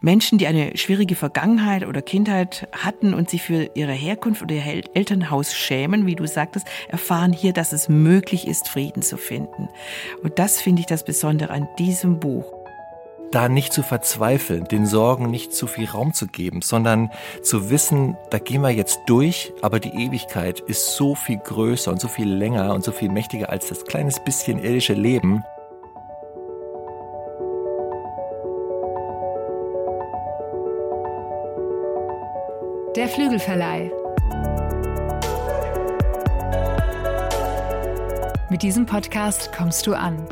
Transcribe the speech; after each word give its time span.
Menschen, 0.00 0.38
die 0.38 0.46
eine 0.46 0.76
schwierige 0.76 1.16
Vergangenheit 1.16 1.86
oder 1.86 2.02
Kindheit 2.02 2.68
hatten 2.72 3.14
und 3.14 3.28
sich 3.30 3.42
für 3.42 3.70
ihre 3.74 3.92
Herkunft 3.92 4.42
oder 4.42 4.54
ihr 4.54 4.84
Elternhaus 4.94 5.54
schämen, 5.54 6.06
wie 6.06 6.14
du 6.14 6.26
sagtest, 6.26 6.66
erfahren 6.88 7.32
hier, 7.32 7.52
dass 7.52 7.72
es 7.72 7.88
möglich 7.88 8.46
ist, 8.46 8.68
Frieden 8.68 9.02
zu 9.02 9.16
finden. 9.16 9.68
Und 10.22 10.38
das 10.38 10.60
finde 10.60 10.80
ich 10.80 10.86
das 10.86 11.04
Besondere 11.04 11.50
an 11.50 11.68
diesem 11.78 12.20
Buch 12.20 12.58
da 13.30 13.48
nicht 13.48 13.72
zu 13.72 13.82
verzweifeln, 13.82 14.64
den 14.64 14.86
Sorgen 14.86 15.30
nicht 15.30 15.52
zu 15.52 15.66
viel 15.66 15.86
Raum 15.88 16.14
zu 16.14 16.26
geben, 16.26 16.62
sondern 16.62 17.10
zu 17.42 17.70
wissen, 17.70 18.16
da 18.30 18.38
gehen 18.38 18.62
wir 18.62 18.70
jetzt 18.70 19.00
durch, 19.06 19.52
aber 19.60 19.80
die 19.80 19.90
Ewigkeit 19.90 20.60
ist 20.60 20.96
so 20.96 21.14
viel 21.14 21.38
größer 21.38 21.90
und 21.90 22.00
so 22.00 22.08
viel 22.08 22.28
länger 22.28 22.74
und 22.74 22.84
so 22.84 22.92
viel 22.92 23.10
mächtiger 23.10 23.50
als 23.50 23.68
das 23.68 23.84
kleines 23.84 24.22
bisschen 24.24 24.58
irdische 24.58 24.94
Leben. 24.94 25.44
Der 32.98 33.08
Flügelverleih. 33.08 33.92
Mit 38.50 38.60
diesem 38.64 38.86
Podcast 38.86 39.52
kommst 39.52 39.86
du 39.86 39.94
an. 39.94 40.26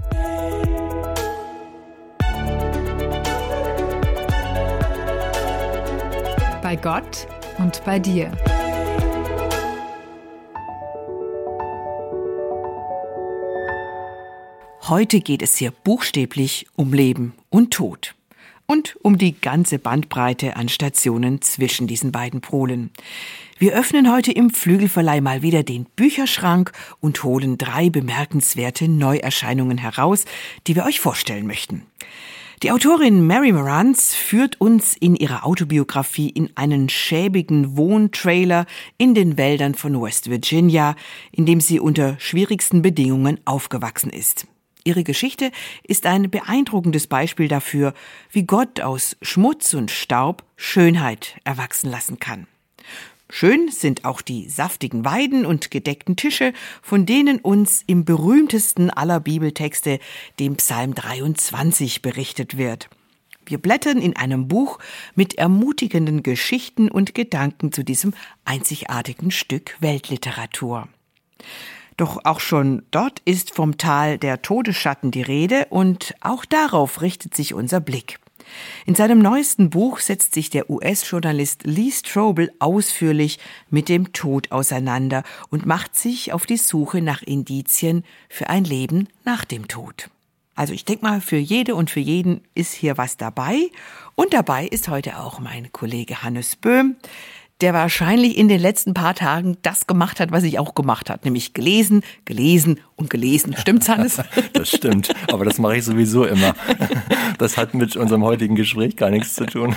Bei 6.61 6.75
Gott 6.75 7.29
und 7.59 7.85
bei 7.85 8.01
dir. 8.01 8.33
Heute 14.89 15.21
geht 15.21 15.43
es 15.43 15.57
hier 15.57 15.71
buchstäblich 15.71 16.67
um 16.75 16.93
Leben 16.93 17.35
und 17.49 17.73
Tod 17.73 18.17
und 18.67 18.97
um 19.03 19.19
die 19.19 19.41
ganze 19.41 19.79
Bandbreite 19.79 20.57
an 20.57 20.69
Stationen 20.69 21.41
zwischen 21.43 21.87
diesen 21.87 22.13
beiden 22.13 22.41
Polen. 22.41 22.91
Wir 23.59 23.73
öffnen 23.75 24.13
heute 24.13 24.33
im 24.33 24.51
Flügelverleih 24.51 25.21
mal 25.21 25.43
wieder 25.43 25.63
den 25.63 25.87
Bücherschrank 25.97 26.73
und 27.01 27.23
holen 27.25 27.57
drei 27.57 27.89
bemerkenswerte 27.89 28.89
Neuerscheinungen 28.89 29.79
heraus, 29.79 30.25
die 30.67 30.77
wir 30.77 30.85
euch 30.85 31.01
vorstellen 31.01 31.47
möchten. 31.47 31.87
Die 32.63 32.71
Autorin 32.71 33.27
Mary 33.27 33.53
Morantz 33.53 34.15
führt 34.15 34.61
uns 34.61 34.97
in 34.97 35.15
ihrer 35.15 35.45
Autobiografie 35.45 36.31
in 36.31 36.51
einen 36.55 36.89
schäbigen 36.89 37.77
Wohntrailer 37.77 38.65
in 38.97 39.15
den 39.15 39.37
Wäldern 39.37 39.75
von 39.75 40.01
West 40.01 40.31
Virginia, 40.31 40.97
in 41.33 41.45
dem 41.45 41.61
sie 41.61 41.81
unter 41.81 42.19
schwierigsten 42.19 42.81
Bedingungen 42.81 43.39
aufgewachsen 43.45 44.09
ist. 44.09 44.47
Ihre 44.87 45.03
Geschichte 45.03 45.51
ist 45.83 46.07
ein 46.07 46.31
beeindruckendes 46.31 47.09
Beispiel 47.09 47.49
dafür, 47.49 47.93
wie 48.31 48.45
Gott 48.45 48.81
aus 48.81 49.17
Schmutz 49.21 49.75
und 49.75 49.91
Staub 49.91 50.45
Schönheit 50.55 51.41
erwachsen 51.43 51.91
lassen 51.91 52.21
kann. 52.21 52.47
Schön 53.29 53.69
sind 53.69 54.05
auch 54.05 54.23
die 54.23 54.49
saftigen 54.49 55.05
Weiden 55.05 55.45
und 55.45 55.73
gedeckten 55.73 56.15
Tische, 56.15 56.53
von 56.83 57.05
denen 57.05 57.41
uns 57.41 57.83
im 57.89 58.05
berühmtesten 58.05 58.89
aller 58.91 59.19
Bibeltexte, 59.19 59.99
dem 60.39 60.55
Psalm 60.55 60.95
23, 60.95 62.01
berichtet 62.01 62.57
wird. 62.57 62.89
Wir 63.45 63.59
blättern 63.59 64.01
in 64.01 64.15
einem 64.15 64.47
Buch 64.47 64.79
mit 65.17 65.35
ermutigenden 65.35 66.23
Geschichten 66.23 66.89
und 66.89 67.13
Gedanken 67.13 67.73
zu 67.73 67.83
diesem 67.83 68.15
einzigartigen 68.45 69.33
Stück 69.33 69.77
Weltliteratur. 69.81 70.87
Doch 71.97 72.25
auch 72.25 72.41
schon 72.41 72.83
dort 72.91 73.21
ist 73.25 73.55
vom 73.55 73.79
Tal 73.79 74.19
der 74.19 74.43
Todesschatten 74.43 75.11
die 75.11 75.23
Rede 75.23 75.67
und 75.71 76.15
auch 76.21 76.45
darauf 76.45 77.01
richtet 77.01 77.35
sich 77.35 77.55
unser 77.55 77.81
Blick. 77.81 78.19
In 78.85 78.95
seinem 78.95 79.19
neuesten 79.19 79.71
Buch 79.71 79.99
setzt 79.99 80.35
sich 80.35 80.51
der 80.51 80.71
US-Journalist 80.71 81.63
Lee 81.65 81.91
Strobel 81.91 82.53
ausführlich 82.59 83.39
mit 83.71 83.89
dem 83.89 84.13
Tod 84.13 84.53
auseinander 84.53 85.25
und 85.51 85.67
macht 85.67 85.97
sich 85.97 86.33
auf 86.33 86.47
die 86.47 86.57
Suche 86.57 87.01
nach 87.01 87.23
Indizien 87.23 88.05
für 88.29 88.49
ein 88.49 88.65
Leben 88.65 89.09
nach 89.25 89.45
dem 89.45 89.67
Tod. 89.67 90.11
Also 90.55 90.73
ich 90.73 90.87
denke 90.87 91.05
mal, 91.05 91.21
für 91.21 91.37
jede 91.37 91.75
und 91.75 91.91
für 91.91 92.01
jeden 92.01 92.41
ist 92.55 92.73
hier 92.73 92.97
was 92.97 93.19
dabei. 93.19 93.71
Und 94.15 94.33
dabei 94.33 94.67
ist 94.67 94.89
heute 94.89 95.19
auch 95.19 95.39
mein 95.39 95.71
Kollege 95.71 96.23
Hannes 96.23 96.57
Böhm, 96.57 96.97
der 97.61 97.73
wahrscheinlich 97.73 98.37
in 98.37 98.49
den 98.49 98.61
letzten 98.61 98.93
paar 98.93 99.15
Tagen 99.15 99.57
das 99.63 99.87
gemacht 99.87 100.21
hat, 100.21 100.31
was 100.31 100.45
ich 100.45 100.59
auch 100.59 100.75
gemacht 100.75 101.09
hat, 101.09 101.25
nämlich 101.25 101.55
gelesen, 101.55 102.03
gelesen 102.25 102.81
und 102.97 103.09
gelesen. 103.09 103.57
Stimmt's, 103.57 103.89
Hannes? 103.89 104.21
Das 104.53 104.71
stimmt, 104.71 105.13
aber 105.33 105.45
das 105.45 105.59
mache 105.59 105.77
ich 105.77 105.85
sowieso 105.85 106.25
immer. 106.25 106.55
Das 107.39 107.57
hat 107.57 107.75
mit 107.75 107.97
unserem 107.97 108.23
heutigen 108.23 108.55
Gespräch 108.55 108.97
gar 108.97 109.11
nichts 109.11 109.35
zu 109.35 109.47
tun. 109.47 109.75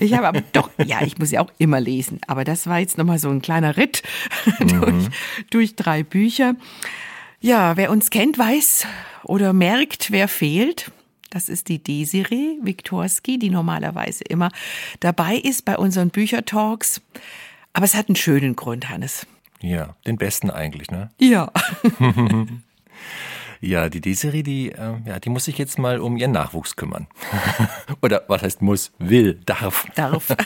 Ich 0.00 0.14
habe 0.14 0.28
aber 0.28 0.42
doch, 0.52 0.70
ja, 0.84 1.02
ich 1.02 1.18
muss 1.18 1.30
ja 1.30 1.40
auch 1.40 1.50
immer 1.58 1.80
lesen, 1.80 2.20
aber 2.26 2.44
das 2.44 2.66
war 2.66 2.78
jetzt 2.78 2.98
nochmal 2.98 3.18
so 3.18 3.30
ein 3.30 3.42
kleiner 3.42 3.76
Ritt 3.76 4.02
mhm. 4.58 4.68
durch, 4.68 5.08
durch 5.50 5.76
drei 5.76 6.02
Bücher. 6.02 6.54
Ja, 7.40 7.76
wer 7.76 7.90
uns 7.90 8.10
kennt, 8.10 8.38
weiß 8.38 8.86
oder 9.24 9.52
merkt, 9.52 10.10
wer 10.10 10.28
fehlt. 10.28 10.90
Das 11.32 11.48
ist 11.48 11.68
die 11.68 11.82
Desiree 11.82 12.58
Viktorski, 12.60 13.38
die 13.38 13.48
normalerweise 13.48 14.22
immer 14.24 14.50
dabei 15.00 15.36
ist 15.36 15.64
bei 15.64 15.78
unseren 15.78 16.10
Büchertalks. 16.10 17.00
Aber 17.72 17.86
es 17.86 17.94
hat 17.94 18.10
einen 18.10 18.16
schönen 18.16 18.54
Grund, 18.54 18.90
Hannes. 18.90 19.26
Ja, 19.62 19.96
den 20.06 20.18
besten 20.18 20.50
eigentlich, 20.50 20.90
ne? 20.90 21.08
Ja. 21.18 21.50
Ja, 23.62 23.88
die 23.88 24.02
Desiree, 24.02 24.42
die, 24.42 24.72
äh, 24.72 24.96
ja, 25.06 25.20
die 25.20 25.30
muss 25.30 25.46
sich 25.46 25.56
jetzt 25.56 25.78
mal 25.78 26.00
um 26.00 26.18
ihren 26.18 26.32
Nachwuchs 26.32 26.76
kümmern. 26.76 27.06
Oder 28.02 28.24
was 28.28 28.42
heißt 28.42 28.60
muss, 28.60 28.92
will, 28.98 29.40
darf. 29.46 29.86
Darf. 29.94 30.36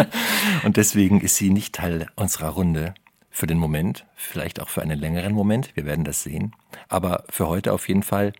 Und 0.64 0.76
deswegen 0.76 1.20
ist 1.20 1.36
sie 1.36 1.50
nicht 1.50 1.76
Teil 1.76 2.08
unserer 2.16 2.48
Runde 2.48 2.94
für 3.30 3.46
den 3.46 3.58
Moment, 3.58 4.04
vielleicht 4.16 4.60
auch 4.60 4.68
für 4.68 4.82
einen 4.82 4.98
längeren 4.98 5.32
Moment. 5.32 5.76
Wir 5.76 5.84
werden 5.84 6.04
das 6.04 6.24
sehen. 6.24 6.56
Aber 6.88 7.24
für 7.28 7.46
heute 7.46 7.72
auf 7.72 7.86
jeden 7.86 8.02
Fall 8.02 8.32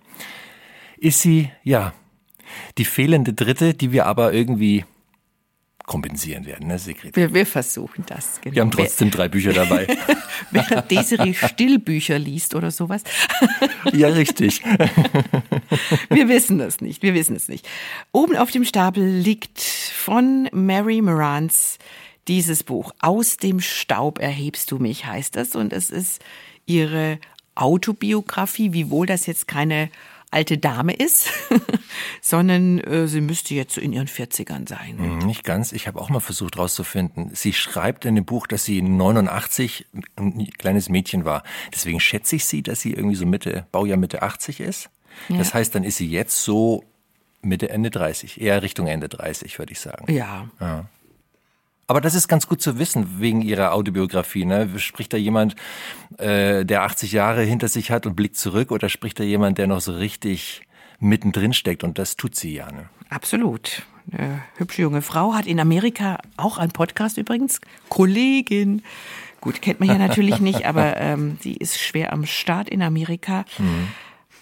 ist 0.96 1.20
sie, 1.20 1.50
ja, 1.62 1.92
die 2.78 2.84
fehlende 2.84 3.32
Dritte, 3.32 3.74
die 3.74 3.92
wir 3.92 4.06
aber 4.06 4.32
irgendwie 4.32 4.84
kompensieren 5.86 6.46
werden, 6.46 6.68
ne, 6.68 6.78
Sigrid? 6.78 7.14
Wir, 7.14 7.34
wir 7.34 7.46
versuchen 7.46 8.04
das. 8.06 8.40
Genau. 8.40 8.54
Wir 8.54 8.62
haben 8.62 8.70
trotzdem 8.70 9.10
drei 9.10 9.28
Bücher 9.28 9.52
dabei. 9.52 9.86
Während 10.50 10.90
Desiree 10.90 11.34
Stillbücher 11.34 12.18
liest 12.18 12.54
oder 12.54 12.70
sowas. 12.70 13.02
ja, 13.92 14.08
richtig. 14.08 14.62
wir 16.08 16.28
wissen 16.28 16.60
es 16.60 16.80
nicht, 16.80 17.02
wir 17.02 17.14
wissen 17.14 17.36
es 17.36 17.48
nicht. 17.48 17.68
Oben 18.12 18.36
auf 18.36 18.50
dem 18.50 18.64
Stapel 18.64 19.06
liegt 19.06 19.60
von 19.60 20.48
Mary 20.52 21.02
Morantz 21.02 21.78
dieses 22.28 22.62
Buch. 22.62 22.92
Aus 23.00 23.36
dem 23.36 23.60
Staub 23.60 24.18
erhebst 24.18 24.70
du 24.70 24.78
mich, 24.78 25.04
heißt 25.04 25.36
es. 25.36 25.54
Und 25.54 25.72
es 25.74 25.90
ist 25.90 26.22
ihre 26.64 27.18
Autobiografie, 27.54 28.72
wiewohl 28.72 29.06
das 29.06 29.26
jetzt 29.26 29.46
keine 29.46 29.90
alte 30.34 30.58
Dame 30.58 30.92
ist, 30.92 31.30
sondern 32.20 32.78
äh, 32.80 33.06
sie 33.06 33.20
müsste 33.20 33.54
jetzt 33.54 33.74
so 33.74 33.80
in 33.80 33.92
ihren 33.92 34.08
40ern 34.08 34.68
sein. 34.68 34.98
Hm, 34.98 35.18
nicht 35.18 35.44
ganz. 35.44 35.72
Ich 35.72 35.86
habe 35.86 36.00
auch 36.00 36.10
mal 36.10 36.20
versucht 36.20 36.56
herauszufinden. 36.56 37.30
Sie 37.32 37.52
schreibt 37.52 38.04
in 38.04 38.16
dem 38.16 38.24
Buch, 38.24 38.46
dass 38.46 38.64
sie 38.64 38.82
89 38.82 39.86
ein 40.16 40.50
kleines 40.58 40.88
Mädchen 40.88 41.24
war. 41.24 41.42
Deswegen 41.72 42.00
schätze 42.00 42.36
ich 42.36 42.44
sie, 42.44 42.62
dass 42.62 42.80
sie 42.80 42.92
irgendwie 42.92 43.16
so 43.16 43.26
Mitte, 43.26 43.66
Baujahr 43.72 43.96
Mitte 43.96 44.22
80 44.22 44.60
ist. 44.60 44.90
Ja. 45.28 45.38
Das 45.38 45.54
heißt, 45.54 45.74
dann 45.74 45.84
ist 45.84 45.96
sie 45.96 46.08
jetzt 46.08 46.42
so 46.42 46.84
Mitte, 47.40 47.70
Ende 47.70 47.90
30. 47.90 48.40
Eher 48.40 48.62
Richtung 48.62 48.86
Ende 48.86 49.08
30, 49.08 49.58
würde 49.58 49.72
ich 49.72 49.80
sagen. 49.80 50.12
Ja. 50.12 50.48
ja. 50.60 50.86
Aber 51.86 52.00
das 52.00 52.14
ist 52.14 52.28
ganz 52.28 52.46
gut 52.46 52.62
zu 52.62 52.78
wissen 52.78 53.20
wegen 53.20 53.42
ihrer 53.42 53.72
Autobiografie. 53.72 54.44
Ne? 54.44 54.78
Spricht 54.78 55.12
da 55.12 55.16
jemand, 55.16 55.54
äh, 56.18 56.64
der 56.64 56.82
80 56.82 57.12
Jahre 57.12 57.42
hinter 57.42 57.68
sich 57.68 57.90
hat 57.90 58.06
und 58.06 58.16
blickt 58.16 58.36
zurück, 58.36 58.70
oder 58.70 58.88
spricht 58.88 59.20
da 59.20 59.24
jemand, 59.24 59.58
der 59.58 59.66
noch 59.66 59.80
so 59.80 59.92
richtig 59.92 60.62
mittendrin 60.98 61.52
steckt? 61.52 61.84
Und 61.84 61.98
das 61.98 62.16
tut 62.16 62.36
sie 62.36 62.54
ja. 62.54 62.70
Ne? 62.72 62.88
Absolut. 63.10 63.82
Eine 64.12 64.42
hübsche 64.56 64.82
junge 64.82 65.02
Frau 65.02 65.34
hat 65.34 65.46
in 65.46 65.60
Amerika 65.60 66.18
auch 66.36 66.58
einen 66.58 66.72
Podcast 66.72 67.18
übrigens. 67.18 67.60
Kollegin. 67.88 68.82
Gut, 69.40 69.60
kennt 69.60 69.80
man 69.80 69.88
ja 69.88 69.98
natürlich 69.98 70.40
nicht, 70.40 70.64
aber 70.66 70.96
ähm, 70.96 71.38
sie 71.40 71.54
ist 71.54 71.78
schwer 71.78 72.12
am 72.12 72.24
Start 72.24 72.68
in 72.68 72.82
Amerika. 72.82 73.44
Mhm. 73.58 73.88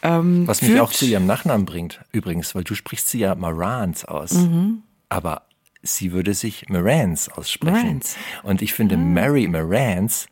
Ähm, 0.02 0.48
Was 0.48 0.62
mich 0.62 0.80
auch 0.80 0.92
zu 0.92 1.06
ihrem 1.06 1.26
Nachnamen 1.26 1.64
bringt, 1.64 2.00
übrigens, 2.10 2.54
weil 2.54 2.64
du 2.64 2.74
sprichst 2.74 3.08
sie 3.08 3.20
ja 3.20 3.34
Marans 3.34 4.04
aus. 4.04 4.32
Mhm. 4.32 4.82
Aber 5.08 5.42
sie 5.82 6.12
würde 6.12 6.34
sich 6.34 6.68
Marantz 6.68 7.28
aussprechen. 7.28 7.74
Marantz. 7.74 8.16
Und 8.42 8.62
ich 8.62 8.74
finde, 8.74 8.94
ah. 8.94 8.98
Mary 8.98 9.48
Marantz, 9.48 10.26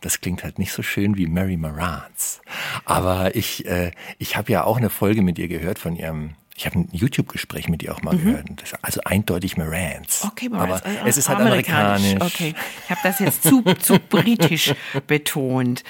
das 0.00 0.20
klingt 0.20 0.44
halt 0.44 0.58
nicht 0.58 0.72
so 0.72 0.82
schön 0.82 1.16
wie 1.16 1.26
Mary 1.26 1.56
Marantz. 1.56 2.40
Aber 2.84 3.36
ich, 3.36 3.66
äh, 3.66 3.92
ich 4.18 4.36
habe 4.36 4.52
ja 4.52 4.64
auch 4.64 4.76
eine 4.76 4.90
Folge 4.90 5.22
mit 5.22 5.38
ihr 5.38 5.48
gehört 5.48 5.78
von 5.78 5.96
ihrem 5.96 6.34
ich 6.56 6.66
habe 6.66 6.78
ein 6.78 6.88
YouTube-Gespräch 6.92 7.68
mit 7.68 7.82
ihr 7.82 7.92
auch 7.92 8.02
mal 8.02 8.14
mhm. 8.14 8.24
gehört. 8.24 8.46
also 8.82 9.00
eindeutig 9.04 9.56
Marantz. 9.56 10.24
Okay, 10.24 10.48
Marantz. 10.48 10.82
Aber 10.82 10.86
also, 10.86 11.06
es 11.06 11.16
ist 11.16 11.28
halt 11.28 11.40
amerikanisch. 11.40 12.14
amerikanisch. 12.14 12.34
Okay, 12.34 12.54
ich 12.84 12.90
habe 12.90 13.00
das 13.02 13.18
jetzt 13.18 13.42
zu, 13.42 13.62
zu 13.62 13.98
britisch 13.98 14.72
betont. 15.06 15.82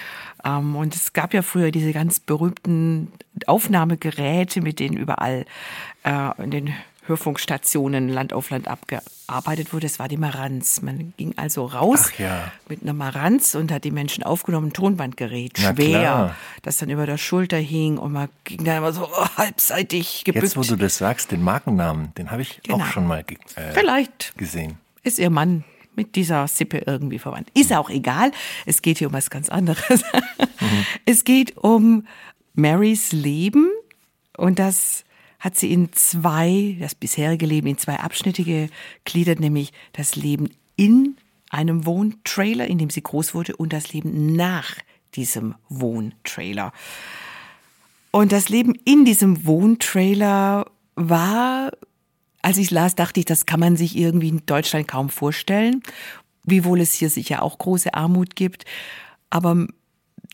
Um, 0.42 0.50
ähm, 0.50 0.76
und 0.76 0.94
es 0.94 1.12
gab 1.14 1.32
ja 1.32 1.40
früher 1.40 1.70
diese 1.70 1.92
ganz 1.92 2.20
berühmten 2.20 3.12
Aufnahmegeräte, 3.46 4.60
mit 4.60 4.78
denen 4.78 4.96
überall 4.96 5.46
äh, 6.02 6.42
in 6.42 6.50
den 6.50 6.74
Hörfunkstationen 7.06 8.08
Land 8.08 8.32
auf 8.32 8.50
Land 8.50 8.66
abgearbeitet 8.68 9.72
wurde, 9.72 9.86
das 9.86 9.98
war 9.98 10.08
die 10.08 10.16
Maranz. 10.16 10.80
Man 10.80 11.12
ging 11.16 11.34
also 11.36 11.66
raus 11.66 12.10
ja. 12.18 12.50
mit 12.68 12.82
einer 12.82 12.94
Maranz 12.94 13.54
und 13.54 13.70
hat 13.70 13.84
die 13.84 13.90
Menschen 13.90 14.24
aufgenommen, 14.24 14.68
ein 14.68 14.72
Tonbandgerät, 14.72 15.58
schwer, 15.58 16.34
das 16.62 16.78
dann 16.78 16.90
über 16.90 17.06
der 17.06 17.18
Schulter 17.18 17.58
hing 17.58 17.98
und 17.98 18.12
man 18.12 18.28
ging 18.44 18.64
dann 18.64 18.78
immer 18.78 18.92
so 18.92 19.06
oh, 19.06 19.28
halbseitig 19.36 20.24
gebückt. 20.24 20.44
Jetzt, 20.44 20.56
wo 20.56 20.62
du 20.62 20.76
das 20.76 20.96
sagst, 20.96 21.30
den 21.30 21.42
Markennamen, 21.42 22.14
den 22.14 22.30
habe 22.30 22.42
ich 22.42 22.60
genau. 22.62 22.78
auch 22.78 22.86
schon 22.86 23.06
mal 23.06 23.22
ge 23.22 23.36
äh, 23.56 23.72
Vielleicht 23.72 24.36
gesehen. 24.38 24.78
Ist 25.02 25.18
ihr 25.18 25.30
Mann 25.30 25.64
mit 25.96 26.16
dieser 26.16 26.48
Sippe 26.48 26.78
irgendwie 26.86 27.18
verwandt. 27.18 27.48
Ist 27.54 27.72
auch 27.72 27.90
egal. 27.90 28.32
Es 28.66 28.82
geht 28.82 28.98
hier 28.98 29.08
um 29.08 29.12
was 29.12 29.30
ganz 29.30 29.48
anderes. 29.48 30.02
Mhm. 30.60 30.86
Es 31.04 31.24
geht 31.24 31.56
um 31.56 32.06
Marys 32.54 33.12
Leben 33.12 33.70
und 34.36 34.58
das 34.58 35.04
hat 35.44 35.56
sie 35.56 35.70
in 35.70 35.92
zwei, 35.92 36.74
das 36.80 36.94
bisherige 36.94 37.44
Leben 37.44 37.66
in 37.66 37.76
zwei 37.76 38.00
Abschnitte 38.00 38.44
gegliedert, 38.44 39.40
nämlich 39.40 39.74
das 39.92 40.16
Leben 40.16 40.48
in 40.74 41.18
einem 41.50 41.84
Wohntrailer, 41.84 42.66
in 42.66 42.78
dem 42.78 42.88
sie 42.88 43.02
groß 43.02 43.34
wurde, 43.34 43.54
und 43.54 43.74
das 43.74 43.92
Leben 43.92 44.34
nach 44.34 44.76
diesem 45.14 45.54
Wohntrailer. 45.68 46.72
Und 48.10 48.32
das 48.32 48.48
Leben 48.48 48.74
in 48.86 49.04
diesem 49.04 49.44
Wohntrailer 49.44 50.64
war, 50.94 51.72
als 52.40 52.56
ich 52.56 52.70
las, 52.70 52.94
dachte 52.94 53.20
ich, 53.20 53.26
das 53.26 53.44
kann 53.44 53.60
man 53.60 53.76
sich 53.76 53.98
irgendwie 53.98 54.30
in 54.30 54.46
Deutschland 54.46 54.88
kaum 54.88 55.10
vorstellen, 55.10 55.82
wiewohl 56.42 56.80
es 56.80 56.94
hier 56.94 57.10
sicher 57.10 57.42
auch 57.42 57.58
große 57.58 57.92
Armut 57.92 58.34
gibt. 58.34 58.64
Aber 59.28 59.66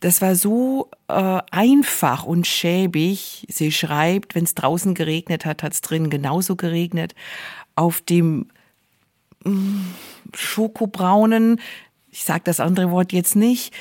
das 0.01 0.21
war 0.21 0.35
so 0.35 0.89
äh, 1.07 1.39
einfach 1.51 2.25
und 2.25 2.45
schäbig. 2.45 3.45
Sie 3.49 3.71
schreibt, 3.71 4.35
wenn 4.35 4.43
es 4.43 4.55
draußen 4.55 4.95
geregnet 4.95 5.45
hat, 5.45 5.63
hat 5.63 5.73
es 5.73 5.81
drin 5.81 6.09
genauso 6.09 6.55
geregnet. 6.55 7.15
Auf 7.75 8.01
dem 8.01 8.47
mh, 9.45 9.51
mm, 9.51 9.93
schokobraunen, 10.35 11.61
ich 12.11 12.23
sage 12.23 12.41
das 12.43 12.59
andere 12.59 12.91
Wort 12.91 13.13
jetzt 13.13 13.35
nicht, 13.35 13.73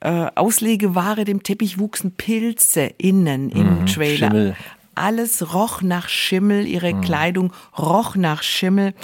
äh, 0.00 0.26
Auslegeware, 0.34 1.24
dem 1.24 1.42
Teppich 1.42 1.78
wuchsen 1.78 2.12
Pilze 2.12 2.92
innen 2.98 3.50
im 3.50 3.80
mhm, 3.80 3.86
Trailer. 3.86 4.28
Schimmel. 4.28 4.56
Alles 4.96 5.54
roch 5.54 5.80
nach 5.80 6.08
Schimmel, 6.08 6.66
ihre 6.66 6.92
mhm. 6.92 7.02
Kleidung 7.02 7.52
roch 7.78 8.16
nach 8.16 8.42
Schimmel. 8.42 8.94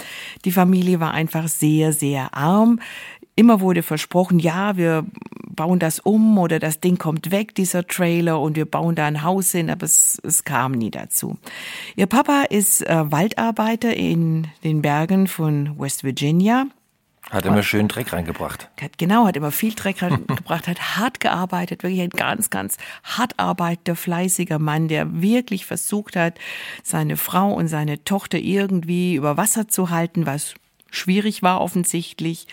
Die 0.43 0.51
Familie 0.51 0.99
war 0.99 1.13
einfach 1.13 1.47
sehr, 1.47 1.93
sehr 1.93 2.33
arm. 2.33 2.81
Immer 3.35 3.59
wurde 3.59 3.83
versprochen, 3.83 4.39
ja, 4.39 4.77
wir 4.77 5.05
bauen 5.55 5.79
das 5.79 5.99
um 5.99 6.37
oder 6.37 6.59
das 6.59 6.79
Ding 6.79 6.97
kommt 6.97 7.31
weg, 7.31 7.55
dieser 7.55 7.85
Trailer, 7.85 8.39
und 8.39 8.55
wir 8.55 8.65
bauen 8.65 8.95
da 8.95 9.05
ein 9.05 9.23
Haus 9.23 9.51
hin, 9.51 9.69
aber 9.69 9.85
es, 9.85 10.19
es 10.23 10.43
kam 10.43 10.71
nie 10.73 10.91
dazu. 10.91 11.37
Ihr 11.95 12.07
Papa 12.07 12.43
ist 12.49 12.85
äh, 12.87 13.11
Waldarbeiter 13.11 13.95
in 13.95 14.47
den 14.63 14.81
Bergen 14.81 15.27
von 15.27 15.77
West 15.79 16.03
Virginia. 16.03 16.67
Hat 17.31 17.45
immer 17.45 17.63
schön 17.63 17.87
Dreck 17.87 18.13
reingebracht. 18.13 18.69
Hat, 18.79 18.99
genau, 18.99 19.25
hat 19.25 19.35
immer 19.35 19.51
viel 19.51 19.73
Dreck 19.73 20.03
reingebracht, 20.03 20.67
hat 20.67 20.95
hart 20.95 21.19
gearbeitet, 21.19 21.81
wirklich 21.81 22.01
ein 22.01 22.09
ganz, 22.09 22.51
ganz 22.51 22.77
hart 23.03 23.39
arbeitender, 23.39 23.95
fleißiger 23.95 24.59
Mann, 24.59 24.87
der 24.87 25.21
wirklich 25.21 25.65
versucht 25.65 26.15
hat, 26.15 26.37
seine 26.83 27.17
Frau 27.17 27.51
und 27.51 27.67
seine 27.67 28.03
Tochter 28.03 28.37
irgendwie 28.37 29.15
über 29.15 29.37
Wasser 29.37 29.67
zu 29.67 29.89
halten, 29.89 30.27
was 30.27 30.53
schwierig 30.91 31.41
war 31.41 31.61
offensichtlich. 31.61 32.47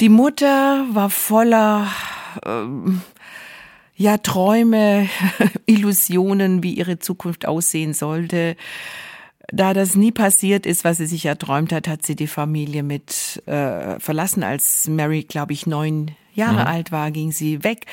Die 0.00 0.10
Mutter 0.10 0.86
war 0.92 1.08
voller 1.08 1.90
ähm, 2.44 3.00
ja 3.94 4.18
Träume, 4.18 5.08
Illusionen, 5.66 6.62
wie 6.62 6.74
ihre 6.74 6.98
Zukunft 6.98 7.46
aussehen 7.48 7.94
sollte. 7.94 8.56
Da 9.48 9.72
das 9.72 9.94
nie 9.94 10.12
passiert 10.12 10.66
ist, 10.66 10.84
was 10.84 10.98
sie 10.98 11.06
sich 11.06 11.24
erträumt 11.24 11.72
hat, 11.72 11.88
hat 11.88 12.04
sie 12.04 12.16
die 12.16 12.26
Familie 12.26 12.82
mit 12.82 13.42
äh, 13.46 13.98
verlassen, 13.98 14.42
als 14.42 14.88
Mary, 14.88 15.22
glaube 15.22 15.52
ich, 15.52 15.66
neun 15.66 16.10
Jahre 16.36 16.60
mhm. 16.60 16.66
alt 16.66 16.92
war, 16.92 17.10
ging 17.10 17.32
sie 17.32 17.64
weg 17.64 17.86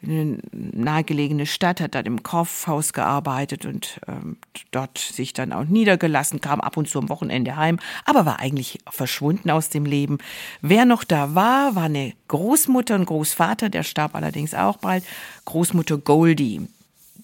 in 0.00 0.10
eine 0.10 0.82
nahegelegene 0.84 1.46
Stadt, 1.46 1.80
hat 1.80 1.94
dann 1.94 2.06
im 2.06 2.22
Kaufhaus 2.22 2.92
gearbeitet 2.92 3.66
und 3.66 4.00
ähm, 4.06 4.36
dort 4.70 4.98
sich 4.98 5.32
dann 5.32 5.52
auch 5.52 5.64
niedergelassen, 5.64 6.40
kam 6.40 6.60
ab 6.60 6.76
und 6.76 6.88
zu 6.88 6.98
am 7.00 7.08
Wochenende 7.08 7.56
heim, 7.56 7.78
aber 8.04 8.24
war 8.24 8.38
eigentlich 8.38 8.78
verschwunden 8.88 9.50
aus 9.50 9.68
dem 9.68 9.84
Leben. 9.84 10.18
Wer 10.62 10.84
noch 10.84 11.04
da 11.04 11.34
war, 11.34 11.74
war 11.74 11.84
eine 11.84 12.12
Großmutter 12.28 12.94
und 12.94 13.06
Großvater, 13.06 13.68
der 13.68 13.82
starb 13.82 14.14
allerdings 14.14 14.54
auch 14.54 14.76
bald, 14.76 15.04
Großmutter 15.44 15.98
Goldie. 15.98 16.68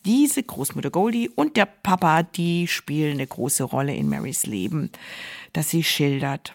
Diese 0.04 0.42
Großmutter 0.42 0.90
Goldie 0.90 1.30
und 1.34 1.56
der 1.56 1.66
Papa, 1.66 2.24
die 2.24 2.66
spielen 2.66 3.12
eine 3.12 3.26
große 3.26 3.64
Rolle 3.64 3.94
in 3.94 4.08
Marys 4.08 4.44
Leben, 4.44 4.90
das 5.52 5.70
sie 5.70 5.82
schildert. 5.82 6.54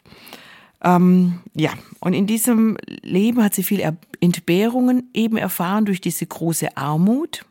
Ähm, 0.83 1.41
ja, 1.53 1.71
und 1.99 2.13
in 2.13 2.27
diesem 2.27 2.77
Leben 3.01 3.43
hat 3.43 3.53
sie 3.53 3.63
viel 3.63 3.81
Entbehrungen 4.21 5.09
eben 5.13 5.37
erfahren 5.37 5.85
durch 5.85 6.01
diese 6.01 6.25
große 6.25 6.77
Armut. 6.77 7.45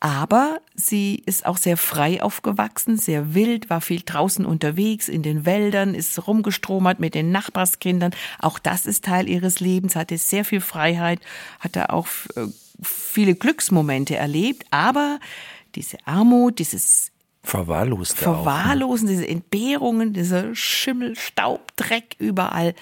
Aber 0.00 0.60
sie 0.74 1.22
ist 1.26 1.46
auch 1.46 1.56
sehr 1.56 1.76
frei 1.76 2.20
aufgewachsen, 2.24 2.98
sehr 2.98 3.34
wild, 3.34 3.70
war 3.70 3.80
viel 3.80 4.02
draußen 4.04 4.44
unterwegs 4.44 5.08
in 5.08 5.22
den 5.22 5.46
Wäldern, 5.46 5.94
ist 5.94 6.26
rumgestromert 6.26 6.98
mit 6.98 7.14
den 7.14 7.30
Nachbarskindern. 7.30 8.12
Auch 8.40 8.58
das 8.58 8.86
ist 8.86 9.04
Teil 9.04 9.28
ihres 9.28 9.60
Lebens, 9.60 9.94
hatte 9.94 10.18
sehr 10.18 10.44
viel 10.44 10.60
Freiheit, 10.60 11.20
hatte 11.60 11.90
auch 11.90 12.08
äh, 12.34 12.48
viele 12.82 13.36
Glücksmomente 13.36 14.16
erlebt. 14.16 14.66
Aber 14.72 15.20
diese 15.76 15.98
Armut, 16.04 16.58
dieses 16.58 17.11
Verwahrlost. 17.42 18.18
Verwahrlosen, 18.18 19.08
auch, 19.08 19.10
ne? 19.10 19.16
diese 19.16 19.28
Entbehrungen, 19.28 20.12
dieser 20.12 20.54
Schimmel, 20.54 21.16
Staub, 21.16 21.76
Dreck 21.76 22.16
überall. 22.18 22.74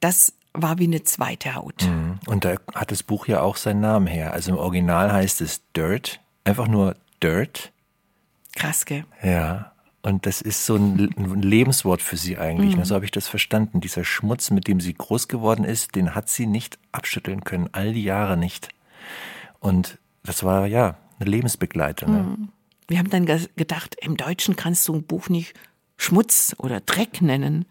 Das 0.00 0.34
war 0.52 0.78
wie 0.78 0.84
eine 0.84 1.02
zweite 1.02 1.54
Haut. 1.54 1.84
Mhm. 1.84 2.18
Und 2.26 2.44
da 2.44 2.56
hat 2.74 2.90
das 2.90 3.02
Buch 3.02 3.26
ja 3.26 3.40
auch 3.40 3.56
seinen 3.56 3.80
Namen 3.80 4.06
her. 4.06 4.32
Also 4.32 4.52
im 4.52 4.58
Original 4.58 5.12
heißt 5.12 5.40
es 5.40 5.62
Dirt, 5.76 6.20
einfach 6.44 6.68
nur 6.68 6.96
Dirt. 7.22 7.72
Krass, 8.54 8.84
gell? 8.84 9.04
Ja. 9.22 9.72
Und 10.02 10.26
das 10.26 10.42
ist 10.42 10.66
so 10.66 10.76
ein, 10.76 10.98
Lebenswort 11.40 12.02
für 12.02 12.16
sie 12.16 12.36
eigentlich. 12.36 12.76
Mhm. 12.76 12.84
So 12.84 12.94
habe 12.94 13.04
ich 13.04 13.10
das 13.10 13.26
verstanden. 13.26 13.80
Dieser 13.80 14.04
Schmutz, 14.04 14.50
mit 14.50 14.68
dem 14.68 14.80
sie 14.80 14.92
groß 14.92 15.28
geworden 15.28 15.64
ist, 15.64 15.94
den 15.94 16.14
hat 16.14 16.28
sie 16.28 16.46
nicht 16.46 16.78
abschütteln 16.92 17.42
können, 17.42 17.70
all 17.72 17.92
die 17.92 18.04
Jahre 18.04 18.36
nicht. 18.36 18.68
Und 19.60 19.98
das 20.22 20.44
war 20.44 20.66
ja 20.66 20.96
eine 21.18 21.30
Lebensbegleiter. 21.30 22.06
Ne? 22.06 22.18
Mhm. 22.18 22.48
Wir 22.88 22.98
haben 22.98 23.10
dann 23.10 23.26
gedacht, 23.26 23.96
im 24.00 24.16
Deutschen 24.16 24.56
kannst 24.56 24.86
du 24.88 24.94
ein 24.94 25.04
Buch 25.04 25.28
nicht 25.28 25.54
Schmutz 25.96 26.54
oder 26.58 26.80
Dreck 26.80 27.22
nennen. 27.22 27.64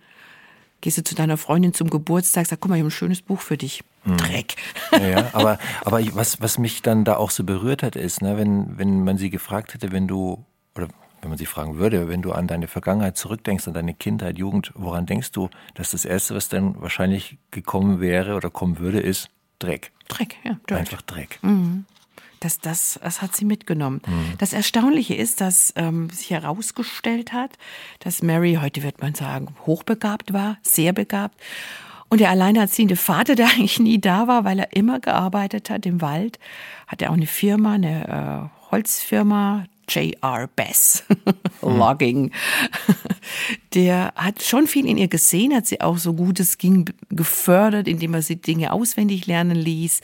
Gehst 0.81 0.97
du 0.97 1.03
zu 1.03 1.15
deiner 1.15 1.37
Freundin 1.37 1.73
zum 1.73 1.89
Geburtstag, 1.89 2.45
sag, 2.45 2.59
guck 2.59 2.69
mal, 2.69 2.75
ich 2.75 2.81
habe 2.81 2.89
ein 2.89 2.91
schönes 2.91 3.21
Buch 3.21 3.39
für 3.39 3.57
dich. 3.57 3.83
Hm. 4.03 4.17
Dreck. 4.17 4.55
Ja, 4.91 5.29
aber, 5.33 5.59
aber 5.85 6.01
was, 6.15 6.41
was 6.41 6.57
mich 6.57 6.81
dann 6.81 7.05
da 7.05 7.15
auch 7.15 7.31
so 7.31 7.43
berührt 7.43 7.83
hat, 7.83 7.95
ist, 7.95 8.21
ne, 8.21 8.37
wenn, 8.37 8.77
wenn 8.77 9.03
man 9.03 9.17
sie 9.17 9.29
gefragt 9.29 9.73
hätte, 9.73 9.91
wenn 9.91 10.07
du, 10.07 10.43
oder 10.75 10.89
wenn 11.21 11.29
man 11.29 11.37
sie 11.37 11.45
fragen 11.45 11.77
würde, 11.77 12.09
wenn 12.09 12.21
du 12.21 12.33
an 12.33 12.47
deine 12.47 12.67
Vergangenheit 12.67 13.17
zurückdenkst, 13.17 13.67
an 13.67 13.73
deine 13.73 13.93
Kindheit, 13.93 14.37
Jugend, 14.37 14.71
woran 14.75 15.05
denkst 15.05 15.31
du, 15.31 15.49
dass 15.73 15.91
das 15.91 16.03
Erste, 16.03 16.35
was 16.35 16.49
dann 16.49 16.81
wahrscheinlich 16.81 17.37
gekommen 17.51 18.01
wäre 18.01 18.35
oder 18.35 18.49
kommen 18.49 18.79
würde, 18.79 18.99
ist 18.99 19.29
Dreck? 19.59 19.91
Dreck, 20.09 20.35
ja. 20.43 20.57
Dirt. 20.69 20.79
Einfach 20.79 21.01
Dreck. 21.01 21.39
Mhm. 21.41 21.85
Das, 22.43 22.59
das, 22.59 22.99
das 23.01 23.21
hat 23.21 23.35
sie 23.35 23.45
mitgenommen. 23.45 24.01
Mhm. 24.05 24.33
Das 24.37 24.51
Erstaunliche 24.51 25.15
ist, 25.15 25.39
dass 25.39 25.71
ähm, 25.77 26.09
sich 26.09 26.29
herausgestellt 26.31 27.31
hat, 27.31 27.51
dass 27.99 28.21
Mary, 28.21 28.59
heute 28.61 28.83
wird 28.83 29.01
man 29.01 29.15
sagen, 29.15 29.55
hochbegabt 29.65 30.33
war, 30.33 30.57
sehr 30.61 30.91
begabt. 30.91 31.39
Und 32.09 32.19
der 32.19 32.31
alleinerziehende 32.31 32.97
Vater, 32.97 33.35
der 33.35 33.47
eigentlich 33.47 33.79
nie 33.79 33.99
da 33.99 34.27
war, 34.27 34.43
weil 34.43 34.59
er 34.59 34.75
immer 34.75 34.99
gearbeitet 34.99 35.69
hat 35.69 35.85
im 35.85 36.01
Wald, 36.01 36.37
hat 36.87 37.01
er 37.01 37.11
auch 37.11 37.15
eine 37.15 37.27
Firma, 37.27 37.73
eine 37.73 38.49
äh, 38.51 38.71
Holzfirma, 38.71 39.65
J.R. 39.87 40.49
Bass 40.53 41.03
mhm. 41.61 41.77
Logging. 41.77 42.31
Der 43.73 44.13
hat 44.15 44.43
schon 44.43 44.67
viel 44.67 44.85
in 44.85 44.97
ihr 44.97 45.07
gesehen, 45.07 45.55
hat 45.55 45.65
sie 45.65 45.81
auch 45.81 45.97
so 45.97 46.13
gut 46.13 46.39
es 46.39 46.57
ging 46.57 46.89
gefördert, 47.09 47.87
indem 47.87 48.13
er 48.13 48.21
sie 48.21 48.35
Dinge 48.35 48.73
auswendig 48.73 49.27
lernen 49.27 49.55
ließ. 49.55 50.01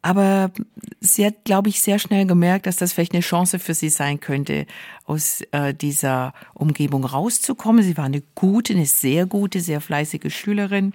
Aber 0.00 0.52
sie 1.00 1.26
hat, 1.26 1.44
glaube 1.44 1.68
ich, 1.68 1.80
sehr 1.80 1.98
schnell 1.98 2.26
gemerkt, 2.26 2.66
dass 2.66 2.76
das 2.76 2.92
vielleicht 2.92 3.14
eine 3.14 3.20
Chance 3.20 3.58
für 3.58 3.74
sie 3.74 3.88
sein 3.88 4.20
könnte, 4.20 4.66
aus 5.04 5.42
äh, 5.50 5.74
dieser 5.74 6.34
Umgebung 6.54 7.04
rauszukommen. 7.04 7.82
Sie 7.82 7.96
war 7.96 8.04
eine 8.04 8.22
gute, 8.34 8.74
eine 8.74 8.86
sehr 8.86 9.26
gute, 9.26 9.60
sehr 9.60 9.80
fleißige 9.80 10.32
Schülerin. 10.32 10.94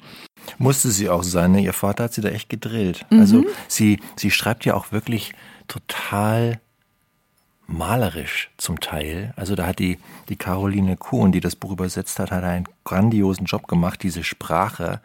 Musste 0.58 0.90
sie 0.90 1.10
auch 1.10 1.24
sein. 1.24 1.52
Ne? 1.52 1.62
Ihr 1.62 1.74
Vater 1.74 2.06
hat 2.06 2.14
sie 2.14 2.22
da 2.22 2.30
echt 2.30 2.50
gedrillt. 2.50 3.06
Mhm. 3.10 3.20
Also 3.20 3.46
sie, 3.68 4.00
sie 4.16 4.32
schreibt 4.32 4.66
ja 4.66 4.74
auch 4.74 4.92
wirklich 4.92 5.34
total 5.68 6.60
malerisch 7.68 8.52
zum 8.58 8.80
Teil. 8.80 9.34
Also 9.36 9.56
da 9.56 9.68
hat 9.68 9.80
die, 9.80 9.98
die 10.30 10.36
Caroline 10.36 10.96
Kuhn, 10.98 11.32
die 11.32 11.40
das 11.40 11.56
Buch 11.56 11.72
übersetzt 11.72 12.20
hat, 12.20 12.32
hat 12.32 12.44
einen 12.44 12.68
grandiosen 12.84 13.46
Job 13.46 13.68
gemacht, 13.68 14.04
diese 14.04 14.24
Sprache 14.24 15.02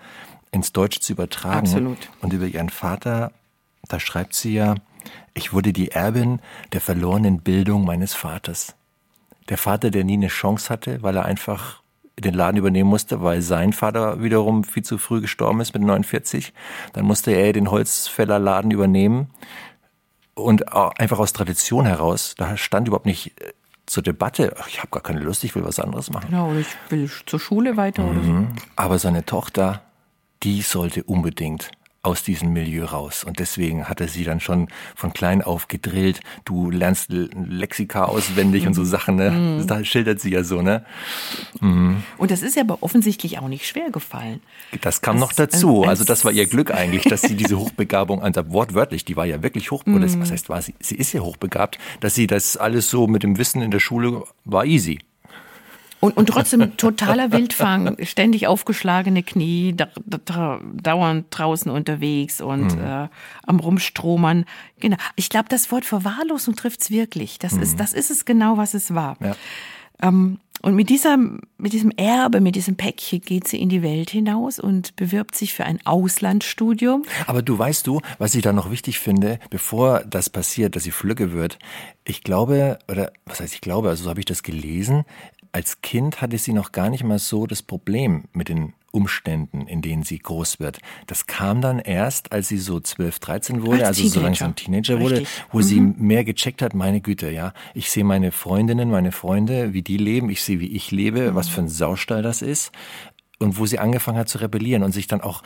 ins 0.51 0.73
Deutsche 0.73 1.01
zu 1.01 1.13
übertragen. 1.13 1.67
Absolut. 1.67 1.99
Und 2.21 2.33
über 2.33 2.47
ihren 2.47 2.71
Vater 2.71 3.33
da 3.89 3.99
schreibt 4.01 4.35
sie 4.35 4.55
ja, 4.55 4.75
ich 5.35 5.53
wurde 5.53 5.73
die 5.73 5.91
Erbin 5.91 6.41
der 6.73 6.81
verlorenen 6.81 7.41
Bildung 7.41 7.85
meines 7.85 8.15
Vaters. 8.15 8.75
der 9.49 9.59
Vater, 9.59 9.91
der 9.91 10.05
nie 10.05 10.15
eine 10.15 10.29
Chance 10.29 10.69
hatte, 10.69 11.03
weil 11.03 11.17
er 11.17 11.25
einfach 11.25 11.83
den 12.19 12.35
Laden 12.35 12.57
übernehmen 12.57 12.91
musste, 12.91 13.23
weil 13.23 13.43
sein 13.43 13.73
Vater 13.73 14.23
wiederum 14.23 14.65
viel 14.65 14.83
zu 14.83 14.99
früh 14.99 15.21
gestorben 15.21 15.61
ist 15.61 15.73
mit 15.75 15.83
49. 15.83 16.53
Dann 16.93 17.05
musste 17.05 17.31
er 17.31 17.53
den 17.53 17.71
Holzfällerladen 17.71 18.71
übernehmen 18.71 19.31
und 20.35 20.73
einfach 20.73 21.19
aus 21.19 21.33
Tradition 21.33 21.87
heraus, 21.87 22.35
da 22.37 22.57
stand 22.57 22.89
überhaupt 22.89 23.07
nicht 23.07 23.41
äh, 23.41 23.53
zur 23.87 24.03
Debatte, 24.03 24.55
ich 24.69 24.79
habe 24.79 24.89
gar 24.91 25.03
keine 25.03 25.21
Lust, 25.21 25.45
ich 25.45 25.55
will 25.55 25.65
was 25.65 25.81
anderes 25.81 26.11
machen. 26.11 26.27
Genau, 26.31 26.51
oder 26.51 26.61
ich 26.61 26.69
will 26.91 27.11
zur 27.27 27.41
Schule 27.41 27.77
weiter 27.77 28.03
mhm. 28.03 28.11
oder 28.11 28.23
so. 28.23 28.33
Mhm. 28.33 28.49
Aber 28.77 28.99
seine 28.99 29.25
Tochter, 29.25 29.83
die 30.43 30.63
sollte 30.63 31.03
unbedingt 31.05 31.71
aus 32.09 32.23
diesem 32.23 32.55
Milieu 32.55 32.87
raus. 32.87 33.23
Und 33.23 33.39
deswegen 33.39 33.85
hat 33.85 34.01
er 34.01 34.09
sie 34.09 34.25
dann 34.25 34.41
schon 34.41 34.69
von 34.97 35.13
klein 35.13 35.43
auf 35.43 35.69
gedrillt. 35.69 36.21
Du 36.47 36.71
lernst 36.71 37.11
Lexika 37.11 38.07
auswendig 38.07 38.67
und 38.67 38.73
so 38.73 38.83
Sachen, 38.83 39.17
ne? 39.17 39.31
Mhm. 39.31 39.67
Da 39.67 39.85
schildert 39.85 40.19
sie 40.19 40.31
ja 40.31 40.43
so, 40.43 40.63
ne? 40.63 40.87
Mhm. 41.61 42.03
Und 42.17 42.31
das 42.31 42.41
ist 42.41 42.57
ja 42.57 42.63
aber 42.63 42.83
offensichtlich 42.83 43.39
auch 43.39 43.49
nicht 43.49 43.67
schwer 43.67 43.91
gefallen. 43.91 44.41
Das 44.81 45.03
kam 45.03 45.17
das, 45.17 45.21
noch 45.21 45.33
dazu. 45.35 45.85
Also 45.85 46.05
das 46.05 46.25
war 46.25 46.33
ihr 46.33 46.47
Glück 46.47 46.73
eigentlich, 46.73 47.05
dass 47.05 47.21
sie 47.21 47.37
diese 47.37 47.59
Hochbegabung, 47.59 48.23
also 48.23 48.51
wortwörtlich, 48.51 49.05
die 49.05 49.17
war 49.17 49.27
ja 49.27 49.43
wirklich 49.43 49.71
hochbegabt. 49.71 50.15
Mhm. 50.15 50.21
Was 50.23 50.31
heißt 50.31 50.49
war 50.49 50.63
sie? 50.63 50.75
Sie 50.81 50.95
ist 50.95 51.13
ja 51.13 51.21
hochbegabt, 51.21 51.79
dass 52.01 52.15
sie 52.15 52.27
das 52.27 52.57
alles 52.57 52.89
so 52.89 53.07
mit 53.07 53.23
dem 53.23 53.37
Wissen 53.37 53.61
in 53.61 53.71
der 53.71 53.81
Schule 53.81 54.25
war 54.47 54.65
easy. 54.65 54.99
Und, 56.01 56.17
und 56.17 56.27
trotzdem 56.27 56.77
totaler 56.77 57.33
Wildfang, 57.33 57.97
ständig 58.05 58.47
aufgeschlagene 58.47 59.23
Knie, 59.25 59.75
da, 59.77 59.89
da, 60.07 60.61
dauernd 60.73 61.27
draußen 61.31 61.71
unterwegs 61.71 62.41
und 62.41 62.77
mhm. 62.77 62.85
äh, 62.85 63.09
am 63.47 63.61
Rumstromern. 63.61 64.45
Genau. 64.79 64.97
Ich 65.17 65.29
glaube, 65.29 65.49
das 65.49 65.73
Wort 65.73 65.85
Verwahrlosung 65.85 66.55
trifft's 66.55 66.91
wirklich. 66.91 67.39
Das, 67.39 67.55
mhm. 67.55 67.63
ist, 67.63 67.81
das 67.81 67.93
ist 67.93 68.11
es 68.11 68.25
genau, 68.25 68.57
was 68.57 68.75
es 68.75 68.95
war. 68.95 69.17
Ja. 69.21 69.35
Ähm, 70.01 70.39
und 70.61 70.75
mit 70.75 70.91
dieser, 70.91 71.17
mit 71.17 71.73
diesem 71.73 71.93
Erbe, 71.93 72.41
mit 72.41 72.57
diesem 72.57 72.75
Päckchen 72.77 73.21
geht 73.21 73.47
sie 73.47 73.61
in 73.61 73.69
die 73.69 73.83
Welt 73.83 74.11
hinaus 74.11 74.59
und 74.59 74.97
bewirbt 74.97 75.37
sich 75.37 75.55
für 75.55 75.65
ein 75.65 75.79
Auslandsstudium. 75.87 77.05
Aber 77.27 77.43
du 77.43 77.57
weißt 77.57 77.87
du, 77.87 78.01
was 78.19 78.35
ich 78.35 78.43
da 78.43 78.53
noch 78.53 78.71
wichtig 78.71 78.99
finde, 78.99 79.39
bevor 79.51 80.01
das 80.01 80.31
passiert, 80.31 80.75
dass 80.75 80.83
sie 80.83 80.91
Flügge 80.91 81.33
wird. 81.33 81.59
Ich 82.05 82.25
glaube, 82.25 82.79
oder 82.91 83.13
was 83.25 83.39
heißt 83.39 83.55
ich 83.55 83.61
glaube, 83.61 83.89
also 83.89 84.05
so 84.05 84.11
habe 84.11 84.19
ich 84.19 84.27
das 84.27 84.43
gelesen, 84.43 85.05
als 85.59 85.81
Kind 85.81 86.23
hatte 86.23 86.39
sie 86.39 86.53
noch 86.53 86.71
gar 86.71 86.89
nicht 86.89 87.03
mal 87.03 87.19
so 87.19 87.45
das 87.49 87.65
Problem 87.65 88.27
mit 88.33 88.49
den 88.49 88.75
Umständen, 88.93 89.67
in 89.67 89.83
denen 89.83 90.05
sie 90.05 90.21
groß 90.21 90.61
wird. 90.61 90.79
Das 91.09 91.27
kam 91.27 91.61
dann 91.61 91.81
erst, 91.81 92.31
als 92.31 92.47
sie 92.47 92.59
so 92.59 92.79
12, 92.79 93.19
13 93.19 93.67
wurde, 93.67 93.85
als 93.85 93.99
also 93.99 94.09
so 94.09 94.21
langsam 94.21 94.55
Teenager 94.55 95.01
wurde, 95.01 95.17
Richtig. 95.17 95.45
wo 95.51 95.59
mhm. 95.59 95.63
sie 95.63 95.81
mehr 95.81 96.23
gecheckt 96.23 96.63
hat, 96.63 96.75
meine 96.75 97.01
Güte, 97.01 97.29
ja, 97.33 97.55
ich 97.75 97.91
sehe 97.91 98.05
meine 98.05 98.31
Freundinnen, 98.31 98.89
meine 98.89 99.11
Freunde, 99.11 99.73
wie 99.73 99.83
die 99.83 99.97
leben, 99.97 100.31
ich 100.31 100.45
sehe, 100.45 100.61
wie 100.61 100.77
ich 100.77 100.93
lebe, 100.93 101.33
mhm. 101.33 101.35
was 101.35 101.49
für 101.49 101.63
ein 101.63 101.69
Saustall 101.69 102.23
das 102.23 102.41
ist. 102.41 102.71
Und 103.41 103.59
wo 103.59 103.67
sie 103.67 103.81
angefangen 103.81 104.19
hat 104.19 104.29
zu 104.29 104.39
rebellieren 104.39 104.85
und 104.85 104.93
sich 104.93 105.09
dann 105.09 105.21
auch 105.21 105.43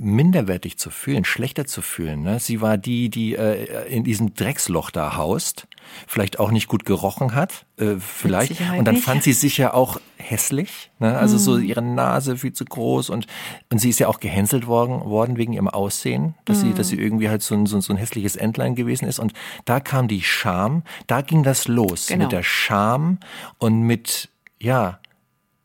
minderwertig 0.00 0.78
zu 0.78 0.90
fühlen, 0.90 1.24
schlechter 1.24 1.66
zu 1.66 1.82
fühlen. 1.82 2.22
Ne? 2.22 2.40
Sie 2.40 2.60
war 2.60 2.78
die, 2.78 3.10
die 3.10 3.34
äh, 3.36 3.86
in 3.88 4.04
diesem 4.04 4.34
Drecksloch 4.34 4.90
da 4.90 5.16
haust, 5.16 5.66
vielleicht 6.06 6.38
auch 6.38 6.50
nicht 6.50 6.66
gut 6.66 6.86
gerochen 6.86 7.34
hat, 7.34 7.66
äh, 7.76 7.96
vielleicht. 7.98 8.60
Und 8.78 8.86
dann 8.86 8.96
fand 8.96 9.22
sie 9.22 9.34
sich 9.34 9.58
ja 9.58 9.74
auch 9.74 10.00
hässlich, 10.16 10.90
ne? 10.98 11.18
also 11.18 11.36
mm. 11.36 11.38
so 11.38 11.56
mhm. 11.56 11.64
ihre 11.64 11.82
Nase 11.82 12.38
viel 12.38 12.52
zu 12.52 12.64
groß 12.64 13.10
und 13.10 13.26
und 13.70 13.78
sie 13.78 13.90
ist 13.90 13.98
ja 13.98 14.08
auch 14.08 14.20
gehänselt 14.20 14.66
worden, 14.66 15.04
worden 15.04 15.36
wegen 15.36 15.52
ihrem 15.52 15.68
Aussehen, 15.68 16.36
dass 16.44 16.58
mm. 16.58 16.60
sie, 16.60 16.74
dass 16.74 16.88
sie 16.88 16.96
mhm. 16.96 17.02
irgendwie 17.02 17.28
halt 17.28 17.42
so 17.42 17.54
ein, 17.54 17.66
so, 17.66 17.80
so 17.80 17.92
ein 17.92 17.96
hässliches 17.96 18.36
Entlein 18.36 18.74
gewesen 18.74 19.06
ist. 19.06 19.18
Und 19.18 19.34
da 19.64 19.80
kam 19.80 20.08
die 20.08 20.22
Scham, 20.22 20.84
da 21.06 21.20
ging 21.20 21.42
das 21.42 21.68
los 21.68 22.06
genau. 22.06 22.24
mit 22.24 22.32
der 22.32 22.42
Scham 22.42 23.18
und 23.58 23.82
mit 23.82 24.30
ja 24.58 25.00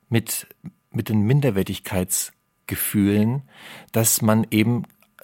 mit 0.10 0.48
mit 0.92 1.10
den 1.10 1.22
Minderwertigkeits 1.22 2.34
Gefühlen, 2.68 3.44
dass 3.92 4.22
man 4.22 4.46
eben 4.52 4.84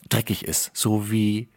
dreckig 0.09 0.45
ist, 0.45 0.71
so 0.73 1.11
wie 1.11 1.49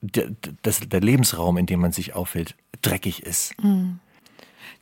der, 0.00 0.30
das, 0.62 0.80
der 0.80 1.00
Lebensraum, 1.00 1.56
in 1.56 1.66
dem 1.66 1.80
man 1.80 1.92
sich 1.92 2.14
aufhält, 2.14 2.54
dreckig 2.82 3.22
ist. 3.22 3.52
Mhm. 3.62 4.00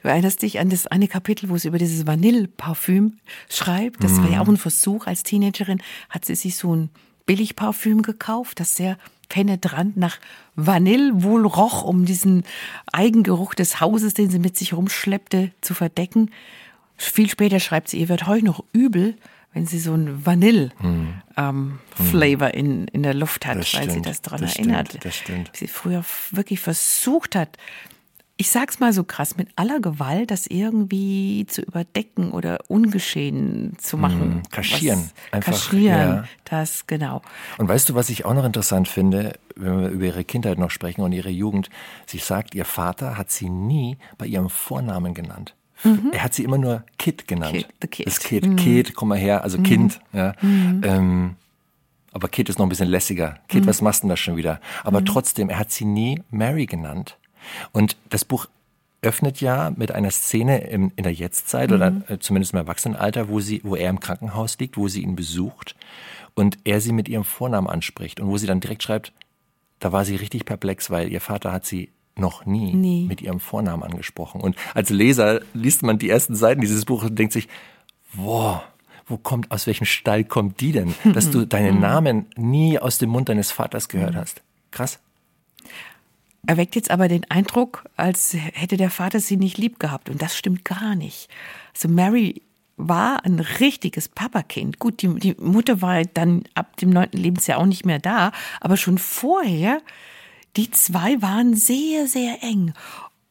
Du 0.03 0.09
erinnerst 0.09 0.43
dich 0.43 0.61
an 0.61 0.71
das 0.71 0.87
eine 0.87 1.09
Kapitel, 1.09 1.49
wo 1.49 1.57
es 1.57 1.65
über 1.65 1.79
dieses 1.79 2.07
Vanilleparfüm 2.07 3.19
schreibt. 3.49 4.05
Das 4.05 4.19
war 4.19 4.31
ja 4.31 4.37
mhm. 4.37 4.43
auch 4.43 4.49
ein 4.49 4.57
Versuch. 4.57 5.07
Als 5.09 5.25
Teenagerin 5.25 5.83
hat 6.09 6.25
sie 6.25 6.37
sich 6.37 6.57
so 6.57 6.75
ein 6.75 6.91
Billigparfüm 7.27 8.03
gekauft, 8.03 8.61
das 8.61 8.77
sehr 8.77 8.97
penetrant 9.29 9.97
nach 9.97 10.19
Vanille 10.55 11.23
wohl 11.23 11.45
roch, 11.47 11.85
um 11.85 12.05
diesen 12.05 12.45
Eigengeruch 12.93 13.55
des 13.55 13.81
Hauses, 13.81 14.15
den 14.15 14.31
sie 14.31 14.39
mit 14.39 14.57
sich 14.57 14.73
rumschleppte, 14.73 15.51
zu 15.61 15.75
verdecken. 15.75 16.31
Viel 16.97 17.29
später 17.29 17.61
schreibt 17.61 17.89
sie, 17.89 17.99
ihr 17.99 18.09
wird 18.09 18.27
heute 18.27 18.45
noch 18.45 18.65
übel, 18.73 19.17
wenn 19.53 19.67
sie 19.67 19.79
so 19.79 19.95
ein 19.95 20.25
Vanille-Flavor 20.25 20.79
hm. 20.79 21.23
ähm, 21.37 21.81
hm. 21.97 22.43
in, 22.53 22.89
in 22.89 23.03
der 23.03 23.15
Luft 23.15 23.47
hat, 23.47 23.59
das 23.59 23.75
weil 23.75 23.83
stimmt, 23.85 23.93
sie 23.93 24.03
das 24.03 24.23
daran 24.23 24.41
das 24.43 24.57
erinnert. 24.57 24.89
Stimmt, 24.89 25.05
das 25.05 25.17
stimmt. 25.17 25.51
Wie 25.53 25.59
sie 25.59 25.69
früher 25.69 26.05
wirklich 26.33 26.61
versucht 26.61 27.35
hat, 27.35 27.57
ich 28.41 28.51
sag's 28.51 28.79
mal 28.79 28.93
so 28.93 29.03
krass, 29.03 29.37
mit 29.37 29.49
aller 29.57 29.81
Gewalt 29.81 30.31
das 30.31 30.47
irgendwie 30.47 31.45
zu 31.49 31.63
überdecken 31.63 32.31
oder 32.31 32.59
ungeschehen 32.69 33.77
zu 33.79 33.99
machen. 33.99 34.37
Mm, 34.37 34.43
kaschieren. 34.51 35.11
Einfach, 35.33 35.53
kaschieren, 35.53 36.09
ja. 36.09 36.25
das 36.45 36.87
genau. 36.87 37.21
Und 37.59 37.67
weißt 37.67 37.89
du, 37.89 37.97
was 37.97 38.11
ich 38.11 38.25
auch 38.25 38.35
noch 38.35 38.45
interessant 38.45 38.87
finde, 38.87 39.33
wenn 39.57 39.81
wir 39.81 39.89
über 39.89 40.05
ihre 40.05 40.25
Kindheit 40.25 40.57
noch 40.57 40.71
sprechen 40.71 41.01
und 41.01 41.11
ihre 41.11 41.31
Jugend? 41.31 41.69
Sie 42.07 42.19
sagt, 42.19 42.55
ihr 42.55 42.65
Vater 42.65 43.19
hat 43.19 43.33
sie 43.33 43.51
nie 43.51 43.99
bei 44.19 44.27
ihrem 44.27 44.51
Vornamen 44.51 45.15
genannt. 45.15 45.57
Mhm. 45.85 46.11
Er 46.13 46.25
hat 46.25 46.35
sie 46.35 46.45
immer 46.45 46.59
nur 46.59 46.85
Kid 46.99 47.29
genannt. 47.29 47.55
Kid, 47.55 47.67
the 47.81 47.89
Kid. 47.89 48.07
Das 48.07 48.21
Kid, 48.21 48.47
mhm. 48.47 48.57
Kid, 48.57 48.95
komm 48.95 49.09
mal 49.09 49.19
her, 49.19 49.43
also 49.43 49.59
mhm. 49.59 49.63
Kind. 49.63 50.01
Ja. 50.13 50.35
Mhm. 50.41 50.81
Ähm, 50.85 51.37
aber 52.13 52.29
Kid 52.29 52.49
ist 52.49 52.59
noch 52.59 52.67
ein 52.67 52.69
bisschen 52.69 52.89
lässiger. 52.89 53.39
Kid, 53.49 53.65
mhm. 53.65 53.69
was 53.69 53.81
machst 53.81 54.03
du 54.03 54.07
denn 54.07 54.11
da 54.11 54.17
schon 54.17 54.37
wieder? 54.37 54.61
Aber 54.83 55.01
mhm. 55.01 55.07
trotzdem, 55.07 55.51
er 55.51 55.59
hat 55.59 55.71
sie 55.71 55.85
nie 55.85 56.23
Mary 56.31 56.67
genannt. 56.67 57.17
Und 57.73 57.97
das 58.11 58.25
Buch 58.25 58.47
öffnet 59.01 59.41
ja 59.41 59.73
mit 59.77 59.93
einer 59.93 60.11
Szene 60.11 60.59
im, 60.63 60.91
in 60.97 61.05
der 61.05 61.13
Jetztzeit 61.13 61.71
oder 61.71 62.03
äh, 62.09 62.19
zumindest 62.19 62.53
im 62.53 62.59
Erwachsenenalter, 62.59 63.29
wo 63.29 63.41
sie, 63.41 63.61
wo 63.63 63.77
er 63.77 63.91
im 63.91 64.01
Krankenhaus 64.01 64.59
liegt, 64.59 64.77
wo 64.77 64.89
sie 64.89 65.03
ihn 65.03 65.15
besucht 65.15 65.77
und 66.35 66.59
er 66.65 66.81
sie 66.81 66.93
mit 66.93 67.09
ihrem 67.09 67.25
Vornamen 67.25 67.69
anspricht 67.69 68.19
und 68.19 68.29
wo 68.29 68.37
sie 68.39 68.47
dann 68.47 68.61
direkt 68.61 68.83
schreibt, 68.83 69.13
da 69.79 69.93
war 69.93 70.05
sie 70.05 70.17
richtig 70.17 70.45
perplex, 70.45 70.91
weil 70.91 71.13
ihr 71.13 71.21
Vater 71.21 71.53
hat 71.53 71.65
sie 71.65 71.91
noch 72.19 72.47
nie, 72.47 72.75
nie, 72.75 73.07
mit 73.07 73.23
ihrem 73.23 73.41
Vornamen 73.41 73.83
angesprochen. 73.83 74.41
Und 74.41 74.57
als 74.75 74.91
Leser 74.91 75.41
liest 75.55 75.83
man 75.83 75.99
die 75.99 76.11
ersten 76.11 76.35
Seiten 76.35 76.61
dieses 76.61 76.85
Buches 76.85 77.11
und 77.11 77.19
denkt 77.19 77.33
sich, 77.33 77.49
wow, 78.15 78.63
wo 79.07 79.17
kommt, 79.17 79.51
aus 79.51 79.67
welchem 79.67 79.87
Stall 79.87 80.25
kommt 80.25 80.61
die 80.61 80.73
denn, 80.73 80.95
dass 81.15 81.31
du 81.31 81.47
deinen 81.47 81.77
mhm. 81.77 81.81
Namen 81.81 82.27
nie 82.37 82.79
aus 82.79 82.99
dem 82.99 83.11
Mund 83.11 83.29
deines 83.29 83.51
Vaters 83.51 83.89
gehört 83.89 84.15
mhm. 84.15 84.19
hast? 84.19 84.43
Krass. 84.71 84.99
Erweckt 86.47 86.77
jetzt 86.77 86.91
aber 86.91 87.09
den 87.09 87.29
Eindruck, 87.31 87.85
als 87.97 88.35
hätte 88.35 88.77
der 88.77 88.91
Vater 88.91 89.21
sie 89.21 89.37
nicht 89.37 89.59
lieb 89.59 89.79
gehabt. 89.81 90.09
Und 90.09 90.23
das 90.23 90.37
stimmt 90.37 90.65
gar 90.65 90.95
nicht. 90.95 91.29
Also 91.75 91.89
Mary 91.89 92.43
war 92.79 93.25
ein 93.25 93.41
richtiges 93.41 94.09
Papakind. 94.09 94.79
Gut, 94.79 95.03
die, 95.03 95.13
die 95.17 95.35
Mutter 95.39 95.83
war 95.83 96.03
dann 96.05 96.45
ab 96.55 96.77
dem 96.77 96.91
neunten 96.91 97.19
Lebensjahr 97.19 97.59
auch 97.59 97.67
nicht 97.67 97.85
mehr 97.85 97.99
da, 97.99 98.33
aber 98.61 98.77
schon 98.77 98.99
vorher 98.99 99.83
die 100.57 100.71
zwei 100.71 101.21
waren 101.23 101.55
sehr, 101.55 102.07
sehr 102.07 102.43
eng. 102.43 102.73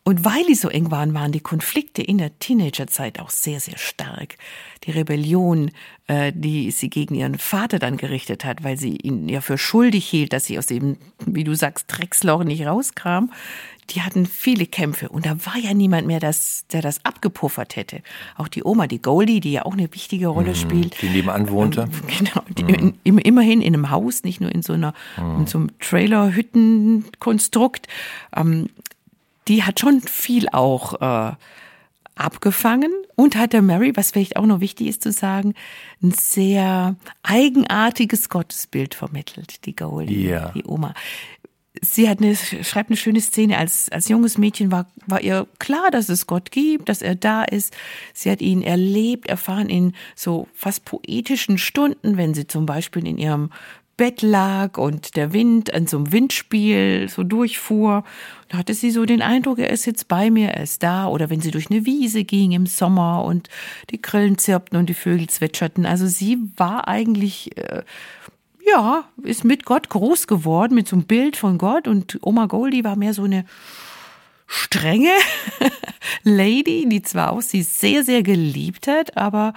Und 0.08 0.24
weil 0.24 0.46
die 0.46 0.56
so 0.56 0.70
eng 0.70 0.90
waren, 0.90 1.14
waren 1.14 1.34
die 1.34 1.42
Konflikte 1.42 2.02
in 2.02 2.18
der 2.18 2.40
Teenagerzeit 2.40 3.20
auch 3.20 3.30
sehr, 3.30 3.60
sehr 3.60 3.78
stark. 3.78 4.38
Die 4.86 4.92
Rebellion, 4.92 5.70
äh, 6.08 6.32
die 6.34 6.72
sie 6.72 6.90
gegen 6.90 7.14
ihren 7.14 7.38
Vater 7.38 7.78
dann 7.78 7.98
gerichtet 7.98 8.46
hat, 8.46 8.64
weil 8.64 8.78
sie 8.78 8.96
ihn 8.96 9.28
ja 9.28 9.42
für 9.42 9.58
schuldig 9.58 10.08
hielt, 10.08 10.32
dass 10.32 10.46
sie 10.46 10.58
aus 10.58 10.68
dem, 10.68 10.96
wie 11.26 11.44
du 11.44 11.56
sagst, 11.56 11.88
Drecksloch 11.90 12.46
nicht 12.46 12.66
rauskam, 12.66 13.34
die 13.90 14.02
hatten 14.02 14.26
viele 14.26 14.66
Kämpfe 14.66 15.10
und 15.10 15.26
da 15.26 15.46
war 15.46 15.58
ja 15.58 15.74
niemand 15.74 16.08
mehr, 16.08 16.22
das, 16.22 16.64
der 16.72 16.82
das 16.82 17.04
abgepuffert 17.04 17.76
hätte. 17.76 18.02
Auch 18.38 18.48
die 18.48 18.64
Oma, 18.64 18.88
die 18.88 19.02
Goldie, 19.02 19.42
die 19.42 19.52
ja 19.52 19.66
auch 19.66 19.74
eine 19.74 19.94
wichtige 19.94 20.28
Rolle 20.28 20.52
mhm, 20.52 20.56
spielt. 20.56 21.02
Die 21.02 21.10
nebenan 21.10 21.50
wohnte. 21.50 21.82
Ähm, 21.82 21.90
genau, 22.18 22.44
die 22.50 22.64
mhm. 22.64 22.94
in, 23.04 23.18
immerhin 23.18 23.62
in 23.62 23.74
einem 23.74 23.90
Haus, 23.90 24.24
nicht 24.24 24.40
nur 24.40 24.54
in 24.54 24.62
so 24.62 24.72
einer 24.72 24.94
mhm. 25.18 25.40
in 25.40 25.48
so 25.48 25.58
einem 25.58 25.72
Trailer-Hüttenkonstrukt. 25.80 27.88
Ähm, 28.36 28.70
die 29.48 29.64
hat 29.64 29.80
schon 29.80 30.02
viel 30.02 30.50
auch 30.50 31.02
äh, 31.02 31.36
abgefangen 32.16 32.92
und 33.16 33.36
hat 33.36 33.54
der 33.54 33.62
Mary, 33.62 33.96
was 33.96 34.12
vielleicht 34.12 34.38
auch 34.38 34.46
noch 34.46 34.60
wichtig 34.60 34.88
ist 34.88 35.04
zu 35.04 35.12
sagen, 35.12 35.54
ein 36.02 36.12
sehr 36.12 36.96
eigenartiges 37.24 38.30
Gottesbild 38.30 38.96
vermittelt, 38.96 39.66
die 39.66 39.76
Goldie, 39.76 40.28
yeah. 40.28 40.52
die 40.56 40.66
Oma 40.66 40.94
sie 41.82 42.10
hat 42.10 42.20
eine, 42.22 42.36
schreibt 42.36 42.90
eine 42.90 42.98
schöne 42.98 43.22
Szene. 43.22 43.58
Als, 43.58 43.90
als 43.90 44.10
junges 44.10 44.38
Mädchen 44.38 44.72
war, 44.72 44.88
war 45.06 45.22
ihr 45.22 45.48
klar, 45.60 45.92
dass 45.92 46.10
es 46.10 46.28
Gott 46.28 46.52
gibt, 46.52 46.90
dass 46.90 47.02
er 47.02 47.16
da 47.16 47.44
ist. 47.44 47.76
Sie 48.14 48.32
hat 48.32 48.42
ihn 48.42 48.62
erlebt, 48.62 49.28
erfahren 49.28 49.70
in 49.70 49.94
so 50.16 50.48
fast 50.54 50.86
poetischen 50.86 51.58
Stunden, 51.58 52.18
wenn 52.18 52.34
sie 52.34 52.48
zum 52.48 52.66
Beispiel 52.66 53.06
in 53.08 53.18
ihrem 53.18 53.52
Bett 53.98 54.22
lag 54.22 54.78
und 54.78 55.16
der 55.16 55.34
Wind 55.34 55.74
an 55.74 55.88
so 55.88 55.98
einem 55.98 56.12
Windspiel 56.12 57.10
so 57.10 57.24
durchfuhr. 57.24 58.04
Da 58.50 58.60
hatte 58.60 58.76
sie 58.76 58.92
so 58.92 59.06
den 59.06 59.24
Eindruck, 59.24 59.58
er 59.58 59.72
ist 59.72 59.86
jetzt 59.86 60.08
bei 60.08 60.30
mir, 60.30 60.50
er 60.50 60.64
ist 60.64 60.84
da. 60.84 61.08
Oder 61.08 61.32
wenn 61.32 61.42
sie 61.42 61.50
durch 61.50 61.72
eine 61.72 61.86
Wiese 61.86 62.24
ging 62.24 62.52
im 62.52 62.68
Sommer 62.68 63.24
und 63.26 63.50
die 63.90 64.02
Grillen 64.02 64.38
zirpten 64.38 64.78
und 64.78 64.88
die 64.88 64.94
Vögel 64.94 65.28
zwitscherten. 65.28 65.88
Also 65.88 66.06
sie 66.06 66.38
war 66.56 66.88
eigentlich, 66.88 67.58
äh, 67.58 67.82
ja, 68.66 69.06
ist 69.24 69.44
mit 69.44 69.66
Gott 69.66 69.90
groß 69.90 70.28
geworden, 70.28 70.76
mit 70.76 70.88
so 70.88 70.96
einem 70.96 71.06
Bild 71.06 71.36
von 71.36 71.58
Gott. 71.58 71.88
Und 71.88 72.20
Oma 72.22 72.46
Goldie 72.46 72.84
war 72.84 72.96
mehr 72.96 73.16
so 73.16 73.24
eine 73.24 73.46
strenge 74.46 75.12
Lady, 76.24 76.88
die 76.88 77.02
zwar 77.02 77.34
auch 77.34 77.42
sie 77.42 77.64
sehr, 77.64 78.04
sehr 78.04 78.22
geliebt 78.22 78.88
hat, 78.88 79.18
aber 79.18 79.54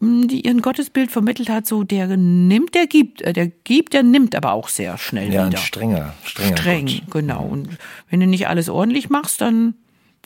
die 0.00 0.44
ihren 0.44 0.60
Gottesbild 0.60 1.10
vermittelt 1.10 1.48
hat, 1.48 1.66
so 1.66 1.84
der 1.84 2.16
nimmt, 2.16 2.74
der 2.74 2.86
gibt, 2.86 3.22
äh, 3.22 3.32
der 3.32 3.48
gibt, 3.48 3.94
der 3.94 4.02
nimmt 4.02 4.34
aber 4.34 4.52
auch 4.52 4.68
sehr 4.68 4.98
schnell 4.98 5.32
ja, 5.32 5.46
wieder. 5.46 5.58
Ja, 5.58 5.64
strenger, 5.64 6.14
strenger. 6.24 6.56
Streng, 6.56 6.86
Gott. 6.86 7.10
genau. 7.10 7.44
Und 7.44 7.68
wenn 8.10 8.20
du 8.20 8.26
nicht 8.26 8.48
alles 8.48 8.68
ordentlich 8.68 9.08
machst, 9.08 9.40
dann 9.40 9.74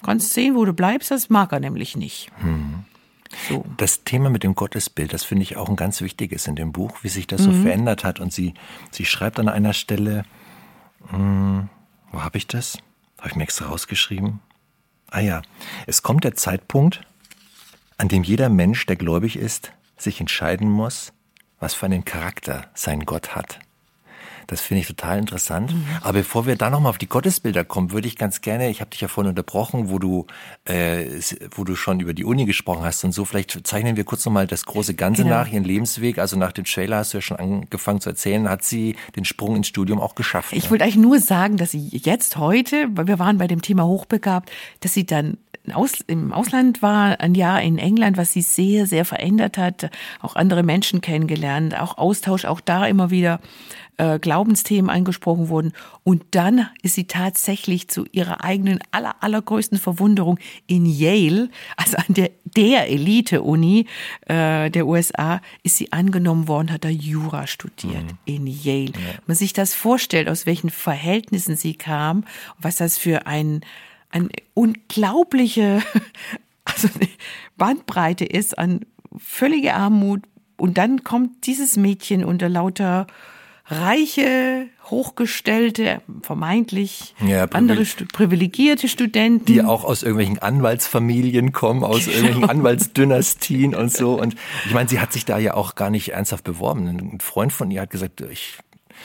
kannst 0.02 0.30
du 0.30 0.34
sehen, 0.34 0.54
wo 0.54 0.64
du 0.64 0.72
bleibst. 0.72 1.10
Das 1.10 1.30
mag 1.30 1.52
er 1.52 1.60
nämlich 1.60 1.96
nicht. 1.96 2.30
Hm. 2.40 2.84
So. 3.48 3.64
Das 3.76 4.04
Thema 4.04 4.30
mit 4.30 4.42
dem 4.42 4.54
Gottesbild, 4.54 5.12
das 5.12 5.22
finde 5.24 5.42
ich 5.42 5.56
auch 5.56 5.68
ein 5.68 5.76
ganz 5.76 6.00
wichtiges 6.00 6.46
in 6.46 6.56
dem 6.56 6.72
Buch, 6.72 6.98
wie 7.02 7.08
sich 7.08 7.26
das 7.26 7.42
so 7.42 7.50
mhm. 7.50 7.62
verändert 7.62 8.04
hat. 8.04 8.20
Und 8.20 8.32
sie, 8.32 8.54
sie 8.90 9.04
schreibt 9.04 9.38
an 9.38 9.48
einer 9.48 9.74
Stelle, 9.74 10.24
hm, 11.10 11.68
wo 12.10 12.22
habe 12.22 12.38
ich 12.38 12.46
das? 12.46 12.78
Habe 13.18 13.28
ich 13.30 13.36
mir 13.36 13.42
extra 13.42 13.66
rausgeschrieben? 13.66 14.40
Ah 15.10 15.20
ja, 15.20 15.42
es 15.86 16.02
kommt 16.02 16.24
der 16.24 16.34
Zeitpunkt, 16.34 17.02
an 17.98 18.08
dem 18.08 18.22
jeder 18.22 18.48
Mensch, 18.48 18.86
der 18.86 18.96
gläubig 18.96 19.36
ist, 19.36 19.72
sich 19.96 20.20
entscheiden 20.20 20.70
muss, 20.70 21.12
was 21.60 21.74
für 21.74 21.86
einen 21.86 22.04
Charakter 22.04 22.70
sein 22.74 23.04
Gott 23.04 23.34
hat. 23.34 23.58
Das 24.48 24.62
finde 24.62 24.80
ich 24.80 24.86
total 24.86 25.18
interessant. 25.18 25.74
Mhm. 25.74 25.84
Aber 26.00 26.14
bevor 26.14 26.46
wir 26.46 26.56
da 26.56 26.70
nochmal 26.70 26.88
auf 26.88 26.96
die 26.96 27.08
Gottesbilder 27.08 27.66
kommen, 27.66 27.92
würde 27.92 28.08
ich 28.08 28.16
ganz 28.16 28.40
gerne, 28.40 28.70
ich 28.70 28.80
habe 28.80 28.88
dich 28.88 29.02
ja 29.02 29.08
vorhin 29.08 29.28
unterbrochen, 29.28 29.90
wo 29.90 29.98
du, 29.98 30.26
äh, 30.64 31.20
wo 31.50 31.64
du 31.64 31.76
schon 31.76 32.00
über 32.00 32.14
die 32.14 32.24
Uni 32.24 32.46
gesprochen 32.46 32.82
hast 32.82 33.04
und 33.04 33.12
so, 33.12 33.26
vielleicht 33.26 33.66
zeichnen 33.66 33.96
wir 33.96 34.04
kurz 34.04 34.24
nochmal 34.24 34.46
das 34.46 34.64
große 34.64 34.94
Ganze 34.94 35.24
genau. 35.24 35.36
nach, 35.36 35.52
ihren 35.52 35.64
Lebensweg. 35.64 36.18
Also 36.18 36.38
nach 36.38 36.52
dem 36.52 36.64
Trailer 36.64 36.96
hast 36.96 37.12
du 37.12 37.18
ja 37.18 37.22
schon 37.22 37.36
angefangen 37.36 38.00
zu 38.00 38.08
erzählen, 38.08 38.48
hat 38.48 38.64
sie 38.64 38.96
den 39.16 39.26
Sprung 39.26 39.54
ins 39.54 39.68
Studium 39.68 40.00
auch 40.00 40.14
geschafft. 40.14 40.54
Ich 40.54 40.64
ne? 40.64 40.70
wollte 40.70 40.84
eigentlich 40.84 40.96
nur 40.96 41.20
sagen, 41.20 41.58
dass 41.58 41.72
sie 41.72 41.86
jetzt 41.92 42.38
heute, 42.38 42.88
weil 42.92 43.06
wir 43.06 43.18
waren 43.18 43.36
bei 43.36 43.48
dem 43.48 43.60
Thema 43.60 43.84
hochbegabt, 43.84 44.50
dass 44.80 44.94
sie 44.94 45.04
dann 45.04 45.36
aus, 45.72 46.00
im 46.06 46.32
Ausland 46.32 46.82
war, 46.82 47.20
ein 47.20 47.34
Jahr 47.34 47.62
in 47.62 47.78
England, 47.78 48.16
was 48.16 48.32
sie 48.32 48.42
sehr, 48.42 48.86
sehr 48.86 49.04
verändert 49.04 49.58
hat, 49.58 49.90
auch 50.20 50.36
andere 50.36 50.62
Menschen 50.62 51.00
kennengelernt, 51.00 51.78
auch 51.78 51.98
Austausch, 51.98 52.44
auch 52.44 52.60
da 52.60 52.86
immer 52.86 53.10
wieder 53.10 53.40
äh, 53.98 54.18
Glaubensthemen 54.18 54.90
angesprochen 54.90 55.48
wurden. 55.48 55.72
Und 56.04 56.24
dann 56.30 56.68
ist 56.82 56.94
sie 56.94 57.06
tatsächlich 57.06 57.88
zu 57.88 58.06
ihrer 58.12 58.44
eigenen 58.44 58.78
aller, 58.92 59.16
allergrößten 59.22 59.78
Verwunderung 59.78 60.38
in 60.66 60.86
Yale, 60.86 61.50
also 61.76 61.96
an 61.96 62.14
der, 62.14 62.30
der 62.44 62.88
Elite-Uni 62.88 63.86
äh, 64.26 64.70
der 64.70 64.86
USA, 64.86 65.40
ist 65.64 65.76
sie 65.76 65.92
angenommen 65.92 66.48
worden, 66.48 66.72
hat 66.72 66.84
da 66.84 66.88
Jura 66.88 67.46
studiert 67.46 68.04
mhm. 68.04 68.18
in 68.24 68.46
Yale. 68.46 68.92
Ja. 68.92 69.18
Man 69.26 69.36
sich 69.36 69.52
das 69.52 69.74
vorstellt, 69.74 70.28
aus 70.28 70.46
welchen 70.46 70.70
Verhältnissen 70.70 71.56
sie 71.56 71.74
kam, 71.74 72.24
was 72.58 72.76
das 72.76 72.98
für 72.98 73.26
ein, 73.26 73.62
ein 74.10 74.28
unglaubliche 74.54 75.82
also 76.64 76.88
Bandbreite 77.56 78.24
ist 78.24 78.58
an 78.58 78.80
völlige 79.16 79.74
Armut. 79.74 80.22
Und 80.56 80.76
dann 80.78 81.04
kommt 81.04 81.46
dieses 81.46 81.76
Mädchen 81.76 82.24
unter 82.24 82.48
lauter 82.48 83.06
reiche, 83.66 84.66
hochgestellte, 84.84 86.00
vermeintlich 86.22 87.14
ja, 87.24 87.44
andere 87.44 87.84
privilegierte 88.12 88.88
Studenten. 88.88 89.44
Die 89.44 89.62
auch 89.62 89.84
aus 89.84 90.02
irgendwelchen 90.02 90.38
Anwaltsfamilien 90.38 91.52
kommen, 91.52 91.84
aus 91.84 92.06
genau. 92.06 92.16
irgendwelchen 92.16 92.50
Anwaltsdynastien 92.50 93.74
und 93.74 93.92
so. 93.92 94.18
Und 94.18 94.36
ich 94.64 94.72
meine, 94.72 94.88
sie 94.88 95.00
hat 95.00 95.12
sich 95.12 95.26
da 95.26 95.38
ja 95.38 95.54
auch 95.54 95.74
gar 95.74 95.90
nicht 95.90 96.12
ernsthaft 96.12 96.44
beworben. 96.44 96.88
Ein 96.88 97.20
Freund 97.20 97.52
von 97.52 97.70
ihr 97.70 97.82
hat 97.82 97.90
gesagt, 97.90 98.22
ich 98.22 98.58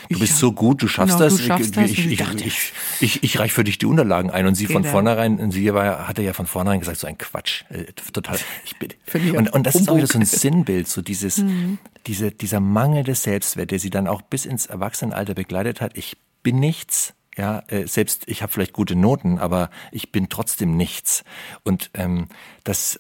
Du 0.09 0.19
bist 0.19 0.37
so 0.37 0.51
gut, 0.51 0.81
du 0.81 0.87
schaffst 0.87 1.17
genau, 1.17 1.29
das. 1.29 1.39
Ich. 1.39 1.49
Ich, 1.49 2.05
ich, 2.05 2.45
ich, 2.45 2.73
ich, 2.99 3.23
ich 3.23 3.39
reich 3.39 3.53
für 3.53 3.63
dich 3.63 3.77
die 3.77 3.85
Unterlagen 3.85 4.29
ein. 4.29 4.45
Und 4.45 4.55
sie 4.55 4.67
von 4.67 4.83
vornherein, 4.83 5.39
und 5.39 5.51
sie 5.51 5.73
war, 5.73 6.07
hatte 6.07 6.21
ja 6.21 6.33
von 6.33 6.45
vornherein 6.45 6.79
gesagt, 6.79 6.99
so 6.99 7.07
ein 7.07 7.17
Quatsch. 7.17 7.63
Äh, 7.69 7.85
total. 8.11 8.37
Ich 8.65 8.77
bitte. 8.77 8.95
Und, 9.37 9.53
und 9.53 9.65
das 9.65 9.75
ist 9.75 9.89
auch 9.89 9.97
wieder 9.97 10.07
so 10.07 10.19
ein 10.19 10.25
Sinnbild, 10.25 10.87
so 10.87 11.01
dieses, 11.01 11.37
mhm. 11.37 11.77
diese, 12.07 12.31
dieser 12.31 12.59
Mangel 12.59 13.03
des 13.03 13.23
Selbstwert, 13.23 13.71
der 13.71 13.79
sie 13.79 13.89
dann 13.89 14.07
auch 14.07 14.21
bis 14.21 14.45
ins 14.45 14.65
Erwachsenenalter 14.65 15.33
begleitet 15.33 15.81
hat. 15.81 15.97
Ich 15.97 16.17
bin 16.41 16.59
nichts. 16.59 17.13
Ja, 17.35 17.63
äh, 17.67 17.87
selbst 17.87 18.23
ich 18.27 18.43
habe 18.43 18.51
vielleicht 18.51 18.73
gute 18.73 18.95
Noten, 18.95 19.39
aber 19.39 19.71
ich 19.91 20.11
bin 20.11 20.29
trotzdem 20.29 20.77
nichts. 20.77 21.23
Und 21.63 21.89
ähm, 21.95 22.27
dass 22.63 22.99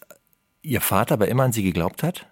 ihr 0.63 0.81
Vater 0.81 1.13
aber 1.13 1.27
immer 1.27 1.43
an 1.43 1.51
sie 1.51 1.63
geglaubt 1.63 2.01
hat, 2.01 2.25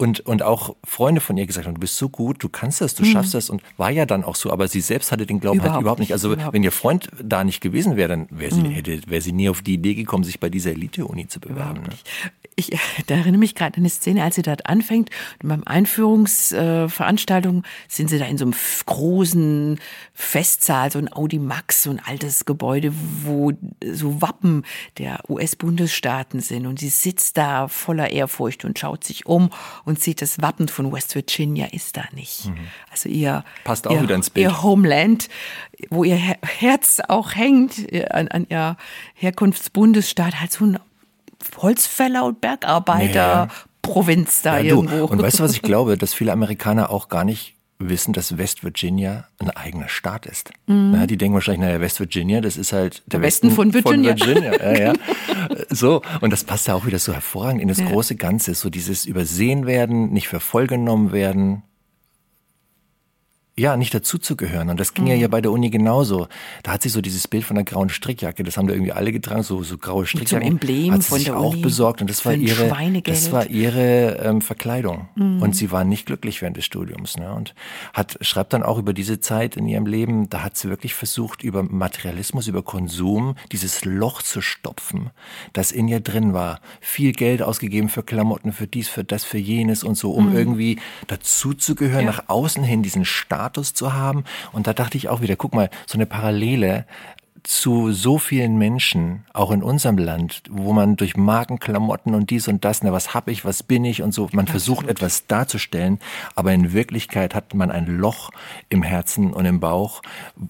und, 0.00 0.20
und 0.20 0.44
auch 0.44 0.76
Freunde 0.84 1.20
von 1.20 1.36
ihr 1.36 1.46
gesagt 1.46 1.66
haben, 1.66 1.74
du 1.74 1.80
bist 1.80 1.96
so 1.96 2.08
gut, 2.08 2.42
du 2.42 2.48
kannst 2.48 2.80
das, 2.80 2.94
du 2.94 3.02
mhm. 3.02 3.08
schaffst 3.08 3.34
das 3.34 3.50
und 3.50 3.62
war 3.76 3.90
ja 3.90 4.06
dann 4.06 4.22
auch 4.22 4.36
so, 4.36 4.52
aber 4.52 4.68
sie 4.68 4.80
selbst 4.80 5.10
hatte 5.10 5.26
den 5.26 5.40
Glauben 5.40 5.58
überhaupt 5.58 5.74
halt 5.74 5.82
überhaupt 5.82 6.00
nicht. 6.00 6.12
Also 6.12 6.32
überhaupt. 6.32 6.54
wenn 6.54 6.62
ihr 6.62 6.70
Freund 6.70 7.08
da 7.20 7.42
nicht 7.42 7.60
gewesen 7.60 7.96
wäre, 7.96 8.08
dann 8.08 8.28
wäre 8.30 8.54
sie, 8.54 8.60
mhm. 8.60 8.70
hätte, 8.70 9.00
wäre 9.08 9.20
sie 9.20 9.32
nie 9.32 9.48
auf 9.48 9.60
die 9.60 9.74
Idee 9.74 9.94
gekommen, 9.94 10.22
sich 10.22 10.38
bei 10.38 10.50
dieser 10.50 10.70
Elite-Uni 10.70 11.26
zu 11.26 11.40
bewerben. 11.40 11.82
Ne? 11.82 11.88
Ich, 12.54 12.78
da 13.06 13.16
erinnere 13.16 13.40
mich 13.40 13.56
gerade 13.56 13.76
an 13.76 13.82
eine 13.82 13.90
Szene, 13.90 14.22
als 14.22 14.36
sie 14.36 14.42
dort 14.42 14.66
anfängt. 14.66 15.10
Und 15.42 15.48
beim 15.48 15.64
Einführungsveranstaltung 15.64 17.64
äh, 17.64 17.66
sind 17.88 18.08
sie 18.08 18.20
da 18.20 18.26
in 18.26 18.38
so 18.38 18.44
einem 18.44 18.54
großen 18.86 19.80
Festsaal, 20.20 20.90
so 20.90 20.98
ein 20.98 21.10
Audi 21.12 21.38
Max, 21.38 21.84
so 21.84 21.90
ein 21.90 22.02
altes 22.04 22.44
Gebäude, 22.44 22.92
wo 23.22 23.52
so 23.80 24.20
Wappen 24.20 24.64
der 24.98 25.20
US-Bundesstaaten 25.28 26.40
sind. 26.40 26.66
Und 26.66 26.80
sie 26.80 26.88
sitzt 26.88 27.38
da 27.38 27.68
voller 27.68 28.10
Ehrfurcht 28.10 28.64
und 28.64 28.80
schaut 28.80 29.04
sich 29.04 29.26
um 29.26 29.50
und 29.84 30.00
sieht, 30.00 30.20
das 30.20 30.42
Wappen 30.42 30.66
von 30.66 30.92
West 30.92 31.14
Virginia 31.14 31.66
ist 31.66 31.96
da 31.96 32.02
nicht. 32.12 32.46
Mhm. 32.46 32.56
Also 32.90 33.08
ihr, 33.08 33.44
Passt 33.62 33.86
auch 33.86 33.92
ihr, 33.92 34.02
wieder 34.02 34.16
ins 34.16 34.30
Bild. 34.30 34.48
ihr 34.48 34.62
Homeland, 34.64 35.28
wo 35.88 36.02
ihr 36.02 36.16
Herz 36.16 37.00
auch 37.06 37.36
hängt 37.36 37.86
an, 38.12 38.26
an 38.26 38.46
ihr 38.50 38.76
Herkunftsbundesstaat, 39.14 40.40
halt 40.40 40.50
so 40.50 40.66
ein 40.66 40.80
Holzfäller 41.58 42.24
und 42.24 42.40
Bergarbeiter. 42.40 43.14
Ja. 43.14 43.48
Provinz 43.82 44.42
da 44.42 44.58
ja, 44.58 44.74
irgendwo. 44.74 45.04
Und 45.04 45.22
weißt 45.22 45.38
du, 45.38 45.44
was 45.44 45.52
ich 45.52 45.62
glaube, 45.62 45.96
dass 45.96 46.12
viele 46.12 46.32
Amerikaner 46.32 46.90
auch 46.90 47.08
gar 47.08 47.24
nicht 47.24 47.54
wissen, 47.78 48.12
dass 48.12 48.38
West 48.38 48.64
Virginia 48.64 49.28
ein 49.38 49.50
eigener 49.50 49.88
Staat 49.88 50.26
ist. 50.26 50.50
Mhm. 50.66 50.90
Na, 50.92 51.06
die 51.06 51.16
denken 51.16 51.34
wahrscheinlich, 51.34 51.60
naja, 51.60 51.80
West 51.80 52.00
Virginia, 52.00 52.40
das 52.40 52.56
ist 52.56 52.72
halt 52.72 53.02
der, 53.06 53.20
der 53.20 53.26
Westen, 53.26 53.48
Westen, 53.48 53.56
von 53.56 53.74
Virginia. 53.74 54.16
Von 54.16 54.26
Virginia. 54.26 54.72
Ja, 54.72 54.78
ja. 54.78 54.92
so, 55.70 56.02
und 56.20 56.32
das 56.32 56.44
passt 56.44 56.66
ja 56.66 56.74
auch 56.74 56.86
wieder 56.86 56.98
so 56.98 57.12
hervorragend 57.12 57.62
in 57.62 57.68
das 57.68 57.78
ja. 57.78 57.86
große 57.86 58.16
Ganze, 58.16 58.54
so 58.54 58.70
dieses 58.70 59.04
Übersehen 59.04 59.66
werden, 59.66 60.12
nicht 60.12 60.28
für 60.28 60.40
voll 60.40 60.66
genommen 60.66 61.12
werden, 61.12 61.62
ja, 63.58 63.76
nicht 63.76 63.92
dazuzugehören. 63.92 64.70
Und 64.70 64.80
das 64.80 64.94
ging 64.94 65.04
mhm. 65.04 65.20
ja 65.20 65.28
bei 65.28 65.40
der 65.40 65.50
Uni 65.50 65.70
genauso. 65.70 66.28
Da 66.62 66.72
hat 66.72 66.82
sie 66.82 66.88
so 66.88 67.00
dieses 67.00 67.28
Bild 67.28 67.44
von 67.44 67.56
der 67.56 67.64
grauen 67.64 67.90
Strickjacke, 67.90 68.42
das 68.42 68.56
haben 68.56 68.68
da 68.68 68.74
irgendwie 68.74 68.92
alle 68.92 69.12
getragen, 69.12 69.42
so, 69.42 69.62
so 69.62 69.78
graue 69.78 70.06
Strickjacken. 70.06 70.52
Mit 70.52 70.62
so 70.62 70.68
Emblem 70.68 70.92
hat 70.92 71.02
sie 71.02 71.08
von 71.08 71.18
sich 71.18 71.26
der 71.26 71.38
auch 71.38 71.52
Uni 71.52 71.62
besorgt 71.62 72.00
und 72.00 72.08
das 72.08 72.24
war 72.24 72.34
ihre, 72.34 73.02
das 73.02 73.32
war 73.32 73.46
ihre 73.46 74.18
ähm, 74.22 74.40
Verkleidung. 74.40 75.08
Mhm. 75.16 75.42
Und 75.42 75.56
sie 75.56 75.70
war 75.70 75.84
nicht 75.84 76.06
glücklich 76.06 76.40
während 76.40 76.56
des 76.56 76.64
Studiums. 76.64 77.16
Ne? 77.16 77.32
Und 77.32 77.54
hat, 77.92 78.18
schreibt 78.20 78.52
dann 78.52 78.62
auch 78.62 78.78
über 78.78 78.92
diese 78.92 79.20
Zeit 79.20 79.56
in 79.56 79.66
ihrem 79.66 79.86
Leben, 79.86 80.30
da 80.30 80.42
hat 80.42 80.56
sie 80.56 80.68
wirklich 80.68 80.94
versucht, 80.94 81.42
über 81.42 81.62
Materialismus, 81.62 82.46
über 82.46 82.62
Konsum, 82.62 83.34
dieses 83.52 83.84
Loch 83.84 84.22
zu 84.22 84.40
stopfen, 84.40 85.10
das 85.52 85.72
in 85.72 85.88
ihr 85.88 86.00
drin 86.00 86.32
war. 86.32 86.60
Viel 86.80 87.12
Geld 87.12 87.42
ausgegeben 87.42 87.88
für 87.88 88.02
Klamotten, 88.02 88.52
für 88.52 88.66
dies, 88.66 88.88
für 88.88 89.04
das, 89.04 89.24
für 89.24 89.38
jenes 89.38 89.82
und 89.82 89.96
so, 89.96 90.12
um 90.12 90.30
mhm. 90.30 90.36
irgendwie 90.36 90.78
dazuzugehören, 91.06 92.06
ja. 92.06 92.12
nach 92.12 92.28
außen 92.28 92.62
hin 92.62 92.82
diesen 92.82 93.04
Status 93.48 93.72
zu 93.72 93.92
haben 93.92 94.24
und 94.52 94.66
da 94.66 94.72
dachte 94.74 94.96
ich 94.98 95.08
auch 95.08 95.20
wieder, 95.20 95.36
guck 95.36 95.54
mal, 95.54 95.70
so 95.86 95.96
eine 95.96 96.06
Parallele 96.06 96.84
zu 97.44 97.92
so 97.92 98.18
vielen 98.18 98.58
Menschen, 98.58 99.24
auch 99.32 99.50
in 99.52 99.62
unserem 99.62 99.96
Land, 99.96 100.42
wo 100.50 100.74
man 100.74 100.96
durch 100.96 101.16
Markenklamotten 101.16 102.14
und 102.14 102.28
dies 102.28 102.46
und 102.46 102.62
das, 102.62 102.82
ne, 102.82 102.92
was 102.92 103.14
hab 103.14 103.28
ich, 103.28 103.44
was 103.44 103.62
bin 103.62 103.86
ich 103.86 104.02
und 104.02 104.12
so, 104.12 104.24
man 104.32 104.40
Absolut. 104.40 104.50
versucht 104.50 104.88
etwas 104.88 105.26
darzustellen, 105.28 105.98
aber 106.34 106.52
in 106.52 106.74
Wirklichkeit 106.74 107.34
hat 107.34 107.54
man 107.54 107.70
ein 107.70 107.86
Loch 107.86 108.30
im 108.68 108.82
Herzen 108.82 109.32
und 109.32 109.46
im 109.46 109.60
Bauch, 109.60 110.02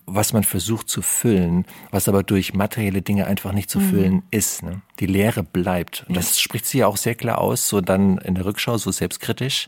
was 0.07 0.33
man 0.33 0.43
versucht 0.43 0.89
zu 0.89 1.03
füllen, 1.03 1.67
was 1.93 2.09
aber 2.09 2.25
durch 2.25 2.55
materielle 2.55 3.03
Dinge 3.03 3.27
einfach 3.27 3.53
nicht 3.53 3.71
zu 3.71 3.79
mhm. 3.79 3.91
füllen 3.91 4.23
ist. 4.33 4.65
Ne? 4.65 4.81
Die 4.99 5.07
Leere 5.07 5.45
bleibt. 5.45 6.05
Und 6.09 6.17
das 6.17 6.41
spricht 6.41 6.67
sie 6.67 6.79
ja 6.79 6.89
auch 6.89 6.97
sehr 6.97 7.15
klar 7.15 7.39
aus, 7.39 7.69
so 7.69 7.81
dann 7.81 8.19
in 8.19 8.35
der 8.35 8.45
Rückschau, 8.45 8.77
so 8.77 8.91
selbstkritisch. 8.91 9.67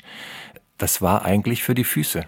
Das 0.78 1.00
war 1.00 1.24
eigentlich 1.24 1.62
für 1.62 1.74
die 1.74 1.84
Füße 1.84 2.24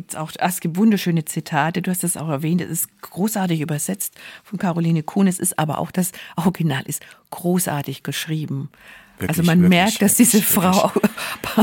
gibt 0.00 0.14
es 0.14 0.18
auch, 0.18 0.32
es 0.38 0.60
gibt 0.60 0.78
wunderschöne 0.78 1.26
Zitate, 1.26 1.82
du 1.82 1.90
hast 1.90 2.04
es 2.04 2.16
auch 2.16 2.30
erwähnt, 2.30 2.62
es 2.62 2.70
ist 2.70 3.02
großartig 3.02 3.60
übersetzt 3.60 4.14
von 4.44 4.58
Caroline 4.58 5.02
Kuhn, 5.02 5.26
es 5.26 5.38
ist 5.38 5.58
aber 5.58 5.76
auch 5.76 5.90
das 5.90 6.12
Original 6.36 6.82
ist 6.86 7.02
großartig 7.28 8.02
geschrieben. 8.02 8.70
Wirklich, 9.18 9.38
also 9.38 9.42
man 9.42 9.60
wirklich, 9.60 9.78
merkt, 9.78 10.00
dass 10.00 10.14
diese 10.14 10.38
wirklich, 10.38 10.46
Frau 10.46 10.90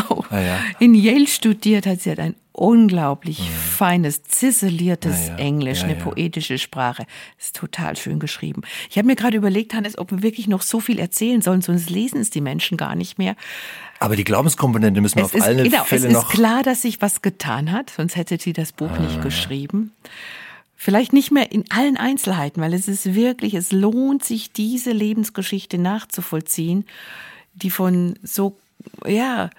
auch 0.10 0.30
ah, 0.30 0.40
ja. 0.40 0.60
in 0.80 0.94
Yale 0.94 1.26
studiert 1.26 1.88
hat. 1.88 2.02
Sie 2.02 2.12
hat 2.12 2.20
ein 2.20 2.36
unglaublich 2.52 3.40
mhm. 3.40 3.54
feines, 3.54 4.22
ziseliertes 4.22 5.30
ja, 5.30 5.34
ja. 5.34 5.40
Englisch, 5.40 5.84
eine 5.84 5.96
poetische 5.96 6.60
Sprache. 6.60 7.08
Ist 7.40 7.56
total 7.56 7.98
schön 7.98 8.20
geschrieben. 8.20 8.62
Ich 8.92 9.00
habe 9.00 9.08
mir 9.08 9.16
gerade 9.16 9.38
überlegt, 9.38 9.74
Hannes, 9.74 9.98
ob 9.98 10.12
wir 10.12 10.22
wirklich 10.22 10.48
noch 10.48 10.62
so 10.62 10.80
viel 10.80 11.00
erzählen 11.00 11.42
sollen, 11.42 11.64
sonst 11.64 11.90
lesen 11.90 12.22
es 12.22 12.30
die 12.30 12.42
Menschen 12.42 12.78
gar 12.78 12.94
nicht 12.94 13.18
mehr. 13.18 13.36
Aber 14.00 14.16
die 14.16 14.24
Glaubenskomponente 14.24 15.02
müssen 15.02 15.18
wir 15.18 15.26
es 15.26 15.32
auf 15.32 15.36
ist, 15.36 15.44
alle 15.44 15.64
genau, 15.64 15.84
Fälle 15.84 16.10
noch. 16.12 16.24
Es 16.24 16.30
ist 16.30 16.36
klar, 16.36 16.64
dass 16.64 16.82
sich 16.84 17.02
was 17.02 17.22
getan 17.22 17.72
hat, 17.72 17.90
sonst 17.90 18.16
hätte 18.16 18.38
sie 18.40 18.54
das 18.54 18.72
Buch 18.72 18.92
ah, 18.92 19.00
nicht 19.00 19.22
geschrieben. 19.22 19.92
Vielleicht 20.76 21.14
nicht 21.14 21.32
mehr 21.32 21.52
in 21.52 21.66
allen 21.72 21.98
Einzelheiten, 21.98 22.62
weil 22.62 22.74
es 22.74 22.88
ist 22.88 23.16
wirklich, 23.16 23.56
es 23.56 23.72
lohnt 23.72 24.24
sich, 24.24 24.52
diese 24.52 24.92
Lebensgeschichte 24.92 25.78
nachzuvollziehen 25.78 26.86
die 27.58 27.70
von 27.70 28.18
so, 28.24 28.56
ja, 29.06 29.50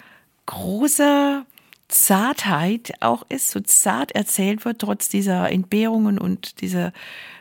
großer 0.47 1.45
Zartheit 1.89 2.93
auch 3.01 3.25
ist, 3.29 3.51
so 3.51 3.61
zart 3.61 4.13
erzählt 4.13 4.65
wird, 4.65 4.81
trotz 4.81 5.09
dieser 5.09 5.51
Entbehrungen 5.51 6.19
und 6.19 6.61
dieser 6.61 6.93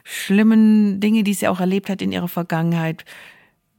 schlimmen 0.03 0.99
Dinge, 0.99 1.23
die 1.23 1.33
sie 1.33 1.47
auch 1.47 1.59
erlebt 1.59 1.89
hat 1.89 2.01
in 2.01 2.11
ihrer 2.11 2.27
Vergangenheit. 2.27 3.05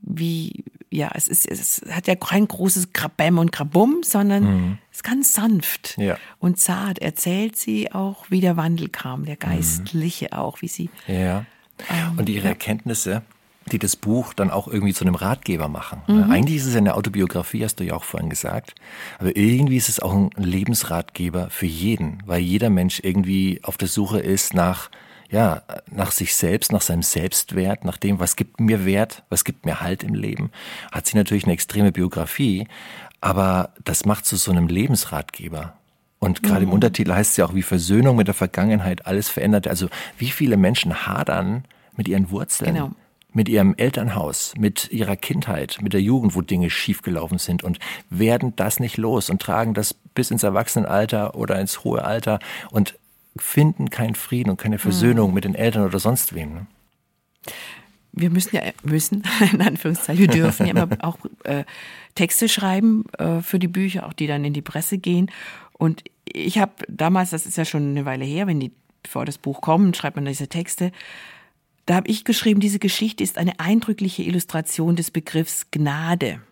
Wie, 0.01 0.65
ja, 0.91 1.11
es 1.15 1.29
ist, 1.29 1.47
es 1.47 1.83
hat 1.91 2.07
ja 2.07 2.15
kein 2.15 2.47
großes 2.47 2.93
Krabäm 2.93 3.39
und 3.39 3.53
Krabum, 3.53 4.03
sondern 4.03 4.45
mhm. 4.45 4.79
es 4.91 4.99
ist 4.99 5.05
ganz 5.05 5.33
sanft 5.33 5.97
ja. 5.99 6.17
und 6.39 6.59
zart 6.59 6.99
erzählt 6.99 7.57
sie 7.57 7.93
auch, 7.93 8.27
wie 8.31 8.41
der 8.41 8.57
Wandel 8.57 8.89
kam, 8.89 9.25
der 9.25 9.35
mhm. 9.35 9.41
Geistliche 9.41 10.29
mhm. 10.33 10.39
auch, 10.39 10.63
wie 10.63 10.69
sie. 10.69 10.91
Ja. 11.07 11.45
Ähm, 11.91 12.19
und 12.19 12.29
ihre 12.29 12.45
ja. 12.45 12.51
Erkenntnisse, 12.51 13.23
die 13.71 13.79
das 13.79 13.97
Buch 13.97 14.33
dann 14.33 14.51
auch 14.51 14.67
irgendwie 14.67 14.95
zu 14.95 15.05
einem 15.05 15.15
Ratgeber 15.15 15.69
machen. 15.69 16.03
Mhm. 16.07 16.31
Eigentlich 16.31 16.57
ist 16.57 16.67
es 16.67 16.77
eine 16.77 16.95
Autobiografie, 16.95 17.65
hast 17.65 17.77
du 17.81 17.85
ja 17.85 17.95
auch 17.95 18.05
vorhin 18.05 18.31
gesagt. 18.31 18.75
Aber 19.19 19.37
irgendwie 19.37 19.77
ist 19.77 19.89
es 19.89 20.01
auch 20.01 20.15
ein 20.15 20.31
Lebensratgeber 20.37 21.51
für 21.51 21.67
jeden, 21.67 22.23
weil 22.27 22.41
jeder 22.41 22.71
Mensch 22.71 23.01
irgendwie 23.03 23.61
auf 23.63 23.77
der 23.77 23.89
Suche 23.89 24.21
ist 24.21 24.55
nach, 24.55 24.91
ja, 25.31 25.63
nach 25.91 26.11
sich 26.11 26.35
selbst, 26.35 26.73
nach 26.73 26.81
seinem 26.81 27.03
Selbstwert, 27.03 27.85
nach 27.85 27.99
dem, 27.99 28.19
was 28.19 28.37
gibt 28.37 28.61
mir 28.61 28.85
Wert, 28.87 29.25
was 29.29 29.45
gibt 29.45 29.67
mir 29.67 29.81
Halt 29.81 30.03
im 30.03 30.15
Leben. 30.15 30.51
Hat 30.91 31.07
sie 31.07 31.17
natürlich 31.17 31.45
eine 31.45 31.53
extreme 31.53 31.93
Biografie, 31.93 32.67
aber 33.21 33.75
das 33.85 34.05
macht 34.05 34.27
zu 34.27 34.37
so 34.37 34.51
einem 34.51 34.69
Lebensratgeber. 34.69 35.75
Und 36.19 36.43
gerade 36.43 36.63
mhm. 36.63 36.69
im 36.69 36.73
Untertitel 36.73 37.13
heißt 37.13 37.33
es 37.33 37.37
ja 37.37 37.47
auch, 37.47 37.55
wie 37.55 37.63
Versöhnung 37.63 38.17
mit 38.17 38.27
der 38.27 38.35
Vergangenheit 38.35 39.07
alles 39.07 39.29
verändert. 39.29 39.69
Also 39.69 39.89
wie 40.17 40.31
viele 40.31 40.57
Menschen 40.57 41.07
hadern 41.07 41.65
mit 41.97 42.09
ihren 42.09 42.31
Wurzeln. 42.31 42.75
Genau 42.75 42.91
mit 43.33 43.49
ihrem 43.49 43.75
Elternhaus, 43.77 44.55
mit 44.59 44.91
ihrer 44.91 45.15
Kindheit, 45.15 45.79
mit 45.83 45.93
der 45.93 46.01
Jugend, 46.01 46.35
wo 46.35 46.41
Dinge 46.41 46.71
schiefgelaufen 46.71 47.39
sind 47.39 47.63
und 47.63 47.79
werden 48.11 48.57
das 48.57 48.81
nicht 48.81 48.97
los 48.97 49.29
und 49.31 49.41
tragen 49.41 49.75
das 49.75 49.95
bis 49.95 50.31
ins 50.31 50.43
Erwachsenenalter 50.43 51.35
oder 51.35 51.61
ins 51.61 51.85
hohe 51.85 52.05
Alter 52.05 52.41
und 52.71 52.99
finden 53.37 53.91
keinen 53.91 54.15
Frieden 54.15 54.51
und 54.51 54.57
keine 54.57 54.79
Versöhnung 54.79 55.29
mhm. 55.29 55.35
mit 55.35 55.45
den 55.45 55.55
Eltern 55.55 55.85
oder 55.85 55.99
sonst 55.99 56.35
wem. 56.35 56.55
Ne? 56.55 56.67
Wir 58.13 58.31
müssen 58.31 58.57
ja, 58.57 58.63
müssen, 58.83 59.23
in 59.53 59.63
Anführungszeichen, 59.63 60.21
wir 60.21 60.29
dürfen 60.29 60.67
ja 60.67 60.73
immer 60.73 60.89
auch 61.05 61.19
äh, 61.45 61.65
Texte 62.15 62.49
schreiben 62.49 63.05
äh, 63.19 63.41
für 63.41 63.59
die 63.59 63.69
Bücher, 63.69 64.07
auch 64.07 64.13
die 64.13 64.27
dann 64.27 64.45
in 64.45 64.53
die 64.53 64.63
Presse 64.63 64.99
gehen. 64.99 65.31
Und 65.73 66.03
ich 66.25 66.59
habe 66.59 66.73
damals, 66.89 67.31
das 67.31 67.47
ist 67.47 67.57
ja 67.57 67.65
schon 67.65 67.91
eine 67.91 68.05
Weile 68.05 68.25
her, 68.25 68.47
wenn 68.47 68.61
die, 68.61 68.73
bevor 69.03 69.25
das 69.25 69.39
Buch 69.39 69.61
kommt, 69.61 69.97
schreibt 69.97 70.17
man 70.17 70.25
diese 70.25 70.49
Texte, 70.49 70.93
da 71.87 71.95
habe 71.95 72.09
ich 72.09 72.25
geschrieben, 72.25 72.61
diese 72.61 72.79
Geschichte 72.79 73.25
ist 73.25 73.39
eine 73.39 73.59
eindrückliche 73.61 74.23
Illustration 74.23 74.95
des 74.95 75.11
Begriffs 75.11 75.71
Gnade. 75.71 76.43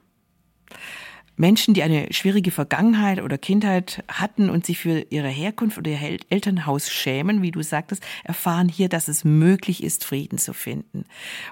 Menschen, 1.36 1.74
die 1.74 1.82
eine 1.82 2.12
schwierige 2.12 2.50
Vergangenheit 2.50 3.20
oder 3.20 3.36
Kindheit 3.38 4.02
hatten 4.08 4.48
und 4.48 4.64
sich 4.64 4.78
für 4.78 5.06
ihre 5.10 5.28
Herkunft 5.28 5.78
oder 5.78 5.90
ihr 5.90 6.18
Elternhaus 6.30 6.90
schämen, 6.90 7.42
wie 7.42 7.50
du 7.50 7.62
sagtest, 7.62 8.02
erfahren 8.24 8.68
hier, 8.68 8.88
dass 8.88 9.08
es 9.08 9.24
möglich 9.24 9.82
ist, 9.82 10.04
Frieden 10.04 10.38
zu 10.38 10.54
finden. 10.54 11.04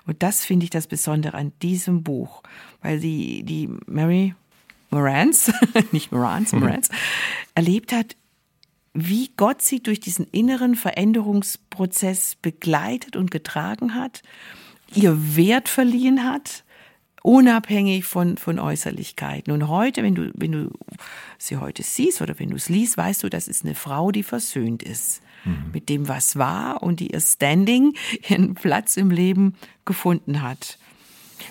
Und 0.06 0.22
das 0.22 0.44
finde 0.44 0.64
ich 0.64 0.70
das 0.70 0.86
Besondere 0.86 1.36
an 1.36 1.52
diesem 1.60 2.02
Buch, 2.02 2.42
weil 2.80 2.98
die, 2.98 3.42
die 3.42 3.68
Mary 3.86 4.34
Morans, 4.90 5.52
nicht 5.92 6.12
Morans, 6.12 6.52
Morans, 6.52 6.90
mhm. 6.90 6.96
erlebt 7.54 7.92
hat, 7.92 8.16
wie 8.94 9.32
Gott 9.36 9.60
sie 9.60 9.82
durch 9.82 9.98
diesen 9.98 10.26
inneren 10.28 10.76
Veränderungsprozess 10.76 12.36
begleitet 12.36 13.16
und 13.16 13.30
getragen 13.30 13.94
hat, 13.94 14.22
ihr 14.94 15.36
Wert 15.36 15.68
verliehen 15.68 16.24
hat, 16.24 16.63
unabhängig 17.24 18.04
von, 18.04 18.36
von 18.36 18.58
Äußerlichkeiten. 18.58 19.50
Und 19.50 19.66
heute, 19.68 20.02
wenn 20.02 20.14
du, 20.14 20.30
wenn 20.34 20.52
du 20.52 20.70
sie 21.38 21.56
heute 21.56 21.82
siehst 21.82 22.20
oder 22.20 22.38
wenn 22.38 22.50
du 22.50 22.56
es 22.56 22.68
liest, 22.68 22.98
weißt 22.98 23.22
du, 23.22 23.30
das 23.30 23.48
ist 23.48 23.64
eine 23.64 23.74
Frau, 23.74 24.10
die 24.10 24.22
versöhnt 24.22 24.82
ist 24.82 25.22
mhm. 25.44 25.70
mit 25.72 25.88
dem, 25.88 26.06
was 26.06 26.36
war 26.36 26.82
und 26.82 27.00
die 27.00 27.12
ihr 27.12 27.20
Standing, 27.20 27.94
ihren 28.28 28.54
Platz 28.54 28.98
im 28.98 29.10
Leben 29.10 29.54
gefunden 29.86 30.42
hat. 30.42 30.78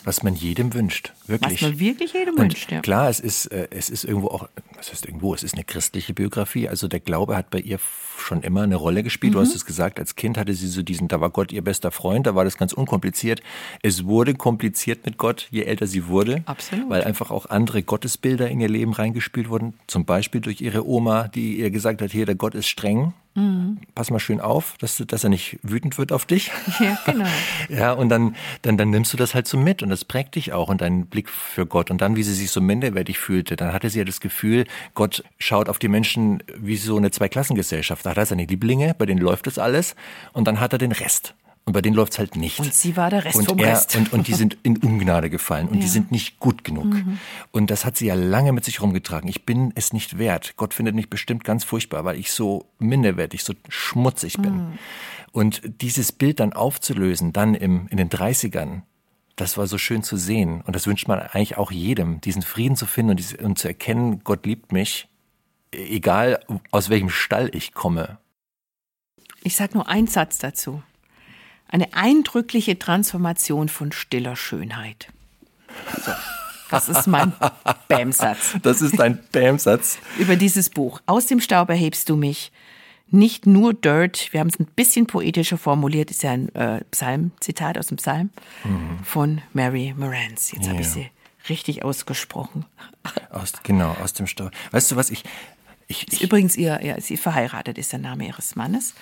Was 0.04 0.22
man 0.22 0.36
jedem 0.36 0.76
wünscht, 0.76 1.12
wirklich. 1.28 1.62
Was 1.62 1.70
man 1.70 1.80
wirklich 1.80 2.14
jedem 2.14 2.36
und 2.36 2.42
wünscht, 2.42 2.72
ja. 2.72 2.82
Klar, 2.82 3.10
es 3.10 3.20
ist, 3.20 3.48
äh, 3.48 3.68
es 3.72 3.90
ist 3.90 4.04
irgendwo 4.04 4.28
auch, 4.30 4.48
was 4.76 4.92
heißt 4.92 5.06
irgendwo, 5.06 5.34
es 5.34 5.44
ist 5.44 5.56
eine 5.56 5.64
christliche 5.64 6.14
Biografie. 6.14 6.68
Also 6.68 6.88
der 6.88 7.00
Glaube 7.00 7.36
hat 7.36 7.50
bei 7.50 7.60
ihr 7.60 7.80
schon 8.18 8.42
immer 8.42 8.64
eine 8.64 8.76
Rolle 8.76 9.04
gespielt. 9.04 9.34
Mhm. 9.34 9.36
Du 9.36 9.42
hast 9.42 9.56
es 9.56 9.66
gesagt, 9.66 10.00
als 10.00 10.16
Kind 10.16 10.38
hatte 10.38 10.54
sie 10.54 10.68
so 10.68 10.82
diesen, 10.82 11.08
da 11.08 11.22
war 11.22 11.30
Gott 11.30 11.52
ihr 11.52 11.64
bester 11.64 11.92
Freund, 11.92 12.28
da 12.28 12.36
war 12.36 12.44
das 12.44 12.58
ganz 12.58 12.74
unkompliziert. 12.74 13.42
Es 13.82 14.06
wurde 14.06 14.34
kompliziert 14.34 15.06
mit 15.06 15.18
Gott, 15.18 15.48
je 15.52 15.64
älter 15.64 15.88
sie 15.88 16.08
wurde. 16.08 16.44
Absolut. 16.46 16.90
Weil 16.90 17.04
einfach 17.04 17.32
auch 17.32 17.48
andere 17.48 17.84
Gottesbilder 17.84 18.50
in 18.50 18.62
ihr 18.62 18.70
Leben 18.70 18.94
reingespielt 18.94 19.50
wurden. 19.50 19.74
Zum 19.88 20.06
Beispiel 20.06 20.42
durch 20.42 20.62
ihre 20.62 20.88
Oma, 20.88 21.28
die 21.28 21.60
ihr 21.60 21.72
gesagt 21.72 22.02
hat, 22.02 22.12
hier, 22.12 22.26
der 22.26 22.36
Gott 22.36 22.56
ist 22.56 22.68
streng. 22.68 23.14
Mhm. 23.36 23.80
Pass 23.96 24.12
mal 24.12 24.20
schön 24.20 24.40
auf, 24.40 24.76
dass, 24.78 25.04
dass 25.08 25.24
er 25.24 25.30
nicht 25.32 25.58
wütend 25.64 25.98
wird 25.98 26.12
auf 26.12 26.26
dich. 26.26 26.52
Ja, 26.80 27.00
genau. 27.06 27.26
ja, 27.70 27.92
und 27.94 28.10
dann, 28.10 28.36
dann, 28.62 28.78
dann 28.78 28.92
nimmst 28.92 29.12
du 29.12 29.18
das 29.18 29.34
halt 29.34 29.48
so 29.48 29.58
mit 29.58 29.82
und 29.82 29.90
das 29.90 30.06
prägt 30.06 30.36
dich 30.36 30.54
auch 30.54 30.70
und 30.70 30.82
deinen 30.82 31.08
Blick 31.14 31.30
für 31.30 31.68
Gott. 31.68 31.92
Und 31.92 32.02
dann, 32.02 32.16
wie 32.16 32.24
sie 32.24 32.34
sich 32.34 32.50
so 32.50 32.60
minderwertig 32.60 33.20
fühlte, 33.20 33.56
dann 33.56 33.72
hatte 33.72 33.90
sie 33.90 34.00
ja 34.00 34.06
das 34.06 34.20
Gefühl, 34.20 34.66
Gott 34.96 35.24
schaut 35.38 35.70
auf 35.70 35.78
die 35.78 35.88
Menschen 35.88 36.42
wie 36.58 36.76
so 36.76 36.98
eine 36.98 37.12
Zweiklassengesellschaft. 37.12 38.04
Da 38.06 38.10
hat 38.10 38.18
er 38.18 38.26
seine 38.26 38.46
Lieblinge, 38.46 38.96
bei 38.98 39.06
denen 39.06 39.22
läuft 39.22 39.46
das 39.46 39.60
alles 39.60 39.96
und 40.34 40.48
dann 40.48 40.60
hat 40.60 40.74
er 40.74 40.80
den 40.80 40.92
Rest. 40.92 41.36
Und 41.66 41.74
bei 41.74 41.82
denen 41.82 41.96
läuft's 41.96 42.20
halt 42.20 42.36
nicht. 42.36 42.60
Und 42.60 42.74
sie 42.74 42.98
war 42.98 43.10
der 43.10 43.24
Rest 43.24 43.38
und 43.38 43.46
vom 43.46 43.60
er, 43.60 43.68
Rest. 43.68 43.96
Und, 43.96 44.12
und 44.12 44.28
die 44.28 44.34
sind 44.34 44.58
in 44.64 44.78
Ungnade 44.78 45.30
gefallen 45.30 45.68
und 45.70 45.76
ja. 45.76 45.82
die 45.82 45.88
sind 45.88 46.12
nicht 46.12 46.40
gut 46.40 46.64
genug. 46.64 46.86
Mhm. 46.86 47.20
Und 47.52 47.70
das 47.70 47.86
hat 47.86 47.96
sie 47.96 48.08
ja 48.08 48.16
lange 48.16 48.52
mit 48.52 48.66
sich 48.66 48.82
rumgetragen. 48.82 49.30
Ich 49.30 49.46
bin 49.46 49.72
es 49.76 49.94
nicht 49.94 50.18
wert. 50.18 50.56
Gott 50.58 50.74
findet 50.74 50.96
mich 50.96 51.10
bestimmt 51.10 51.46
ganz 51.46 51.64
furchtbar, 51.64 52.04
weil 52.04 52.18
ich 52.18 52.32
so 52.32 52.66
minderwertig, 52.80 53.44
so 53.44 53.54
schmutzig 53.70 54.38
bin. 54.40 54.56
Mhm. 54.56 54.80
Und 55.32 55.62
dieses 55.82 56.12
Bild 56.12 56.42
dann 56.42 56.54
aufzulösen, 56.54 57.32
dann 57.32 57.54
im, 57.54 57.88
in 57.88 57.98
den 57.98 58.10
30ern, 58.10 58.82
das 59.36 59.58
war 59.58 59.68
so 59.68 59.78
schön 59.78 60.04
zu 60.04 60.18
sehen. 60.18 60.62
Und 60.62 60.76
das 60.76 60.88
wünscht 60.88 61.08
man 61.08 61.20
eigentlich 61.20 61.58
auch 61.58 61.72
jedem, 61.72 62.22
diesen 62.22 62.42
Frieden 62.42 62.76
zu 62.76 62.86
finden 62.86 63.12
und, 63.12 63.18
diese, 63.18 63.38
und 63.38 63.58
zu 63.58 63.68
erkennen, 63.68 64.24
Gott 64.24 64.46
liebt 64.46 64.72
mich, 64.72 65.08
egal 65.72 66.40
aus 66.72 66.90
welchem 66.90 67.10
Stall 67.10 67.50
ich 67.54 67.74
komme. 67.74 68.18
Ich 69.42 69.56
sag 69.56 69.74
nur 69.74 69.88
einen 69.90 70.08
Satz 70.08 70.38
dazu. 70.38 70.84
Eine 71.68 71.94
eindrückliche 71.94 72.78
Transformation 72.78 73.68
von 73.68 73.92
stiller 73.92 74.36
Schönheit. 74.36 75.08
So, 76.06 76.12
das 76.70 76.88
ist 76.88 77.08
mein 77.08 77.34
Bäm-Satz. 77.88 78.58
Das 78.62 78.82
ist 78.82 79.00
dein 79.00 79.18
Bäm-Satz. 79.32 79.98
Über 80.20 80.36
dieses 80.36 80.70
Buch. 80.70 81.02
Aus 81.08 81.26
dem 81.26 81.40
Staub 81.40 81.70
erhebst 81.70 82.10
du 82.10 82.16
mich. 82.16 82.52
Nicht 83.16 83.46
nur 83.46 83.76
Dirt, 83.76 84.34
wir 84.34 84.40
haben 84.40 84.48
es 84.48 84.60
ein 84.60 84.66
bisschen 84.66 85.06
poetischer 85.06 85.60
formuliert, 85.60 86.10
ist 86.10 86.24
ja 86.24 86.32
ein 86.32 86.50
äh, 86.56 86.84
Psalm-Zitat 86.86 87.78
aus 87.78 87.86
dem 87.86 87.98
Psalm 87.98 88.32
mhm. 88.64 89.04
von 89.04 89.42
Mary 89.54 89.94
Morans. 89.96 90.52
Jetzt 90.52 90.66
ja. 90.66 90.72
habe 90.72 90.82
ich 90.82 90.90
sie 90.90 91.12
richtig 91.48 91.84
ausgesprochen. 91.84 92.66
Aus, 93.30 93.54
genau, 93.62 93.96
aus 94.02 94.14
dem 94.14 94.26
Staub. 94.26 94.50
Weißt 94.72 94.90
du 94.90 94.96
was, 94.96 95.12
ich. 95.12 95.24
ich, 95.88 96.08
ich 96.08 96.14
ist 96.14 96.22
übrigens 96.24 96.56
ihr, 96.58 96.84
ja, 96.84 97.00
sie 97.00 97.18
verheiratet, 97.18 97.78
ist 97.78 97.92
der 97.92 98.00
Name 98.00 98.26
ihres 98.26 98.56
Mannes. 98.56 98.96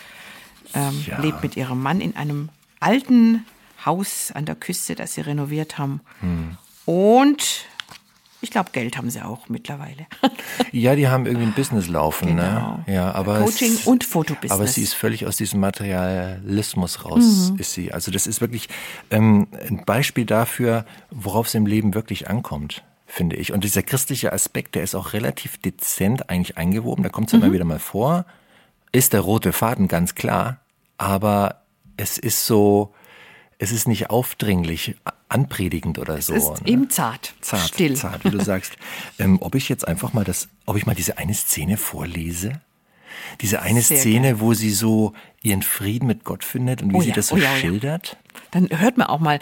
Ähm, 0.73 1.05
ja. 1.07 1.17
Lebt 1.21 1.41
mit 1.41 1.55
ihrem 1.55 1.81
Mann 1.81 2.01
in 2.01 2.17
einem 2.17 2.49
alten 2.81 3.45
Haus 3.85 4.33
an 4.33 4.45
der 4.45 4.55
Küste, 4.55 4.95
das 4.95 5.13
sie 5.13 5.21
renoviert 5.21 5.77
haben. 5.77 6.01
Hm. 6.19 6.57
Und 6.85 7.65
ich 8.41 8.51
glaube, 8.51 8.71
Geld 8.71 8.97
haben 8.97 9.09
sie 9.09 9.23
auch 9.23 9.49
mittlerweile. 9.49 10.07
ja, 10.71 10.95
die 10.95 11.07
haben 11.07 11.25
irgendwie 11.25 11.45
ein 11.45 11.53
Business 11.53 11.87
laufen, 11.87 12.35
ne? 12.35 12.41
genau. 12.41 12.83
ne? 12.85 12.93
Ja, 12.93 13.11
aber 13.13 13.39
Coaching 13.39 13.73
es, 13.73 13.87
und 13.87 14.03
Fotobusiness. 14.03 14.51
Aber 14.51 14.67
sie 14.67 14.81
ist 14.81 14.93
völlig 14.93 15.25
aus 15.27 15.37
diesem 15.37 15.59
Materialismus 15.59 17.05
raus, 17.05 17.51
mhm. 17.51 17.59
ist 17.59 17.73
sie. 17.73 17.91
Also 17.93 18.11
das 18.11 18.27
ist 18.27 18.41
wirklich 18.41 18.67
ähm, 19.11 19.47
ein 19.67 19.83
Beispiel 19.85 20.25
dafür, 20.25 20.85
worauf 21.11 21.47
es 21.47 21.55
im 21.55 21.65
Leben 21.65 21.93
wirklich 21.93 22.29
ankommt 22.29 22.83
finde 23.11 23.35
ich. 23.35 23.51
Und 23.51 23.65
dieser 23.65 23.83
christliche 23.83 24.31
Aspekt, 24.31 24.75
der 24.75 24.83
ist 24.83 24.95
auch 24.95 25.11
relativ 25.11 25.57
dezent 25.57 26.29
eigentlich 26.29 26.57
eingewoben. 26.57 27.03
Da 27.03 27.09
kommt 27.09 27.27
es 27.27 27.33
mhm. 27.33 27.43
immer 27.43 27.53
wieder 27.53 27.65
mal 27.65 27.79
vor. 27.79 28.25
Ist 28.93 29.13
der 29.13 29.19
rote 29.19 29.51
Faden 29.51 29.89
ganz 29.89 30.15
klar, 30.15 30.61
aber 30.97 31.61
es 31.97 32.17
ist 32.17 32.45
so, 32.45 32.93
es 33.57 33.71
ist 33.71 33.87
nicht 33.87 34.09
aufdringlich. 34.09 34.95
Anpredigend 35.31 35.97
oder 35.97 36.21
so. 36.21 36.33
Ist 36.33 36.61
ne? 36.63 36.67
eben 36.67 36.89
zart, 36.89 37.33
zart, 37.41 37.69
still. 37.69 37.95
zart, 37.95 38.23
wie 38.25 38.29
du 38.29 38.43
sagst. 38.43 38.73
Ähm, 39.19 39.37
ob 39.41 39.55
ich 39.55 39.69
jetzt 39.69 39.87
einfach 39.87 40.13
mal 40.13 40.23
das, 40.23 40.47
ob 40.65 40.77
ich 40.77 40.85
mal 40.85 40.95
diese 40.95 41.17
eine 41.17 41.33
Szene 41.33 41.77
vorlese? 41.77 42.61
Diese 43.41 43.61
eine 43.61 43.81
Sehr 43.81 43.99
Szene, 43.99 44.29
gern. 44.29 44.39
wo 44.39 44.53
sie 44.53 44.71
so 44.71 45.13
ihren 45.41 45.61
Frieden 45.61 46.07
mit 46.07 46.23
Gott 46.23 46.43
findet 46.43 46.81
und 46.81 46.91
wie 46.91 46.97
oh 46.97 47.01
sie 47.01 47.11
das 47.11 47.27
so 47.27 47.35
oh 47.35 47.37
ja, 47.37 47.55
schildert. 47.55 48.17
Dann 48.51 48.67
hört 48.69 48.97
man 48.97 49.07
auch 49.07 49.19
mal 49.19 49.39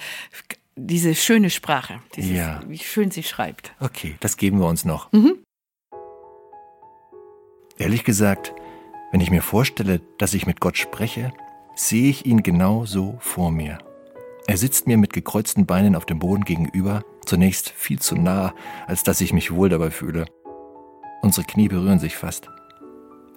diese 0.75 1.15
schöne 1.15 1.49
Sprache, 1.49 2.01
dieses, 2.15 2.31
ja. 2.31 2.61
wie 2.67 2.77
schön 2.77 3.11
sie 3.11 3.23
schreibt. 3.23 3.73
Okay, 3.79 4.15
das 4.19 4.37
geben 4.37 4.59
wir 4.59 4.67
uns 4.67 4.85
noch. 4.85 5.11
Mhm. 5.11 5.37
Ehrlich 7.77 8.03
gesagt, 8.03 8.53
wenn 9.11 9.21
ich 9.21 9.31
mir 9.31 9.41
vorstelle, 9.41 10.01
dass 10.17 10.33
ich 10.33 10.45
mit 10.45 10.59
Gott 10.59 10.77
spreche, 10.77 11.31
sehe 11.75 12.09
ich 12.09 12.25
ihn 12.25 12.43
genau 12.43 12.85
so 12.85 13.17
vor 13.21 13.51
mir. 13.51 13.79
Er 14.49 14.57
sitzt 14.57 14.87
mir 14.87 14.97
mit 14.97 15.13
gekreuzten 15.13 15.67
Beinen 15.67 15.95
auf 15.95 16.07
dem 16.07 16.17
Boden 16.17 16.43
gegenüber, 16.43 17.03
zunächst 17.23 17.69
viel 17.69 17.99
zu 17.99 18.15
nah, 18.15 18.55
als 18.87 19.03
dass 19.03 19.21
ich 19.21 19.31
mich 19.31 19.53
wohl 19.53 19.69
dabei 19.69 19.91
fühle. 19.91 20.25
Unsere 21.21 21.45
Knie 21.45 21.67
berühren 21.67 21.99
sich 21.99 22.17
fast. 22.17 22.49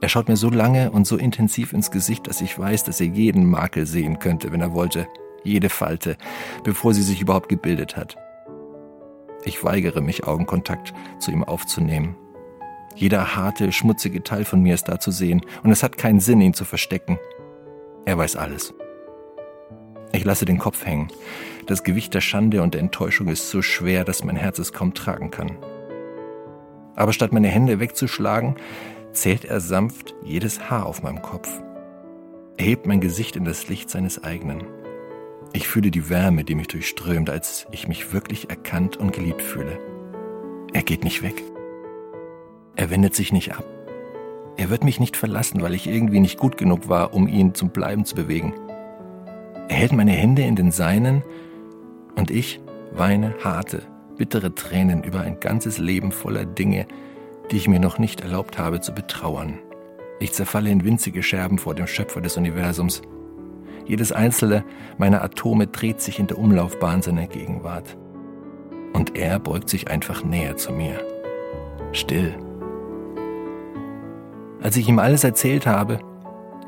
Er 0.01 0.09
schaut 0.09 0.31
mir 0.31 0.39
so 0.39 0.49
lange 0.49 0.91
und 0.91 1.07
so 1.07 1.19
intensiv 1.19 1.75
ins 1.75 1.91
Gesicht, 1.91 2.29
dass 2.29 2.41
ich 2.41 2.59
weiß, 2.59 2.85
dass 2.85 2.99
er 2.99 3.09
jeden 3.09 3.45
Makel 3.45 3.85
sehen 3.85 4.21
könnte, 4.21 4.53
wenn 4.53 4.63
er 4.63 4.73
wollte, 4.73 5.07
jede 5.45 5.69
Falte, 5.69 6.17
bevor 6.65 6.95
sie 6.95 7.03
sich 7.03 7.21
überhaupt 7.21 7.51
gebildet 7.51 7.95
hat. 7.95 8.17
Ich 9.45 9.63
weigere 9.63 10.01
mich, 10.01 10.27
Augenkontakt 10.27 10.95
zu 11.19 11.31
ihm 11.31 11.45
aufzunehmen. 11.45 12.17
Jeder 12.95 13.37
harte, 13.37 13.71
schmutzige 13.71 14.23
Teil 14.23 14.47
von 14.47 14.63
mir 14.63 14.73
ist 14.73 14.89
da 14.89 14.99
zu 14.99 15.11
sehen, 15.11 15.43
und 15.63 15.73
es 15.73 15.83
hat 15.83 15.99
keinen 15.99 16.21
Sinn, 16.21 16.41
ihn 16.41 16.55
zu 16.55 16.65
verstecken. 16.65 17.19
Er 18.07 18.17
weiß 18.17 18.37
alles. 18.37 18.73
Ich 20.13 20.25
lasse 20.25 20.45
den 20.45 20.59
Kopf 20.59 20.85
hängen. 20.85 21.09
Das 21.67 21.85
Gewicht 21.85 22.13
der 22.13 22.21
Schande 22.21 22.63
und 22.63 22.75
der 22.75 22.83
Enttäuschung 22.83 23.29
ist 23.29 23.49
so 23.49 23.63
schwer, 23.63 24.05
dass 24.05 24.25
mein 24.25 24.37
Herz 24.37 24.59
es 24.59 24.73
kaum 24.73 24.95
tragen 24.95 25.31
kann. 25.31 25.57
Aber 26.95 27.13
statt 27.13 27.33
meine 27.33 27.49
Hände 27.49 27.81
wegzuschlagen, 27.81 28.57
zählt 29.13 29.45
er 29.45 29.61
sanft 29.61 30.15
jedes 30.23 30.71
Haar 30.71 30.87
auf 30.87 31.03
meinem 31.03 31.23
Kopf. 31.23 31.49
Er 32.59 32.67
hebt 32.67 32.87
mein 32.87 33.01
Gesicht 33.01 33.37
in 33.37 33.45
das 33.45 33.69
Licht 33.69 33.89
seines 33.89 34.23
eigenen. 34.23 34.65
Ich 35.55 35.69
fühle 35.69 35.91
die 35.91 36.11
Wärme, 36.11 36.45
die 36.45 36.55
mich 36.55 36.69
durchströmt, 36.69 37.31
als 37.31 37.67
ich 37.73 37.89
mich 37.89 38.13
wirklich 38.13 38.51
erkannt 38.51 38.99
und 38.99 39.13
geliebt 39.13 39.43
fühle. 39.43 39.79
Er 40.73 40.83
geht 40.83 41.05
nicht 41.05 41.23
weg. 41.23 41.43
Er 42.77 42.91
wendet 42.91 43.15
sich 43.15 43.33
nicht 43.33 43.55
ab. 43.55 43.65
Er 44.57 44.71
wird 44.71 44.85
mich 44.85 45.01
nicht 45.01 45.17
verlassen, 45.17 45.63
weil 45.63 45.75
ich 45.75 45.87
irgendwie 45.87 46.21
nicht 46.21 46.39
gut 46.39 46.57
genug 46.57 46.89
war, 46.89 47.15
um 47.15 47.27
ihn 47.27 47.55
zum 47.55 47.71
Bleiben 47.71 48.05
zu 48.05 48.15
bewegen. 48.15 48.55
Er 49.73 49.79
hält 49.79 49.93
meine 49.93 50.13
Hände 50.13 50.43
in 50.43 50.55
den 50.55 50.71
seinen 50.71 51.23
und 52.15 52.31
ich 52.31 52.61
weine 52.93 53.35
harte, 53.43 53.81
bittere 54.19 54.55
Tränen 54.55 55.03
über 55.03 55.23
ein 55.23 55.41
ganzes 55.41 55.79
Leben 55.79 56.13
voller 56.13 56.45
Dinge, 56.45 56.87
die 57.51 57.57
ich 57.57 57.69
mir 57.69 57.81
noch 57.81 57.99
nicht 57.99 58.21
erlaubt 58.21 58.59
habe 58.59 58.81
zu 58.81 58.93
betrauern. 58.93 59.59
Ich 60.21 60.35
zerfalle 60.35 60.69
in 60.69 60.85
winzige 60.85 61.23
Scherben 61.23 61.57
vor 61.57 61.75
dem 61.75 61.87
Schöpfer 61.87 62.21
des 62.21 62.37
Universums. 62.37 63.01
Jedes 63.87 64.13
einzelne 64.13 64.63
meiner 64.99 65.25
Atome 65.25 65.69
dreht 65.69 66.03
sich 66.03 66.19
in 66.19 66.27
der 66.27 66.39
Umlaufbahn 66.39 67.01
seiner 67.01 67.27
Gegenwart. 67.27 67.97
Und 68.93 69.17
er 69.17 69.39
beugt 69.39 69.71
sich 69.71 69.89
einfach 69.89 70.23
näher 70.23 70.59
zu 70.59 70.71
mir. 70.71 71.03
Still 71.93 72.35
als 74.61 74.77
ich 74.77 74.87
ihm 74.89 74.99
alles 74.99 75.25
erzählt 75.25 75.67
habe, 75.67 75.99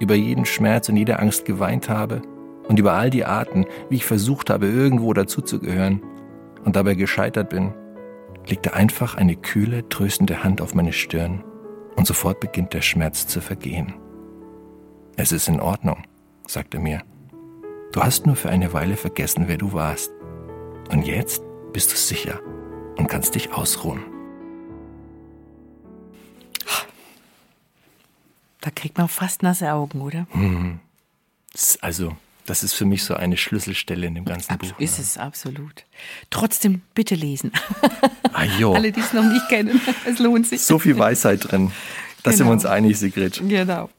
über 0.01 0.15
jeden 0.15 0.47
Schmerz 0.47 0.89
und 0.89 0.97
jede 0.97 1.21
Angst 1.21 1.45
geweint 1.45 1.89
habe 1.89 2.23
und 2.69 2.79
über 2.79 2.93
all 2.95 3.11
die 3.11 3.25
Arten, 3.25 3.67
wie 3.89 3.97
ich 3.97 4.05
versucht 4.05 4.51
habe, 4.51 4.67
irgendwo 4.67 5.13
dazuzugehören 5.13 6.03
und 6.65 6.77
dabei 6.77 6.95
gescheitert 6.95 7.51
bin, 7.51 7.75
legte 8.47 8.75
einfach 8.75 9.15
eine 9.15 9.37
kühle, 9.37 9.89
tröstende 9.89 10.45
Hand 10.45 10.61
auf 10.61 10.75
meine 10.75 10.93
Stirn 10.93 11.45
und 11.97 12.07
sofort 12.07 12.41
beginnt 12.41 12.75
der 12.75 12.83
Schmerz 12.83 13.27
zu 13.27 13.41
vergehen. 13.41 13.95
Es 15.17 15.33
ist 15.33 15.49
in 15.49 15.61
Ordnung, 15.61 16.03
sagte 16.47 16.79
mir. 16.79 17.03
Du 17.93 18.03
hast 18.03 18.27
nur 18.27 18.37
für 18.37 18.51
eine 18.51 18.73
Weile 18.73 18.97
vergessen, 18.97 19.45
wer 19.47 19.57
du 19.57 19.73
warst. 19.73 20.11
Und 20.91 21.07
jetzt 21.07 21.43
bist 21.73 21.93
du 21.93 21.97
sicher 21.97 22.41
und 22.97 23.09
kannst 23.09 23.35
dich 23.35 23.53
ausruhen. 23.53 24.01
Da 28.61 28.71
kriegt 28.71 28.97
man 28.97 29.09
fast 29.09 29.43
nasse 29.43 29.73
Augen, 29.73 30.01
oder? 30.01 30.27
Mhm. 30.33 30.81
Also, 31.83 32.17
das 32.47 32.63
ist 32.63 32.75
für 32.75 32.85
mich 32.85 33.05
so 33.05 33.15
eine 33.15 33.37
Schlüsselstelle 33.37 34.07
in 34.07 34.15
dem 34.15 34.25
ganzen 34.25 34.53
Ab 34.53 34.61
Buch. 34.61 34.79
Ist 34.79 34.99
ja. 34.99 35.05
es 35.05 35.19
absolut. 35.19 35.85
Trotzdem 36.31 36.83
bitte 36.95 37.15
lesen. 37.15 37.53
Ah. 38.33 38.47
Alle, 38.75 38.93
die 38.93 39.01
es 39.01 39.13
noch 39.13 39.23
nicht 39.25 39.49
kennen, 39.49 39.81
es 40.05 40.19
lohnt 40.19 40.47
sich. 40.47 40.63
So 40.63 40.79
viel 40.79 40.99
Weisheit 40.99 41.51
drin. 41.51 41.71
Da 42.23 42.31
genau. 42.31 42.37
sind 42.37 42.47
wir 42.47 42.53
uns 42.53 42.67
einig, 42.67 42.99
Sigrid. 42.99 43.41
Genau. 43.49 43.91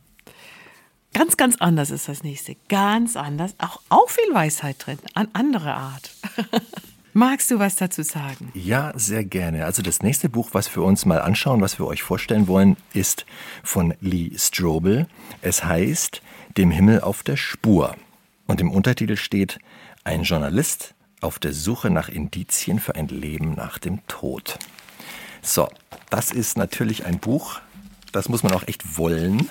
Ganz, 1.14 1.38
ganz 1.38 1.56
anders 1.60 1.90
ist 1.90 2.10
das 2.10 2.24
nächste. 2.24 2.58
Ganz 2.68 3.16
anders. 3.16 3.56
Auch, 3.60 3.80
auch 3.88 4.10
viel 4.10 4.34
Weisheit 4.34 4.76
drin. 4.86 5.00
An 5.14 5.30
andere 5.32 5.74
Art. 5.74 6.12
Magst 7.14 7.50
du 7.50 7.60
was 7.60 7.78
dazu 7.78 8.04
sagen? 8.04 8.52
Ja, 8.54 8.92
sehr 8.98 9.24
gerne. 9.24 9.64
Also 9.64 9.82
das 9.82 10.02
nächste 10.04 10.28
Buch, 10.28 10.50
was 10.52 10.76
wir 10.76 10.84
uns 10.84 11.06
mal 11.06 11.22
anschauen, 11.22 11.62
was 11.62 11.80
wir 11.80 11.88
euch 11.88 12.04
vorstellen 12.04 12.50
wollen, 12.50 12.76
ist 12.94 13.26
von 13.64 13.94
Lee 14.02 14.32
Strobel. 14.36 15.08
Es 15.42 15.64
heißt 15.64 16.22
Dem 16.58 16.72
Himmel 16.72 17.00
auf 17.00 17.24
der 17.24 17.38
Spur. 17.38 17.96
Und 18.48 18.62
im 18.62 18.72
Untertitel 18.72 19.18
steht 19.18 19.60
Ein 20.04 20.24
Journalist 20.24 20.94
auf 21.22 21.40
der 21.40 21.54
Suche 21.54 21.90
nach 21.90 22.10
Indizien 22.10 22.80
für 22.80 22.96
ein 22.96 23.08
Leben 23.08 23.54
nach 23.56 23.80
dem 23.80 24.06
Tod. 24.08 24.60
So, 25.42 25.68
das 26.10 26.32
ist 26.32 26.58
natürlich 26.58 27.06
ein 27.06 27.20
Buch, 27.20 27.60
das 28.12 28.30
muss 28.30 28.44
man 28.44 28.54
auch 28.54 28.68
echt 28.68 28.98
wollen. 28.98 29.50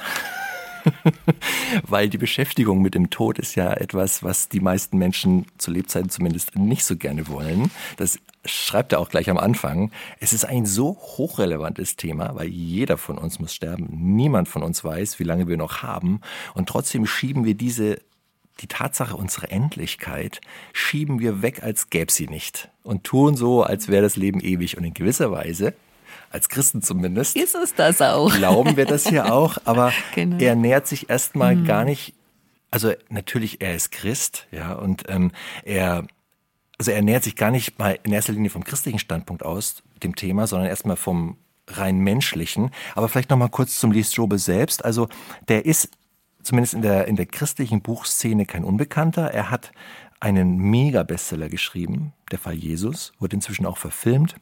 Weil 1.83 2.09
die 2.09 2.19
Beschäftigung 2.19 2.83
mit 2.83 2.95
dem 2.95 3.11
Tod 3.11 3.39
ist 3.39 3.55
ja 3.55 3.73
etwas, 3.73 4.23
was 4.23 4.49
die 4.49 4.61
meisten 4.61 4.99
Menschen 4.99 5.47
zu 5.57 5.71
Lebzeiten 5.71 6.11
zumindest 6.11 6.57
nicht 6.57 6.85
so 6.85 6.97
gerne 6.97 7.27
wollen. 7.29 7.71
Das 7.97 8.19
schreibt 8.45 8.93
er 8.93 9.01
auch 9.01 9.09
gleich 9.09 9.31
am 9.31 9.39
Anfang. 9.39 9.91
Es 10.21 10.33
ist 10.33 10.45
ein 10.45 10.67
so 10.67 10.97
hochrelevantes 10.97 11.97
Thema, 11.97 12.35
weil 12.35 12.49
jeder 12.49 12.99
von 12.99 13.19
uns 13.19 13.39
muss 13.39 13.55
sterben. 13.55 13.89
Niemand 13.91 14.49
von 14.49 14.63
uns 14.63 14.85
weiß, 14.85 15.19
wie 15.19 15.25
lange 15.25 15.49
wir 15.49 15.57
noch 15.57 15.83
haben. 15.83 16.21
Und 16.53 16.69
trotzdem 16.69 17.07
schieben 17.07 17.45
wir 17.45 17.55
diese 17.55 17.99
die 18.61 18.67
Tatsache 18.69 19.17
unserer 19.17 19.51
Endlichkeit 19.51 20.41
schieben 20.73 21.19
wir 21.19 21.43
weg, 21.43 21.63
als 21.63 21.91
gäbe 21.91 22.13
sie 22.13 22.29
nicht 22.29 22.71
und 22.83 23.05
tun 23.05 23.37
so, 23.37 23.63
als 23.63 23.89
wäre 23.89 24.03
das 24.03 24.17
Leben 24.17 24.41
ewig. 24.41 24.77
Und 24.77 24.85
in 24.85 24.95
gewisser 24.95 25.33
Weise 25.33 25.75
als 26.31 26.49
Christen 26.49 26.83
zumindest. 26.83 27.37
Ist 27.37 27.55
es 27.55 27.75
das 27.75 28.01
auch? 28.01 28.33
Glauben 28.35 28.77
wir 28.77 28.87
das 28.87 29.09
hier 29.09 29.33
auch, 29.33 29.59
aber 29.65 29.93
genau. 30.15 30.39
er 30.39 30.55
nähert 30.55 30.87
sich 30.87 31.11
erstmal 31.11 31.57
mhm. 31.57 31.65
gar 31.65 31.85
nicht, 31.85 32.15
also 32.71 32.93
natürlich, 33.09 33.61
er 33.61 33.75
ist 33.75 33.91
Christ, 33.93 34.47
ja, 34.51 34.73
und 34.73 35.05
ähm, 35.09 35.31
er, 35.65 36.07
also 36.79 36.91
er 36.91 37.03
nähert 37.03 37.25
sich 37.25 37.37
gar 37.37 37.51
nicht 37.51 37.79
mal 37.79 37.99
in 38.03 38.13
erster 38.13 38.33
Linie 38.33 38.51
vom 38.51 38.65
christlichen 38.65 38.99
Standpunkt 38.99 39.45
aus, 39.45 39.83
dem 40.03 40.17
Thema, 40.17 40.47
sondern 40.47 40.69
erstmal 40.69 40.97
vom 40.97 41.37
rein 41.69 41.99
menschlichen. 41.99 42.71
Aber 42.95 43.09
vielleicht 43.09 43.31
nochmal 43.31 43.49
kurz 43.49 43.79
zum 43.79 43.93
Lee 43.93 44.05
Strobel 44.05 44.39
selbst. 44.39 44.85
Also 44.85 45.09
der 45.49 45.65
ist 45.65 45.89
zumindest 46.45 46.75
in 46.75 46.83
der, 46.83 47.07
in 47.07 47.17
der 47.17 47.27
christlichen 47.27 47.81
Buchszene 47.81 48.47
kein 48.47 48.65
Unbekannter. 48.65 49.31
Er 49.31 49.51
hat 49.51 49.73
einen 50.21 50.57
Mega-Bestseller 50.59 51.49
geschrieben, 51.49 52.13
Der 52.31 52.39
Fall 52.39 52.55
Jesus, 52.55 53.13
wurde 53.19 53.37
inzwischen 53.37 53.67
auch 53.67 53.79
verfilmt. 53.79 54.37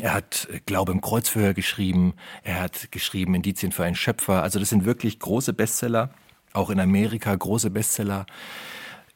Er 0.00 0.14
hat 0.14 0.48
äh, 0.52 0.60
Glaube 0.64 0.92
im 0.92 1.00
Kreuzverhör 1.00 1.54
geschrieben. 1.54 2.14
Er 2.42 2.60
hat 2.60 2.90
geschrieben 2.90 3.34
Indizien 3.34 3.72
für 3.72 3.84
einen 3.84 3.94
Schöpfer. 3.94 4.42
Also 4.42 4.58
das 4.58 4.70
sind 4.70 4.84
wirklich 4.84 5.18
große 5.18 5.52
Bestseller. 5.52 6.10
Auch 6.52 6.70
in 6.70 6.80
Amerika 6.80 7.34
große 7.34 7.70
Bestseller. 7.70 8.26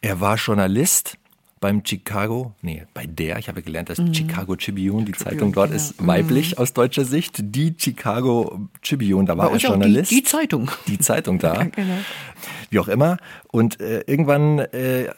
Er 0.01 0.20
war 0.20 0.37
Journalist 0.37 1.18
beim 1.64 1.81
Chicago, 1.83 2.53
nee, 2.61 2.83
bei 2.92 3.07
der, 3.07 3.38
ich 3.38 3.48
habe 3.48 3.62
gelernt, 3.62 3.88
dass 3.88 3.96
mhm. 3.96 4.12
Chicago 4.12 4.55
Tribune, 4.55 5.07
die 5.07 5.12
Tribune, 5.12 5.31
Zeitung 5.31 5.53
dort 5.55 5.70
ja. 5.70 5.77
ist 5.77 5.94
weiblich 6.07 6.50
mhm. 6.50 6.59
aus 6.59 6.74
deutscher 6.74 7.07
Sicht. 7.07 7.38
Die 7.40 7.74
Chicago 7.79 8.68
Tribune, 8.83 9.24
da 9.24 9.38
war 9.38 9.50
er 9.50 9.57
Journalist. 9.57 10.11
Die, 10.11 10.16
die, 10.16 10.24
Zeitung. 10.24 10.70
Die 10.88 10.98
Zeitung 10.98 11.38
da. 11.38 11.55
ja, 11.62 11.64
genau. 11.64 11.94
Wie 12.68 12.79
auch 12.81 12.88
immer. 12.88 13.16
Und 13.50 13.81
äh, 13.81 14.00
irgendwann 14.00 14.59
äh, 14.59 15.09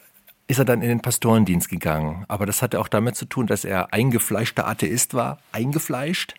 ist 0.47 0.61
er 0.61 0.65
dann 0.65 0.83
in 0.83 0.89
den 0.89 1.01
Pastorendienst 1.01 1.69
gegangen. 1.69 2.25
Aber 2.29 2.47
das 2.47 2.63
hatte 2.63 2.79
auch 2.79 2.87
damit 2.87 3.17
zu 3.17 3.25
tun, 3.25 3.49
dass 3.49 3.65
er 3.65 3.93
eingefleischter 3.93 4.69
Atheist 4.69 5.15
war, 5.15 5.39
eingefleischt. 5.51 6.37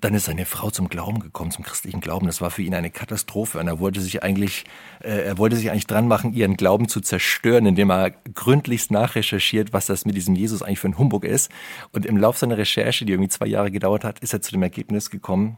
Dann 0.00 0.14
ist 0.14 0.24
seine 0.24 0.44
Frau 0.44 0.70
zum 0.70 0.88
Glauben 0.88 1.20
gekommen, 1.20 1.50
zum 1.50 1.64
christlichen 1.64 2.00
Glauben. 2.00 2.26
Das 2.26 2.40
war 2.40 2.50
für 2.50 2.62
ihn 2.62 2.74
eine 2.74 2.90
Katastrophe. 2.90 3.58
Und 3.58 3.68
er 3.68 3.78
wollte 3.78 4.00
sich 4.00 4.22
eigentlich, 4.22 4.64
äh, 5.00 5.24
er 5.24 5.38
wollte 5.38 5.56
sich 5.56 5.70
eigentlich 5.70 5.86
dran 5.86 6.08
machen, 6.08 6.32
ihren 6.34 6.56
Glauben 6.56 6.88
zu 6.88 7.00
zerstören, 7.00 7.64
indem 7.64 7.90
er 7.90 8.10
gründlichst 8.10 8.90
nachrecherchiert, 8.90 9.72
was 9.72 9.86
das 9.86 10.04
mit 10.04 10.16
diesem 10.16 10.34
Jesus 10.34 10.62
eigentlich 10.62 10.80
für 10.80 10.88
ein 10.88 10.98
Humbug 10.98 11.24
ist. 11.24 11.50
Und 11.92 12.06
im 12.06 12.16
Lauf 12.16 12.38
seiner 12.38 12.58
Recherche, 12.58 13.04
die 13.04 13.12
irgendwie 13.12 13.30
zwei 13.30 13.46
Jahre 13.46 13.70
gedauert 13.70 14.04
hat, 14.04 14.18
ist 14.18 14.32
er 14.32 14.42
zu 14.42 14.50
dem 14.50 14.62
Ergebnis 14.62 15.10
gekommen, 15.10 15.56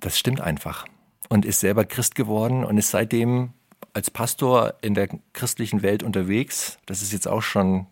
das 0.00 0.18
stimmt 0.18 0.40
einfach. 0.40 0.86
Und 1.28 1.44
ist 1.44 1.60
selber 1.60 1.84
Christ 1.84 2.14
geworden 2.14 2.64
und 2.64 2.78
ist 2.78 2.90
seitdem 2.90 3.52
als 3.92 4.10
Pastor 4.10 4.74
in 4.82 4.94
der 4.94 5.08
christlichen 5.32 5.82
Welt 5.82 6.02
unterwegs. 6.02 6.78
Das 6.86 7.02
ist 7.02 7.12
jetzt 7.12 7.28
auch 7.28 7.42
schon 7.42 7.86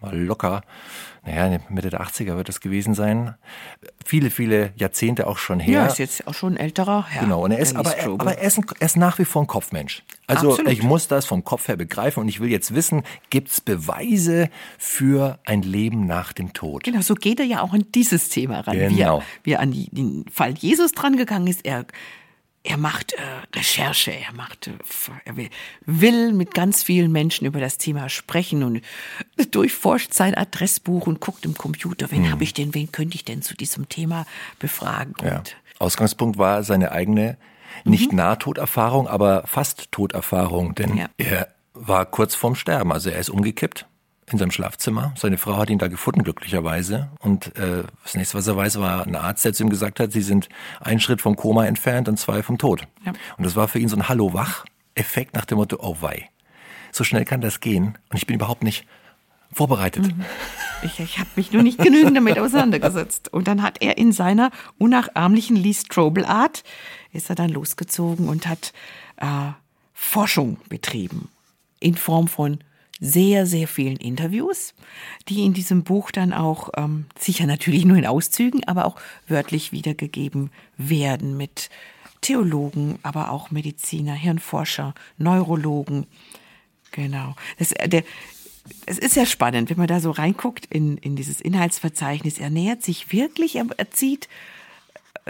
mal 0.00 0.16
locker, 0.16 0.62
naja, 1.24 1.58
Mitte 1.68 1.90
der 1.90 2.00
80er 2.00 2.36
wird 2.36 2.48
das 2.48 2.60
gewesen 2.60 2.94
sein. 2.94 3.34
Viele, 4.04 4.30
viele 4.30 4.72
Jahrzehnte 4.76 5.26
auch 5.26 5.38
schon 5.38 5.60
her. 5.60 5.80
Ja, 5.80 5.86
ist 5.86 5.98
jetzt 5.98 6.26
auch 6.26 6.34
schon 6.34 6.54
ein 6.54 6.56
älterer 6.56 7.06
Herr. 7.08 7.22
Genau, 7.22 7.44
und 7.44 7.50
er 7.50 7.58
ist, 7.58 7.76
aber, 7.76 7.96
er, 7.96 8.08
aber 8.08 8.38
er, 8.38 8.46
ist 8.46 8.58
ein, 8.58 8.64
er 8.78 8.86
ist 8.86 8.96
nach 8.96 9.18
wie 9.18 9.24
vor 9.24 9.42
ein 9.42 9.46
Kopfmensch. 9.46 10.02
Also 10.26 10.50
Absolut. 10.50 10.72
ich 10.72 10.82
muss 10.82 11.08
das 11.08 11.26
vom 11.26 11.44
Kopf 11.44 11.68
her 11.68 11.76
begreifen 11.76 12.20
und 12.20 12.28
ich 12.28 12.40
will 12.40 12.50
jetzt 12.50 12.74
wissen, 12.74 13.02
gibt 13.30 13.48
es 13.48 13.60
Beweise 13.60 14.50
für 14.78 15.38
ein 15.44 15.62
Leben 15.62 16.06
nach 16.06 16.32
dem 16.32 16.52
Tod? 16.52 16.84
Genau, 16.84 17.00
so 17.00 17.14
geht 17.14 17.40
er 17.40 17.46
ja 17.46 17.62
auch 17.62 17.72
an 17.72 17.84
dieses 17.94 18.28
Thema 18.28 18.60
ran. 18.60 18.78
Genau. 18.78 18.94
Wie 18.94 19.00
er, 19.00 19.22
wie 19.42 19.52
er 19.52 19.60
an 19.60 19.72
den 19.72 20.24
Fall 20.30 20.52
Jesus 20.52 20.92
dran 20.92 21.16
gegangen 21.16 21.46
ist. 21.46 21.64
Er 21.64 21.84
er 22.68 22.76
macht 22.76 23.14
äh, 23.14 23.18
Recherche, 23.56 24.12
er 24.12 24.32
macht, 24.34 24.66
äh, 24.66 24.72
er 25.24 25.36
will, 25.36 25.48
will, 25.86 26.32
mit 26.32 26.54
ganz 26.54 26.82
vielen 26.82 27.10
Menschen 27.10 27.46
über 27.46 27.60
das 27.60 27.78
Thema 27.78 28.08
sprechen 28.10 28.62
und 28.62 28.82
durchforscht 29.50 30.12
sein 30.12 30.34
Adressbuch 30.34 31.06
und 31.06 31.20
guckt 31.20 31.44
im 31.46 31.54
Computer, 31.54 32.10
wen 32.10 32.24
hm. 32.24 32.32
habe 32.32 32.44
ich 32.44 32.52
denn, 32.52 32.74
wen 32.74 32.92
könnte 32.92 33.16
ich 33.16 33.24
denn 33.24 33.40
zu 33.40 33.56
diesem 33.56 33.88
Thema 33.88 34.26
befragen. 34.58 35.14
Ja. 35.22 35.42
Ausgangspunkt 35.78 36.36
war 36.38 36.62
seine 36.62 36.92
eigene, 36.92 37.38
nicht 37.84 38.10
mhm. 38.10 38.18
Nahtoderfahrung, 38.18 39.06
aber 39.06 39.46
fast 39.46 39.90
Toderfahrung, 39.92 40.74
denn 40.74 40.96
ja. 40.96 41.08
er 41.16 41.48
war 41.72 42.04
kurz 42.06 42.34
vorm 42.34 42.54
Sterben, 42.54 42.92
also 42.92 43.08
er 43.08 43.20
ist 43.20 43.30
umgekippt 43.30 43.86
in 44.32 44.38
seinem 44.38 44.50
Schlafzimmer. 44.50 45.12
Seine 45.16 45.38
Frau 45.38 45.56
hat 45.56 45.70
ihn 45.70 45.78
da 45.78 45.88
gefunden, 45.88 46.22
glücklicherweise. 46.22 47.10
Und 47.20 47.56
äh, 47.56 47.84
das 48.02 48.14
nächste, 48.14 48.38
was 48.38 48.46
er 48.46 48.56
weiß, 48.56 48.80
war 48.80 49.06
ein 49.06 49.16
Arzt, 49.16 49.44
der 49.44 49.52
zu 49.52 49.64
ihm 49.64 49.70
gesagt 49.70 50.00
hat, 50.00 50.12
sie 50.12 50.22
sind 50.22 50.48
einen 50.80 51.00
Schritt 51.00 51.20
vom 51.20 51.36
Koma 51.36 51.66
entfernt 51.66 52.08
und 52.08 52.18
zwei 52.18 52.42
vom 52.42 52.58
Tod. 52.58 52.82
Ja. 53.04 53.12
Und 53.36 53.44
das 53.44 53.56
war 53.56 53.68
für 53.68 53.78
ihn 53.78 53.88
so 53.88 53.96
ein 53.96 54.08
Hallo-Wach-Effekt 54.08 55.34
nach 55.34 55.44
dem 55.44 55.58
Motto, 55.58 55.78
oh 55.80 55.96
wei, 56.00 56.30
so 56.92 57.04
schnell 57.04 57.24
kann 57.24 57.40
das 57.40 57.60
gehen. 57.60 57.98
Und 58.10 58.16
ich 58.16 58.26
bin 58.26 58.36
überhaupt 58.36 58.62
nicht 58.62 58.86
vorbereitet. 59.52 60.06
Mhm. 60.06 60.24
Ich, 60.82 61.00
ich 61.00 61.18
habe 61.18 61.30
mich 61.36 61.52
nur 61.52 61.62
nicht 61.62 61.78
genügend 61.78 62.16
damit 62.16 62.38
auseinandergesetzt. 62.38 63.32
Und 63.32 63.48
dann 63.48 63.62
hat 63.62 63.82
er 63.82 63.98
in 63.98 64.12
seiner 64.12 64.50
unnachahmlichen 64.78 65.56
Lee 65.56 65.74
Strobel-Art, 65.74 66.64
ist 67.12 67.30
er 67.30 67.36
dann 67.36 67.50
losgezogen 67.50 68.28
und 68.28 68.46
hat 68.46 68.72
äh, 69.16 69.52
Forschung 69.92 70.58
betrieben. 70.68 71.30
In 71.80 71.94
Form 71.94 72.28
von 72.28 72.58
sehr, 73.00 73.46
sehr 73.46 73.68
vielen 73.68 73.96
Interviews, 73.96 74.74
die 75.28 75.44
in 75.44 75.54
diesem 75.54 75.84
Buch 75.84 76.10
dann 76.10 76.32
auch 76.32 76.70
ähm, 76.76 77.06
sicher 77.18 77.46
natürlich 77.46 77.84
nur 77.84 77.96
in 77.96 78.06
Auszügen, 78.06 78.64
aber 78.64 78.84
auch 78.84 78.96
wörtlich 79.26 79.72
wiedergegeben 79.72 80.50
werden 80.76 81.36
mit 81.36 81.70
Theologen, 82.20 82.98
aber 83.02 83.30
auch 83.30 83.50
Mediziner, 83.50 84.14
Hirnforscher, 84.14 84.94
Neurologen. 85.18 86.06
Genau. 86.90 87.34
Das, 87.58 87.72
äh, 87.72 87.88
der, 87.88 88.02
es 88.86 88.98
ist 88.98 89.16
ja 89.16 89.26
spannend, 89.26 89.70
wenn 89.70 89.78
man 89.78 89.86
da 89.86 90.00
so 90.00 90.10
reinguckt 90.10 90.66
in, 90.66 90.98
in 90.98 91.16
dieses 91.16 91.40
Inhaltsverzeichnis. 91.40 92.38
Er 92.38 92.50
nähert 92.50 92.82
sich 92.82 93.12
wirklich, 93.12 93.56
er, 93.56 93.66
er 93.76 93.90
zieht 93.90 94.28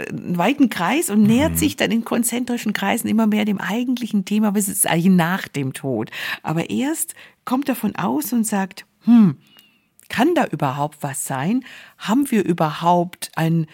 einen 0.07 0.37
weiten 0.37 0.69
Kreis 0.69 1.09
und 1.09 1.23
nähert 1.23 1.53
mhm. 1.53 1.57
sich 1.57 1.75
dann 1.75 1.91
in 1.91 2.05
konzentrischen 2.05 2.73
Kreisen 2.73 3.07
immer 3.07 3.27
mehr 3.27 3.45
dem 3.45 3.59
eigentlichen 3.59 4.25
Thema, 4.25 4.55
was 4.55 4.67
ist 4.67 4.87
eigentlich 4.87 5.13
nach 5.13 5.47
dem 5.47 5.73
Tod. 5.73 6.11
Aber 6.43 6.69
erst 6.69 7.15
kommt 7.45 7.69
er 7.69 7.75
von 7.75 7.95
aus 7.95 8.33
und 8.33 8.45
sagt, 8.45 8.85
hm, 9.03 9.37
kann 10.09 10.35
da 10.35 10.45
überhaupt 10.45 10.97
was 11.01 11.25
sein? 11.25 11.63
Haben 11.97 12.29
wir 12.31 12.43
überhaupt 12.43 13.31
ein, 13.35 13.67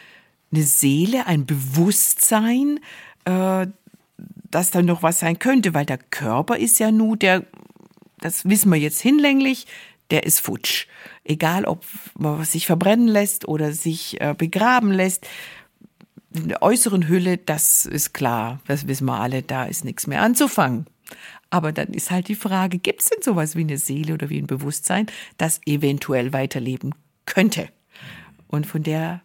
eine 0.51 0.63
Seele, 0.63 1.27
ein 1.27 1.45
Bewusstsein, 1.45 2.79
äh, 3.25 3.67
dass 4.51 4.71
da 4.71 4.81
noch 4.81 5.01
was 5.01 5.19
sein 5.19 5.39
könnte? 5.39 5.73
Weil 5.73 5.85
der 5.85 5.97
Körper 5.97 6.57
ist 6.57 6.79
ja 6.79 6.91
nur 6.91 7.17
der, 7.17 7.45
das 8.19 8.47
wissen 8.47 8.71
wir 8.71 8.79
jetzt 8.79 9.01
hinlänglich, 9.01 9.65
der 10.11 10.23
ist 10.23 10.39
futsch. 10.39 10.88
Egal, 11.23 11.65
ob 11.65 11.83
man 12.17 12.43
sich 12.43 12.67
verbrennen 12.67 13.07
lässt 13.07 13.47
oder 13.47 13.71
sich 13.71 14.21
äh, 14.21 14.35
begraben 14.38 14.91
lässt 14.91 15.27
äußeren 16.61 17.07
Hülle, 17.07 17.37
das 17.37 17.85
ist 17.85 18.13
klar, 18.13 18.59
das 18.67 18.87
wissen 18.87 19.05
wir 19.05 19.19
alle, 19.19 19.41
da 19.41 19.65
ist 19.65 19.85
nichts 19.85 20.07
mehr 20.07 20.21
anzufangen. 20.21 20.85
Aber 21.49 21.71
dann 21.71 21.89
ist 21.89 22.11
halt 22.11 22.27
die 22.27 22.35
Frage, 22.35 22.79
gibt 22.79 23.01
es 23.01 23.09
denn 23.09 23.21
sowas 23.21 23.55
wie 23.55 23.61
eine 23.61 23.77
Seele 23.77 24.13
oder 24.13 24.29
wie 24.29 24.39
ein 24.39 24.47
Bewusstsein, 24.47 25.07
das 25.37 25.61
eventuell 25.65 26.33
weiterleben 26.33 26.95
könnte? 27.25 27.69
Und 28.47 28.65
von 28.65 28.83
der, 28.83 29.21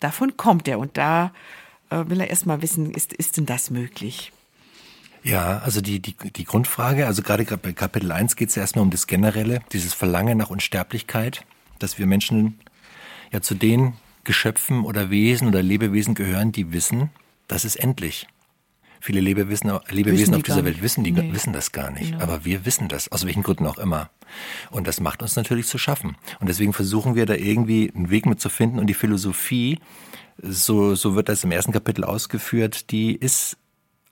davon 0.00 0.36
kommt 0.36 0.68
er. 0.68 0.78
Und 0.78 0.96
da 0.96 1.32
äh, 1.90 2.04
will 2.08 2.20
er 2.20 2.30
erstmal 2.30 2.62
wissen, 2.62 2.90
ist, 2.92 3.12
ist 3.12 3.36
denn 3.36 3.46
das 3.46 3.70
möglich? 3.70 4.32
Ja, 5.24 5.58
also 5.58 5.80
die, 5.80 6.00
die, 6.00 6.14
die 6.14 6.44
Grundfrage, 6.44 7.06
also 7.06 7.22
gerade 7.22 7.44
bei 7.44 7.72
Kapitel 7.72 8.10
1 8.10 8.34
geht 8.36 8.48
es 8.48 8.56
ja 8.56 8.62
erstmal 8.62 8.82
um 8.82 8.90
das 8.90 9.06
Generelle, 9.06 9.60
dieses 9.72 9.94
Verlangen 9.94 10.36
nach 10.38 10.50
Unsterblichkeit, 10.50 11.44
dass 11.78 11.98
wir 11.98 12.06
Menschen 12.06 12.58
ja 13.30 13.40
zu 13.40 13.54
den 13.54 13.94
Geschöpfen 14.24 14.84
oder 14.84 15.10
Wesen 15.10 15.48
oder 15.48 15.62
Lebewesen 15.62 16.14
gehören, 16.14 16.52
die 16.52 16.72
wissen, 16.72 17.10
das 17.48 17.64
ist 17.64 17.76
endlich. 17.76 18.26
Viele 19.00 19.20
Lebewesen, 19.20 19.72
Lebewesen 19.90 20.36
auf 20.36 20.44
dieser 20.44 20.64
Welt 20.64 20.80
wissen, 20.80 21.02
die, 21.02 21.10
nee. 21.10 21.32
wissen 21.32 21.52
das 21.52 21.72
gar 21.72 21.90
nicht. 21.90 22.12
Genau. 22.12 22.22
Aber 22.22 22.44
wir 22.44 22.64
wissen 22.64 22.86
das, 22.86 23.10
aus 23.10 23.26
welchen 23.26 23.42
Gründen 23.42 23.66
auch 23.66 23.78
immer. 23.78 24.10
Und 24.70 24.86
das 24.86 25.00
macht 25.00 25.22
uns 25.22 25.34
natürlich 25.34 25.66
zu 25.66 25.76
schaffen. 25.76 26.16
Und 26.38 26.48
deswegen 26.48 26.72
versuchen 26.72 27.16
wir 27.16 27.26
da 27.26 27.34
irgendwie 27.34 27.92
einen 27.92 28.10
Weg 28.10 28.26
mitzufinden. 28.26 28.78
Und 28.78 28.86
die 28.86 28.94
Philosophie, 28.94 29.80
so, 30.40 30.94
so 30.94 31.16
wird 31.16 31.28
das 31.28 31.42
im 31.42 31.50
ersten 31.50 31.72
Kapitel 31.72 32.04
ausgeführt, 32.04 32.92
die 32.92 33.16
ist 33.16 33.56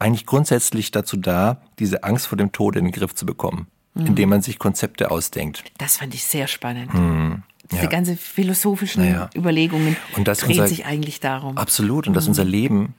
eigentlich 0.00 0.26
grundsätzlich 0.26 0.90
dazu 0.90 1.16
da, 1.16 1.62
diese 1.78 2.02
Angst 2.02 2.26
vor 2.26 2.36
dem 2.36 2.50
Tod 2.50 2.74
in 2.74 2.86
den 2.86 2.92
Griff 2.92 3.14
zu 3.14 3.26
bekommen, 3.26 3.68
mhm. 3.94 4.06
indem 4.06 4.30
man 4.30 4.42
sich 4.42 4.58
Konzepte 4.58 5.12
ausdenkt. 5.12 5.62
Das 5.78 5.98
fand 5.98 6.14
ich 6.14 6.24
sehr 6.24 6.48
spannend. 6.48 6.92
Mhm. 6.92 7.44
Diese 7.70 7.84
ja. 7.84 7.88
ganze 7.88 8.16
philosophischen 8.16 9.04
naja. 9.04 9.30
Überlegungen 9.34 9.96
und 10.16 10.26
das 10.26 10.40
dreht 10.40 10.50
unser, 10.50 10.68
sich 10.68 10.86
eigentlich 10.86 11.20
darum. 11.20 11.56
Absolut. 11.56 12.08
Und 12.08 12.14
dass 12.14 12.24
mhm. 12.24 12.30
unser 12.30 12.44
Leben 12.44 12.94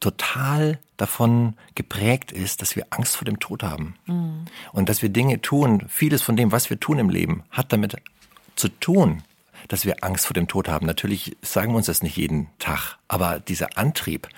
total 0.00 0.78
davon 0.96 1.54
geprägt 1.74 2.32
ist, 2.32 2.62
dass 2.62 2.76
wir 2.76 2.86
Angst 2.90 3.16
vor 3.16 3.24
dem 3.24 3.40
Tod 3.40 3.62
haben. 3.62 3.94
Mhm. 4.06 4.44
Und 4.72 4.88
dass 4.88 5.02
wir 5.02 5.08
Dinge 5.08 5.40
tun, 5.40 5.84
vieles 5.88 6.22
von 6.22 6.36
dem, 6.36 6.52
was 6.52 6.70
wir 6.70 6.78
tun 6.78 6.98
im 6.98 7.10
Leben, 7.10 7.42
hat 7.50 7.72
damit 7.72 7.96
zu 8.56 8.68
tun, 8.68 9.22
dass 9.68 9.84
wir 9.84 10.02
Angst 10.04 10.26
vor 10.26 10.34
dem 10.34 10.48
Tod 10.48 10.68
haben. 10.68 10.86
Natürlich 10.86 11.36
sagen 11.42 11.72
wir 11.72 11.76
uns 11.76 11.86
das 11.86 12.02
nicht 12.02 12.16
jeden 12.16 12.48
Tag, 12.58 12.98
aber 13.08 13.40
dieser 13.40 13.78
Antrieb, 13.78 14.28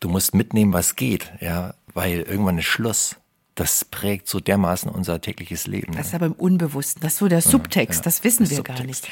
du 0.00 0.08
musst 0.08 0.34
mitnehmen, 0.34 0.72
was 0.72 0.96
geht, 0.96 1.32
ja, 1.40 1.74
weil 1.94 2.20
irgendwann 2.20 2.58
ist 2.58 2.66
Schluss 2.66 3.16
das 3.58 3.84
prägt 3.84 4.28
so 4.28 4.38
dermaßen 4.38 4.88
unser 4.88 5.20
tägliches 5.20 5.66
Leben. 5.66 5.92
Das 5.96 6.08
ist 6.08 6.14
aber 6.14 6.26
im 6.26 6.32
Unbewussten, 6.32 7.02
das 7.02 7.14
ist 7.14 7.18
so 7.18 7.26
der 7.26 7.42
Subtext, 7.42 8.00
ja, 8.00 8.04
das 8.04 8.22
wissen 8.22 8.48
wir 8.48 8.58
Subtext. 8.58 8.78
gar 8.78 8.86
nicht. 8.86 9.08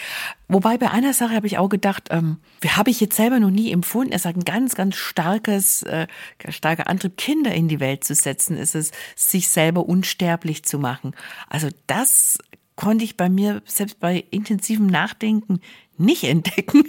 Wobei 0.46 0.78
bei 0.78 0.88
einer 0.92 1.12
Sache 1.14 1.34
habe 1.34 1.48
ich 1.48 1.58
auch 1.58 1.68
gedacht, 1.68 2.10
ähm, 2.10 2.38
habe 2.64 2.90
ich 2.90 3.00
jetzt 3.00 3.16
selber 3.16 3.40
noch 3.40 3.50
nie 3.50 3.72
empfunden, 3.72 4.12
es 4.12 4.24
hat 4.24 4.36
ein 4.36 4.44
ganz, 4.44 4.76
ganz 4.76 4.94
starkes, 4.94 5.82
äh, 5.82 6.06
starker 6.48 6.86
Antrieb, 6.86 7.16
Kinder 7.16 7.52
in 7.52 7.66
die 7.66 7.80
Welt 7.80 8.04
zu 8.04 8.14
setzen, 8.14 8.56
ist 8.56 8.76
es, 8.76 8.92
sich 9.16 9.48
selber 9.48 9.88
unsterblich 9.88 10.62
zu 10.62 10.78
machen. 10.78 11.16
Also 11.48 11.68
das 11.88 12.38
konnte 12.76 13.04
ich 13.04 13.16
bei 13.16 13.28
mir, 13.28 13.62
selbst 13.64 13.98
bei 13.98 14.24
intensivem 14.30 14.86
Nachdenken, 14.86 15.58
nicht 15.98 16.22
entdecken, 16.24 16.84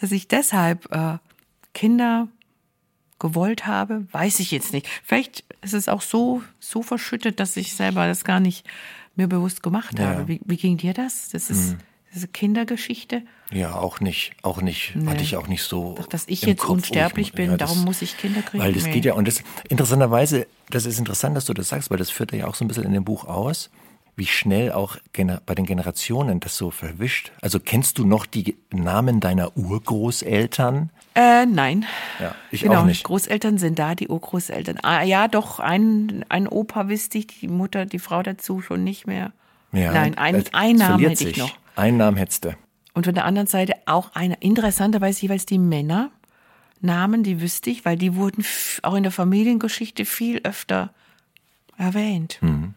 dass 0.00 0.10
ich 0.10 0.26
deshalb 0.26 0.92
äh, 0.92 1.18
Kinder 1.74 2.26
gewollt 3.18 3.66
habe, 3.66 4.06
weiß 4.12 4.40
ich 4.40 4.50
jetzt 4.50 4.72
nicht. 4.72 4.86
Vielleicht 5.04 5.44
ist 5.62 5.74
es 5.74 5.88
auch 5.88 6.02
so, 6.02 6.42
so 6.60 6.82
verschüttet, 6.82 7.40
dass 7.40 7.56
ich 7.56 7.74
selber 7.74 8.06
das 8.06 8.24
gar 8.24 8.40
nicht 8.40 8.66
mir 9.16 9.28
bewusst 9.28 9.62
gemacht 9.62 9.98
ja. 9.98 10.06
habe. 10.06 10.28
Wie, 10.28 10.40
wie 10.44 10.56
ging 10.56 10.76
dir 10.76 10.94
das? 10.94 11.28
Das 11.30 11.50
ist 11.50 11.72
mhm. 11.72 11.78
diese 12.14 12.28
Kindergeschichte. 12.28 13.22
Ja, 13.50 13.74
auch 13.74 14.00
nicht, 14.00 14.32
auch 14.42 14.60
nicht, 14.60 14.94
nee. 14.94 15.10
hatte 15.10 15.22
ich 15.22 15.36
auch 15.36 15.48
nicht 15.48 15.62
so. 15.62 15.94
Doch, 15.96 16.06
dass 16.06 16.28
ich 16.28 16.42
jetzt 16.42 16.60
Kopf, 16.60 16.70
unsterblich 16.70 17.28
ich, 17.28 17.32
bin, 17.32 17.50
ja, 17.50 17.56
das, 17.56 17.70
darum 17.70 17.84
muss 17.84 18.02
ich 18.02 18.16
Kinder 18.16 18.42
kriegen. 18.42 18.62
Weil 18.62 18.72
das 18.72 18.84
nee. 18.84 18.92
geht 18.92 19.04
ja, 19.04 19.14
und 19.14 19.26
das, 19.26 19.42
interessanterweise, 19.68 20.46
das 20.70 20.86
ist 20.86 20.98
interessant, 20.98 21.36
dass 21.36 21.46
du 21.46 21.54
das 21.54 21.68
sagst, 21.68 21.90
weil 21.90 21.98
das 21.98 22.10
führt 22.10 22.32
ja 22.32 22.46
auch 22.46 22.54
so 22.54 22.64
ein 22.64 22.68
bisschen 22.68 22.84
in 22.84 22.92
dem 22.92 23.04
Buch 23.04 23.24
aus 23.24 23.70
wie 24.18 24.26
schnell 24.26 24.72
auch 24.72 24.96
bei 25.46 25.54
den 25.54 25.64
Generationen 25.64 26.40
das 26.40 26.56
so 26.56 26.70
verwischt. 26.70 27.30
Also 27.40 27.60
kennst 27.60 27.98
du 27.98 28.04
noch 28.04 28.26
die 28.26 28.56
Namen 28.72 29.20
deiner 29.20 29.56
Urgroßeltern? 29.56 30.90
Äh, 31.14 31.46
nein. 31.46 31.86
Ja, 32.20 32.34
ich 32.50 32.62
genau, 32.62 32.80
auch 32.80 32.84
nicht. 32.84 33.04
Großeltern 33.04 33.58
sind 33.58 33.78
da, 33.78 33.94
die 33.94 34.08
Urgroßeltern. 34.08 34.78
Ah, 34.82 35.02
ja, 35.02 35.28
doch, 35.28 35.60
ein, 35.60 36.24
ein 36.28 36.48
Opa 36.48 36.88
wüsste 36.88 37.18
ich, 37.18 37.28
die 37.28 37.48
Mutter, 37.48 37.86
die 37.86 38.00
Frau 38.00 38.22
dazu 38.22 38.60
schon 38.60 38.82
nicht 38.84 39.06
mehr. 39.06 39.32
Ja, 39.72 39.92
Nein, 39.92 40.18
ein, 40.18 40.44
ein 40.52 40.76
Namen 40.76 41.08
hätte 41.08 41.28
ich 41.28 41.36
noch. 41.36 41.52
Ein 41.76 41.96
Namen 41.96 42.16
hättest 42.16 42.44
du. 42.44 42.56
Und 42.94 43.04
von 43.04 43.14
der 43.14 43.24
anderen 43.24 43.46
Seite 43.46 43.74
auch 43.86 44.10
eine, 44.14 44.34
interessanterweise 44.40 45.22
jeweils 45.22 45.46
die 45.46 45.58
Männer. 45.58 46.10
Namen, 46.80 47.22
die 47.22 47.40
wüsste 47.40 47.70
ich, 47.70 47.84
weil 47.84 47.96
die 47.96 48.16
wurden 48.16 48.44
auch 48.82 48.94
in 48.94 49.04
der 49.04 49.12
Familiengeschichte 49.12 50.04
viel 50.04 50.40
öfter 50.42 50.90
erwähnt. 51.76 52.38
Mhm. 52.40 52.74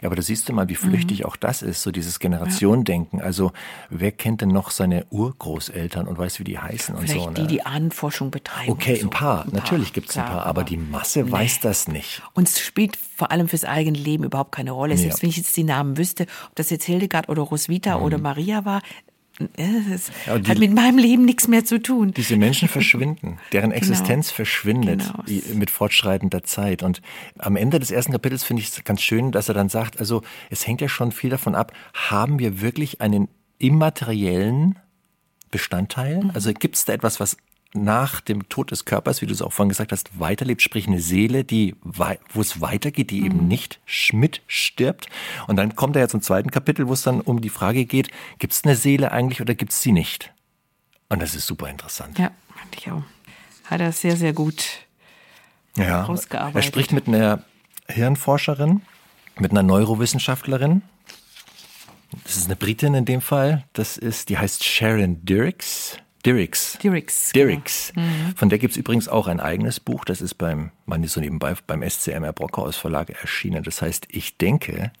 Ja, 0.00 0.08
aber 0.08 0.16
da 0.16 0.22
siehst 0.22 0.48
du 0.48 0.52
mal, 0.52 0.68
wie 0.68 0.74
flüchtig 0.74 1.20
mhm. 1.20 1.26
auch 1.26 1.36
das 1.36 1.62
ist, 1.62 1.82
so 1.82 1.90
dieses 1.90 2.18
Generationendenken. 2.18 3.20
Also 3.20 3.52
wer 3.90 4.12
kennt 4.12 4.40
denn 4.40 4.48
noch 4.48 4.70
seine 4.70 5.06
Urgroßeltern 5.10 6.06
und 6.06 6.18
weiß, 6.18 6.38
wie 6.40 6.44
die 6.44 6.58
heißen 6.58 6.96
Vielleicht 6.96 7.16
und 7.16 7.36
so. 7.36 7.42
Ne? 7.42 7.48
Die, 7.48 7.54
die 7.56 7.66
Ahnenforschung 7.66 8.30
betreiben. 8.30 8.72
Okay, 8.72 8.96
so. 8.96 9.06
ein 9.06 9.10
paar. 9.10 9.44
Ein 9.44 9.50
Natürlich 9.52 9.92
gibt 9.92 10.10
es 10.10 10.16
ein 10.16 10.24
paar, 10.24 10.46
aber 10.46 10.64
die 10.64 10.76
Masse 10.76 11.22
nee. 11.22 11.32
weiß 11.32 11.60
das 11.60 11.88
nicht. 11.88 12.22
Und 12.34 12.48
es 12.48 12.60
spielt 12.60 12.96
vor 12.96 13.30
allem 13.30 13.48
fürs 13.48 13.64
eigene 13.64 13.98
Leben 13.98 14.24
überhaupt 14.24 14.52
keine 14.52 14.72
Rolle. 14.72 14.96
Selbst 14.96 15.18
ja. 15.18 15.22
wenn 15.22 15.30
ich 15.30 15.36
jetzt 15.36 15.56
die 15.56 15.64
Namen 15.64 15.96
wüsste, 15.96 16.26
ob 16.48 16.56
das 16.56 16.70
jetzt 16.70 16.84
Hildegard 16.84 17.28
oder 17.28 17.42
Roswitha 17.42 17.98
mhm. 17.98 18.04
oder 18.04 18.18
Maria 18.18 18.64
war, 18.64 18.82
das 19.38 20.10
ja, 20.26 20.38
die, 20.38 20.50
hat 20.50 20.58
mit 20.58 20.74
meinem 20.74 20.98
Leben 20.98 21.24
nichts 21.24 21.48
mehr 21.48 21.64
zu 21.64 21.80
tun. 21.80 22.12
Diese 22.12 22.36
Menschen 22.36 22.68
verschwinden, 22.68 23.38
deren 23.52 23.70
genau. 23.70 23.76
Existenz 23.76 24.28
genau. 24.28 24.36
verschwindet 24.36 25.12
genau. 25.26 25.54
mit 25.54 25.70
fortschreitender 25.70 26.42
Zeit. 26.44 26.82
Und 26.82 27.00
am 27.38 27.56
Ende 27.56 27.78
des 27.78 27.90
ersten 27.90 28.12
Kapitels 28.12 28.44
finde 28.44 28.62
ich 28.62 28.68
es 28.68 28.84
ganz 28.84 29.00
schön, 29.00 29.32
dass 29.32 29.48
er 29.48 29.54
dann 29.54 29.68
sagt, 29.68 29.98
also 29.98 30.22
es 30.50 30.66
hängt 30.66 30.80
ja 30.80 30.88
schon 30.88 31.12
viel 31.12 31.30
davon 31.30 31.54
ab, 31.54 31.72
haben 31.94 32.38
wir 32.38 32.60
wirklich 32.60 33.00
einen 33.00 33.28
immateriellen 33.58 34.78
Bestandteil? 35.50 36.24
Mhm. 36.24 36.30
Also 36.34 36.52
gibt 36.52 36.76
es 36.76 36.84
da 36.84 36.92
etwas, 36.92 37.20
was 37.20 37.36
nach 37.74 38.20
dem 38.20 38.48
Tod 38.48 38.70
des 38.70 38.84
Körpers, 38.84 39.22
wie 39.22 39.26
du 39.26 39.32
es 39.32 39.42
auch 39.42 39.52
vorhin 39.52 39.70
gesagt 39.70 39.92
hast, 39.92 40.18
weiterlebt, 40.18 40.62
sprich 40.62 40.86
eine 40.86 41.00
Seele, 41.00 41.44
die, 41.44 41.74
wo 41.82 42.40
es 42.40 42.60
weitergeht, 42.60 43.10
die 43.10 43.20
mhm. 43.20 43.26
eben 43.26 43.48
nicht 43.48 43.80
Schmidt 43.86 44.42
stirbt. 44.46 45.08
Und 45.46 45.56
dann 45.56 45.74
kommt 45.74 45.96
er 45.96 46.02
ja 46.02 46.08
zum 46.08 46.22
zweiten 46.22 46.50
Kapitel, 46.50 46.88
wo 46.88 46.92
es 46.92 47.02
dann 47.02 47.20
um 47.20 47.40
die 47.40 47.48
Frage 47.48 47.86
geht, 47.86 48.08
gibt 48.38 48.52
es 48.52 48.64
eine 48.64 48.76
Seele 48.76 49.12
eigentlich 49.12 49.40
oder 49.40 49.54
gibt 49.54 49.72
es 49.72 49.82
sie 49.82 49.92
nicht? 49.92 50.32
Und 51.08 51.22
das 51.22 51.34
ist 51.34 51.46
super 51.46 51.68
interessant. 51.68 52.18
Ja, 52.18 52.30
fand 52.54 52.76
ich 52.76 52.90
auch. 52.90 53.02
Hat 53.64 53.80
er 53.80 53.92
sehr, 53.92 54.16
sehr 54.16 54.32
gut 54.32 54.64
ja, 55.76 56.04
rausgearbeitet. 56.04 56.56
Er 56.56 56.62
spricht 56.62 56.92
mit 56.92 57.08
einer 57.08 57.44
Hirnforscherin, 57.88 58.82
mit 59.38 59.50
einer 59.50 59.62
Neurowissenschaftlerin. 59.62 60.82
Das 62.24 62.36
ist 62.36 62.46
eine 62.46 62.56
Britin 62.56 62.94
in 62.94 63.04
dem 63.04 63.22
Fall. 63.22 63.64
Das 63.72 63.96
ist, 63.96 64.28
die 64.28 64.36
heißt 64.36 64.64
Sharon 64.64 65.24
Dirks. 65.24 65.96
Dirks. 66.24 66.78
Dirks. 66.82 67.32
Dirks. 67.32 67.92
Genau. 67.94 68.06
Mhm. 68.06 68.36
Von 68.36 68.48
der 68.48 68.58
gibt 68.58 68.72
es 68.72 68.76
übrigens 68.76 69.08
auch 69.08 69.26
ein 69.26 69.40
eigenes 69.40 69.80
Buch. 69.80 70.04
Das 70.04 70.20
ist 70.20 70.34
beim, 70.34 70.70
man 70.86 71.02
ist 71.02 71.14
so 71.14 71.20
nebenbei, 71.20 71.54
beim 71.66 71.82
SCMR 71.88 72.32
Brockhaus 72.32 72.76
Verlag 72.76 73.10
erschienen. 73.10 73.64
Das 73.64 73.82
heißt, 73.82 74.06
ich 74.08 74.36
denke, 74.38 74.92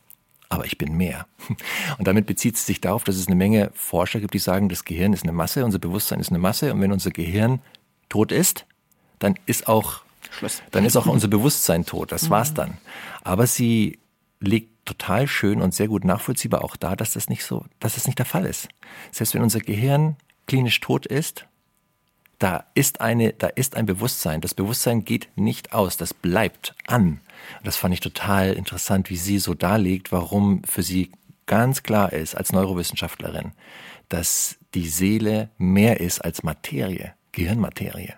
aber 0.48 0.66
ich 0.66 0.78
bin 0.78 0.96
mehr. 0.96 1.26
Und 1.98 2.08
damit 2.08 2.26
bezieht 2.26 2.56
es 2.56 2.66
sich 2.66 2.80
darauf, 2.80 3.04
dass 3.04 3.16
es 3.16 3.28
eine 3.28 3.36
Menge 3.36 3.70
Forscher 3.74 4.20
gibt, 4.20 4.34
die 4.34 4.38
sagen, 4.38 4.68
das 4.68 4.84
Gehirn 4.84 5.12
ist 5.12 5.22
eine 5.22 5.32
Masse, 5.32 5.64
unser 5.64 5.78
Bewusstsein 5.78 6.18
ist 6.18 6.30
eine 6.30 6.40
Masse. 6.40 6.72
Und 6.72 6.80
wenn 6.80 6.92
unser 6.92 7.10
Gehirn 7.10 7.60
tot 8.08 8.32
ist, 8.32 8.66
dann 9.20 9.38
ist 9.46 9.68
auch, 9.68 10.02
Schluss. 10.30 10.60
dann 10.72 10.84
ist 10.84 10.96
auch 10.96 11.06
unser 11.06 11.28
Bewusstsein 11.28 11.86
tot. 11.86 12.10
Das 12.10 12.30
war's 12.30 12.50
mhm. 12.50 12.56
dann. 12.56 12.78
Aber 13.22 13.46
sie 13.46 14.00
legt 14.40 14.72
total 14.84 15.28
schön 15.28 15.62
und 15.62 15.72
sehr 15.72 15.86
gut 15.86 16.04
nachvollziehbar 16.04 16.64
auch 16.64 16.74
da, 16.74 16.96
dass 16.96 17.12
das 17.12 17.28
nicht 17.28 17.44
so, 17.44 17.64
dass 17.78 17.94
das 17.94 18.06
nicht 18.06 18.18
der 18.18 18.26
Fall 18.26 18.44
ist. 18.44 18.68
Selbst 19.12 19.34
wenn 19.34 19.42
unser 19.42 19.60
Gehirn 19.60 20.16
klinisch 20.52 20.80
tot 20.80 21.06
ist, 21.06 21.46
da 22.38 22.66
ist 22.74 23.00
eine, 23.00 23.32
da 23.32 23.46
ist 23.46 23.74
ein 23.74 23.86
Bewusstsein. 23.86 24.42
Das 24.42 24.52
Bewusstsein 24.52 25.02
geht 25.02 25.30
nicht 25.34 25.72
aus, 25.72 25.96
das 25.96 26.12
bleibt 26.12 26.74
an. 26.86 27.22
Das 27.64 27.76
fand 27.76 27.94
ich 27.94 28.00
total 28.00 28.52
interessant, 28.52 29.08
wie 29.08 29.16
sie 29.16 29.38
so 29.38 29.54
darlegt, 29.54 30.12
warum 30.12 30.62
für 30.64 30.82
sie 30.82 31.10
ganz 31.46 31.82
klar 31.82 32.12
ist 32.12 32.34
als 32.34 32.52
Neurowissenschaftlerin, 32.52 33.52
dass 34.10 34.58
die 34.74 34.88
Seele 34.88 35.48
mehr 35.56 36.00
ist 36.00 36.20
als 36.20 36.42
Materie, 36.42 37.14
Gehirnmaterie. 37.32 38.12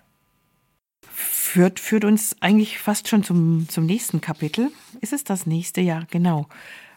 Führt, 1.09 1.79
führt 1.79 2.05
uns 2.05 2.35
eigentlich 2.41 2.81
fast 2.81 3.07
schon 3.07 3.23
zum, 3.23 3.69
zum 3.69 3.87
nächsten 3.87 4.21
Kapitel. 4.21 4.73
Ist 5.01 5.13
es 5.13 5.23
das 5.23 5.47
nächste? 5.47 5.83
Ja, 5.83 6.03
genau. 6.11 6.49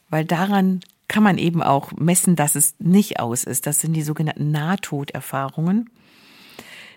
Weil 0.10 0.26
daran 0.26 0.80
kann 1.08 1.24
man 1.24 1.38
eben 1.38 1.64
auch 1.64 1.92
messen, 1.94 2.36
dass 2.36 2.56
es 2.56 2.76
nicht 2.80 3.20
aus 3.20 3.44
ist. 3.44 3.66
Das 3.66 3.80
sind 3.80 3.94
die 3.94 4.04
sogenannten 4.04 4.52
Nahtoderfahrungen. 4.52 5.90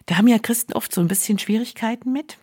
Da 0.06 0.16
haben 0.16 0.26
ja 0.26 0.38
Christen 0.38 0.72
oft 0.72 0.92
so 0.92 1.00
ein 1.00 1.08
bisschen 1.08 1.38
Schwierigkeiten 1.38 2.12
mit. 2.12 2.38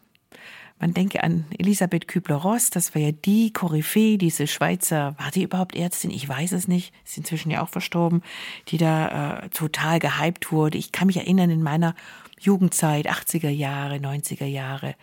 Man 0.80 0.94
denke 0.94 1.24
an 1.24 1.46
Elisabeth 1.58 2.08
Kübler-Ross, 2.08 2.70
das 2.70 2.94
war 2.94 3.02
ja 3.02 3.12
die 3.12 3.52
Koryphäe, 3.52 4.20
diese 4.20 4.46
Schweizer, 4.46 5.16
war 5.18 5.32
die 5.32 5.42
überhaupt 5.42 5.76
Ärztin? 5.76 6.12
Ich 6.12 6.30
weiß 6.30 6.52
es 6.52 6.68
nicht, 6.68 6.94
ist 7.04 7.18
inzwischen 7.18 7.50
ja 7.50 7.64
auch 7.64 7.70
verstorben, 7.70 8.22
die 8.68 8.78
da 8.78 9.40
äh, 9.40 9.50
total 9.50 9.98
gehypt 9.98 10.52
wurde. 10.52 10.78
Ich 10.78 10.92
kann 10.92 11.08
mich 11.08 11.18
erinnern 11.18 11.50
in 11.50 11.64
meiner 11.64 11.96
Jugendzeit, 12.40 13.10
80er 13.10 13.50
Jahre, 13.50 13.96
90er 13.96 14.46
Jahre, 14.46 14.94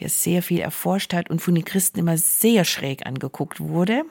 der 0.00 0.08
sehr 0.08 0.42
viel 0.42 0.60
erforscht 0.60 1.12
hat 1.12 1.28
und 1.28 1.42
von 1.42 1.54
den 1.54 1.66
Christen 1.66 1.98
immer 1.98 2.16
sehr 2.16 2.64
schräg 2.64 3.04
angeguckt 3.04 3.60
wurde 3.60 4.04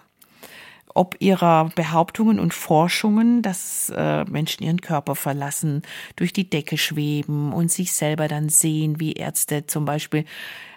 ob 0.94 1.16
ihrer 1.20 1.70
Behauptungen 1.76 2.39
und 2.39 2.54
Forschungen, 2.54 3.42
dass 3.42 3.92
äh, 3.96 4.26
Menschen 4.26 4.64
ihren 4.64 4.82
Körper 4.82 5.16
verlassen, 5.16 5.82
durch 6.16 6.34
die 6.34 6.50
Decke 6.50 6.78
schweben 6.78 7.54
und 7.54 7.72
sich 7.72 7.94
selber 7.94 8.28
dann 8.28 8.50
sehen, 8.50 9.00
wie 9.00 9.14
Ärzte 9.14 9.68
zum 9.68 9.86
Beispiel 9.86 10.26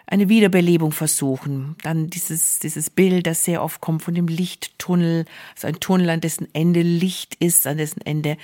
eine 0.06 0.28
Wiederbelebung 0.28 0.92
versuchen. 0.92 1.76
Dann 1.82 2.10
dieses, 2.10 2.58
dieses 2.58 2.90
Bild, 2.90 3.26
das 3.26 3.44
sehr 3.44 3.62
oft 3.62 3.80
kommt 3.80 4.02
von 4.02 4.14
dem 4.14 4.28
Lichttunnel, 4.28 5.24
so 5.56 5.66
ein 5.66 5.80
Tunnel, 5.80 6.10
an 6.10 6.20
dessen 6.20 6.48
Ende 6.54 6.82
Licht 6.82 7.36
ist, 7.36 7.66
an 7.66 7.78
dessen 7.78 8.00
Ende 8.02 8.36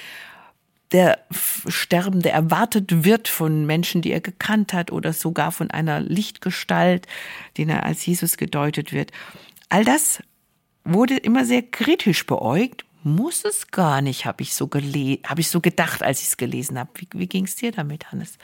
der 0.93 1.19
Sterbende 1.31 2.31
erwartet 2.31 3.05
wird 3.05 3.29
von 3.29 3.65
Menschen, 3.65 4.03
die 4.03 4.11
er 4.11 4.21
gekannt 4.21 4.73
hat 4.73 4.91
oder 4.91 5.13
sogar 5.13 5.53
von 5.53 5.71
einer 5.71 6.01
Lichtgestalt, 6.01 7.07
den 7.59 7.69
er 7.69 7.85
als 7.85 8.05
Jesus 8.05 8.37
gedeutet 8.37 8.93
wird. 8.93 9.13
All 9.69 9.85
das 9.85 10.21
wurde 10.85 11.17
immer 11.17 11.45
sehr 11.45 11.63
kritisch 11.63 12.27
beäugt. 12.27 12.85
Muss 13.03 13.45
es 13.45 13.69
gar 13.69 14.03
nicht, 14.03 14.27
habe 14.27 14.43
ich 14.43 14.53
so 14.53 14.69
habe 14.69 15.41
ich 15.41 15.49
so 15.49 15.61
gedacht, 15.61 16.03
als 16.03 16.21
ich 16.21 16.29
es 16.29 16.37
gelesen 16.37 16.79
habe. 16.79 16.91
Wie, 16.97 17.09
wie 17.15 17.27
ging 17.27 17.45
es 17.45 17.57
dir 17.57 17.73
damit, 17.73 18.13
Hannes? 18.13 18.37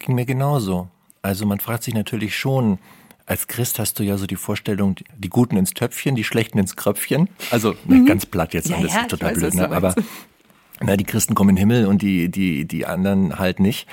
Ging 0.00 0.16
mir 0.16 0.26
genauso. 0.26 0.88
Also 1.22 1.46
man 1.46 1.60
fragt 1.60 1.84
sich 1.84 1.94
natürlich 1.94 2.36
schon, 2.36 2.78
als 3.26 3.46
Christ 3.46 3.78
hast 3.78 3.98
du 3.98 4.02
ja 4.02 4.18
so 4.18 4.26
die 4.26 4.36
Vorstellung, 4.36 4.96
die 5.16 5.30
Guten 5.30 5.56
ins 5.56 5.72
Töpfchen, 5.72 6.14
die 6.16 6.24
Schlechten 6.24 6.58
ins 6.58 6.76
Kröpfchen. 6.76 7.28
Also 7.50 7.74
mhm. 7.84 8.04
ganz 8.04 8.26
platt 8.26 8.52
jetzt, 8.52 8.68
ja, 8.68 8.80
das 8.80 8.92
ja, 8.92 9.04
total 9.04 9.32
weiß, 9.32 9.38
blöd, 9.38 9.54
ne? 9.54 9.70
aber 9.70 9.94
na, 10.80 10.96
die 10.96 11.04
Christen 11.04 11.34
kommen 11.34 11.50
in 11.50 11.56
den 11.56 11.60
Himmel 11.60 11.86
und 11.86 12.02
die, 12.02 12.28
die, 12.30 12.66
die 12.66 12.84
anderen 12.84 13.38
halt 13.38 13.60
nicht. 13.60 13.88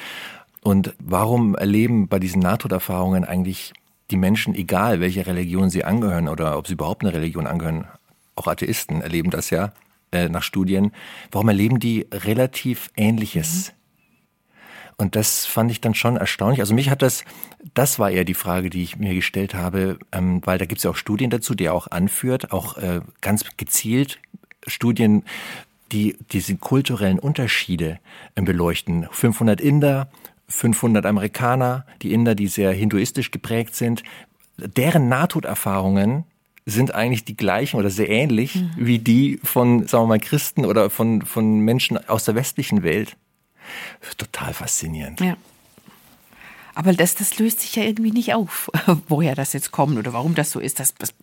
Und 0.61 0.93
warum 0.99 1.55
erleben 1.55 2.07
bei 2.07 2.19
diesen 2.19 2.41
Nahtoderfahrungen 2.41 3.23
eigentlich 3.23 3.73
die 4.11 4.17
Menschen, 4.17 4.53
egal 4.53 4.99
welche 4.99 5.25
Religion 5.25 5.69
sie 5.69 5.83
angehören 5.83 6.27
oder 6.27 6.57
ob 6.57 6.67
sie 6.67 6.73
überhaupt 6.73 7.03
eine 7.03 7.13
Religion 7.13 7.47
angehören, 7.47 7.87
auch 8.35 8.47
Atheisten 8.47 9.01
erleben 9.01 9.31
das 9.31 9.49
ja 9.49 9.73
äh, 10.11 10.29
nach 10.29 10.43
Studien, 10.43 10.91
warum 11.31 11.49
erleben 11.49 11.79
die 11.79 12.07
relativ 12.11 12.91
Ähnliches? 12.95 13.69
Mhm. 13.69 13.81
Und 14.97 15.15
das 15.15 15.47
fand 15.47 15.71
ich 15.71 15.81
dann 15.81 15.95
schon 15.95 16.15
erstaunlich. 16.15 16.59
Also 16.59 16.75
mich 16.75 16.91
hat 16.91 17.01
das, 17.01 17.25
das 17.73 17.97
war 17.97 18.11
eher 18.11 18.23
die 18.23 18.35
Frage, 18.35 18.69
die 18.69 18.83
ich 18.83 18.97
mir 18.97 19.15
gestellt 19.15 19.55
habe, 19.55 19.97
ähm, 20.11 20.41
weil 20.45 20.59
da 20.59 20.65
gibt 20.65 20.77
es 20.77 20.83
ja 20.83 20.91
auch 20.91 20.95
Studien 20.95 21.31
dazu, 21.31 21.55
die 21.55 21.65
er 21.65 21.73
auch 21.73 21.87
anführt, 21.87 22.51
auch 22.51 22.77
äh, 22.77 23.01
ganz 23.19 23.43
gezielt 23.57 24.19
Studien, 24.67 25.23
die 25.91 26.17
diese 26.31 26.55
kulturellen 26.55 27.17
Unterschiede 27.17 27.99
äh, 28.35 28.43
beleuchten. 28.43 29.07
500 29.09 29.59
Inder, 29.59 30.07
500 30.51 31.05
Amerikaner, 31.05 31.85
die 32.01 32.13
Inder, 32.13 32.35
die 32.35 32.47
sehr 32.47 32.71
hinduistisch 32.71 33.31
geprägt 33.31 33.75
sind, 33.75 34.03
deren 34.57 35.09
Nahtoderfahrungen 35.09 36.25
sind 36.65 36.93
eigentlich 36.93 37.25
die 37.25 37.35
gleichen 37.35 37.77
oder 37.79 37.89
sehr 37.89 38.09
ähnlich 38.09 38.55
mhm. 38.55 38.71
wie 38.77 38.99
die 38.99 39.39
von, 39.43 39.87
sagen 39.87 40.03
wir 40.03 40.07
mal, 40.07 40.19
Christen 40.19 40.65
oder 40.65 40.89
von, 40.89 41.23
von 41.23 41.59
Menschen 41.59 41.97
aus 42.07 42.25
der 42.25 42.35
westlichen 42.35 42.83
Welt. 42.83 43.17
Total 44.17 44.53
faszinierend. 44.53 45.21
Ja. 45.21 45.37
Aber 46.73 46.93
das, 46.93 47.15
das 47.15 47.37
löst 47.39 47.61
sich 47.61 47.75
ja 47.75 47.83
irgendwie 47.83 48.11
nicht 48.11 48.33
auf, 48.33 48.69
woher 49.07 49.35
das 49.35 49.53
jetzt 49.53 49.71
kommt 49.71 49.97
oder 49.97 50.13
warum 50.13 50.35
das 50.35 50.51
so 50.51 50.59
ist. 50.59 50.79
Das, 50.79 50.93
das, 50.95 51.13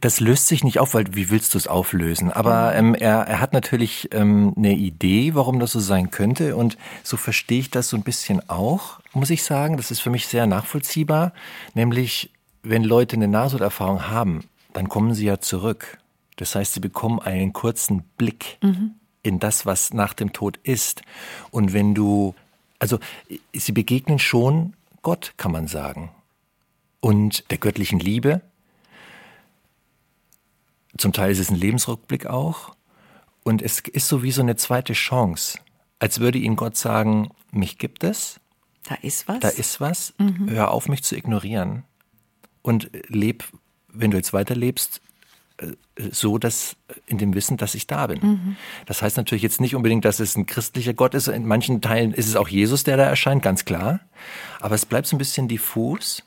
das 0.00 0.20
löst 0.20 0.48
sich 0.48 0.64
nicht 0.64 0.78
auf, 0.78 0.94
weil 0.94 1.14
wie 1.14 1.30
willst 1.30 1.54
du 1.54 1.58
es 1.58 1.66
auflösen? 1.66 2.30
Aber 2.30 2.74
ähm, 2.74 2.94
er, 2.94 3.20
er 3.20 3.40
hat 3.40 3.52
natürlich 3.52 4.08
ähm, 4.12 4.52
eine 4.56 4.74
Idee, 4.74 5.34
warum 5.34 5.60
das 5.60 5.72
so 5.72 5.80
sein 5.80 6.10
könnte. 6.10 6.56
Und 6.56 6.76
so 7.02 7.16
verstehe 7.16 7.60
ich 7.60 7.70
das 7.70 7.88
so 7.88 7.96
ein 7.96 8.02
bisschen 8.02 8.48
auch, 8.48 9.00
muss 9.12 9.30
ich 9.30 9.42
sagen. 9.44 9.76
Das 9.76 9.90
ist 9.90 10.00
für 10.00 10.10
mich 10.10 10.26
sehr 10.26 10.46
nachvollziehbar. 10.46 11.32
Nämlich, 11.74 12.30
wenn 12.62 12.84
Leute 12.84 13.16
eine 13.16 13.28
Nahtoderfahrung 13.28 14.08
haben, 14.08 14.44
dann 14.72 14.88
kommen 14.88 15.14
sie 15.14 15.26
ja 15.26 15.40
zurück. 15.40 15.98
Das 16.36 16.54
heißt, 16.54 16.74
sie 16.74 16.80
bekommen 16.80 17.20
einen 17.20 17.52
kurzen 17.52 18.02
Blick. 18.16 18.58
Mhm 18.62 18.94
in 19.24 19.40
das, 19.40 19.66
was 19.66 19.92
nach 19.92 20.12
dem 20.12 20.32
Tod 20.32 20.58
ist. 20.62 21.02
Und 21.50 21.72
wenn 21.72 21.94
du 21.94 22.34
also 22.78 22.98
sie 23.52 23.72
begegnen 23.72 24.18
schon 24.18 24.74
Gott, 25.02 25.34
kann 25.36 25.52
man 25.52 25.68
sagen. 25.68 26.10
Und 27.00 27.50
der 27.50 27.58
göttlichen 27.58 28.00
Liebe. 28.00 28.40
Zum 30.96 31.12
Teil 31.12 31.30
ist 31.30 31.38
es 31.38 31.50
ein 31.50 31.56
Lebensrückblick 31.56 32.26
auch. 32.26 32.74
Und 33.42 33.60
es 33.60 33.80
ist 33.80 34.08
so 34.08 34.22
wie 34.22 34.30
so 34.30 34.40
eine 34.40 34.56
zweite 34.56 34.94
Chance. 34.94 35.58
Als 35.98 36.20
würde 36.20 36.38
ihnen 36.38 36.56
Gott 36.56 36.76
sagen, 36.76 37.30
mich 37.50 37.78
gibt 37.78 38.04
es. 38.04 38.40
Da 38.84 38.94
ist 38.96 39.28
was. 39.28 39.40
Da 39.40 39.48
ist 39.48 39.80
was. 39.80 40.14
Mhm. 40.18 40.48
Hör 40.50 40.70
auf, 40.70 40.88
mich 40.88 41.02
zu 41.02 41.16
ignorieren. 41.16 41.84
Und 42.62 42.90
leb, 43.08 43.44
wenn 43.88 44.10
du 44.10 44.16
jetzt 44.16 44.32
weiterlebst, 44.32 45.02
so, 46.10 46.38
dass 46.38 46.76
in 47.06 47.18
dem 47.18 47.34
Wissen, 47.34 47.56
dass 47.56 47.74
ich 47.74 47.86
da 47.86 48.08
bin. 48.08 48.20
Mhm. 48.20 48.56
Das 48.86 49.02
heißt 49.02 49.16
natürlich 49.16 49.42
jetzt 49.42 49.60
nicht 49.60 49.76
unbedingt, 49.76 50.04
dass 50.04 50.18
es 50.18 50.36
ein 50.36 50.46
christlicher 50.46 50.94
Gott 50.94 51.14
ist. 51.14 51.28
In 51.28 51.46
manchen 51.46 51.80
Teilen 51.80 52.12
ist 52.12 52.26
es 52.26 52.36
auch 52.36 52.48
Jesus, 52.48 52.84
der 52.84 52.96
da 52.96 53.04
erscheint, 53.04 53.42
ganz 53.42 53.64
klar. 53.64 54.00
Aber 54.60 54.74
es 54.74 54.86
bleibt 54.86 55.06
so 55.06 55.14
ein 55.14 55.18
bisschen 55.18 55.46
diffus. 55.46 56.24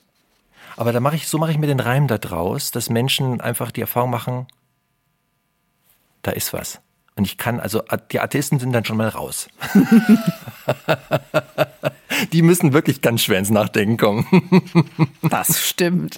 Aber 0.78 0.94
da 0.94 1.00
mache 1.00 1.16
ich, 1.16 1.28
so 1.28 1.38
mache 1.38 1.52
ich 1.52 1.58
mir 1.58 1.68
den 1.68 1.80
Reim 1.80 2.08
da 2.08 2.18
draus, 2.18 2.72
dass 2.72 2.90
Menschen 2.90 3.42
einfach 3.42 3.72
die 3.72 3.82
Erfahrung 3.82 4.12
machen, 4.12 4.48
da 6.22 6.32
ist 6.32 6.54
was. 6.54 6.80
Und 7.16 7.26
ich 7.26 7.38
kann, 7.38 7.60
also 7.60 7.82
die 8.12 8.20
Atheisten 8.20 8.60
sind 8.60 8.74
dann 8.74 8.86
schon 8.86 8.98
mal 8.98 9.10
raus. 9.10 9.50
die 12.32 12.44
müssen 12.44 12.74
wirklich 12.74 13.02
ganz 13.02 13.24
schwer 13.24 13.40
ins 13.40 13.50
Nachdenken 13.50 13.98
kommen. 13.98 14.28
das 15.24 15.60
stimmt. 15.60 16.16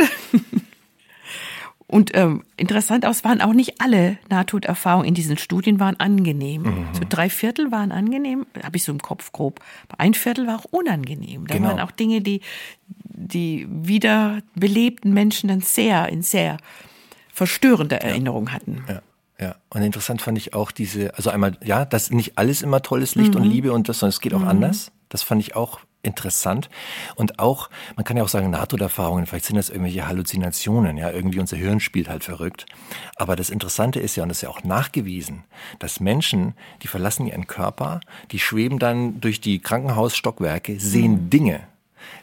Und 1.89 2.11
ähm, 2.13 2.43
interessant 2.55 3.03
aus 3.03 3.23
waren 3.23 3.41
auch 3.41 3.53
nicht 3.53 3.81
alle 3.81 4.19
Nahtoderfahrungen 4.29 5.07
in 5.07 5.15
diesen 5.15 5.39
Studien 5.39 5.79
waren 5.79 5.99
angenehm. 5.99 6.61
Mhm. 6.61 6.87
So 6.93 7.01
drei 7.09 7.31
Viertel 7.31 7.71
waren 7.71 7.91
angenehm, 7.91 8.45
habe 8.61 8.77
ich 8.77 8.83
so 8.83 8.91
im 8.91 9.01
Kopf 9.01 9.31
grob. 9.31 9.59
Ein 9.97 10.13
Viertel 10.13 10.45
war 10.45 10.59
auch 10.59 10.65
unangenehm. 10.65 11.47
Da 11.47 11.55
genau. 11.55 11.69
waren 11.69 11.79
auch 11.79 11.89
Dinge, 11.89 12.21
die 12.21 12.41
die 12.87 13.67
wiederbelebten 13.69 15.13
Menschen 15.13 15.49
dann 15.49 15.61
sehr 15.61 16.09
in 16.09 16.21
sehr 16.21 16.57
verstörende 17.33 17.95
ja. 17.95 18.01
Erinnerung 18.01 18.51
hatten. 18.51 18.83
Ja. 18.87 19.01
Ja, 19.41 19.55
und 19.69 19.81
interessant 19.81 20.21
fand 20.21 20.37
ich 20.37 20.53
auch 20.53 20.69
diese, 20.69 21.15
also 21.15 21.29
einmal, 21.29 21.57
ja, 21.63 21.85
dass 21.85 22.11
nicht 22.11 22.37
alles 22.37 22.61
immer 22.61 22.81
tolles 22.81 23.15
Licht 23.15 23.35
mhm. 23.35 23.41
und 23.41 23.49
Liebe 23.49 23.71
und 23.71 23.87
das, 23.87 23.99
sondern 23.99 24.09
es 24.09 24.19
geht 24.19 24.33
auch 24.33 24.41
mhm. 24.41 24.49
anders. 24.49 24.91
Das 25.07 25.23
fand 25.23 25.41
ich 25.41 25.55
auch 25.55 25.79
interessant. 26.01 26.69
Und 27.15 27.39
auch, 27.39 27.69
man 27.95 28.05
kann 28.05 28.17
ja 28.17 28.23
auch 28.23 28.29
sagen, 28.29 28.49
Nahtoderfahrungen, 28.49 29.25
vielleicht 29.25 29.45
sind 29.45 29.57
das 29.57 29.69
irgendwelche 29.69 30.07
Halluzinationen, 30.07 30.97
ja, 30.97 31.11
irgendwie 31.11 31.39
unser 31.39 31.57
Hirn 31.57 31.79
spielt 31.79 32.09
halt 32.09 32.23
verrückt. 32.23 32.65
Aber 33.15 33.35
das 33.35 33.49
Interessante 33.49 33.99
ist 33.99 34.15
ja, 34.15 34.23
und 34.23 34.29
das 34.29 34.39
ist 34.39 34.43
ja 34.43 34.49
auch 34.49 34.63
nachgewiesen, 34.63 35.43
dass 35.79 35.99
Menschen, 35.99 36.53
die 36.81 36.87
verlassen 36.87 37.27
ihren 37.27 37.47
Körper, 37.47 37.99
die 38.31 38.39
schweben 38.39 38.79
dann 38.79 39.19
durch 39.19 39.41
die 39.41 39.59
Krankenhausstockwerke, 39.59 40.79
sehen 40.79 41.25
mhm. 41.25 41.29
Dinge, 41.29 41.61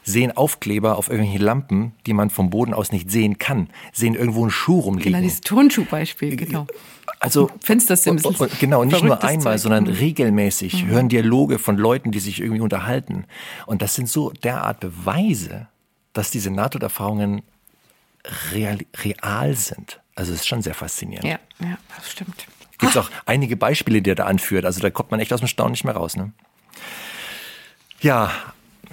sehen 0.03 0.35
Aufkleber 0.35 0.97
auf 0.97 1.09
irgendwelchen 1.09 1.45
Lampen, 1.45 1.93
die 2.05 2.13
man 2.13 2.29
vom 2.29 2.49
Boden 2.49 2.73
aus 2.73 2.91
nicht 2.91 3.11
sehen 3.11 3.37
kann, 3.37 3.69
sehen 3.93 4.15
irgendwo 4.15 4.41
einen 4.41 4.51
Schuh 4.51 4.79
rumliegen. 4.79 5.13
Genau, 5.13 5.23
dieses 5.23 5.41
Turnschuhbeispiel, 5.41 6.35
genau. 6.35 6.65
Also 7.19 7.49
Fenstersims. 7.61 8.23
Genau, 8.59 8.83
nicht 8.83 9.03
nur 9.03 9.23
einmal, 9.23 9.57
Zeug. 9.57 9.59
sondern 9.59 9.87
regelmäßig 9.87 10.83
mhm. 10.83 10.87
hören 10.87 11.09
Dialoge 11.09 11.57
von 11.59 11.77
Leuten, 11.77 12.11
die 12.11 12.19
sich 12.19 12.41
irgendwie 12.41 12.61
unterhalten. 12.61 13.25
Und 13.65 13.81
das 13.81 13.95
sind 13.95 14.07
so 14.07 14.31
derart 14.31 14.79
Beweise, 14.79 15.67
dass 16.13 16.31
diese 16.31 16.51
Nahtoderfahrungen 16.51 17.41
real, 18.53 18.79
real 19.03 19.55
sind. 19.55 19.99
Also 20.15 20.33
es 20.33 20.41
ist 20.41 20.47
schon 20.47 20.61
sehr 20.61 20.73
faszinierend. 20.73 21.27
Ja, 21.27 21.39
ja, 21.59 21.77
das 21.95 22.11
stimmt. 22.11 22.45
Gibt 22.77 22.91
es 22.91 22.97
auch 22.97 23.09
einige 23.25 23.57
Beispiele, 23.57 24.01
die 24.01 24.11
er 24.11 24.15
da 24.15 24.25
anführt. 24.25 24.65
Also 24.65 24.79
da 24.81 24.89
kommt 24.91 25.11
man 25.11 25.19
echt 25.19 25.33
aus 25.33 25.39
dem 25.39 25.47
Staunen 25.47 25.71
nicht 25.71 25.83
mehr 25.83 25.95
raus. 25.95 26.15
Ne? 26.15 26.31
Ja, 28.01 28.31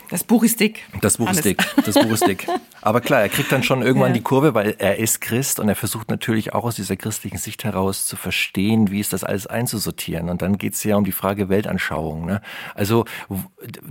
das 0.08 0.24
Buch 0.24 0.42
ist 0.44 0.60
dick. 0.60 0.82
Das 1.00 1.18
Buch 1.18 1.26
Alles. 1.26 1.38
ist 1.38 1.44
dick. 1.44 1.66
Das 1.84 1.94
Buch 1.94 2.10
ist 2.10 2.26
dick. 2.26 2.46
Aber 2.84 3.00
klar, 3.00 3.22
er 3.22 3.30
kriegt 3.30 3.50
dann 3.50 3.62
schon 3.62 3.80
irgendwann 3.80 4.10
ja. 4.10 4.18
die 4.18 4.22
Kurve, 4.22 4.52
weil 4.52 4.76
er 4.78 4.98
ist 4.98 5.22
Christ 5.22 5.58
und 5.58 5.70
er 5.70 5.74
versucht 5.74 6.10
natürlich 6.10 6.52
auch 6.52 6.64
aus 6.64 6.76
dieser 6.76 6.96
christlichen 6.96 7.38
Sicht 7.38 7.64
heraus 7.64 8.06
zu 8.06 8.14
verstehen, 8.14 8.90
wie 8.90 9.00
ist 9.00 9.14
das 9.14 9.24
alles 9.24 9.46
einzusortieren. 9.46 10.28
Und 10.28 10.42
dann 10.42 10.58
geht 10.58 10.74
es 10.74 10.84
ja 10.84 10.96
um 10.96 11.04
die 11.04 11.12
Frage 11.12 11.48
Weltanschauung. 11.48 12.26
Ne? 12.26 12.42
Also 12.74 13.06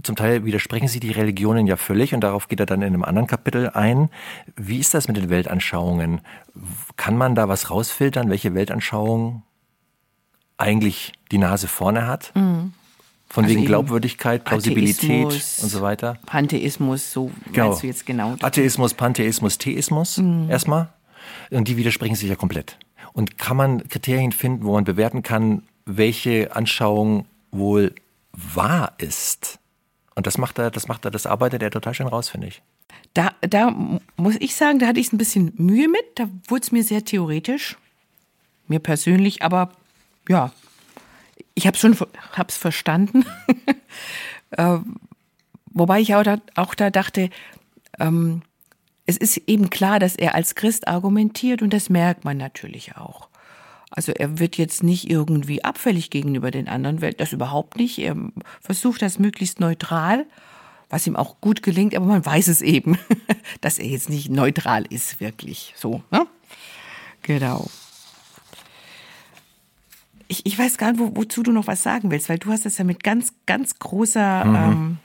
zum 0.04 0.16
Teil 0.16 0.46
widersprechen 0.46 0.88
sich 0.88 1.00
die 1.00 1.10
Religionen 1.10 1.66
ja 1.66 1.76
völlig 1.76 2.14
und 2.14 2.22
darauf 2.22 2.48
geht 2.48 2.60
er 2.60 2.68
dann 2.68 2.84
in 2.84 2.94
einem 2.94 3.04
anderen 3.04 3.26
Kapitel 3.26 3.72
ein. 3.72 4.12
Wie 4.56 4.78
ist 4.78 4.94
das 4.94 5.08
mit 5.08 5.18
den 5.18 5.32
Weltanschauungen? 5.32 6.22
Kann 6.96 7.18
man 7.18 7.34
da 7.34 7.50
was 7.50 7.72
rausfiltern, 7.72 8.30
welche 8.30 8.54
Weltanschauung 8.54 9.42
eigentlich 10.58 11.14
die 11.32 11.40
Nase 11.40 11.68
vorne 11.68 12.06
hat? 12.06 12.32
Mhm. 12.36 12.74
Von 13.30 13.46
also 13.46 13.56
wegen 13.56 13.66
Glaubwürdigkeit, 13.66 14.44
Plausibilität 14.44 15.26
und 15.26 15.70
so 15.70 15.82
weiter. 15.82 16.20
Pantheismus, 16.26 17.12
so 17.12 17.32
genau. 17.52 17.70
meinst 17.70 17.84
du 17.84 17.88
jetzt 17.88 18.06
genau. 18.06 18.36
Atheismus, 18.42 18.94
Pantheismus, 18.94 19.58
Theismus 19.58 20.18
mhm. 20.18 20.50
erstmal. 20.50 20.90
Und 21.50 21.68
die 21.68 21.78
widersprechen 21.78 22.16
sich 22.16 22.30
ja 22.30 22.36
komplett. 22.36 22.78
Und 23.14 23.38
kann 23.38 23.58
man 23.58 23.88
Kriterien 23.90 24.32
finden, 24.32 24.66
wo 24.66 24.74
man 24.74 24.84
bewerten 24.84 25.24
kann, 25.24 25.64
welche 25.86 26.56
Anschauung 26.56 27.26
wohl 27.52 27.94
wahr 28.32 28.94
ist? 28.98 29.60
Und 30.16 30.28
das 30.28 30.38
macht 30.38 30.60
er, 30.60 30.72
das 30.72 30.88
macht 30.88 31.06
er, 31.06 31.12
das 31.12 31.26
arbeitet 31.26 31.64
er 31.64 31.72
total 31.72 31.94
schön 31.94 32.08
raus, 32.08 32.30
finde 32.30 32.48
ich. 32.48 32.62
Da, 33.14 33.32
da 33.42 33.76
muss 34.16 34.36
ich 34.40 34.56
sagen, 34.56 34.80
da 34.80 34.88
hatte 34.88 35.00
ich 35.00 35.12
ein 35.14 35.18
bisschen 35.18 35.54
Mühe 35.58 35.88
mit. 35.88 36.04
Da 36.16 36.30
wurde 36.48 36.64
es 36.64 36.72
mir 36.72 36.84
sehr 36.84 37.04
theoretisch. 37.04 37.78
Mir 38.68 38.80
persönlich, 38.80 39.42
aber 39.42 39.72
ja, 40.30 40.52
ich 41.56 41.68
habe 41.68 41.78
schon 41.78 41.96
hab's 42.34 42.58
verstanden. 42.58 43.26
äh, 44.52 44.78
wobei 45.72 46.00
ich 46.00 46.16
auch 46.16 46.24
da, 46.24 46.38
auch 46.56 46.76
da 46.76 46.90
dachte, 46.90 47.30
ähm, 48.00 48.42
es 49.06 49.18
ist 49.18 49.38
eben 49.48 49.70
klar, 49.70 50.00
dass 50.00 50.16
er 50.16 50.36
als 50.36 50.56
Christ 50.56 50.88
argumentiert 50.88 51.62
und 51.62 51.74
das 51.74 51.90
merkt 51.90 52.24
man 52.24 52.38
natürlich 52.38 52.96
auch. 52.96 53.30
Also 53.92 54.12
er 54.12 54.40
wird 54.40 54.58
jetzt 54.58 54.82
nicht 54.82 55.10
irgendwie 55.10 55.64
abfällig 55.64 56.10
gegenüber 56.10 56.50
den 56.50 56.68
anderen 56.68 57.02
Welt, 57.02 57.20
das 57.20 57.34
überhaupt 57.34 57.78
nicht. 57.78 58.00
Er 58.00 58.16
versucht 58.62 59.04
das 59.04 59.20
möglichst 59.20 59.60
neutral, 59.60 60.26
was 60.90 61.06
ihm 61.06 61.16
auch 61.16 61.40
gut 61.42 61.62
gelingt, 61.62 61.96
aber 61.96 62.06
man 62.06 62.26
weiß 62.26 62.48
es 62.48 62.62
eben, 62.62 62.98
dass 63.62 63.78
er 63.78 63.86
jetzt 63.86 64.10
nicht 64.10 64.32
neutral 64.32 64.86
ist, 64.90 65.20
wirklich. 65.20 65.74
So, 65.78 66.02
ne? 66.10 66.26
Genau 67.22 67.70
ich, 70.34 70.46
ich 70.46 70.58
weiß 70.58 70.78
gar 70.78 70.92
nicht, 70.92 71.00
wo, 71.00 71.16
wozu 71.16 71.44
du 71.44 71.52
noch 71.52 71.68
was 71.68 71.84
sagen 71.84 72.10
willst, 72.10 72.28
weil 72.28 72.40
du 72.40 72.52
hast 72.52 72.66
es 72.66 72.78
ja 72.78 72.84
mit 72.84 73.04
ganz, 73.04 73.34
ganz 73.46 73.78
großer 73.78 74.46
mhm. 74.46 74.56
ähm, 74.56 74.98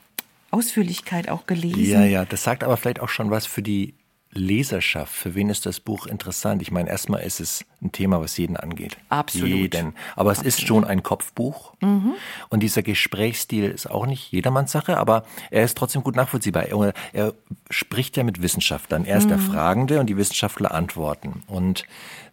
Ausführlichkeit 0.50 1.28
auch 1.28 1.46
gelesen. 1.46 1.90
Ja, 1.90 2.04
ja, 2.04 2.24
das 2.24 2.42
sagt 2.42 2.64
aber 2.64 2.76
vielleicht 2.78 3.00
auch 3.00 3.10
schon 3.10 3.30
was 3.30 3.44
für 3.46 3.62
die 3.62 3.94
Leserschaft. 4.30 5.12
Für 5.12 5.34
wen 5.34 5.50
ist 5.50 5.66
das 5.66 5.80
Buch 5.80 6.06
interessant? 6.06 6.62
Ich 6.62 6.70
meine, 6.70 6.88
erstmal 6.88 7.22
ist 7.22 7.40
es 7.40 7.64
ein 7.82 7.92
Thema, 7.92 8.20
was 8.20 8.36
jeden 8.38 8.56
angeht. 8.56 8.96
Absolut. 9.10 9.48
Jeden. 9.48 9.94
Aber 10.16 10.32
es 10.32 10.38
Absolut. 10.38 10.58
ist 10.58 10.66
schon 10.66 10.84
ein 10.84 11.02
Kopfbuch. 11.02 11.74
Mhm. 11.80 12.14
Und 12.48 12.62
dieser 12.62 12.82
Gesprächsstil 12.82 13.64
ist 13.64 13.90
auch 13.90 14.06
nicht 14.06 14.32
jedermanns 14.32 14.72
Sache, 14.72 14.96
aber 14.96 15.24
er 15.50 15.64
ist 15.64 15.76
trotzdem 15.76 16.02
gut 16.02 16.16
nachvollziehbar. 16.16 16.66
Er, 16.66 16.94
er 17.12 17.34
spricht 17.70 18.16
ja 18.16 18.22
mit 18.22 18.40
Wissenschaftlern. 18.40 19.04
Er 19.04 19.18
ist 19.18 19.24
mhm. 19.24 19.30
der 19.30 19.38
Fragende 19.38 20.00
und 20.00 20.06
die 20.06 20.16
Wissenschaftler 20.16 20.72
antworten. 20.72 21.42
Und 21.46 21.84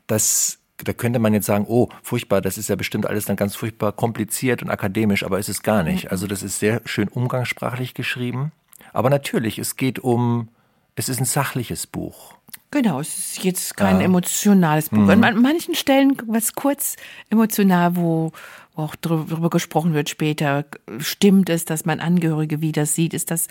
das 0.07 0.59
da 0.83 0.93
könnte 0.93 1.19
man 1.19 1.33
jetzt 1.33 1.45
sagen, 1.45 1.65
oh, 1.67 1.89
furchtbar, 2.03 2.41
das 2.41 2.57
ist 2.57 2.69
ja 2.69 2.75
bestimmt 2.75 3.05
alles 3.05 3.25
dann 3.25 3.35
ganz 3.35 3.55
furchtbar 3.55 3.93
kompliziert 3.93 4.61
und 4.61 4.69
akademisch, 4.69 5.23
aber 5.23 5.39
ist 5.39 5.49
es 5.49 5.63
gar 5.63 5.83
nicht. 5.83 6.05
Mhm. 6.05 6.11
Also 6.11 6.27
das 6.27 6.43
ist 6.43 6.59
sehr 6.59 6.81
schön 6.85 7.07
umgangssprachlich 7.07 7.93
geschrieben. 7.93 8.51
Aber 8.93 9.09
natürlich, 9.09 9.57
es 9.59 9.77
geht 9.77 9.99
um, 9.99 10.49
es 10.95 11.09
ist 11.09 11.19
ein 11.19 11.25
sachliches 11.25 11.87
Buch. 11.87 12.33
Genau, 12.71 12.99
es 12.99 13.17
ist 13.17 13.43
jetzt 13.43 13.77
kein 13.77 13.99
ja. 13.99 14.05
emotionales 14.05 14.89
Buch. 14.89 14.97
Mhm. 14.97 15.23
An 15.23 15.41
manchen 15.41 15.75
Stellen 15.75 16.17
was 16.27 16.53
kurz 16.53 16.97
emotional, 17.29 17.95
wo, 17.95 18.33
wo 18.73 18.83
auch 18.83 18.95
darüber 18.95 19.49
gesprochen 19.49 19.93
wird 19.93 20.09
später. 20.09 20.65
Stimmt 20.99 21.49
es, 21.49 21.63
dass 21.63 21.85
man 21.85 22.01
Angehörige 22.01 22.59
wieder 22.59 22.85
sieht? 22.85 23.13
Ist 23.13 23.31
das 23.31 23.47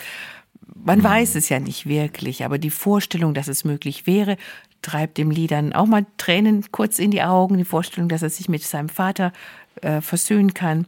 man 0.74 1.00
mhm. 1.00 1.04
weiß 1.04 1.34
es 1.34 1.48
ja 1.48 1.60
nicht 1.60 1.86
wirklich, 1.86 2.44
aber 2.44 2.58
die 2.58 2.70
Vorstellung, 2.70 3.34
dass 3.34 3.48
es 3.48 3.64
möglich 3.64 4.06
wäre, 4.06 4.36
treibt 4.85 5.18
dem 5.18 5.30
Liedern 5.30 5.72
auch 5.72 5.87
mal 5.87 6.07
Tränen 6.18 6.64
kurz 6.70 6.99
in 6.99 7.11
die 7.11 7.22
Augen. 7.22 7.57
Die 7.57 7.64
Vorstellung, 7.64 8.09
dass 8.09 8.22
er 8.22 8.30
sich 8.30 8.49
mit 8.49 8.62
seinem 8.62 8.89
Vater 8.89 9.32
äh, 9.80 10.01
versöhnen 10.01 10.55
kann. 10.55 10.87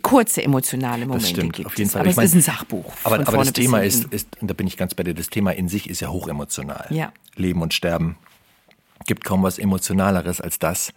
Kurze 0.00 0.42
emotionale 0.42 1.06
Momente 1.06 1.24
das 1.24 1.30
stimmt, 1.30 1.52
gibt 1.54 1.66
auf 1.66 1.78
jeden 1.78 1.88
es. 1.88 1.92
Fall. 1.92 2.00
Aber 2.00 2.10
ich 2.10 2.16
es 2.16 2.24
ist 2.24 2.34
ein 2.34 2.40
Sachbuch. 2.40 2.92
Aber, 3.04 3.20
aber 3.20 3.38
das 3.38 3.52
Thema 3.52 3.82
ist, 3.82 4.04
ist, 4.06 4.40
und 4.40 4.48
da 4.48 4.54
bin 4.54 4.66
ich 4.66 4.76
ganz 4.76 4.94
bei 4.94 5.02
dir, 5.02 5.14
das 5.14 5.28
Thema 5.28 5.52
in 5.52 5.68
sich 5.68 5.88
ist 5.88 6.00
ja 6.00 6.08
hochemotional. 6.08 6.86
Ja. 6.90 7.12
Leben 7.36 7.62
und 7.62 7.74
Sterben 7.74 8.16
gibt 9.06 9.24
kaum 9.24 9.42
was 9.42 9.58
Emotionaleres 9.58 10.40
als 10.40 10.58
das. 10.58 10.92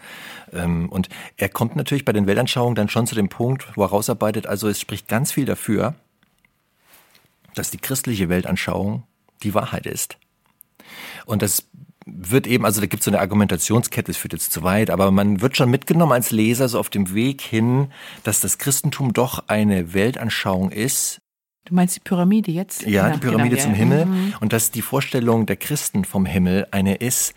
Ähm, 0.54 0.90
und 0.90 1.10
er 1.38 1.50
kommt 1.50 1.76
natürlich 1.76 2.06
bei 2.06 2.14
den 2.14 2.28
Weltanschauungen 2.28 2.76
dann 2.76 2.90
schon 2.90 3.08
zu 3.08 3.16
dem 3.16 3.30
Punkt, 3.30 3.68
wo 3.76 3.84
er 3.84 3.90
rausarbeitet, 3.90 4.48
also 4.48 4.68
es 4.68 4.80
spricht 4.80 5.08
ganz 5.08 5.32
viel 5.32 5.46
dafür, 5.46 5.96
dass 7.56 7.72
die 7.72 7.78
christliche 7.78 8.30
Weltanschauung 8.30 9.04
die 9.44 9.54
Wahrheit 9.54 9.86
ist. 9.86 10.18
Und 11.26 11.42
das 11.42 11.64
wird 12.06 12.48
eben, 12.48 12.66
also 12.66 12.82
da 12.82 12.88
gibt 12.88 13.02
es 13.02 13.06
so 13.06 13.12
eine 13.12 13.20
Argumentationskette, 13.20 14.12
das 14.12 14.18
führt 14.18 14.34
jetzt 14.34 14.52
zu 14.52 14.64
weit, 14.64 14.90
aber 14.90 15.10
man 15.12 15.42
wird 15.42 15.58
schon 15.58 15.72
mitgenommen 15.72 16.12
als 16.12 16.32
Leser 16.32 16.70
so 16.70 16.80
auf 16.80 16.90
dem 16.90 17.14
Weg 17.16 17.42
hin, 17.42 17.88
dass 18.24 18.42
das 18.42 18.58
Christentum 18.58 19.14
doch 19.14 19.46
eine 19.48 19.94
Weltanschauung 19.94 20.72
ist. 20.72 21.20
Du 21.66 21.74
meinst 21.74 21.96
die 21.96 22.02
Pyramide 22.02 22.52
jetzt? 22.52 22.84
Ja, 22.84 23.10
die 23.10 23.20
Pyramide 23.20 23.56
genau, 23.56 23.62
zum 23.64 23.72
ja. 23.72 23.78
Himmel. 23.78 24.06
Mhm. 24.06 24.34
Und 24.40 24.54
dass 24.54 24.70
die 24.70 24.84
Vorstellung 24.84 25.48
der 25.48 25.56
Christen 25.56 26.06
vom 26.06 26.28
Himmel 26.28 26.68
eine 26.70 26.96
ist, 26.96 27.34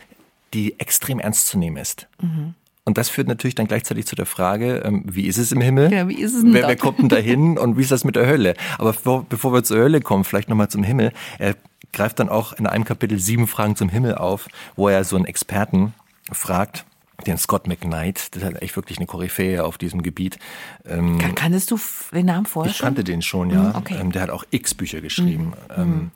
die 0.53 0.79
extrem 0.79 1.19
ernst 1.19 1.47
zu 1.47 1.59
nehmen 1.59 1.79
ist. 1.79 2.09
Mhm. 2.21 2.55
Und 2.85 2.97
das 2.97 3.11
führt 3.11 3.29
natürlich 3.29 3.55
dann 3.55 3.69
gleichzeitig 3.69 4.07
zu 4.07 4.17
der 4.17 4.25
Frage, 4.25 4.83
ähm, 4.85 5.05
wie 5.07 5.27
ist 5.27 5.37
es 5.37 5.53
im 5.53 5.61
Himmel? 5.61 5.93
Ja, 5.93 6.09
wie 6.09 6.15
ist 6.15 6.35
es 6.35 6.43
denn 6.43 6.55
wer, 6.55 6.69
wer 6.69 6.77
kommt 6.77 6.99
denn 6.99 7.11
da 7.11 7.17
hin 7.17 7.59
und 7.59 7.77
wie 7.77 7.83
ist 7.83 7.91
das 7.91 8.05
mit 8.05 8.17
der 8.17 8.27
Hölle? 8.27 8.55
Aber 8.79 8.93
bevor, 8.93 9.25
bevor 9.25 9.53
wir 9.53 9.63
zur 9.63 9.79
Hölle 9.79 10.01
kommen, 10.01 10.25
vielleicht 10.25 10.49
nochmal 10.49 10.69
zum 10.69 10.83
Himmel. 10.83 11.13
Er 11.99 12.05
greift 12.05 12.21
dann 12.21 12.29
auch 12.29 12.53
in 12.53 12.69
einem 12.69 12.85
Kapitel 12.85 13.19
sieben 13.19 13.49
Fragen 13.49 13.75
zum 13.75 13.89
Himmel 13.89 14.15
auf, 14.15 14.49
wo 14.77 14.89
er 14.89 15.03
so 15.03 15.17
einen 15.17 15.25
Experten 15.25 15.95
fragt, 16.31 16.85
den 17.27 17.37
Scott 17.39 17.67
McKnight, 17.67 18.37
das 18.37 18.45
ist 18.45 18.63
echt 18.63 18.77
wirklich 18.77 18.99
eine 18.99 19.07
Koryphäe 19.07 19.65
auf 19.65 19.79
diesem 19.79 20.03
Gebiet. 20.03 20.39
Ähm, 20.87 21.19
Kann, 21.19 21.35
kanntest 21.35 21.73
du 21.73 21.81
den 22.13 22.27
Namen 22.27 22.47
vorher 22.47 22.71
Ich 22.71 22.79
kannte 22.79 23.03
den 23.03 23.23
schon, 23.23 23.51
ja. 23.51 23.63
Mhm, 23.63 23.75
okay. 23.75 23.97
Ähm, 23.99 24.13
der 24.13 24.23
hat 24.23 24.31
auch 24.31 24.45
x 24.51 24.75
Bücher 24.75 25.01
geschrieben. 25.01 25.47
Mhm. 25.47 25.75
Ähm, 25.77 25.89
mhm. 25.89 26.11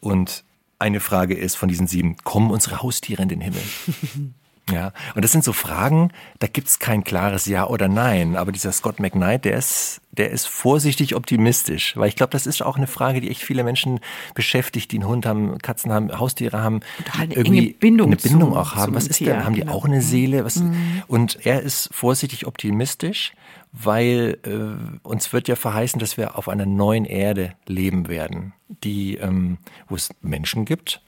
und 0.00 0.44
eine 0.80 0.98
Frage 0.98 1.34
ist 1.34 1.54
von 1.54 1.68
diesen 1.68 1.86
sieben, 1.86 2.16
kommen 2.24 2.50
unsere 2.50 2.82
Haustiere 2.82 3.22
in 3.22 3.28
den 3.28 3.40
Himmel? 3.40 3.62
Ja, 4.72 4.92
und 5.14 5.22
das 5.22 5.32
sind 5.32 5.44
so 5.44 5.52
Fragen, 5.52 6.10
da 6.38 6.46
gibt's 6.46 6.78
kein 6.78 7.04
klares 7.04 7.44
Ja 7.44 7.66
oder 7.66 7.86
Nein. 7.86 8.34
Aber 8.34 8.50
dieser 8.50 8.72
Scott 8.72 8.98
McKnight, 8.98 9.44
der 9.44 9.58
ist, 9.58 10.00
der 10.10 10.30
ist 10.30 10.46
vorsichtig 10.46 11.14
optimistisch. 11.14 11.96
Weil 11.96 12.08
ich 12.08 12.16
glaube, 12.16 12.30
das 12.30 12.46
ist 12.46 12.62
auch 12.62 12.76
eine 12.78 12.86
Frage, 12.86 13.20
die 13.20 13.30
echt 13.30 13.42
viele 13.42 13.62
Menschen 13.62 14.00
beschäftigt, 14.34 14.90
die 14.92 14.96
einen 14.96 15.08
Hund 15.08 15.26
haben, 15.26 15.58
Katzen 15.58 15.92
haben, 15.92 16.18
Haustiere 16.18 16.62
haben, 16.62 16.80
halt 17.10 17.36
irgendwie 17.36 17.74
Bindung 17.74 18.06
eine 18.06 18.16
Bindung 18.16 18.52
zu, 18.52 18.58
auch 18.58 18.74
haben. 18.74 18.94
Was 18.94 19.06
ist 19.06 19.20
denn? 19.20 19.44
Haben 19.44 19.54
die 19.54 19.68
auch 19.68 19.84
eine 19.84 20.00
Seele? 20.00 20.46
Was, 20.46 20.56
mhm. 20.56 21.02
Und 21.08 21.44
er 21.44 21.60
ist 21.60 21.90
vorsichtig 21.92 22.46
optimistisch, 22.46 23.34
weil 23.72 24.38
äh, 24.44 25.06
uns 25.06 25.34
wird 25.34 25.48
ja 25.48 25.56
verheißen, 25.56 26.00
dass 26.00 26.16
wir 26.16 26.38
auf 26.38 26.48
einer 26.48 26.64
neuen 26.64 27.04
Erde 27.04 27.52
leben 27.66 28.08
werden, 28.08 28.54
die, 28.68 29.16
ähm, 29.16 29.58
wo 29.88 29.94
es 29.96 30.08
Menschen 30.22 30.64
gibt 30.64 31.02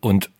und 0.00 0.30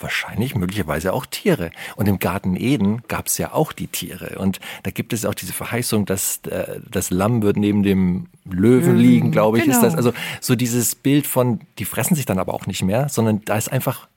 wahrscheinlich 0.00 0.54
möglicherweise 0.54 1.12
auch 1.12 1.26
Tiere. 1.26 1.70
Und 1.96 2.08
im 2.08 2.18
Garten 2.18 2.56
Eden 2.56 3.02
gab 3.08 3.26
es 3.26 3.38
ja 3.38 3.52
auch 3.52 3.72
die 3.72 3.86
Tiere. 3.86 4.38
Und 4.38 4.60
da 4.82 4.90
gibt 4.90 5.12
es 5.12 5.24
auch 5.24 5.34
diese 5.34 5.52
Verheißung, 5.52 6.06
dass 6.06 6.38
äh, 6.48 6.80
das 6.90 7.10
Lamm 7.10 7.42
wird 7.42 7.56
neben 7.56 7.82
dem 7.82 8.26
Löwen 8.44 8.96
liegen, 8.96 9.30
glaube 9.30 9.58
ich, 9.58 9.64
genau. 9.64 9.76
ist 9.76 9.82
das. 9.82 9.94
Also 9.94 10.12
so 10.40 10.54
dieses 10.54 10.94
Bild 10.94 11.26
von, 11.26 11.60
die 11.78 11.84
fressen 11.84 12.14
sich 12.14 12.26
dann 12.26 12.38
aber 12.38 12.54
auch 12.54 12.66
nicht 12.66 12.82
mehr, 12.82 13.08
sondern 13.08 13.44
da 13.44 13.56
ist 13.56 13.70
einfach 13.70 14.08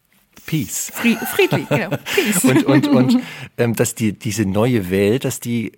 Peace. 0.45 0.91
Friedlich, 0.93 1.67
genau. 1.69 1.89
Peace. 2.15 2.43
und 2.43 2.63
und, 2.65 2.87
und 2.87 3.19
ähm, 3.57 3.75
dass 3.75 3.95
die, 3.95 4.13
diese 4.13 4.45
neue 4.45 4.89
Welt, 4.89 5.25
dass 5.25 5.39
die 5.39 5.73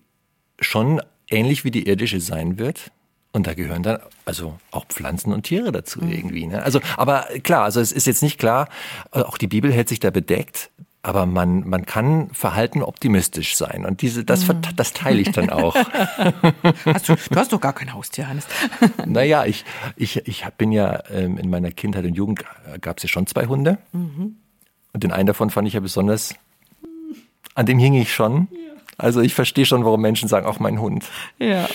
schon 0.60 1.02
ähnlich 1.30 1.64
wie 1.64 1.72
die 1.72 1.88
irdische 1.88 2.20
sein 2.20 2.60
wird. 2.60 2.92
Und 3.32 3.46
da 3.46 3.54
gehören 3.54 3.84
dann 3.84 4.00
also 4.26 4.58
auch 4.72 4.86
Pflanzen 4.86 5.34
und 5.34 5.44
Tiere 5.44 5.72
dazu 5.72 6.02
mhm. 6.02 6.12
irgendwie. 6.12 6.48
Ne? 6.48 6.64
Also, 6.64 6.80
aber 6.98 7.28
klar, 7.44 7.64
also 7.64 7.80
es 7.80 7.92
ist 7.92 8.08
jetzt 8.08 8.24
nicht 8.24 8.40
klar, 8.40 8.68
äh, 9.12 9.20
auch 9.20 9.38
die 9.38 9.48
Bibel 9.48 9.72
hält 9.72 9.90
sich 9.90 10.00
da 10.00 10.10
bedeckt. 10.10 10.72
Aber 11.02 11.26
man, 11.26 11.66
man 11.68 11.86
kann 11.86 12.30
verhalten 12.32 12.84
optimistisch 12.84 13.56
sein. 13.56 13.86
Und 13.86 14.02
diese, 14.02 14.26
das, 14.26 14.46
mhm. 14.48 14.62
das 14.76 14.92
teile 14.92 15.22
ich 15.22 15.32
dann 15.32 15.50
auch. 15.50 15.74
hast 16.86 17.08
du, 17.08 17.16
du 17.16 17.36
hast 17.38 17.54
doch 17.54 17.62
gar 17.62 17.72
kein 17.72 17.94
Haustier, 17.94 18.28
Hannes. 18.28 18.48
naja, 19.06 19.46
ich, 19.46 19.64
ich, 19.96 20.28
ich 20.28 20.46
bin 20.58 20.74
ja 20.74 21.02
ähm, 21.10 21.38
in 21.38 21.50
meiner 21.50 21.72
Kindheit 21.72 22.04
und 22.04 22.16
Jugend 22.16 22.44
gab 22.82 22.98
es 22.98 23.04
ja 23.04 23.10
schon 23.10 23.28
zwei 23.28 23.46
Hunde. 23.46 23.78
Mhm. 23.94 24.36
Und 24.92 25.04
den 25.04 25.14
einen 25.14 25.28
davon 25.28 25.50
fand 25.50 25.70
ich 25.70 25.74
ja 25.74 25.80
besonders, 25.80 26.36
an 27.56 27.66
dem 27.66 27.80
hing 27.80 27.94
ich 27.94 28.14
schon. 28.14 28.50
Ja. 28.52 28.69
Also 29.00 29.22
ich 29.22 29.34
verstehe 29.34 29.66
schon, 29.66 29.86
warum 29.86 30.02
Menschen 30.02 30.30
sagen, 30.30 30.46
auch 30.46 30.60
mein 30.60 30.80
Hund. 30.80 31.06
Ja, 31.40 31.68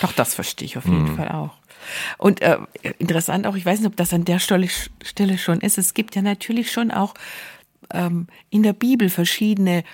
doch 0.00 0.12
das 0.12 0.34
verstehe 0.34 0.66
ich 0.66 0.78
auf 0.78 0.86
jeden 0.86 1.08
hm. 1.08 1.16
Fall 1.16 1.28
auch. 1.28 1.50
Und 2.18 2.42
äh, 2.42 2.58
interessant 2.98 3.46
auch, 3.46 3.54
ich 3.54 3.66
weiß 3.66 3.80
nicht, 3.80 3.88
ob 3.88 3.96
das 3.96 4.12
an 4.12 4.24
der 4.24 4.38
Stelle, 4.38 4.68
Stelle 5.02 5.38
schon 5.38 5.60
ist, 5.60 5.78
es 5.78 5.94
gibt 5.94 6.16
ja 6.16 6.22
natürlich 6.22 6.72
schon 6.72 6.90
auch 6.90 7.14
ähm, 7.92 8.26
in 8.50 8.62
der 8.62 8.72
Bibel 8.72 9.08
verschiedene 9.10 9.84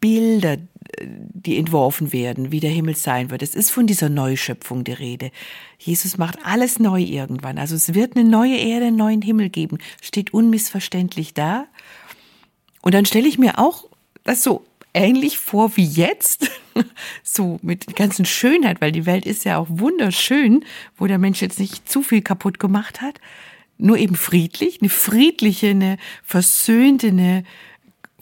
Bilder, 0.00 0.56
die 1.00 1.58
entworfen 1.58 2.12
werden, 2.12 2.50
wie 2.50 2.60
der 2.60 2.70
Himmel 2.70 2.96
sein 2.96 3.30
wird. 3.30 3.42
Es 3.42 3.54
ist 3.54 3.70
von 3.70 3.86
dieser 3.86 4.08
Neuschöpfung 4.08 4.82
die 4.82 4.92
Rede. 4.92 5.30
Jesus 5.78 6.18
macht 6.18 6.38
alles 6.44 6.80
neu 6.80 7.00
irgendwann. 7.00 7.56
Also 7.56 7.76
es 7.76 7.94
wird 7.94 8.16
eine 8.16 8.28
neue 8.28 8.56
Erde, 8.56 8.86
einen 8.86 8.96
neuen 8.96 9.22
Himmel 9.22 9.48
geben. 9.48 9.78
Steht 10.00 10.34
unmissverständlich 10.34 11.34
da. 11.34 11.66
Und 12.82 12.94
dann 12.94 13.06
stelle 13.06 13.28
ich 13.28 13.38
mir 13.38 13.58
auch 13.58 13.84
das 14.24 14.42
so 14.42 14.64
ähnlich 14.94 15.38
vor 15.38 15.76
wie 15.76 15.84
jetzt, 15.84 16.50
so 17.22 17.58
mit 17.62 17.86
der 17.86 17.94
ganzen 17.94 18.24
Schönheit, 18.24 18.80
weil 18.80 18.92
die 18.92 19.06
Welt 19.06 19.26
ist 19.26 19.44
ja 19.44 19.58
auch 19.58 19.66
wunderschön, 19.68 20.64
wo 20.96 21.06
der 21.06 21.18
Mensch 21.18 21.40
jetzt 21.42 21.58
nicht 21.58 21.88
zu 21.88 22.02
viel 22.02 22.22
kaputt 22.22 22.58
gemacht 22.58 23.00
hat, 23.00 23.20
nur 23.78 23.98
eben 23.98 24.16
friedlich, 24.16 24.80
eine 24.80 24.90
friedliche, 24.90 25.70
eine 25.70 25.96
versöhnte, 26.22 27.08
eine 27.08 27.44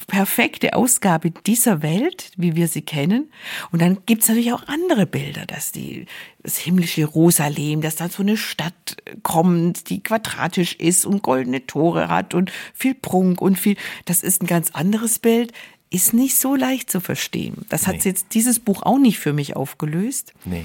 perfekte 0.06 0.74
Ausgabe 0.74 1.30
dieser 1.30 1.82
Welt, 1.82 2.32
wie 2.36 2.56
wir 2.56 2.68
sie 2.68 2.82
kennen. 2.82 3.30
Und 3.70 3.82
dann 3.82 3.98
gibt's 4.06 4.28
natürlich 4.28 4.52
auch 4.52 4.66
andere 4.66 5.06
Bilder, 5.06 5.46
dass 5.46 5.72
die, 5.72 6.06
das 6.42 6.58
himmlische 6.58 7.02
Jerusalem, 7.02 7.80
dass 7.80 7.96
da 7.96 8.08
so 8.08 8.22
eine 8.22 8.36
Stadt 8.36 8.96
kommt, 9.22 9.90
die 9.90 10.02
quadratisch 10.02 10.74
ist 10.74 11.04
und 11.04 11.22
goldene 11.22 11.66
Tore 11.66 12.08
hat 12.08 12.34
und 12.34 12.50
viel 12.74 12.94
Prunk 12.94 13.40
und 13.40 13.58
viel, 13.58 13.76
das 14.04 14.22
ist 14.22 14.42
ein 14.42 14.46
ganz 14.46 14.70
anderes 14.70 15.18
Bild 15.18 15.52
ist 15.90 16.14
nicht 16.14 16.36
so 16.36 16.54
leicht 16.54 16.90
zu 16.90 17.00
verstehen. 17.00 17.66
Das 17.68 17.86
hat 17.86 17.96
nee. 17.96 18.02
jetzt 18.04 18.34
dieses 18.34 18.60
Buch 18.60 18.82
auch 18.82 18.98
nicht 18.98 19.18
für 19.18 19.32
mich 19.32 19.56
aufgelöst. 19.56 20.32
Nee. 20.44 20.64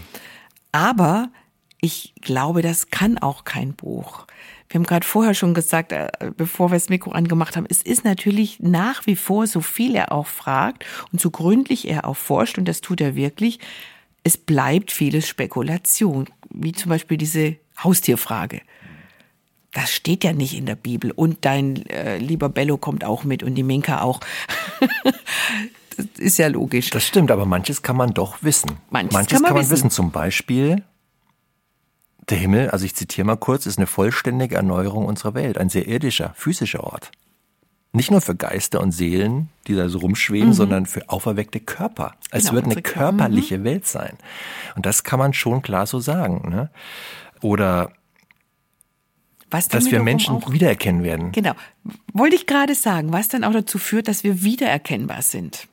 Aber 0.72 1.30
ich 1.82 2.14
glaube, 2.22 2.62
das 2.62 2.90
kann 2.90 3.18
auch 3.18 3.44
kein 3.44 3.74
Buch. 3.74 4.28
Wir 4.70 4.80
haben 4.80 4.86
gerade 4.86 5.06
vorher 5.06 5.34
schon 5.34 5.54
gesagt, 5.54 5.92
äh, 5.92 6.10
bevor 6.36 6.72
wir 6.72 6.76
das 6.76 6.90
Mikro 6.90 7.12
angemacht 7.12 7.56
haben, 7.56 7.68
es 7.70 7.82
ist 7.82 8.04
natürlich 8.04 8.60
nach 8.60 9.06
wie 9.06 9.16
vor, 9.16 9.48
so 9.48 9.62
viel 9.62 9.96
er 9.96 10.12
auch 10.12 10.28
fragt 10.28 10.86
und 11.12 11.22
so 11.22 11.30
gründlich 11.30 11.88
er 11.88 12.06
auch 12.06 12.18
forscht, 12.18 12.58
und 12.58 12.68
das 12.68 12.82
tut 12.82 13.02
er 13.02 13.16
wirklich, 13.16 13.60
es 14.24 14.38
bleibt 14.38 14.92
vieles 14.92 15.28
Spekulation, 15.28 16.28
wie 16.50 16.72
zum 16.72 16.90
Beispiel 16.90 17.18
diese 17.18 17.58
Haustierfrage. 17.84 18.62
Das 19.76 19.92
steht 19.92 20.24
ja 20.24 20.32
nicht 20.32 20.56
in 20.56 20.66
der 20.66 20.76
Bibel. 20.76 21.12
Und 21.12 21.44
dein 21.44 21.86
äh, 21.88 22.18
lieber 22.18 22.48
Bello 22.48 22.78
kommt 22.78 23.04
auch 23.04 23.26
mit 23.26 23.44
und 23.44 23.56
die 23.56 23.64
Minka 23.64 24.00
auch. 24.00 24.22
das 25.98 26.06
ist 26.18 26.38
ja 26.38 26.48
logisch. 26.48 26.92
Das 26.92 27.06
stimmt, 27.06 27.30
aber 27.30 27.46
manches 27.46 27.82
kann 27.82 27.98
man 27.98 28.14
doch 28.14 28.42
wissen. 28.42 28.78
Manches, 28.90 29.12
manches 29.12 29.34
kann 29.34 29.42
man, 29.42 29.50
kann 29.50 29.56
man 29.58 29.64
wissen. 29.64 29.72
wissen. 29.72 29.90
Zum 29.92 30.12
Beispiel, 30.12 30.82
der 32.30 32.38
Himmel, 32.38 32.70
also 32.70 32.86
ich 32.86 32.96
zitiere 32.96 33.28
mal 33.28 33.36
kurz, 33.36 33.66
ist 33.66 33.78
eine 33.78 33.86
vollständige 33.86 34.56
Erneuerung 34.56 35.06
unserer 35.06 35.34
Welt. 35.34 35.58
Ein 35.58 35.68
sehr 35.68 35.90
irdischer, 35.90 36.32
physischer 36.38 36.86
Ort. 36.86 37.12
Nicht 37.92 38.12
nur 38.12 38.22
für 38.22 38.36
Geister 38.36 38.80
und 38.80 38.94
Seelen, 38.94 39.50
die 39.68 39.76
da 39.76 39.90
so 39.90 39.98
rumschweben, 39.98 40.50
mhm. 40.50 40.54
sondern 40.54 40.86
für 40.86 41.10
auferweckte 41.10 41.60
Körper. 41.60 42.16
Es 42.32 42.44
genau, 42.44 42.54
wird 42.54 42.66
eine 42.68 42.82
körperliche 42.82 43.58
mhm. 43.58 43.64
Welt 43.66 43.88
sein. 43.88 44.18
Und 44.78 44.86
das 44.86 45.04
kann 45.04 45.20
man 45.20 45.34
schon 45.34 45.62
klar 45.62 45.86
so 45.86 46.00
sagen. 46.00 46.50
Ne? 46.50 46.70
Oder 47.42 47.92
dass 49.50 49.92
wir 49.92 50.02
Menschen 50.02 50.36
auch, 50.36 50.52
wiedererkennen 50.52 51.04
werden. 51.04 51.32
Genau. 51.32 51.54
Wollte 52.14 52.36
ich 52.36 52.46
gerade 52.48 52.76
sagen, 52.76 53.14
was 53.14 53.28
dann 53.28 53.44
auch 53.44 53.54
dazu 53.54 53.78
führt, 53.78 54.08
dass 54.08 54.24
wir 54.24 54.44
wiedererkennbar 54.44 55.22
sind. 55.22 55.68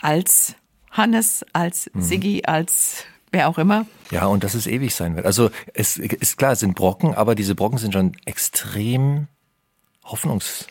Als 0.00 0.54
Hannes, 0.90 1.44
als 1.52 1.90
mhm. 1.92 2.02
Siggi, 2.02 2.44
als 2.44 3.04
wer 3.32 3.48
auch 3.48 3.58
immer. 3.58 3.86
Ja, 4.10 4.26
und 4.26 4.44
dass 4.44 4.54
es 4.54 4.66
ewig 4.66 4.94
sein 4.94 5.16
wird. 5.16 5.26
Also 5.26 5.50
es 5.74 5.96
ist 5.96 6.36
klar, 6.36 6.52
es 6.52 6.60
sind 6.60 6.74
Brocken, 6.74 7.14
aber 7.14 7.34
diese 7.34 7.54
Brocken 7.54 7.78
sind 7.78 7.92
schon 7.92 8.12
extrem 8.24 9.28
hoffnungs 10.04 10.66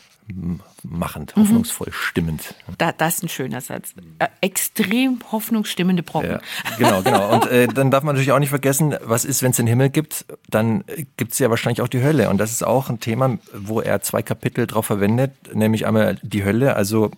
machend, 0.82 1.36
mhm. 1.36 1.42
hoffnungsvoll 1.42 1.92
stimmend. 1.92 2.54
Da, 2.78 2.92
das 2.92 3.16
ist 3.16 3.22
ein 3.24 3.28
schöner 3.28 3.60
Satz. 3.60 3.94
Äh, 4.18 4.28
extrem 4.40 5.18
hoffnungsstimmende 5.30 6.02
Brocken. 6.02 6.30
Ja, 6.30 6.40
genau, 6.78 7.02
genau. 7.02 7.34
Und 7.34 7.46
äh, 7.46 7.68
dann 7.68 7.90
darf 7.90 8.02
man 8.02 8.14
natürlich 8.14 8.32
auch 8.32 8.38
nicht 8.38 8.50
vergessen, 8.50 8.96
was 9.02 9.24
ist, 9.24 9.42
wenn 9.42 9.50
es 9.50 9.56
den 9.56 9.66
Himmel 9.66 9.90
gibt, 9.90 10.24
dann 10.48 10.84
gibt 11.16 11.32
es 11.32 11.38
ja 11.38 11.50
wahrscheinlich 11.50 11.82
auch 11.82 11.88
die 11.88 12.02
Hölle. 12.02 12.30
Und 12.30 12.38
das 12.38 12.52
ist 12.52 12.64
auch 12.64 12.88
ein 12.88 13.00
Thema, 13.00 13.38
wo 13.52 13.80
er 13.80 14.00
zwei 14.02 14.22
Kapitel 14.22 14.66
drauf 14.66 14.86
verwendet, 14.86 15.32
nämlich 15.54 15.86
einmal 15.86 16.18
die 16.22 16.44
Hölle, 16.44 16.76
also 16.76 17.10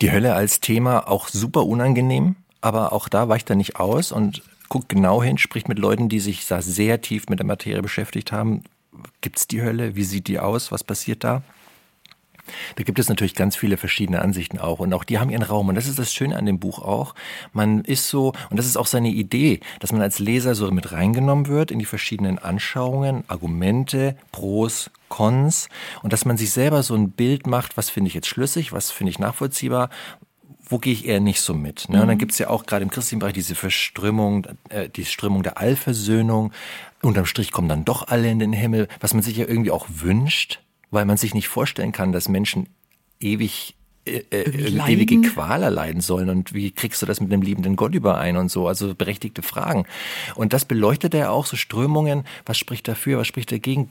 die 0.00 0.12
Hölle 0.12 0.34
als 0.34 0.60
Thema 0.60 1.08
auch 1.08 1.28
super 1.28 1.66
unangenehm, 1.66 2.36
aber 2.60 2.92
auch 2.92 3.08
da 3.08 3.28
weicht 3.28 3.50
er 3.50 3.56
nicht 3.56 3.76
aus 3.76 4.12
und 4.12 4.42
guckt 4.68 4.88
genau 4.88 5.22
hin, 5.22 5.36
spricht 5.36 5.68
mit 5.68 5.78
Leuten, 5.78 6.08
die 6.08 6.20
sich 6.20 6.46
da 6.46 6.62
sehr 6.62 7.02
tief 7.02 7.28
mit 7.28 7.38
der 7.38 7.46
Materie 7.46 7.82
beschäftigt 7.82 8.32
haben. 8.32 8.62
Gibt 9.20 9.38
es 9.38 9.48
die 9.48 9.62
Hölle? 9.62 9.96
Wie 9.96 10.04
sieht 10.04 10.28
die 10.28 10.38
aus? 10.38 10.72
Was 10.72 10.84
passiert 10.84 11.24
da? 11.24 11.42
Da 12.76 12.84
gibt 12.84 12.98
es 12.98 13.08
natürlich 13.08 13.34
ganz 13.34 13.56
viele 13.56 13.76
verschiedene 13.76 14.22
Ansichten 14.22 14.58
auch 14.58 14.78
und 14.78 14.92
auch 14.92 15.04
die 15.04 15.18
haben 15.18 15.30
ihren 15.30 15.42
Raum 15.42 15.68
und 15.68 15.74
das 15.74 15.86
ist 15.86 15.98
das 15.98 16.12
Schöne 16.12 16.36
an 16.36 16.46
dem 16.46 16.58
Buch 16.58 16.78
auch. 16.80 17.14
Man 17.52 17.84
ist 17.84 18.08
so 18.08 18.32
und 18.50 18.58
das 18.58 18.66
ist 18.66 18.76
auch 18.76 18.86
seine 18.86 19.10
Idee, 19.10 19.60
dass 19.78 19.92
man 19.92 20.02
als 20.02 20.18
Leser 20.18 20.54
so 20.54 20.70
mit 20.70 20.92
reingenommen 20.92 21.46
wird 21.46 21.70
in 21.70 21.78
die 21.78 21.84
verschiedenen 21.84 22.38
Anschauungen, 22.38 23.24
Argumente, 23.28 24.16
Pros, 24.32 24.90
Cons 25.08 25.68
und 26.02 26.12
dass 26.12 26.24
man 26.24 26.36
sich 26.36 26.52
selber 26.52 26.82
so 26.82 26.94
ein 26.94 27.10
Bild 27.10 27.46
macht, 27.46 27.76
was 27.76 27.90
finde 27.90 28.08
ich 28.08 28.14
jetzt 28.14 28.28
schlüssig, 28.28 28.72
was 28.72 28.90
finde 28.90 29.10
ich 29.10 29.18
nachvollziehbar, 29.18 29.90
wo 30.70 30.78
gehe 30.78 30.92
ich 30.92 31.06
eher 31.06 31.20
nicht 31.20 31.40
so 31.40 31.52
mit. 31.52 31.88
Ne? 31.88 32.00
Und 32.00 32.06
dann 32.06 32.16
mhm. 32.16 32.20
gibt 32.20 32.32
es 32.32 32.38
ja 32.38 32.48
auch 32.48 32.64
gerade 32.64 32.84
im 32.84 32.90
christlichen 32.90 33.18
Bereich 33.18 33.34
diese 33.34 33.54
Verströmung, 33.54 34.46
äh, 34.68 34.88
die 34.88 35.04
Strömung 35.04 35.42
der 35.42 35.58
Allversöhnung. 35.58 36.52
Unterm 37.02 37.26
Strich 37.26 37.50
kommen 37.50 37.68
dann 37.68 37.84
doch 37.84 38.08
alle 38.08 38.30
in 38.30 38.38
den 38.38 38.52
Himmel, 38.52 38.88
was 39.00 39.12
man 39.12 39.22
sich 39.22 39.36
ja 39.36 39.46
irgendwie 39.46 39.72
auch 39.72 39.86
wünscht 39.88 40.60
weil 40.90 41.04
man 41.04 41.16
sich 41.16 41.34
nicht 41.34 41.48
vorstellen 41.48 41.92
kann, 41.92 42.12
dass 42.12 42.28
Menschen 42.28 42.68
ewig 43.20 43.76
äh, 44.06 44.22
äh 44.30 44.92
ewige 44.92 45.20
Qual 45.20 45.62
erleiden 45.62 46.00
sollen 46.00 46.30
und 46.30 46.54
wie 46.54 46.70
kriegst 46.70 47.02
du 47.02 47.06
das 47.06 47.20
mit 47.20 47.32
einem 47.32 47.42
liebenden 47.42 47.76
Gott 47.76 47.94
überein 47.94 48.36
und 48.36 48.50
so, 48.50 48.66
also 48.66 48.94
berechtigte 48.94 49.42
Fragen. 49.42 49.86
Und 50.34 50.52
das 50.52 50.64
beleuchtet 50.64 51.14
er 51.14 51.32
auch, 51.32 51.46
so 51.46 51.56
Strömungen, 51.56 52.24
was 52.46 52.58
spricht 52.58 52.88
dafür, 52.88 53.18
was 53.18 53.26
spricht 53.26 53.52
dagegen, 53.52 53.88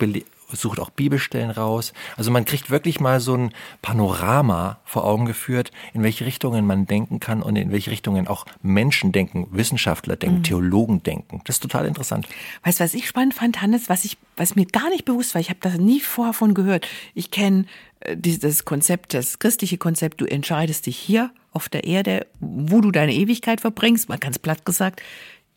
sucht 0.51 0.79
auch 0.79 0.89
Bibelstellen 0.89 1.51
raus. 1.51 1.93
Also 2.17 2.31
man 2.31 2.45
kriegt 2.45 2.69
wirklich 2.69 2.99
mal 2.99 3.19
so 3.19 3.35
ein 3.35 3.51
Panorama 3.81 4.79
vor 4.83 5.05
Augen 5.05 5.25
geführt, 5.25 5.71
in 5.93 6.03
welche 6.03 6.25
Richtungen 6.25 6.65
man 6.65 6.85
denken 6.85 7.19
kann 7.19 7.41
und 7.41 7.55
in 7.55 7.71
welche 7.71 7.91
Richtungen 7.91 8.27
auch 8.27 8.45
Menschen 8.61 9.11
denken, 9.11 9.47
Wissenschaftler 9.51 10.15
denken, 10.15 10.37
mhm. 10.39 10.43
Theologen 10.43 11.03
denken. 11.03 11.41
Das 11.45 11.57
ist 11.57 11.61
total 11.61 11.85
interessant. 11.85 12.27
Weißt 12.63 12.79
du, 12.79 12.83
was 12.83 12.93
ich 12.93 13.07
spannend 13.07 13.33
fand, 13.33 13.61
Hannes, 13.61 13.89
was 13.89 14.05
ich, 14.05 14.17
was 14.37 14.55
mir 14.55 14.65
gar 14.65 14.89
nicht 14.89 15.05
bewusst 15.05 15.35
war, 15.35 15.41
ich 15.41 15.49
habe 15.49 15.59
das 15.61 15.77
nie 15.77 15.99
vorher 15.99 16.33
von 16.33 16.53
gehört. 16.53 16.87
Ich 17.13 17.31
kenne 17.31 17.61
äh, 17.61 17.65
dieses 18.13 18.65
Konzept, 18.65 19.13
das 19.13 19.39
christliche 19.39 19.77
Konzept, 19.77 20.21
du 20.21 20.25
entscheidest 20.25 20.85
dich 20.85 20.97
hier 20.97 21.31
auf 21.51 21.69
der 21.69 21.83
Erde, 21.83 22.27
wo 22.39 22.81
du 22.81 22.91
deine 22.91 23.13
Ewigkeit 23.13 23.61
verbringst, 23.61 24.09
mal 24.09 24.17
ganz 24.17 24.39
platt 24.39 24.65
gesagt. 24.65 25.01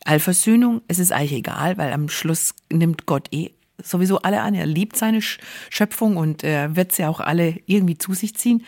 Allversöhnung, 0.05 0.81
es 0.87 0.99
ist 0.99 1.11
eigentlich 1.11 1.33
egal, 1.33 1.77
weil 1.77 1.93
am 1.93 2.09
Schluss 2.09 2.53
nimmt 2.71 3.05
Gott 3.05 3.27
eh 3.31 3.51
sowieso 3.81 4.19
alle 4.19 4.41
an. 4.41 4.53
Er 4.53 4.65
liebt 4.65 4.97
seine 4.97 5.21
Schöpfung 5.21 6.17
und 6.17 6.43
er 6.43 6.75
wird 6.75 6.91
sie 6.91 7.05
auch 7.05 7.19
alle 7.19 7.59
irgendwie 7.65 7.97
zu 7.97 8.13
sich 8.13 8.35
ziehen. 8.35 8.65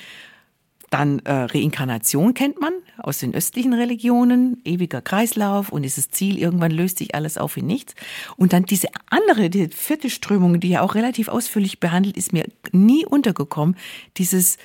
Dann 0.90 1.20
äh, 1.20 1.32
Reinkarnation 1.32 2.34
kennt 2.34 2.62
man 2.62 2.74
aus 2.98 3.18
den 3.20 3.34
östlichen 3.34 3.74
Religionen, 3.74 4.62
ewiger 4.66 5.02
Kreislauf 5.02 5.70
und 5.70 5.82
dieses 5.82 6.10
Ziel, 6.10 6.38
irgendwann 6.38 6.72
löst 6.72 7.00
sich 7.00 7.16
alles 7.16 7.38
auf 7.38 7.58
in 7.58 7.66
nichts. 7.66 7.96
Und 8.38 8.54
dann 8.54 8.66
diese 8.66 8.90
andere, 9.10 9.50
die 9.50 9.68
vierte 9.70 10.10
Strömung, 10.10 10.60
die 10.60 10.70
ja 10.70 10.82
auch 10.82 10.96
relativ 10.96 11.28
ausführlich 11.28 11.80
behandelt, 11.80 12.18
ist 12.18 12.34
mir 12.34 12.46
nie 12.72 13.06
untergekommen, 13.06 13.76
dieses 14.18 14.58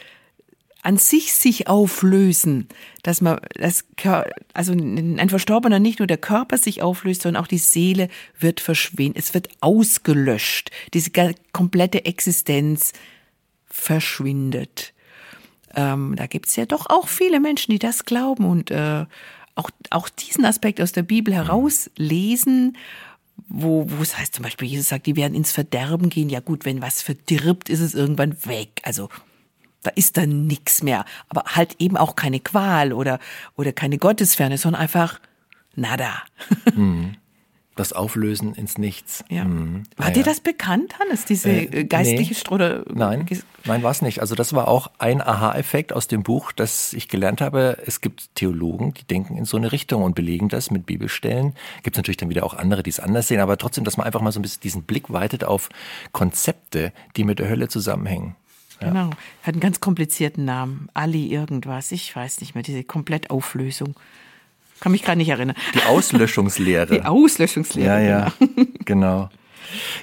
an 0.82 0.96
sich 0.96 1.34
sich 1.34 1.68
auflösen, 1.68 2.68
dass 3.02 3.20
man 3.20 3.38
das 3.54 3.84
also 4.54 4.72
ein 4.72 5.28
Verstorbener 5.28 5.78
nicht 5.78 5.98
nur 5.98 6.06
der 6.06 6.16
Körper 6.16 6.56
sich 6.56 6.80
auflöst, 6.80 7.22
sondern 7.22 7.42
auch 7.42 7.48
die 7.48 7.58
Seele 7.58 8.08
wird 8.38 8.60
verschwinden, 8.60 9.18
es 9.18 9.34
wird 9.34 9.48
ausgelöscht, 9.60 10.70
diese 10.94 11.10
komplette 11.52 12.06
Existenz 12.06 12.92
verschwindet. 13.66 14.94
Ähm, 15.74 16.14
da 16.16 16.26
gibt's 16.26 16.56
ja 16.56 16.66
doch 16.66 16.86
auch 16.88 17.08
viele 17.08 17.40
Menschen, 17.40 17.72
die 17.72 17.78
das 17.78 18.04
glauben 18.04 18.44
und 18.44 18.70
äh, 18.70 19.04
auch, 19.54 19.70
auch 19.90 20.08
diesen 20.08 20.44
Aspekt 20.44 20.80
aus 20.80 20.92
der 20.92 21.02
Bibel 21.02 21.34
herauslesen, 21.34 22.76
wo, 23.48 23.86
wo 23.88 24.02
es 24.02 24.18
heißt 24.18 24.34
zum 24.34 24.44
Beispiel, 24.44 24.68
Jesus 24.68 24.88
sagt, 24.88 25.06
die 25.06 25.16
werden 25.16 25.34
ins 25.34 25.52
Verderben 25.52 26.10
gehen. 26.10 26.28
Ja 26.28 26.40
gut, 26.40 26.64
wenn 26.64 26.82
was 26.82 27.02
verdirbt, 27.02 27.68
ist 27.68 27.80
es 27.80 27.94
irgendwann 27.94 28.36
weg. 28.44 28.80
Also 28.84 29.08
da 29.82 29.90
ist 29.90 30.16
dann 30.16 30.46
nichts 30.46 30.82
mehr. 30.82 31.04
Aber 31.28 31.44
halt 31.44 31.76
eben 31.78 31.96
auch 31.96 32.16
keine 32.16 32.40
Qual 32.40 32.92
oder, 32.92 33.18
oder 33.56 33.72
keine 33.72 33.98
Gottesferne, 33.98 34.58
sondern 34.58 34.82
einfach 34.82 35.20
nada. 35.74 36.22
Mhm. 36.74 37.16
Das 37.80 37.94
Auflösen 37.94 38.52
ins 38.52 38.76
Nichts. 38.76 39.24
Ja. 39.30 39.44
Mhm. 39.44 39.84
War 39.96 40.08
ja, 40.08 40.12
dir 40.12 40.22
das 40.22 40.40
bekannt, 40.40 40.98
Hannes, 40.98 41.24
diese 41.24 41.48
äh, 41.50 41.84
geistliche 41.84 42.34
nee. 42.34 42.54
oder? 42.54 42.84
Nein, 42.92 43.24
nein, 43.64 43.82
war 43.82 43.90
es 43.90 44.02
nicht. 44.02 44.20
Also 44.20 44.34
das 44.34 44.52
war 44.52 44.68
auch 44.68 44.90
ein 44.98 45.22
Aha-Effekt 45.22 45.94
aus 45.94 46.06
dem 46.06 46.22
Buch, 46.22 46.52
dass 46.52 46.92
ich 46.92 47.08
gelernt 47.08 47.40
habe, 47.40 47.78
es 47.86 48.02
gibt 48.02 48.34
Theologen, 48.34 48.92
die 48.92 49.04
denken 49.04 49.38
in 49.38 49.46
so 49.46 49.56
eine 49.56 49.72
Richtung 49.72 50.02
und 50.02 50.14
belegen 50.14 50.50
das 50.50 50.70
mit 50.70 50.84
Bibelstellen. 50.84 51.54
Gibt 51.82 51.96
es 51.96 51.98
natürlich 51.98 52.18
dann 52.18 52.28
wieder 52.28 52.44
auch 52.44 52.52
andere, 52.52 52.82
die 52.82 52.90
es 52.90 53.00
anders 53.00 53.28
sehen, 53.28 53.40
aber 53.40 53.56
trotzdem, 53.56 53.84
dass 53.84 53.96
man 53.96 54.06
einfach 54.06 54.20
mal 54.20 54.30
so 54.30 54.40
ein 54.40 54.42
bisschen 54.42 54.60
diesen 54.60 54.82
Blick 54.82 55.10
weitet 55.10 55.44
auf 55.44 55.70
Konzepte, 56.12 56.92
die 57.16 57.24
mit 57.24 57.38
der 57.38 57.48
Hölle 57.48 57.68
zusammenhängen. 57.68 58.36
Genau. 58.80 59.08
Hat 59.42 59.54
einen 59.54 59.60
ganz 59.60 59.80
komplizierten 59.80 60.44
Namen. 60.44 60.90
Ali 60.92 61.28
irgendwas. 61.28 61.92
Ich 61.92 62.14
weiß 62.14 62.40
nicht 62.40 62.54
mehr. 62.54 62.62
Diese 62.62 62.84
Komplettauflösung. 62.84 63.94
Kann 64.80 64.92
mich 64.92 65.02
gerade 65.02 65.18
nicht 65.18 65.28
erinnern. 65.28 65.56
Die 65.74 65.82
Auslöschungslehre. 65.82 66.86
Die 66.94 67.02
Auslöschungslehre. 67.02 67.86
Ja, 67.86 68.00
ja. 68.00 68.32
Genau. 68.38 68.66
genau. 68.84 69.30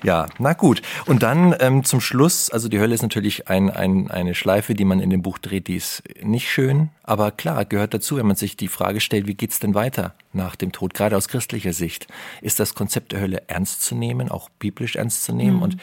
Ja, 0.04 0.28
na 0.40 0.54
gut. 0.54 0.82
Und 1.06 1.24
dann 1.24 1.56
ähm, 1.60 1.84
zum 1.84 2.02
Schluss, 2.02 2.50
also 2.50 2.70
die 2.70 2.80
Hölle 2.80 2.96
ist 2.96 3.02
natürlich 3.02 3.48
ein, 3.48 3.70
ein, 3.70 4.10
eine 4.10 4.36
Schleife, 4.36 4.74
die 4.74 4.86
man 4.86 5.00
in 5.00 5.10
dem 5.10 5.22
Buch 5.22 5.38
dreht, 5.38 5.68
die 5.68 5.76
ist 5.76 6.04
nicht 6.22 6.50
schön, 6.50 6.90
aber 7.04 7.32
klar, 7.32 7.66
gehört 7.66 7.94
dazu, 7.94 8.18
wenn 8.18 8.28
man 8.28 8.36
sich 8.36 8.58
die 8.58 8.68
Frage 8.68 9.00
stellt, 9.00 9.28
wie 9.28 9.36
geht's 9.36 9.60
denn 9.60 9.74
weiter 9.74 10.14
nach 10.34 10.56
dem 10.56 10.72
Tod, 10.72 10.94
gerade 10.94 11.18
aus 11.18 11.28
christlicher 11.28 11.74
Sicht. 11.74 12.08
Ist 12.42 12.60
das 12.60 12.76
Konzept 12.76 13.12
der 13.12 13.22
Hölle 13.22 13.44
ernst 13.48 13.82
zu 13.82 13.96
nehmen, 13.96 14.30
auch 14.30 14.50
biblisch 14.60 14.96
ernst 14.96 15.24
zu 15.24 15.34
nehmen? 15.34 15.58
Mhm. 15.58 15.64
Und 15.64 15.78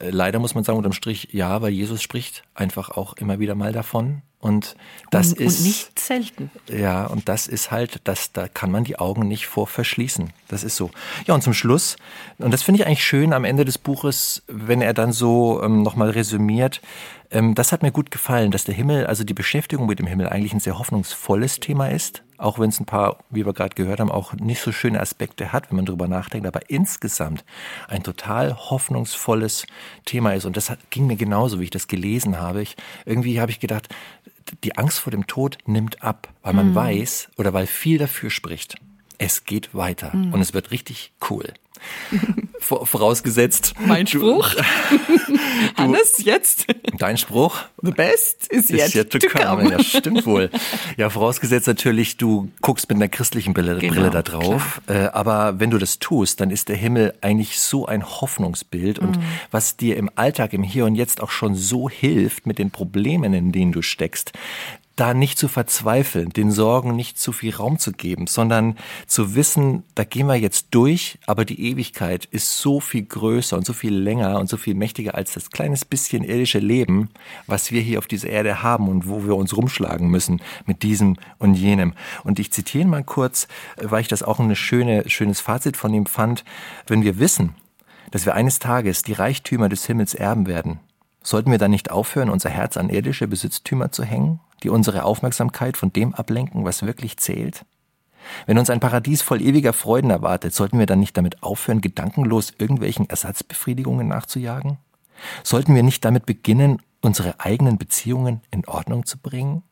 leider 0.00 0.38
muss 0.38 0.54
man 0.54 0.64
sagen, 0.64 0.78
unterm 0.78 0.92
Strich, 0.92 1.28
ja, 1.32 1.62
weil 1.62 1.72
Jesus 1.72 2.02
spricht 2.02 2.44
einfach 2.54 2.90
auch 2.90 3.14
immer 3.14 3.38
wieder 3.38 3.54
mal 3.54 3.72
davon. 3.72 4.22
Und 4.40 4.76
das 5.10 5.32
und, 5.32 5.40
ist. 5.40 5.58
Und 5.58 5.64
nicht 5.64 5.98
selten. 5.98 6.50
Ja, 6.68 7.06
und 7.06 7.28
das 7.28 7.48
ist 7.48 7.72
halt, 7.72 8.00
das, 8.04 8.32
da 8.32 8.46
kann 8.46 8.70
man 8.70 8.84
die 8.84 8.98
Augen 8.98 9.26
nicht 9.26 9.46
vor 9.46 9.66
verschließen. 9.66 10.32
Das 10.46 10.62
ist 10.62 10.76
so. 10.76 10.90
Ja, 11.26 11.34
und 11.34 11.42
zum 11.42 11.54
Schluss, 11.54 11.96
und 12.38 12.52
das 12.52 12.62
finde 12.62 12.80
ich 12.80 12.86
eigentlich 12.86 13.04
schön 13.04 13.32
am 13.32 13.44
Ende 13.44 13.64
des 13.64 13.78
Buches, 13.78 14.44
wenn 14.46 14.80
er 14.80 14.94
dann 14.94 15.12
so 15.12 15.60
ähm, 15.62 15.82
nochmal 15.82 16.10
resümiert, 16.10 16.80
ähm, 17.32 17.56
das 17.56 17.72
hat 17.72 17.82
mir 17.82 17.90
gut 17.90 18.12
gefallen, 18.12 18.52
dass 18.52 18.62
der 18.62 18.74
Himmel, 18.74 19.06
also 19.06 19.24
die 19.24 19.34
Beschäftigung 19.34 19.86
mit 19.86 19.98
dem 19.98 20.06
Himmel 20.06 20.28
eigentlich 20.28 20.52
ein 20.52 20.60
sehr 20.60 20.78
hoffnungsvolles 20.78 21.58
Thema 21.58 21.88
ist, 21.88 22.22
auch 22.38 22.58
wenn 22.58 22.70
es 22.70 22.80
ein 22.80 22.86
paar, 22.86 23.18
wie 23.30 23.44
wir 23.44 23.52
gerade 23.52 23.74
gehört 23.74 24.00
haben, 24.00 24.10
auch 24.10 24.32
nicht 24.34 24.62
so 24.62 24.72
schöne 24.72 25.00
Aspekte 25.00 25.52
hat, 25.52 25.70
wenn 25.70 25.76
man 25.76 25.86
drüber 25.86 26.08
nachdenkt, 26.08 26.46
aber 26.46 26.70
insgesamt 26.70 27.44
ein 27.88 28.02
total 28.02 28.56
hoffnungsvolles 28.56 29.66
Thema 30.04 30.32
ist. 30.34 30.44
Und 30.44 30.56
das 30.56 30.70
hat, 30.70 30.78
ging 30.90 31.06
mir 31.06 31.16
genauso, 31.16 31.60
wie 31.60 31.64
ich 31.64 31.70
das 31.70 31.88
gelesen 31.88 32.38
habe. 32.38 32.62
Ich, 32.62 32.76
irgendwie 33.04 33.40
habe 33.40 33.50
ich 33.50 33.60
gedacht, 33.60 33.88
die 34.64 34.78
Angst 34.78 35.00
vor 35.00 35.10
dem 35.10 35.26
Tod 35.26 35.58
nimmt 35.66 36.02
ab, 36.02 36.28
weil 36.42 36.54
man 36.54 36.70
mhm. 36.70 36.74
weiß 36.74 37.30
oder 37.36 37.52
weil 37.52 37.66
viel 37.66 37.98
dafür 37.98 38.30
spricht. 38.30 38.76
Es 39.18 39.44
geht 39.44 39.74
weiter 39.74 40.14
mhm. 40.14 40.32
und 40.32 40.40
es 40.40 40.54
wird 40.54 40.70
richtig 40.70 41.12
cool. 41.28 41.52
Vorausgesetzt. 42.60 43.74
Mein 43.86 44.06
Spruch. 44.06 44.54
Hannes, 45.76 46.22
jetzt. 46.24 46.66
Dein 46.98 47.16
Spruch. 47.16 47.58
The 47.82 47.92
best 47.92 48.48
is 48.48 48.68
yet, 48.68 48.88
is 48.88 48.94
yet 48.94 49.10
to, 49.10 49.18
to 49.18 49.28
come. 49.28 49.62
come. 49.62 49.70
Ja, 49.70 49.82
stimmt 49.82 50.26
wohl. 50.26 50.50
Ja, 50.96 51.10
vorausgesetzt 51.10 51.66
natürlich, 51.66 52.16
du 52.16 52.50
guckst 52.60 52.88
mit 52.88 52.96
einer 52.96 53.08
christlichen 53.08 53.54
Brille, 53.54 53.78
genau, 53.78 53.94
Brille 53.94 54.10
da 54.10 54.22
drauf. 54.22 54.80
Äh, 54.86 55.06
aber 55.12 55.60
wenn 55.60 55.70
du 55.70 55.78
das 55.78 55.98
tust, 55.98 56.40
dann 56.40 56.50
ist 56.50 56.68
der 56.68 56.76
Himmel 56.76 57.14
eigentlich 57.20 57.58
so 57.58 57.86
ein 57.86 58.04
Hoffnungsbild 58.04 58.98
und 58.98 59.16
mhm. 59.16 59.22
was 59.50 59.76
dir 59.76 59.96
im 59.96 60.10
Alltag, 60.16 60.52
im 60.52 60.62
Hier 60.62 60.84
und 60.84 60.94
Jetzt 60.94 61.22
auch 61.22 61.30
schon 61.30 61.54
so 61.54 61.88
hilft 61.88 62.46
mit 62.46 62.58
den 62.58 62.70
Problemen, 62.70 63.32
in 63.34 63.52
denen 63.52 63.72
du 63.72 63.82
steckst, 63.82 64.32
da 64.98 65.14
nicht 65.14 65.38
zu 65.38 65.46
verzweifeln, 65.46 66.30
den 66.30 66.50
Sorgen 66.50 66.96
nicht 66.96 67.18
zu 67.18 67.30
viel 67.30 67.54
Raum 67.54 67.78
zu 67.78 67.92
geben, 67.92 68.26
sondern 68.26 68.76
zu 69.06 69.36
wissen, 69.36 69.84
da 69.94 70.02
gehen 70.02 70.26
wir 70.26 70.34
jetzt 70.34 70.68
durch, 70.72 71.20
aber 71.24 71.44
die 71.44 71.70
Ewigkeit 71.70 72.24
ist 72.24 72.58
so 72.58 72.80
viel 72.80 73.04
größer 73.04 73.56
und 73.56 73.64
so 73.64 73.72
viel 73.72 73.94
länger 73.94 74.40
und 74.40 74.48
so 74.48 74.56
viel 74.56 74.74
mächtiger 74.74 75.14
als 75.14 75.34
das 75.34 75.50
kleines 75.50 75.84
bisschen 75.84 76.24
irdische 76.24 76.58
Leben, 76.58 77.10
was 77.46 77.70
wir 77.70 77.80
hier 77.80 77.98
auf 77.98 78.08
dieser 78.08 78.28
Erde 78.28 78.64
haben 78.64 78.88
und 78.88 79.08
wo 79.08 79.24
wir 79.24 79.36
uns 79.36 79.56
rumschlagen 79.56 80.08
müssen 80.08 80.42
mit 80.66 80.82
diesem 80.82 81.16
und 81.38 81.54
jenem. 81.54 81.94
Und 82.24 82.40
ich 82.40 82.52
zitiere 82.52 82.88
mal 82.88 83.04
kurz, 83.04 83.46
weil 83.80 84.00
ich 84.00 84.08
das 84.08 84.24
auch 84.24 84.40
ein 84.40 84.56
schöne, 84.56 85.08
schönes 85.08 85.40
Fazit 85.40 85.76
von 85.76 85.94
ihm 85.94 86.06
fand. 86.06 86.44
Wenn 86.88 87.04
wir 87.04 87.20
wissen, 87.20 87.54
dass 88.10 88.26
wir 88.26 88.34
eines 88.34 88.58
Tages 88.58 89.02
die 89.02 89.12
Reichtümer 89.12 89.68
des 89.68 89.86
Himmels 89.86 90.14
erben 90.14 90.48
werden, 90.48 90.80
sollten 91.22 91.52
wir 91.52 91.58
dann 91.58 91.70
nicht 91.70 91.92
aufhören, 91.92 92.30
unser 92.30 92.50
Herz 92.50 92.76
an 92.76 92.90
irdische 92.90 93.28
Besitztümer 93.28 93.92
zu 93.92 94.02
hängen 94.02 94.40
die 94.62 94.70
unsere 94.70 95.04
Aufmerksamkeit 95.04 95.76
von 95.76 95.92
dem 95.92 96.14
ablenken, 96.14 96.64
was 96.64 96.82
wirklich 96.82 97.16
zählt? 97.18 97.64
Wenn 98.46 98.58
uns 98.58 98.70
ein 98.70 98.80
Paradies 98.80 99.22
voll 99.22 99.40
ewiger 99.40 99.72
Freuden 99.72 100.10
erwartet, 100.10 100.54
sollten 100.54 100.78
wir 100.78 100.86
dann 100.86 101.00
nicht 101.00 101.16
damit 101.16 101.42
aufhören, 101.42 101.80
gedankenlos 101.80 102.52
irgendwelchen 102.58 103.08
Ersatzbefriedigungen 103.08 104.08
nachzujagen? 104.08 104.78
Sollten 105.42 105.74
wir 105.74 105.82
nicht 105.82 106.04
damit 106.04 106.26
beginnen, 106.26 106.80
unsere 107.00 107.40
eigenen 107.40 107.78
Beziehungen 107.78 108.40
in 108.50 108.66
Ordnung 108.66 109.06
zu 109.06 109.18
bringen? 109.18 109.62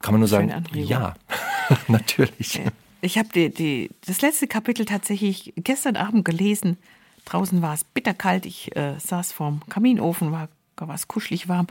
Kann 0.00 0.14
man 0.14 0.20
nur 0.20 0.28
sagen, 0.28 0.52
ja, 0.72 1.14
natürlich. 1.88 2.60
Ich 3.02 3.18
habe 3.18 3.28
die, 3.34 3.50
die, 3.50 3.90
das 4.06 4.20
letzte 4.20 4.46
Kapitel 4.46 4.84
tatsächlich 4.84 5.52
gestern 5.56 5.96
Abend 5.96 6.24
gelesen. 6.24 6.76
Draußen 7.24 7.62
war 7.62 7.74
es 7.74 7.84
bitterkalt. 7.84 8.46
Ich 8.46 8.74
äh, 8.76 8.98
saß 8.98 9.32
vorm 9.32 9.62
Kaminofen, 9.68 10.32
war, 10.32 10.48
war 10.76 10.94
es 10.94 11.08
kuschelig 11.08 11.48
warm. 11.48 11.66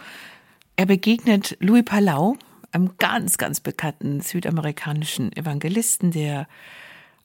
Er 0.80 0.86
begegnet 0.86 1.58
Louis 1.60 1.84
Palau, 1.84 2.38
einem 2.72 2.92
ganz, 3.00 3.38
ganz 3.38 3.60
bekannten 3.60 4.22
südamerikanischen 4.22 5.36
Evangelisten, 5.36 6.12
der, 6.12 6.48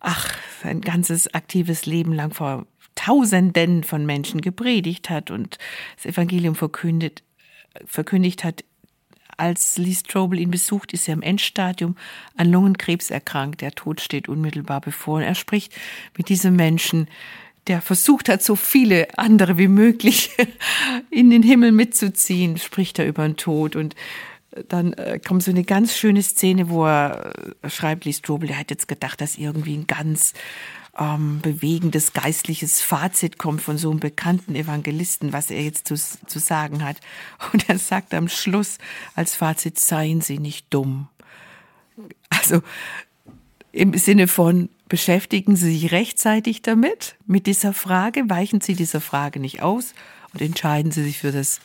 ach, 0.01 0.35
sein 0.61 0.81
ganzes 0.81 1.33
aktives 1.35 1.87
Leben 1.87 2.13
lang 2.13 2.35
vor 2.35 2.67
Tausenden 2.97 3.85
von 3.85 4.07
Menschen 4.07 4.41
gepredigt 4.41 5.09
hat 5.09 5.31
und 5.31 5.59
das 5.95 6.05
Evangelium 6.05 6.57
verkündet, 6.57 7.23
verkündigt 7.87 8.43
hat. 8.43 8.65
Als 9.37 9.79
Lee 9.79 9.95
Strobel 9.95 10.41
ihn 10.41 10.51
besucht, 10.51 10.93
ist 10.93 11.07
er 11.07 11.15
im 11.15 11.23
Endstadium 11.23 11.95
an 12.37 12.51
Lungenkrebs 12.51 13.11
erkrankt. 13.11 13.61
Der 13.61 13.71
Tod 13.71 14.01
steht 14.01 14.29
unmittelbar 14.29 14.81
bevor. 14.81 15.19
Und 15.19 15.23
er 15.23 15.37
spricht 15.37 15.73
mit 16.17 16.29
diesem 16.29 16.57
Menschen 16.57 17.07
der 17.67 17.81
versucht 17.81 18.29
hat, 18.29 18.43
so 18.43 18.57
viele 18.57 19.19
andere 19.19 19.59
wie 19.59 19.69
möglich 19.69 20.31
in 21.11 21.31
den 21.31 21.43
Himmel 21.43 21.73
mitzuziehen, 21.73 22.59
spricht 22.59 22.99
er 22.99 23.07
über 23.07 23.27
den 23.27 23.37
Tod 23.37 23.77
und 23.77 23.95
dann 24.69 24.93
äh, 24.95 25.19
kommt 25.19 25.43
so 25.43 25.51
eine 25.51 25.65
ganz 25.65 25.97
schöne 25.97 26.23
Szene, 26.23 26.69
wo 26.69 26.87
er 26.87 27.33
äh, 27.63 27.71
schreibt, 27.71 28.05
Lee 28.05 28.13
Strobel, 28.13 28.49
der 28.49 28.59
hat 28.59 28.71
jetzt 28.71 28.89
gedacht, 28.89 29.21
dass 29.21 29.37
irgendwie 29.37 29.77
ein 29.77 29.87
ganz 29.87 30.33
ähm, 30.99 31.41
bewegendes 31.41 32.13
geistliches 32.13 32.81
Fazit 32.81 33.39
kommt 33.39 33.63
von 33.63 33.79
so 33.79 33.91
einem 33.91 34.01
bekannten 34.01 34.55
Evangelisten, 34.55 35.33
was 35.33 35.51
er 35.51 35.63
jetzt 35.63 35.89
zu, 35.89 35.97
zu 35.97 36.39
sagen 36.39 36.85
hat. 36.85 36.99
Und 37.53 37.69
er 37.69 37.79
sagt 37.79 38.15
am 38.15 38.29
Schluss 38.29 38.79
als 39.15 39.35
Fazit, 39.35 39.79
seien 39.79 40.21
Sie 40.21 40.39
nicht 40.39 40.67
dumm. 40.71 41.09
Also 42.29 42.63
im 43.73 43.95
Sinne 43.95 44.29
von, 44.29 44.69
beschäftigen 44.89 45.57
Sie 45.57 45.73
sich 45.73 45.93
rechtzeitig 45.93 46.63
damit, 46.63 47.17
mit 47.27 47.47
dieser 47.47 47.73
Frage, 47.73 48.29
weichen 48.29 48.61
Sie 48.61 48.75
dieser 48.75 49.01
Frage 49.01 49.41
nicht 49.41 49.63
aus 49.63 49.95
und 50.33 50.43
entscheiden 50.43 50.93
Sie 50.93 51.03
sich 51.03 51.19
für 51.19 51.33
das 51.33 51.61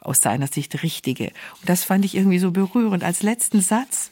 aus 0.00 0.20
seiner 0.20 0.46
Sicht 0.46 0.82
Richtige. 0.82 1.26
Und 1.60 1.68
das 1.68 1.84
fand 1.84 2.04
ich 2.04 2.14
irgendwie 2.14 2.38
so 2.38 2.50
berührend. 2.50 3.04
Als 3.04 3.22
letzten 3.22 3.60
Satz 3.60 4.10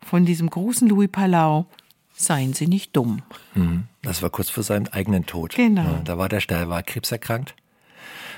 von 0.00 0.24
diesem 0.26 0.50
großen 0.50 0.88
Louis 0.88 1.10
Palau, 1.10 1.66
seien 2.12 2.52
Sie 2.52 2.68
nicht 2.68 2.94
dumm. 2.94 3.22
Hm, 3.54 3.84
das 4.02 4.22
war 4.22 4.30
kurz 4.30 4.50
vor 4.50 4.62
seinem 4.62 4.86
eigenen 4.88 5.26
Tod. 5.26 5.54
Genau. 5.54 6.00
da 6.04 6.18
war 6.18 6.28
der, 6.28 6.40
der 6.40 6.68
war 6.68 6.82
krebserkrankt. 6.82 7.54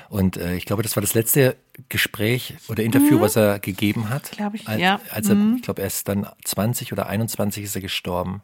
Und 0.09 0.37
äh, 0.37 0.55
ich 0.55 0.65
glaube, 0.65 0.83
das 0.83 0.95
war 0.95 1.01
das 1.01 1.13
letzte 1.13 1.57
Gespräch 1.89 2.55
oder 2.69 2.83
Interview, 2.83 3.17
mhm. 3.17 3.21
was 3.21 3.35
er 3.35 3.59
gegeben 3.59 4.09
hat. 4.09 4.31
Glaube 4.31 4.55
ich, 4.55 4.67
als, 4.67 4.79
ja. 4.79 5.01
Als 5.11 5.27
er, 5.27 5.35
mhm. 5.35 5.57
Ich 5.57 5.63
glaube, 5.63 5.81
er 5.81 5.87
ist 5.87 6.07
dann 6.07 6.27
20 6.45 6.93
oder 6.93 7.07
21 7.07 7.65
ist 7.65 7.75
er 7.75 7.81
gestorben. 7.81 8.41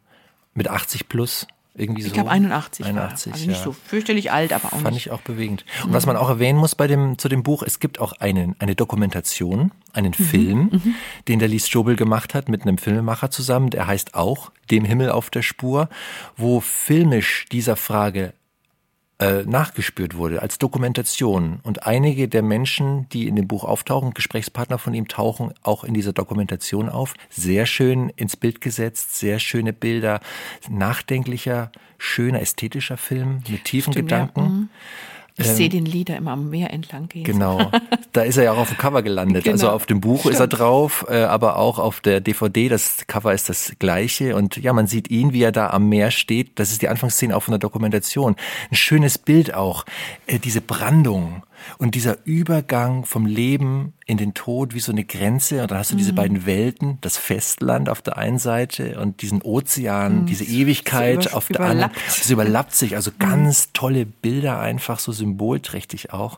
Mit 0.53 0.67
80 0.67 1.09
plus. 1.09 1.47
Irgendwie 1.75 2.03
so. 2.03 2.07
Ich 2.07 2.13
glaube 2.13 2.29
81. 2.29 2.85
81 2.85 3.33
also 3.33 3.47
nicht 3.47 3.57
ja. 3.57 3.63
so 3.63 3.71
fürchterlich 3.71 4.31
alt, 4.31 4.53
aber 4.53 4.67
auch 4.67 4.79
Fand 4.79 4.93
nicht. 4.93 5.07
ich 5.07 5.11
auch 5.11 5.21
bewegend. 5.21 5.65
Und 5.83 5.89
mhm. 5.89 5.93
was 5.93 6.05
man 6.05 6.17
auch 6.17 6.29
erwähnen 6.29 6.59
muss 6.59 6.75
bei 6.75 6.85
dem, 6.85 7.17
zu 7.17 7.29
dem 7.29 7.41
Buch, 7.41 7.63
es 7.63 7.79
gibt 7.79 7.99
auch 7.99 8.13
einen, 8.13 8.55
eine 8.59 8.75
Dokumentation, 8.75 9.71
einen 9.91 10.13
mhm. 10.15 10.23
Film, 10.23 10.69
mhm. 10.71 10.95
den 11.27 11.39
der 11.39 11.47
Lies 11.47 11.67
Strobel 11.67 11.95
gemacht 11.95 12.35
hat 12.35 12.47
mit 12.47 12.61
einem 12.61 12.77
Filmemacher 12.77 13.31
zusammen. 13.31 13.71
Der 13.71 13.87
heißt 13.87 14.13
auch 14.13 14.51
Dem 14.69 14.85
Himmel 14.85 15.09
auf 15.09 15.31
der 15.31 15.41
Spur, 15.41 15.89
wo 16.37 16.59
filmisch 16.59 17.45
dieser 17.51 17.75
Frage 17.75 18.33
äh, 19.23 19.43
nachgespürt 19.45 20.17
wurde 20.17 20.41
als 20.41 20.57
Dokumentation. 20.57 21.59
Und 21.63 21.87
einige 21.87 22.27
der 22.27 22.41
Menschen, 22.41 23.07
die 23.09 23.27
in 23.29 23.37
dem 23.37 23.47
Buch 23.47 23.63
auftauchen, 23.63 24.13
Gesprächspartner 24.13 24.77
von 24.77 24.93
ihm, 24.93 25.07
tauchen 25.07 25.53
auch 25.63 25.85
in 25.85 25.93
dieser 25.93 26.11
Dokumentation 26.11 26.89
auf. 26.89 27.13
Sehr 27.29 27.65
schön 27.65 28.09
ins 28.09 28.35
Bild 28.35 28.59
gesetzt, 28.59 29.15
sehr 29.15 29.39
schöne 29.39 29.71
Bilder, 29.71 30.19
nachdenklicher, 30.69 31.71
schöner, 31.97 32.41
ästhetischer 32.41 32.97
Film 32.97 33.43
mit 33.47 33.63
tiefen 33.63 33.93
Stimmt, 33.93 34.09
Gedanken. 34.09 34.41
Ja. 34.41 34.49
Mhm. 34.49 34.69
Ich 35.35 35.47
ähm, 35.47 35.55
sehe 35.55 35.69
den 35.69 35.85
Lieder 35.85 36.15
immer 36.15 36.31
am 36.31 36.49
Meer 36.49 36.71
entlang 36.71 37.07
gehen. 37.09 37.23
Genau. 37.23 37.71
Da 38.11 38.21
ist 38.21 38.37
er 38.37 38.43
ja 38.43 38.51
auch 38.51 38.59
auf 38.59 38.69
dem 38.69 38.77
Cover 38.77 39.01
gelandet. 39.01 39.43
Genau. 39.43 39.53
Also 39.53 39.69
auf 39.69 39.87
dem 39.87 39.99
Buch 39.99 40.19
Stimmt. 40.19 40.35
ist 40.35 40.39
er 40.39 40.47
drauf, 40.47 41.05
äh, 41.09 41.23
aber 41.23 41.57
auch 41.57 41.79
auf 41.79 41.99
der 41.99 42.21
DVD. 42.21 42.69
Das 42.69 43.07
Cover 43.07 43.33
ist 43.33 43.49
das 43.49 43.73
gleiche. 43.79 44.35
Und 44.35 44.57
ja, 44.57 44.71
man 44.71 44.85
sieht 44.85 45.09
ihn, 45.09 45.33
wie 45.33 45.41
er 45.41 45.51
da 45.51 45.71
am 45.71 45.89
Meer 45.89 46.11
steht. 46.11 46.59
Das 46.59 46.71
ist 46.71 46.83
die 46.83 46.89
Anfangsszene 46.89 47.35
auch 47.35 47.41
von 47.41 47.53
der 47.53 47.59
Dokumentation. 47.59 48.35
Ein 48.69 48.75
schönes 48.75 49.17
Bild 49.17 49.55
auch. 49.55 49.85
Äh, 50.27 50.37
diese 50.37 50.61
Brandung 50.61 51.41
und 51.77 51.95
dieser 51.95 52.17
Übergang 52.25 53.05
vom 53.05 53.25
Leben 53.25 53.93
in 54.05 54.17
den 54.17 54.33
Tod 54.33 54.73
wie 54.73 54.79
so 54.79 54.91
eine 54.91 55.03
Grenze. 55.03 55.61
Und 55.61 55.71
dann 55.71 55.77
hast 55.77 55.91
du 55.91 55.95
diese 55.95 56.11
mhm. 56.11 56.17
beiden 56.17 56.45
Welten, 56.45 56.97
das 57.01 57.17
Festland 57.17 57.89
auf 57.89 58.01
der 58.01 58.17
einen 58.17 58.39
Seite 58.39 58.99
und 58.99 59.21
diesen 59.21 59.41
Ozean, 59.41 60.21
mhm. 60.21 60.25
diese 60.25 60.43
Ewigkeit 60.43 61.33
auf 61.33 61.47
der 61.47 61.61
anderen. 61.61 61.91
Das 62.05 62.29
überlappt 62.29 62.75
sich. 62.75 62.95
Also 62.95 63.11
mhm. 63.11 63.19
ganz 63.19 63.71
tolle 63.73 64.05
Bilder, 64.05 64.59
einfach 64.59 64.99
so 64.99 65.11
symbolträchtig 65.11 66.13
auch. 66.13 66.37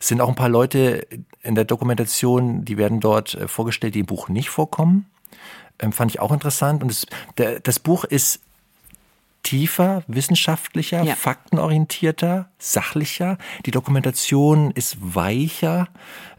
Es 0.00 0.08
sind 0.08 0.20
auch 0.20 0.28
ein 0.28 0.34
paar 0.34 0.48
Leute 0.48 1.06
in 1.42 1.54
der 1.54 1.64
Dokumentation, 1.64 2.64
die 2.64 2.76
werden 2.76 3.00
dort 3.00 3.34
äh, 3.34 3.48
vorgestellt, 3.48 3.94
die 3.94 4.00
im 4.00 4.06
Buch 4.06 4.28
nicht 4.28 4.50
vorkommen. 4.50 5.06
Ähm, 5.78 5.92
fand 5.92 6.10
ich 6.10 6.20
auch 6.20 6.32
interessant. 6.32 6.82
Und 6.82 6.90
das, 6.90 7.06
der, 7.38 7.60
das 7.60 7.78
Buch 7.78 8.04
ist 8.04 8.40
tiefer, 9.42 10.02
wissenschaftlicher, 10.06 11.02
ja. 11.02 11.14
faktenorientierter, 11.14 12.48
sachlicher. 12.58 13.38
Die 13.66 13.70
Dokumentation 13.70 14.70
ist 14.72 14.96
weicher, 15.00 15.88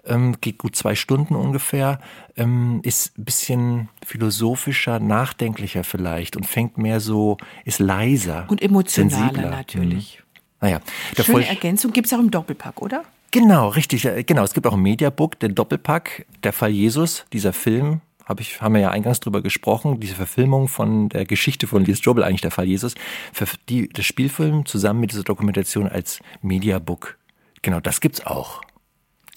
ähm, 0.05 0.35
geht 0.41 0.57
gut 0.57 0.75
zwei 0.75 0.95
Stunden 0.95 1.35
ungefähr, 1.35 1.99
ähm, 2.35 2.81
ist 2.83 3.17
ein 3.17 3.25
bisschen 3.25 3.89
philosophischer, 4.05 4.99
nachdenklicher 4.99 5.83
vielleicht 5.83 6.35
und 6.35 6.45
fängt 6.45 6.77
mehr 6.77 6.99
so, 6.99 7.37
ist 7.65 7.79
leiser. 7.79 8.45
Und 8.49 8.61
emotionaler 8.61 9.25
sensibler. 9.25 9.49
natürlich. 9.49 10.19
Mhm. 10.19 10.21
Naja, 10.61 10.79
Schöne 11.19 11.47
Ergänzung 11.47 11.91
gibt 11.91 12.07
es 12.07 12.13
auch 12.13 12.19
im 12.19 12.29
Doppelpack, 12.29 12.81
oder? 12.81 13.03
Genau, 13.31 13.69
richtig. 13.69 14.07
Genau, 14.27 14.43
es 14.43 14.53
gibt 14.53 14.67
auch 14.67 14.73
ein 14.73 14.81
Mediabook, 14.81 15.39
der 15.39 15.49
Doppelpack, 15.49 16.25
der 16.43 16.53
Fall 16.53 16.69
Jesus, 16.69 17.25
dieser 17.31 17.53
Film, 17.53 18.01
hab 18.31 18.39
ich, 18.39 18.61
haben 18.61 18.73
wir 18.73 18.81
ja 18.81 18.89
eingangs 18.89 19.19
drüber 19.19 19.41
gesprochen, 19.41 19.99
diese 19.99 20.15
Verfilmung 20.15 20.67
von 20.67 21.09
der 21.09 21.25
Geschichte 21.25 21.67
von 21.67 21.85
Lee 21.85 21.95
Strobel, 21.95 22.23
eigentlich 22.23 22.41
der 22.41 22.51
Fall 22.51 22.65
Jesus, 22.65 22.95
für 23.33 23.45
die, 23.69 23.89
das 23.89 24.05
Spielfilm 24.05 24.65
zusammen 24.65 25.01
mit 25.01 25.11
dieser 25.11 25.23
Dokumentation 25.23 25.87
als 25.87 26.19
Mediabook. 26.41 27.17
Genau, 27.61 27.79
das 27.79 28.01
gibt's 28.01 28.25
auch. 28.25 28.61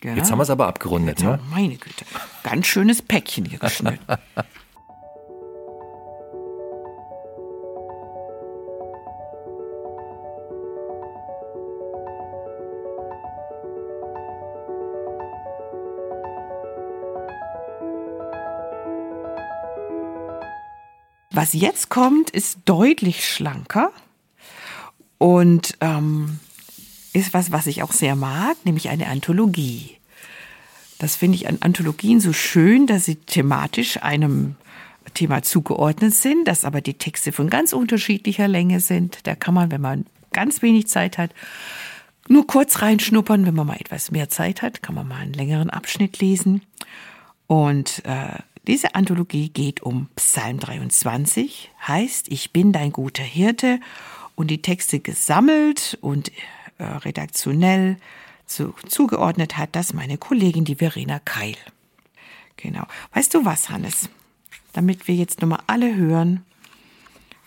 Ja. 0.02 0.14
Jetzt 0.14 0.30
haben 0.30 0.38
wir 0.38 0.44
es 0.44 0.50
aber 0.50 0.66
abgerundet, 0.66 1.20
Jetzt, 1.20 1.26
ne? 1.26 1.40
Meine 1.50 1.76
Güte, 1.76 2.04
ganz 2.42 2.66
schönes 2.66 3.02
Päckchen 3.02 3.46
hier 3.46 3.58
geschnitten. 3.58 3.98
Was 21.34 21.52
jetzt 21.52 21.88
kommt, 21.88 22.30
ist 22.30 22.58
deutlich 22.64 23.28
schlanker 23.28 23.90
und 25.18 25.76
ähm, 25.80 26.38
ist 27.12 27.34
was, 27.34 27.50
was 27.50 27.66
ich 27.66 27.82
auch 27.82 27.90
sehr 27.90 28.14
mag, 28.14 28.56
nämlich 28.64 28.88
eine 28.88 29.08
Anthologie. 29.08 29.96
Das 31.00 31.16
finde 31.16 31.34
ich 31.34 31.48
an 31.48 31.58
Anthologien 31.58 32.20
so 32.20 32.32
schön, 32.32 32.86
dass 32.86 33.06
sie 33.06 33.16
thematisch 33.16 34.00
einem 34.00 34.54
Thema 35.14 35.42
zugeordnet 35.42 36.14
sind, 36.14 36.46
dass 36.46 36.64
aber 36.64 36.80
die 36.80 36.94
Texte 36.94 37.32
von 37.32 37.50
ganz 37.50 37.72
unterschiedlicher 37.72 38.46
Länge 38.46 38.78
sind. 38.78 39.26
Da 39.26 39.34
kann 39.34 39.54
man, 39.54 39.72
wenn 39.72 39.80
man 39.80 40.06
ganz 40.32 40.62
wenig 40.62 40.86
Zeit 40.86 41.18
hat, 41.18 41.34
nur 42.28 42.46
kurz 42.46 42.80
reinschnuppern. 42.80 43.44
Wenn 43.44 43.56
man 43.56 43.66
mal 43.66 43.80
etwas 43.80 44.12
mehr 44.12 44.28
Zeit 44.28 44.62
hat, 44.62 44.84
kann 44.84 44.94
man 44.94 45.08
mal 45.08 45.18
einen 45.18 45.34
längeren 45.34 45.70
Abschnitt 45.70 46.20
lesen. 46.20 46.62
Und 47.48 48.04
äh, 48.04 48.38
diese 48.66 48.94
Anthologie 48.94 49.50
geht 49.50 49.82
um 49.82 50.08
Psalm 50.16 50.58
23, 50.58 51.70
heißt 51.86 52.26
Ich 52.30 52.52
bin 52.52 52.72
dein 52.72 52.92
guter 52.92 53.22
Hirte 53.22 53.80
und 54.34 54.48
die 54.48 54.62
Texte 54.62 55.00
gesammelt 55.00 55.98
und 56.00 56.32
äh, 56.78 56.84
redaktionell 56.84 57.96
zu, 58.46 58.74
zugeordnet 58.86 59.56
hat 59.56 59.76
das 59.76 59.92
meine 59.92 60.18
Kollegin, 60.18 60.64
die 60.64 60.76
Verena 60.76 61.18
Keil. 61.18 61.56
Genau. 62.56 62.84
Weißt 63.12 63.34
du 63.34 63.44
was, 63.44 63.70
Hannes? 63.70 64.08
Damit 64.72 65.08
wir 65.08 65.14
jetzt 65.14 65.40
nochmal 65.40 65.60
alle 65.66 65.94
hören, 65.94 66.44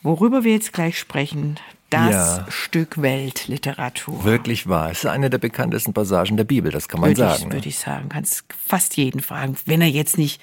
worüber 0.02 0.44
wir 0.44 0.54
jetzt 0.54 0.74
gleich 0.74 0.98
sprechen, 0.98 1.60
das 1.90 2.38
ja. 2.38 2.46
Stück 2.50 3.02
Weltliteratur. 3.02 4.24
Wirklich 4.24 4.68
wahr. 4.68 4.92
Es 4.92 5.00
ist 5.00 5.06
eine 5.06 5.30
der 5.30 5.38
bekanntesten 5.38 5.94
Passagen 5.94 6.38
der 6.38 6.44
Bibel, 6.44 6.72
das 6.72 6.88
kann 6.88 7.00
man 7.00 7.12
würde 7.12 7.22
sagen. 7.22 7.40
Ich, 7.40 7.48
ne? 7.48 7.54
Würde 7.54 7.70
ich 7.70 7.78
sagen. 7.78 8.10
Kannst 8.10 8.44
fast 8.66 8.98
jeden 8.98 9.22
fragen, 9.22 9.56
wenn 9.66 9.82
er 9.82 9.88
jetzt 9.88 10.18
nicht 10.18 10.42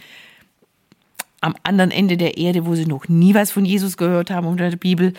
am 1.45 1.55
anderen 1.63 1.91
Ende 1.91 2.17
der 2.17 2.39
Erde, 2.39 2.65
wo 2.65 2.75
sie 2.75 2.87
noch 2.87 3.09
nie 3.09 3.35
was 3.35 3.51
von 3.51 3.67
Jesus 3.67 3.99
gehört 3.99 4.31
haben 4.31 4.47
unter 4.47 4.71
der 4.71 4.79
Bibel, 4.79 5.13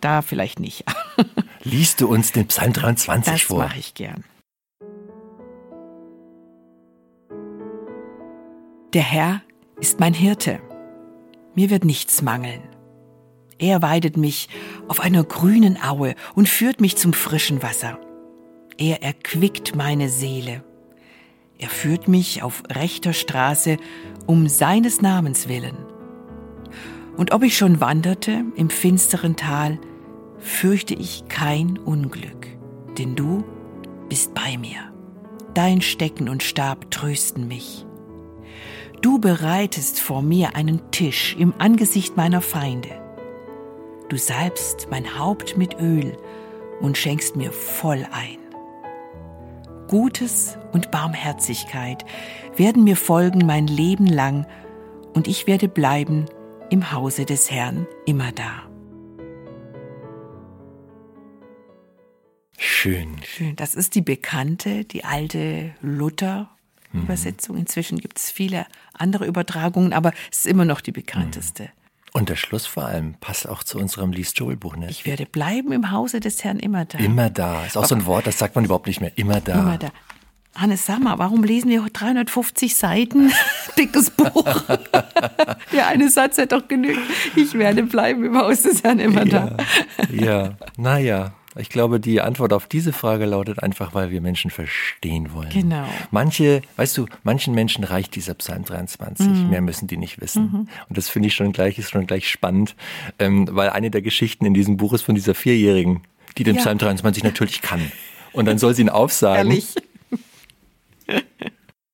da 0.00 0.22
vielleicht 0.22 0.58
nicht. 0.58 0.84
Liest 1.62 2.00
du 2.00 2.08
uns 2.08 2.32
den 2.32 2.46
Psalm 2.48 2.72
23 2.72 3.32
das 3.32 3.42
vor? 3.42 3.62
Das 3.62 3.68
mache 3.68 3.78
ich 3.78 3.94
gern. 3.94 4.24
Der 8.92 9.02
Herr 9.02 9.42
ist 9.78 10.00
mein 10.00 10.14
Hirte. 10.14 10.60
Mir 11.54 11.70
wird 11.70 11.84
nichts 11.84 12.22
mangeln. 12.22 12.62
Er 13.58 13.82
weidet 13.82 14.16
mich 14.16 14.48
auf 14.88 15.00
einer 15.00 15.24
grünen 15.24 15.80
Aue 15.82 16.14
und 16.34 16.48
führt 16.48 16.80
mich 16.80 16.96
zum 16.96 17.12
frischen 17.12 17.62
Wasser. 17.62 17.98
Er 18.78 19.02
erquickt 19.02 19.76
meine 19.76 20.08
Seele. 20.08 20.64
Er 21.58 21.68
führt 21.68 22.06
mich 22.08 22.42
auf 22.42 22.62
rechter 22.70 23.12
Straße 23.12 23.78
um 24.28 24.46
seines 24.46 25.00
Namens 25.00 25.48
willen. 25.48 25.78
Und 27.16 27.32
ob 27.32 27.42
ich 27.42 27.56
schon 27.56 27.80
wanderte 27.80 28.44
im 28.54 28.68
finsteren 28.68 29.36
Tal, 29.36 29.78
fürchte 30.38 30.94
ich 30.94 31.26
kein 31.28 31.78
Unglück, 31.78 32.46
denn 32.98 33.16
du 33.16 33.42
bist 34.08 34.34
bei 34.34 34.58
mir. 34.58 34.92
Dein 35.54 35.80
Stecken 35.80 36.28
und 36.28 36.42
Stab 36.42 36.90
trösten 36.90 37.48
mich. 37.48 37.86
Du 39.00 39.18
bereitest 39.18 39.98
vor 39.98 40.22
mir 40.22 40.54
einen 40.54 40.90
Tisch 40.90 41.34
im 41.38 41.54
Angesicht 41.56 42.16
meiner 42.16 42.42
Feinde. 42.42 43.00
Du 44.10 44.18
salbst 44.18 44.88
mein 44.90 45.18
Haupt 45.18 45.56
mit 45.56 45.80
Öl 45.80 46.16
und 46.80 46.98
schenkst 46.98 47.34
mir 47.34 47.50
voll 47.50 48.06
ein. 48.12 48.47
Gutes 49.88 50.58
und 50.72 50.90
Barmherzigkeit 50.90 52.04
werden 52.56 52.84
mir 52.84 52.96
folgen 52.96 53.46
mein 53.46 53.66
Leben 53.66 54.06
lang, 54.06 54.46
und 55.14 55.26
ich 55.26 55.46
werde 55.46 55.68
bleiben 55.68 56.26
im 56.70 56.92
Hause 56.92 57.24
des 57.24 57.50
Herrn 57.50 57.86
immer 58.06 58.30
da. 58.30 58.68
Schön. 62.58 63.16
Schön. 63.24 63.56
Das 63.56 63.74
ist 63.74 63.94
die 63.94 64.02
bekannte, 64.02 64.84
die 64.84 65.04
alte 65.04 65.74
Luther-Übersetzung. 65.80 67.56
Mhm. 67.56 67.62
Inzwischen 67.62 67.98
gibt 67.98 68.18
es 68.18 68.30
viele 68.30 68.66
andere 68.92 69.26
Übertragungen, 69.26 69.92
aber 69.92 70.12
es 70.30 70.40
ist 70.40 70.46
immer 70.46 70.66
noch 70.66 70.82
die 70.82 70.92
bekannteste. 70.92 71.70
Und 72.12 72.28
der 72.28 72.36
Schluss 72.36 72.66
vor 72.66 72.86
allem 72.86 73.14
passt 73.20 73.48
auch 73.48 73.62
zu 73.62 73.78
unserem 73.78 74.12
Lee 74.12 74.26
Joel-Buch. 74.34 74.76
Ne? 74.76 74.88
Ich 74.90 75.06
werde 75.06 75.26
bleiben 75.26 75.72
im 75.72 75.90
Hause 75.90 76.20
des 76.20 76.42
Herrn 76.44 76.58
immer 76.58 76.84
da. 76.84 76.98
Immer 76.98 77.30
da. 77.30 77.64
Ist 77.64 77.76
auch 77.76 77.84
so 77.84 77.94
ein 77.94 78.06
Wort, 78.06 78.26
das 78.26 78.38
sagt 78.38 78.54
man 78.54 78.64
überhaupt 78.64 78.86
nicht 78.86 79.00
mehr. 79.00 79.12
Immer 79.16 79.40
da. 79.40 79.60
Immer 79.60 79.78
da. 79.78 79.88
Hannes, 80.54 80.86
sag 80.86 81.00
mal, 81.00 81.18
warum 81.18 81.44
lesen 81.44 81.70
wir 81.70 81.82
350 81.82 82.74
Seiten 82.74 83.30
dickes 83.78 84.10
Buch? 84.10 84.44
Der 85.72 85.86
eine 85.86 86.10
Satz 86.10 86.38
hat 86.38 86.52
doch 86.52 86.66
genügt. 86.66 87.00
Ich 87.36 87.54
werde 87.54 87.84
bleiben 87.84 88.24
im 88.24 88.36
Haus 88.36 88.62
des 88.62 88.82
Herrn 88.82 88.98
immer 88.98 89.24
da. 89.24 89.56
Ja, 90.10 90.24
ja. 90.24 90.56
naja. 90.76 91.32
Ich 91.58 91.68
glaube, 91.68 91.98
die 91.98 92.20
Antwort 92.20 92.52
auf 92.52 92.66
diese 92.66 92.92
Frage 92.92 93.24
lautet 93.26 93.62
einfach, 93.62 93.94
weil 93.94 94.10
wir 94.10 94.20
Menschen 94.20 94.50
verstehen 94.50 95.32
wollen. 95.32 95.50
Genau. 95.50 95.84
Manche, 96.10 96.62
weißt 96.76 96.96
du, 96.96 97.06
manchen 97.24 97.54
Menschen 97.54 97.84
reicht 97.84 98.14
dieser 98.14 98.34
Psalm 98.34 98.64
23. 98.64 99.26
Mhm. 99.26 99.50
Mehr 99.50 99.60
müssen 99.60 99.88
die 99.88 99.96
nicht 99.96 100.20
wissen. 100.20 100.42
Mhm. 100.44 100.68
Und 100.88 100.96
das 100.96 101.08
finde 101.08 101.28
ich 101.28 101.34
schon 101.34 101.52
gleich, 101.52 101.78
ist 101.78 101.90
schon 101.90 102.06
gleich 102.06 102.30
spannend, 102.30 102.76
ähm, 103.18 103.48
weil 103.50 103.70
eine 103.70 103.90
der 103.90 104.02
Geschichten 104.02 104.46
in 104.46 104.54
diesem 104.54 104.76
Buch 104.76 104.92
ist 104.92 105.02
von 105.02 105.14
dieser 105.14 105.34
Vierjährigen, 105.34 106.02
die 106.36 106.44
den 106.44 106.54
ja. 106.54 106.60
Psalm 106.60 106.78
23 106.78 107.24
natürlich 107.24 107.60
kann. 107.60 107.90
Und 108.32 108.46
dann 108.46 108.58
soll 108.58 108.74
sie 108.74 108.82
ihn 108.82 108.88
aufsagen. 108.88 109.50
Ehrlich? 109.50 109.74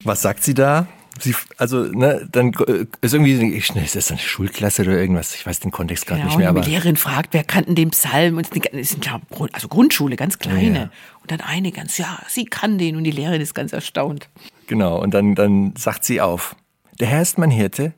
Was 0.05 0.21
sagt 0.21 0.45
sie 0.45 0.55
da? 0.55 0.87
Sie, 1.21 1.35
also, 1.59 1.85
ne, 1.85 2.29
dann 2.31 2.53
äh, 2.67 2.87
ist 3.01 3.15
irgendwie, 3.15 3.57
ist 3.57 3.97
das 3.97 4.11
eine 4.11 4.19
Schulklasse 4.19 4.83
oder 4.83 4.93
irgendwas? 4.93 5.35
Ich 5.35 5.47
weiß 5.47 5.61
den 5.61 5.71
Kontext 5.71 6.07
gerade 6.07 6.23
genau, 6.23 6.31
nicht 6.31 6.39
mehr. 6.39 6.49
Aber 6.49 6.61
die 6.61 6.71
Lehrerin 6.71 6.97
fragt, 6.97 7.33
wer 7.33 7.45
kannten 7.45 7.75
den 7.75 7.91
Psalm? 7.91 8.37
Und 8.37 8.49
es 8.55 8.93
ist 8.93 9.01
klar, 9.01 9.21
also 9.53 9.69
Grundschule, 9.69 10.17
ganz 10.17 10.39
kleine. 10.39 10.79
Ja. 10.79 10.91
Und 11.23 11.31
dann 11.31 11.41
eine 11.41 11.73
ganz, 11.73 11.99
ja, 11.99 12.19
sie 12.29 12.45
kann 12.45 12.79
den. 12.79 12.97
Und 12.97 13.05
die 13.05 13.11
Lehrerin 13.11 13.41
ist 13.41 13.55
ganz 13.55 13.73
erstaunt. 13.73 14.29
Genau. 14.67 15.01
Und 15.01 15.15
dann, 15.15 15.35
dann 15.35 15.75
sagt 15.77 16.05
sie 16.05 16.21
auf. 16.21 16.57
Der 17.01 17.09
Herr 17.09 17.23
ist 17.23 17.39
mein 17.39 17.51
Hirte. 17.51 17.93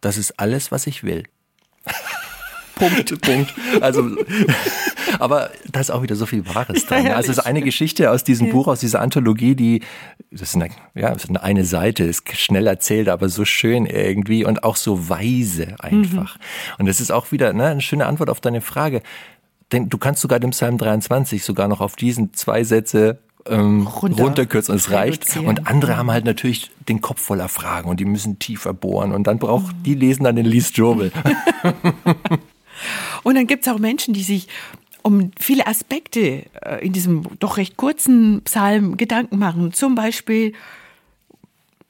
Das 0.00 0.16
ist 0.16 0.38
alles, 0.38 0.70
was 0.70 0.86
ich 0.86 1.02
will. 1.04 1.24
Punkt, 2.76 3.20
Punkt. 3.22 3.54
Also, 3.80 4.16
aber 5.18 5.50
da 5.70 5.80
ist 5.80 5.90
auch 5.90 6.02
wieder 6.02 6.16
so 6.16 6.26
viel 6.26 6.46
Wahres 6.54 6.86
dran. 6.86 7.06
Ja, 7.06 7.16
also 7.16 7.30
es 7.30 7.38
ist 7.38 7.44
eine 7.44 7.62
Geschichte 7.62 8.10
aus 8.10 8.24
diesem. 8.24 8.50
Buch, 8.50 8.68
aus 8.68 8.80
dieser 8.80 9.00
Anthologie, 9.00 9.54
die, 9.54 9.82
das 10.30 10.50
ist 10.50 10.54
eine, 10.56 10.68
ja, 10.94 11.12
das 11.12 11.24
ist 11.24 11.36
eine 11.36 11.64
Seite, 11.64 12.04
ist 12.04 12.36
schnell 12.36 12.66
erzählt, 12.66 13.08
aber 13.08 13.28
so 13.28 13.44
schön 13.44 13.86
irgendwie 13.86 14.44
und 14.44 14.64
auch 14.64 14.76
so 14.76 15.08
weise 15.08 15.76
einfach. 15.80 16.36
Mhm. 16.36 16.74
Und 16.78 16.86
das 16.86 17.00
ist 17.00 17.10
auch 17.10 17.32
wieder 17.32 17.52
ne, 17.52 17.66
eine 17.66 17.80
schöne 17.80 18.06
Antwort 18.06 18.30
auf 18.30 18.40
deine 18.40 18.60
Frage. 18.60 19.02
Denn 19.72 19.88
du 19.88 19.98
kannst 19.98 20.22
sogar 20.22 20.38
dem 20.38 20.50
Psalm 20.50 20.78
23 20.78 21.44
sogar 21.44 21.68
noch 21.68 21.80
auf 21.80 21.96
diesen 21.96 22.32
zwei 22.34 22.62
Sätze 22.62 23.18
ähm, 23.46 23.86
Runter, 23.86 24.22
runterkürzen 24.22 24.72
und 24.72 24.78
es 24.78 24.90
reicht. 24.90 25.36
Und 25.36 25.66
andere 25.66 25.96
haben 25.96 26.10
halt 26.10 26.24
natürlich 26.24 26.70
den 26.88 27.00
Kopf 27.00 27.20
voller 27.20 27.48
Fragen 27.48 27.88
und 27.88 27.98
die 27.98 28.04
müssen 28.04 28.38
tiefer 28.38 28.72
bohren 28.72 29.12
und 29.12 29.26
dann 29.26 29.38
braucht, 29.38 29.76
mhm. 29.76 29.82
die 29.82 29.94
lesen 29.94 30.24
dann 30.24 30.36
den 30.36 30.46
Lies 30.46 30.72
Jobel. 30.74 31.12
Und 33.22 33.34
dann 33.34 33.46
gibt 33.46 33.66
es 33.66 33.72
auch 33.72 33.78
Menschen, 33.78 34.14
die 34.14 34.22
sich 34.22 34.48
um 35.06 35.30
viele 35.38 35.68
Aspekte 35.68 36.46
äh, 36.62 36.84
in 36.84 36.92
diesem 36.92 37.22
doch 37.38 37.58
recht 37.58 37.76
kurzen 37.76 38.42
Psalm 38.42 38.96
Gedanken 38.96 39.38
machen. 39.38 39.72
Zum 39.72 39.94
Beispiel 39.94 40.52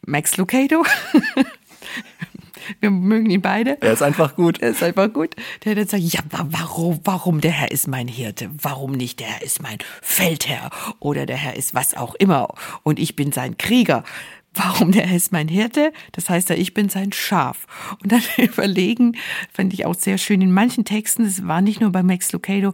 Max 0.05 0.37
Lucado. 0.37 0.85
Wir 2.81 2.91
mögen 2.91 3.31
ihn 3.31 3.41
beide. 3.41 3.81
Er 3.81 3.93
ist 3.95 4.03
einfach 4.03 4.37
gut. 4.37 4.61
Er 4.61 4.71
ist 4.71 4.83
einfach 4.83 5.11
gut. 5.11 5.35
Der 5.64 5.75
dann 5.75 5.87
sagt, 5.87 6.03
ja, 6.03 6.21
warum, 6.29 7.01
warum 7.05 7.41
der 7.41 7.53
Herr 7.53 7.71
ist 7.71 7.89
mein 7.89 8.09
Hirte? 8.09 8.51
Warum 8.61 8.93
nicht 8.93 9.21
der 9.21 9.29
Herr 9.29 9.43
ist 9.43 9.62
mein 9.62 9.79
Feldherr? 10.03 10.71
Oder 10.99 11.25
der 11.25 11.37
Herr 11.37 11.57
ist 11.57 11.75
was 11.75 11.95
auch 11.97 12.17
immer. 12.17 12.49
Und 12.83 12.99
ich 12.99 13.17
bin 13.17 13.33
sein 13.33 13.57
Krieger 13.57 14.05
warum 14.57 14.92
der 14.92 15.14
ist 15.14 15.32
mein 15.32 15.48
Hirte, 15.48 15.92
das 16.12 16.28
heißt 16.28 16.50
ja, 16.50 16.57
ich 16.57 16.74
bin 16.74 16.88
sein 16.88 17.12
Schaf. 17.12 17.66
Und 18.02 18.12
dann 18.12 18.22
überlegen, 18.38 19.16
fand 19.52 19.72
ich 19.74 19.86
auch 19.86 19.94
sehr 19.94 20.18
schön, 20.18 20.40
in 20.40 20.52
manchen 20.52 20.84
Texten, 20.84 21.24
es 21.24 21.46
war 21.46 21.61
nicht 21.61 21.80
nur 21.80 21.90
bei 21.90 22.02
Max 22.02 22.32
Lucado, 22.32 22.72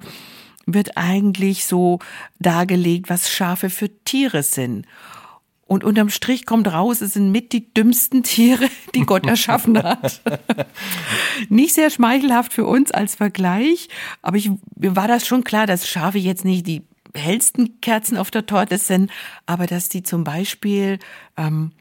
wird 0.67 0.97
eigentlich 0.97 1.65
so 1.65 1.99
dargelegt, 2.39 3.11
was 3.11 3.31
Schafe 3.31 3.69
für 3.69 3.91
Tiere 4.05 4.43
sind. 4.43 4.87
Und 5.67 5.85
unterm 5.85 6.11
Strich 6.11 6.45
kommt 6.45 6.71
raus, 6.71 7.01
es 7.01 7.15
sind 7.15 7.33
mit 7.33 7.53
die 7.53 7.73
dümmsten 7.73 8.23
Tiere, 8.23 8.69
die 8.95 9.07
Gott 9.07 9.27
erschaffen 9.27 9.83
hat. 9.83 10.21
nicht 11.49 11.75
sehr 11.75 11.89
schmeichelhaft 11.89 12.53
für 12.53 12.67
uns 12.67 12.91
als 12.91 13.15
Vergleich, 13.15 13.89
aber 14.21 14.37
ich, 14.37 14.51
mir 14.77 14.97
war 14.97 15.09
das 15.09 15.27
schon 15.27 15.45
klar, 15.45 15.67
dass 15.67 15.89
Schafe 15.89 16.19
jetzt 16.19 16.45
nicht 16.45 16.67
die 16.67 16.83
hellsten 17.15 17.81
Kerzen 17.81 18.17
auf 18.17 18.31
der 18.31 18.47
Torte 18.47 18.79
sind, 18.79 19.11
aber 19.47 19.67
dass 19.67 19.89
die 19.89 20.03
zum 20.03 20.25
Beispiel 20.25 20.99
ähm, 21.37 21.73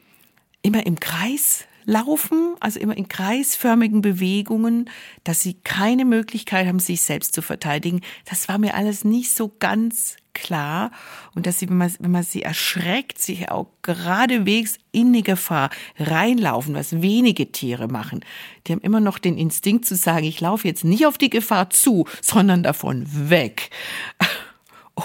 immer 0.62 0.86
im 0.86 1.00
Kreis 1.00 1.64
laufen, 1.84 2.54
also 2.60 2.78
immer 2.78 2.96
in 2.96 3.08
kreisförmigen 3.08 4.02
Bewegungen, 4.02 4.88
dass 5.24 5.40
sie 5.40 5.54
keine 5.54 6.04
Möglichkeit 6.04 6.66
haben, 6.66 6.78
sich 6.78 7.02
selbst 7.02 7.34
zu 7.34 7.42
verteidigen. 7.42 8.00
Das 8.24 8.48
war 8.48 8.58
mir 8.58 8.74
alles 8.74 9.04
nicht 9.04 9.32
so 9.32 9.52
ganz 9.58 10.16
klar 10.34 10.92
und 11.34 11.46
dass 11.46 11.58
sie, 11.58 11.68
wenn 11.68 11.76
man, 11.76 11.92
wenn 11.98 12.10
man 12.10 12.22
sie 12.22 12.42
erschreckt, 12.42 13.18
sich 13.18 13.50
auch 13.50 13.66
geradewegs 13.82 14.78
in 14.90 15.12
die 15.12 15.22
Gefahr 15.22 15.70
reinlaufen, 15.98 16.74
was 16.74 17.02
wenige 17.02 17.52
Tiere 17.52 17.88
machen. 17.88 18.20
Die 18.66 18.72
haben 18.72 18.80
immer 18.80 19.00
noch 19.00 19.18
den 19.18 19.36
Instinkt 19.36 19.84
zu 19.84 19.94
sagen, 19.94 20.24
ich 20.24 20.40
laufe 20.40 20.66
jetzt 20.66 20.84
nicht 20.84 21.06
auf 21.06 21.18
die 21.18 21.30
Gefahr 21.30 21.68
zu, 21.70 22.06
sondern 22.22 22.62
davon 22.62 23.06
weg. 23.28 23.70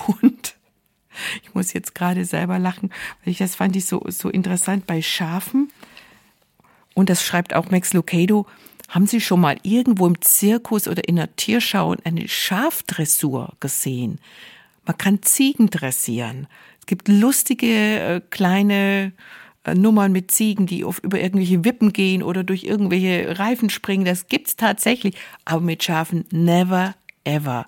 Und 0.07 0.55
ich 1.43 1.53
muss 1.53 1.73
jetzt 1.73 1.95
gerade 1.95 2.25
selber 2.25 2.59
lachen, 2.59 2.91
weil 3.23 3.31
ich 3.31 3.37
das 3.37 3.55
fand 3.55 3.75
ich 3.75 3.85
so, 3.85 4.03
so 4.07 4.29
interessant 4.29 4.87
bei 4.87 5.01
Schafen. 5.01 5.71
Und 6.93 7.09
das 7.09 7.23
schreibt 7.23 7.53
auch 7.53 7.69
Max 7.69 7.93
Lucado. 7.93 8.47
Haben 8.89 9.05
Sie 9.05 9.19
schon 9.19 9.41
mal 9.41 9.57
irgendwo 9.63 10.07
im 10.07 10.21
Zirkus 10.21 10.87
oder 10.87 11.07
in 11.07 11.17
der 11.17 11.35
Tierschau 11.35 11.95
eine 12.03 12.27
Schafdressur 12.27 13.53
gesehen? 13.59 14.19
Man 14.85 14.97
kann 14.97 15.21
Ziegen 15.21 15.69
dressieren. 15.69 16.47
Es 16.79 16.85
gibt 16.85 17.09
lustige 17.09 17.67
äh, 17.67 18.21
kleine 18.29 19.11
äh, 19.65 19.75
Nummern 19.75 20.13
mit 20.13 20.31
Ziegen, 20.31 20.65
die 20.65 20.85
auf, 20.85 20.99
über 21.03 21.19
irgendwelche 21.19 21.65
Wippen 21.65 21.91
gehen 21.91 22.23
oder 22.23 22.45
durch 22.45 22.63
irgendwelche 22.63 23.37
Reifen 23.37 23.69
springen. 23.69 24.05
Das 24.05 24.27
gibt's 24.27 24.55
tatsächlich. 24.55 25.15
Aber 25.43 25.59
mit 25.59 25.83
Schafen 25.83 26.23
never 26.31 26.95
ever. 27.25 27.67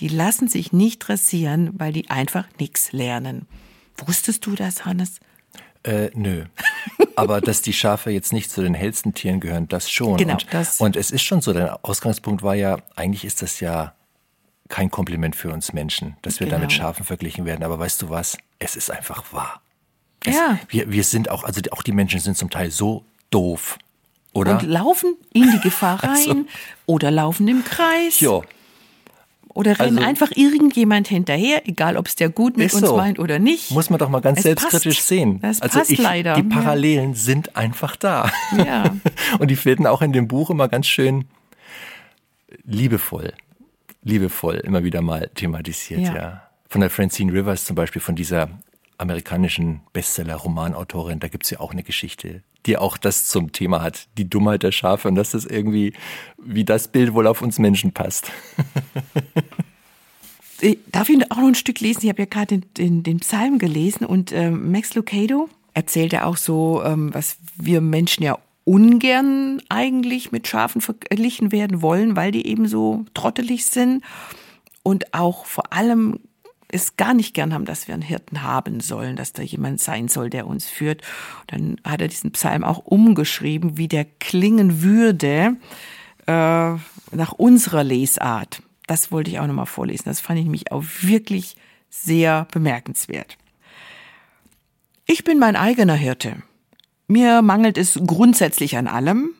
Die 0.00 0.08
lassen 0.08 0.48
sich 0.48 0.72
nicht 0.72 0.98
dressieren, 0.98 1.70
weil 1.74 1.92
die 1.92 2.08
einfach 2.08 2.46
nichts 2.58 2.92
lernen. 2.92 3.46
Wusstest 4.06 4.46
du 4.46 4.54
das, 4.54 4.86
Hannes? 4.86 5.20
Äh, 5.82 6.10
nö. 6.14 6.44
Aber 7.16 7.40
dass 7.40 7.60
die 7.60 7.72
Schafe 7.74 8.10
jetzt 8.10 8.32
nicht 8.32 8.50
zu 8.50 8.62
den 8.62 8.74
hellsten 8.74 9.12
Tieren 9.12 9.40
gehören, 9.40 9.68
das 9.68 9.90
schon. 9.90 10.16
Genau, 10.16 10.34
und, 10.34 10.46
das. 10.52 10.80
und 10.80 10.96
es 10.96 11.10
ist 11.10 11.22
schon 11.22 11.42
so, 11.42 11.52
der 11.52 11.84
Ausgangspunkt 11.84 12.42
war 12.42 12.54
ja, 12.54 12.78
eigentlich 12.96 13.24
ist 13.24 13.42
das 13.42 13.60
ja 13.60 13.94
kein 14.68 14.90
Kompliment 14.90 15.36
für 15.36 15.52
uns 15.52 15.72
Menschen, 15.72 16.16
dass 16.22 16.40
wir 16.40 16.46
genau. 16.46 16.58
da 16.58 16.62
mit 16.62 16.72
Schafen 16.72 17.04
verglichen 17.04 17.44
werden. 17.44 17.62
Aber 17.62 17.78
weißt 17.78 18.00
du 18.02 18.08
was? 18.08 18.38
Es 18.58 18.76
ist 18.76 18.90
einfach 18.90 19.32
wahr. 19.32 19.60
Es, 20.24 20.34
ja. 20.34 20.58
Wir, 20.68 20.90
wir 20.90 21.04
sind 21.04 21.30
auch, 21.30 21.44
also 21.44 21.60
auch 21.72 21.82
die 21.82 21.92
Menschen 21.92 22.20
sind 22.20 22.38
zum 22.38 22.48
Teil 22.48 22.70
so 22.70 23.04
doof. 23.30 23.78
Oder? 24.32 24.52
Und 24.52 24.62
laufen 24.62 25.16
in 25.32 25.50
die 25.50 25.60
Gefahr 25.60 26.02
rein 26.04 26.10
also, 26.10 26.44
oder 26.86 27.10
laufen 27.10 27.48
im 27.48 27.64
Kreis. 27.64 28.20
Ja, 28.20 28.40
oder 29.54 29.78
rennen 29.78 29.98
also, 29.98 30.08
einfach 30.08 30.30
irgendjemand 30.34 31.08
hinterher, 31.08 31.68
egal 31.68 31.96
ob 31.96 32.06
es 32.06 32.14
der 32.14 32.28
gut 32.28 32.56
mit 32.56 32.72
uns 32.72 32.86
so. 32.86 32.96
meint 32.96 33.18
oder 33.18 33.38
nicht. 33.38 33.70
Muss 33.70 33.90
man 33.90 33.98
doch 33.98 34.08
mal 34.08 34.20
ganz 34.20 34.38
es 34.38 34.44
selbstkritisch 34.44 34.96
passt. 34.96 35.08
sehen. 35.08 35.40
Das 35.40 35.60
also 35.60 35.78
passt 35.78 35.90
ich, 35.90 35.98
leider. 35.98 36.34
Die 36.34 36.42
Parallelen 36.42 37.10
ja. 37.10 37.16
sind 37.16 37.56
einfach 37.56 37.96
da. 37.96 38.30
Ja. 38.56 38.94
Und 39.38 39.50
die 39.50 39.64
werden 39.64 39.86
auch 39.86 40.02
in 40.02 40.12
dem 40.12 40.28
Buch 40.28 40.50
immer 40.50 40.68
ganz 40.68 40.86
schön 40.86 41.24
liebevoll, 42.64 43.32
liebevoll 44.02 44.56
immer 44.56 44.84
wieder 44.84 45.02
mal 45.02 45.30
thematisiert, 45.34 46.00
ja. 46.00 46.14
ja. 46.14 46.42
Von 46.68 46.80
der 46.82 46.90
Francine 46.90 47.32
Rivers 47.32 47.64
zum 47.64 47.74
Beispiel, 47.74 48.00
von 48.00 48.14
dieser 48.14 48.48
amerikanischen 48.98 49.80
Bestseller-Romanautorin, 49.92 51.18
da 51.18 51.28
gibt's 51.28 51.50
ja 51.50 51.58
auch 51.58 51.72
eine 51.72 51.82
Geschichte, 51.82 52.42
die 52.66 52.76
auch 52.76 52.96
das 52.96 53.26
zum 53.26 53.52
Thema 53.52 53.82
hat, 53.82 54.08
die 54.18 54.28
Dummheit 54.28 54.62
der 54.62 54.72
Schafe 54.72 55.08
und 55.08 55.14
dass 55.14 55.30
das 55.30 55.44
irgendwie 55.44 55.92
wie 56.38 56.64
das 56.64 56.88
Bild 56.88 57.14
wohl 57.14 57.26
auf 57.26 57.42
uns 57.42 57.58
Menschen 57.58 57.92
passt. 57.92 58.30
Darf 60.92 61.08
ich 61.08 61.30
auch 61.30 61.38
noch 61.38 61.48
ein 61.48 61.54
Stück 61.54 61.80
lesen? 61.80 62.00
Ich 62.02 62.10
habe 62.10 62.22
ja 62.22 62.26
gerade 62.26 62.58
den, 62.58 62.74
den, 62.76 63.02
den, 63.02 63.20
Psalm 63.20 63.58
gelesen 63.58 64.04
und 64.04 64.30
ähm, 64.32 64.70
Max 64.70 64.94
Lucado 64.94 65.48
erzählt 65.72 66.12
ja 66.12 66.24
auch 66.24 66.36
so, 66.36 66.82
ähm, 66.84 67.14
was 67.14 67.38
wir 67.56 67.80
Menschen 67.80 68.24
ja 68.24 68.38
ungern 68.64 69.62
eigentlich 69.70 70.32
mit 70.32 70.46
Schafen 70.46 70.82
verglichen 70.82 71.50
werden 71.50 71.80
wollen, 71.80 72.14
weil 72.14 72.30
die 72.30 72.46
eben 72.46 72.68
so 72.68 73.06
trottelig 73.14 73.64
sind 73.64 74.04
und 74.82 75.14
auch 75.14 75.46
vor 75.46 75.72
allem 75.72 76.20
es 76.72 76.96
gar 76.96 77.14
nicht 77.14 77.34
gern 77.34 77.52
haben, 77.52 77.64
dass 77.64 77.88
wir 77.88 77.94
einen 77.94 78.02
Hirten 78.02 78.42
haben 78.42 78.80
sollen, 78.80 79.16
dass 79.16 79.32
da 79.32 79.42
jemand 79.42 79.80
sein 79.80 80.08
soll, 80.08 80.30
der 80.30 80.46
uns 80.46 80.68
führt. 80.68 81.02
Dann 81.46 81.80
hat 81.84 82.00
er 82.00 82.08
diesen 82.08 82.32
Psalm 82.32 82.64
auch 82.64 82.78
umgeschrieben, 82.78 83.76
wie 83.76 83.88
der 83.88 84.04
klingen 84.04 84.82
würde 84.82 85.56
äh, 86.26 86.30
nach 86.30 87.32
unserer 87.36 87.84
Lesart. 87.84 88.62
Das 88.86 89.12
wollte 89.12 89.30
ich 89.30 89.38
auch 89.38 89.46
nochmal 89.46 89.66
vorlesen. 89.66 90.04
Das 90.06 90.20
fand 90.20 90.40
ich 90.40 90.46
mich 90.46 90.72
auch 90.72 90.84
wirklich 91.00 91.56
sehr 91.88 92.46
bemerkenswert. 92.52 93.36
Ich 95.06 95.24
bin 95.24 95.38
mein 95.38 95.56
eigener 95.56 95.94
Hirte. 95.94 96.42
Mir 97.08 97.42
mangelt 97.42 97.76
es 97.76 97.98
grundsätzlich 98.06 98.76
an 98.76 98.86
allem. 98.86 99.30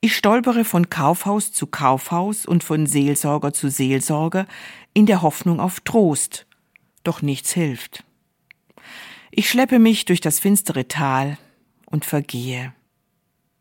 Ich 0.00 0.16
stolpere 0.16 0.64
von 0.64 0.90
Kaufhaus 0.90 1.52
zu 1.52 1.68
Kaufhaus 1.68 2.44
und 2.44 2.64
von 2.64 2.86
Seelsorger 2.86 3.52
zu 3.52 3.70
Seelsorger 3.70 4.46
in 4.94 5.06
der 5.06 5.22
Hoffnung 5.22 5.60
auf 5.60 5.78
Trost. 5.78 6.46
Doch 7.02 7.22
nichts 7.22 7.52
hilft. 7.52 8.04
Ich 9.30 9.48
schleppe 9.48 9.78
mich 9.78 10.04
durch 10.04 10.20
das 10.20 10.38
finstere 10.38 10.88
Tal 10.88 11.38
und 11.86 12.04
vergehe. 12.04 12.74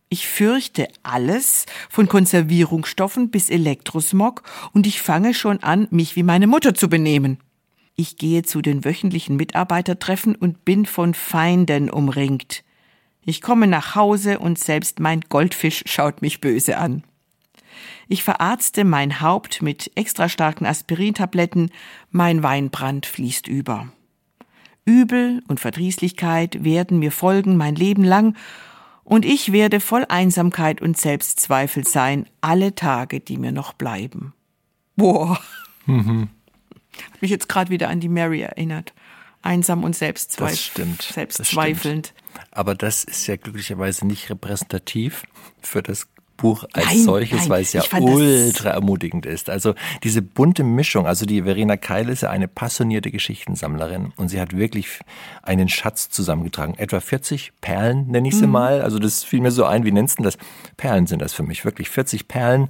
Ich 0.09 0.27
fürchte 0.27 0.89
alles, 1.03 1.65
von 1.89 2.09
Konservierungsstoffen 2.09 3.31
bis 3.31 3.49
Elektrosmog, 3.49 4.43
und 4.73 4.85
ich 4.85 5.01
fange 5.01 5.33
schon 5.33 5.63
an, 5.63 5.87
mich 5.89 6.17
wie 6.17 6.23
meine 6.23 6.47
Mutter 6.47 6.73
zu 6.73 6.89
benehmen. 6.89 7.37
Ich 7.95 8.17
gehe 8.17 8.43
zu 8.43 8.61
den 8.61 8.83
wöchentlichen 8.83 9.37
Mitarbeitertreffen 9.37 10.35
und 10.35 10.65
bin 10.65 10.85
von 10.85 11.13
Feinden 11.13 11.89
umringt. 11.89 12.65
Ich 13.23 13.41
komme 13.41 13.67
nach 13.67 13.95
Hause 13.95 14.39
und 14.39 14.59
selbst 14.59 14.99
mein 14.99 15.21
Goldfisch 15.21 15.83
schaut 15.85 16.21
mich 16.21 16.41
böse 16.41 16.77
an. 16.77 17.03
Ich 18.07 18.23
verarzte 18.23 18.83
mein 18.83 19.21
Haupt 19.21 19.61
mit 19.61 19.91
extra 19.95 20.29
starken 20.29 20.65
Aspirintabletten, 20.65 21.71
mein 22.09 22.43
Weinbrand 22.43 23.05
fließt 23.05 23.47
über. 23.47 23.91
Übel 24.85 25.43
und 25.47 25.59
Verdrießlichkeit 25.59 26.63
werden 26.63 26.99
mir 26.99 27.11
folgen 27.11 27.57
mein 27.57 27.75
Leben 27.75 28.03
lang, 28.03 28.35
und 29.03 29.25
ich 29.25 29.51
werde 29.51 29.79
voll 29.79 30.05
Einsamkeit 30.07 30.81
und 30.81 30.97
Selbstzweifel 30.97 31.85
sein, 31.85 32.27
alle 32.39 32.75
Tage, 32.75 33.19
die 33.19 33.37
mir 33.37 33.51
noch 33.51 33.73
bleiben. 33.73 34.33
Boah. 34.95 35.39
Mhm. 35.85 36.29
Hat 37.11 37.21
mich 37.21 37.31
jetzt 37.31 37.49
gerade 37.49 37.71
wieder 37.71 37.89
an 37.89 37.99
die 37.99 38.09
Mary 38.09 38.41
erinnert. 38.41 38.93
Einsam 39.41 39.83
und 39.83 39.95
selbstzweifelt. 39.95 40.57
Das 40.57 40.63
stimmt. 40.63 41.01
Selbstzweifelnd. 41.01 42.13
Das 42.13 42.37
stimmt. 42.37 42.47
Aber 42.51 42.75
das 42.75 43.03
ist 43.03 43.27
ja 43.27 43.37
glücklicherweise 43.37 44.05
nicht 44.05 44.29
repräsentativ 44.29 45.23
für 45.61 45.81
das 45.81 46.07
Buch 46.41 46.65
als 46.73 46.85
nein, 46.87 47.03
solches, 47.03 47.39
nein, 47.41 47.49
weil 47.49 47.61
es 47.61 47.73
ja 47.73 47.83
ultra 47.99 48.71
ermutigend 48.71 49.25
ist. 49.25 49.49
Also 49.49 49.75
diese 50.03 50.21
bunte 50.21 50.63
Mischung, 50.63 51.05
also 51.05 51.25
die 51.25 51.43
Verena 51.43 51.77
Keil 51.77 52.09
ist 52.09 52.21
ja 52.21 52.31
eine 52.31 52.47
passionierte 52.47 53.11
Geschichtensammlerin 53.11 54.11
und 54.17 54.29
sie 54.29 54.41
hat 54.41 54.57
wirklich 54.57 54.87
einen 55.43 55.69
Schatz 55.69 56.09
zusammengetragen. 56.09 56.73
Etwa 56.77 56.99
40 56.99 57.53
Perlen 57.61 58.07
nenne 58.07 58.27
ich 58.27 58.35
sie 58.35 58.47
mhm. 58.47 58.53
mal. 58.53 58.81
Also 58.81 58.97
das 58.97 59.23
fiel 59.23 59.41
mir 59.41 59.51
so 59.51 59.65
ein, 59.65 59.85
wie 59.85 59.91
nennst 59.91 60.19
du 60.19 60.23
das? 60.23 60.37
Perlen 60.77 61.05
sind 61.05 61.21
das 61.21 61.33
für 61.33 61.43
mich, 61.43 61.63
wirklich 61.63 61.89
40 61.89 62.27
Perlen. 62.27 62.69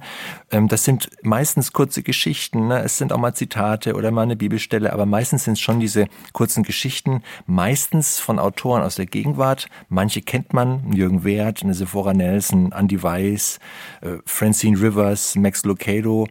Ähm, 0.50 0.68
das 0.68 0.84
sind 0.84 1.10
meistens 1.22 1.72
kurze 1.72 2.02
Geschichten, 2.02 2.68
ne? 2.68 2.82
es 2.82 2.98
sind 2.98 3.12
auch 3.12 3.18
mal 3.18 3.34
Zitate 3.34 3.94
oder 3.94 4.10
mal 4.10 4.22
eine 4.22 4.36
Bibelstelle, 4.36 4.92
aber 4.92 5.06
meistens 5.06 5.44
sind 5.44 5.54
es 5.54 5.60
schon 5.60 5.80
diese 5.80 6.08
kurzen 6.34 6.62
Geschichten, 6.62 7.22
meistens 7.46 8.20
von 8.20 8.38
Autoren 8.38 8.82
aus 8.82 8.96
der 8.96 9.06
Gegenwart. 9.06 9.68
Manche 9.88 10.20
kennt 10.20 10.52
man, 10.52 10.92
Jürgen 10.92 11.24
Wert, 11.24 11.62
eine 11.62 11.72
Sephora 11.72 12.12
Nelson, 12.12 12.72
Andy 12.72 13.02
Weiss, 13.02 13.58
äh, 14.00 14.18
Francine 14.26 14.80
Rivers, 14.80 15.36
Max 15.36 15.64
Lucado, 15.64 16.26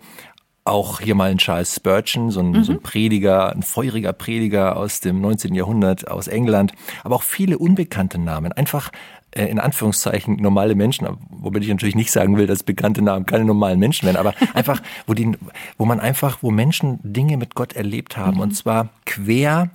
auch 0.63 0.99
hier 0.99 1.15
mal 1.15 1.31
ein 1.31 1.37
Charles 1.37 1.75
Spurgeon, 1.75 2.29
so 2.29 2.39
ein, 2.39 2.51
mhm. 2.51 2.63
so 2.63 2.71
ein, 2.73 2.81
Prediger, 2.81 3.51
ein 3.51 3.63
feuriger 3.63 4.13
Prediger 4.13 4.77
aus 4.77 4.99
dem 4.99 5.19
19. 5.21 5.55
Jahrhundert 5.55 6.09
aus 6.09 6.27
England, 6.27 6.73
aber 7.03 7.15
auch 7.15 7.23
viele 7.23 7.57
unbekannte 7.57 8.19
Namen, 8.19 8.51
einfach 8.51 8.91
äh, 9.31 9.45
in 9.45 9.59
Anführungszeichen 9.59 10.35
normale 10.35 10.75
Menschen, 10.75 11.07
wobei 11.29 11.59
ich 11.59 11.67
natürlich 11.69 11.95
nicht 11.95 12.11
sagen 12.11 12.37
will, 12.37 12.47
dass 12.47 12.63
bekannte 12.63 13.01
Namen 13.01 13.25
keine 13.25 13.45
normalen 13.45 13.79
Menschen 13.79 14.05
wären, 14.05 14.17
aber 14.17 14.33
einfach, 14.53 14.81
wo 15.07 15.13
die, 15.13 15.31
wo 15.77 15.85
man 15.85 15.99
einfach, 15.99 16.39
wo 16.41 16.51
Menschen 16.51 16.99
Dinge 17.01 17.37
mit 17.37 17.55
Gott 17.55 17.73
erlebt 17.73 18.17
haben 18.17 18.35
mhm. 18.35 18.41
und 18.41 18.51
zwar 18.51 18.89
quer 19.05 19.69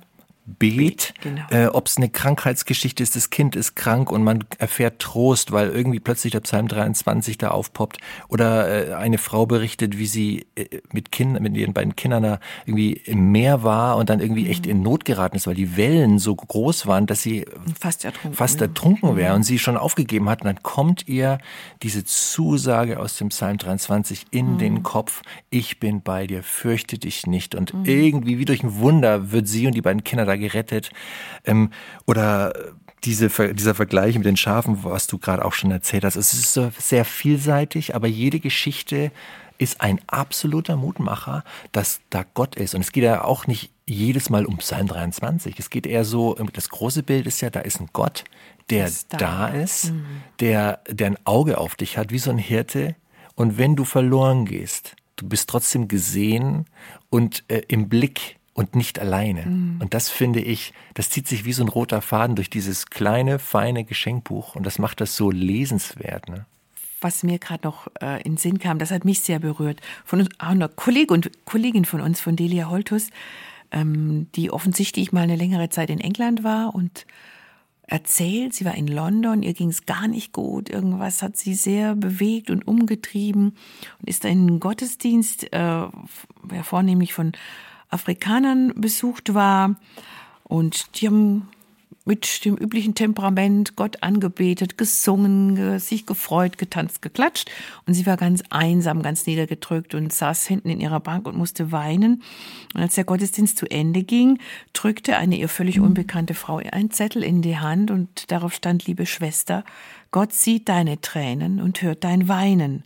Bet, 0.47 1.13
genau. 1.21 1.41
äh, 1.49 1.67
ob 1.67 1.87
es 1.87 1.97
eine 1.97 2.07
Krankheitsgeschichte 2.07 3.03
ist, 3.03 3.17
das 3.17 3.29
Kind 3.29 3.57
ist 3.57 3.75
krank 3.75 4.09
und 4.09 4.23
man 4.23 4.45
erfährt 4.59 4.99
Trost, 4.99 5.51
weil 5.51 5.67
irgendwie 5.69 5.99
plötzlich 5.99 6.31
der 6.31 6.39
Psalm 6.39 6.69
23 6.69 7.37
da 7.37 7.49
aufpoppt. 7.49 7.97
Oder 8.29 8.91
äh, 8.91 8.93
eine 8.93 9.17
Frau 9.17 9.45
berichtet, 9.45 9.97
wie 9.97 10.05
sie 10.05 10.45
äh, 10.55 10.79
mit, 10.93 11.11
kind, 11.11 11.37
mit 11.41 11.57
ihren 11.57 11.73
beiden 11.73 11.97
Kindern 11.97 12.23
da 12.23 12.39
irgendwie 12.65 12.93
im 12.93 13.33
Meer 13.33 13.63
war 13.63 13.97
und 13.97 14.09
dann 14.09 14.21
irgendwie 14.21 14.45
mhm. 14.45 14.51
echt 14.51 14.65
in 14.67 14.81
Not 14.81 15.03
geraten 15.03 15.35
ist, 15.35 15.47
weil 15.47 15.55
die 15.55 15.75
Wellen 15.75 16.17
so 16.17 16.33
groß 16.33 16.87
waren, 16.87 17.07
dass 17.07 17.21
sie 17.21 17.45
fast 17.77 18.05
ertrunken, 18.05 18.37
fast 18.37 18.61
ertrunken 18.61 19.17
wäre 19.17 19.31
mhm. 19.31 19.35
und 19.35 19.43
sie 19.43 19.59
schon 19.59 19.75
aufgegeben 19.75 20.29
hat. 20.29 20.43
Und 20.43 20.45
dann 20.47 20.63
kommt 20.63 21.09
ihr 21.09 21.39
diese 21.83 22.05
Zusage 22.05 23.01
aus 23.01 23.17
dem 23.17 23.29
Psalm 23.29 23.57
23 23.57 24.27
in 24.31 24.53
mhm. 24.53 24.57
den 24.59 24.83
Kopf, 24.83 25.23
ich 25.49 25.81
bin 25.81 26.01
bei 26.03 26.25
dir, 26.25 26.41
fürchte 26.41 26.97
dich 26.97 27.27
nicht. 27.27 27.53
Und 27.53 27.73
mhm. 27.73 27.83
irgendwie 27.83 28.39
wie 28.39 28.45
durch 28.45 28.63
ein 28.63 28.77
Wunder 28.79 29.33
wird 29.33 29.49
sie 29.49 29.67
und 29.67 29.75
die 29.75 29.81
beiden 29.81 30.05
Kinder 30.05 30.25
da 30.25 30.36
gerettet. 30.37 30.91
Ähm, 31.45 31.71
oder 32.05 32.53
diese, 33.03 33.29
dieser 33.53 33.75
Vergleich 33.75 34.15
mit 34.15 34.25
den 34.25 34.37
Schafen, 34.37 34.83
was 34.83 35.07
du 35.07 35.17
gerade 35.17 35.45
auch 35.45 35.53
schon 35.53 35.71
erzählt 35.71 36.03
hast, 36.03 36.15
es 36.15 36.33
ist 36.33 36.53
so 36.53 36.71
sehr 36.77 37.05
vielseitig, 37.05 37.95
aber 37.95 38.07
jede 38.07 38.39
Geschichte 38.39 39.11
ist 39.57 39.81
ein 39.81 39.99
absoluter 40.07 40.75
Mutmacher, 40.75 41.43
dass 41.71 42.01
da 42.09 42.23
Gott 42.33 42.55
ist. 42.55 42.75
Und 42.75 42.81
es 42.81 42.91
geht 42.91 43.03
ja 43.03 43.23
auch 43.23 43.47
nicht 43.47 43.71
jedes 43.85 44.29
Mal 44.29 44.45
um 44.45 44.57
Psalm 44.57 44.87
23. 44.87 45.57
Es 45.57 45.69
geht 45.69 45.87
eher 45.87 46.05
so, 46.05 46.35
das 46.53 46.69
große 46.69 47.03
Bild 47.03 47.25
ist 47.25 47.41
ja, 47.41 47.49
da 47.49 47.61
ist 47.61 47.79
ein 47.79 47.89
Gott, 47.93 48.23
der 48.69 48.85
ist 48.85 49.13
da. 49.13 49.17
da. 49.17 49.47
ist, 49.47 49.91
mhm. 49.91 50.05
der, 50.39 50.81
der 50.89 51.07
ein 51.07 51.17
Auge 51.25 51.57
auf 51.57 51.75
dich 51.75 51.97
hat, 51.97 52.11
wie 52.11 52.19
so 52.19 52.29
ein 52.29 52.37
Hirte. 52.37 52.95
Und 53.35 53.57
wenn 53.57 53.75
du 53.75 53.85
verloren 53.85 54.45
gehst, 54.45 54.95
du 55.15 55.27
bist 55.27 55.49
trotzdem 55.49 55.87
gesehen 55.87 56.65
und 57.09 57.43
äh, 57.47 57.61
im 57.67 57.89
Blick 57.89 58.36
und 58.57 58.75
nicht 58.75 58.99
alleine. 58.99 59.45
Mhm. 59.45 59.77
Und 59.79 59.93
das 59.93 60.09
finde 60.09 60.41
ich, 60.41 60.73
das 60.95 61.11
zieht 61.11 61.27
sich 61.27 61.45
wie 61.45 61.53
so 61.53 61.63
ein 61.63 61.69
roter 61.69 62.01
Faden 62.01 62.35
durch 62.35 62.49
dieses 62.49 62.87
kleine, 62.87 63.37
feine 63.37 63.83
Geschenkbuch 63.83 64.55
und 64.55 64.65
das 64.65 64.79
macht 64.79 64.99
das 64.99 65.15
so 65.15 65.29
lesenswert. 65.29 66.27
Ne? 66.27 66.47
Was 66.99 67.21
mir 67.21 67.37
gerade 67.37 67.67
noch 67.67 67.87
äh, 68.01 68.17
in 68.23 68.33
den 68.33 68.37
Sinn 68.37 68.57
kam, 68.57 68.79
das 68.79 68.89
hat 68.89 69.05
mich 69.05 69.19
sehr 69.19 69.37
berührt. 69.37 69.79
Von 70.03 70.21
uns, 70.21 70.29
auch 70.39 70.47
einer 70.47 70.69
Kollegin, 70.69 71.17
und, 71.17 71.45
Kollegin 71.45 71.85
von 71.85 72.01
uns, 72.01 72.19
von 72.19 72.35
Delia 72.35 72.67
Holtus, 72.67 73.11
ähm, 73.69 74.25
die 74.33 74.49
offensichtlich 74.49 75.11
mal 75.11 75.21
eine 75.21 75.35
längere 75.35 75.69
Zeit 75.69 75.91
in 75.91 75.99
England 75.99 76.43
war 76.43 76.73
und 76.73 77.05
erzählt, 77.83 78.55
sie 78.55 78.65
war 78.65 78.73
in 78.73 78.87
London, 78.87 79.43
ihr 79.43 79.53
ging 79.53 79.69
es 79.69 79.85
gar 79.85 80.07
nicht 80.07 80.33
gut, 80.33 80.67
irgendwas 80.67 81.21
hat 81.21 81.37
sie 81.37 81.53
sehr 81.53 81.95
bewegt 81.95 82.49
und 82.49 82.67
umgetrieben 82.67 83.53
und 83.99 84.09
ist 84.09 84.23
da 84.23 84.29
in 84.29 84.47
einen 84.47 84.59
Gottesdienst, 84.59 85.53
äh, 85.53 85.57
ja, 85.57 85.91
vornehmlich 86.63 87.13
von 87.13 87.33
Afrikanern 87.89 88.73
besucht 88.75 89.33
war. 89.33 89.75
Und 90.43 91.01
die 91.01 91.07
haben 91.07 91.49
mit 92.07 92.45
dem 92.45 92.55
üblichen 92.55 92.95
Temperament 92.95 93.75
Gott 93.75 94.01
angebetet, 94.01 94.77
gesungen, 94.77 95.77
sich 95.79 96.05
gefreut, 96.05 96.57
getanzt, 96.57 97.01
geklatscht. 97.01 97.51
Und 97.85 97.95
sie 97.95 98.05
war 98.05 98.15
ganz 98.15 98.43
einsam, 98.49 99.01
ganz 99.01 99.27
niedergedrückt 99.27 99.93
und 99.93 100.11
saß 100.13 100.47
hinten 100.47 100.69
in 100.69 100.79
ihrer 100.79 101.01
Bank 101.01 101.27
und 101.27 101.35
musste 101.35 101.73
weinen. 101.73 102.23
Und 102.73 102.81
als 102.81 102.95
der 102.95 103.03
Gottesdienst 103.03 103.57
zu 103.57 103.69
Ende 103.69 104.03
ging, 104.03 104.39
drückte 104.71 105.17
eine 105.17 105.35
ihr 105.35 105.49
völlig 105.49 105.81
unbekannte 105.81 106.33
Frau 106.33 106.57
einen 106.57 106.91
Zettel 106.91 107.23
in 107.23 107.41
die 107.41 107.57
Hand 107.57 107.91
und 107.91 108.31
darauf 108.31 108.53
stand, 108.53 108.87
liebe 108.87 109.05
Schwester, 109.05 109.65
Gott 110.11 110.31
sieht 110.31 110.69
deine 110.69 111.01
Tränen 111.01 111.61
und 111.61 111.81
hört 111.81 112.05
dein 112.05 112.29
Weinen. 112.29 112.83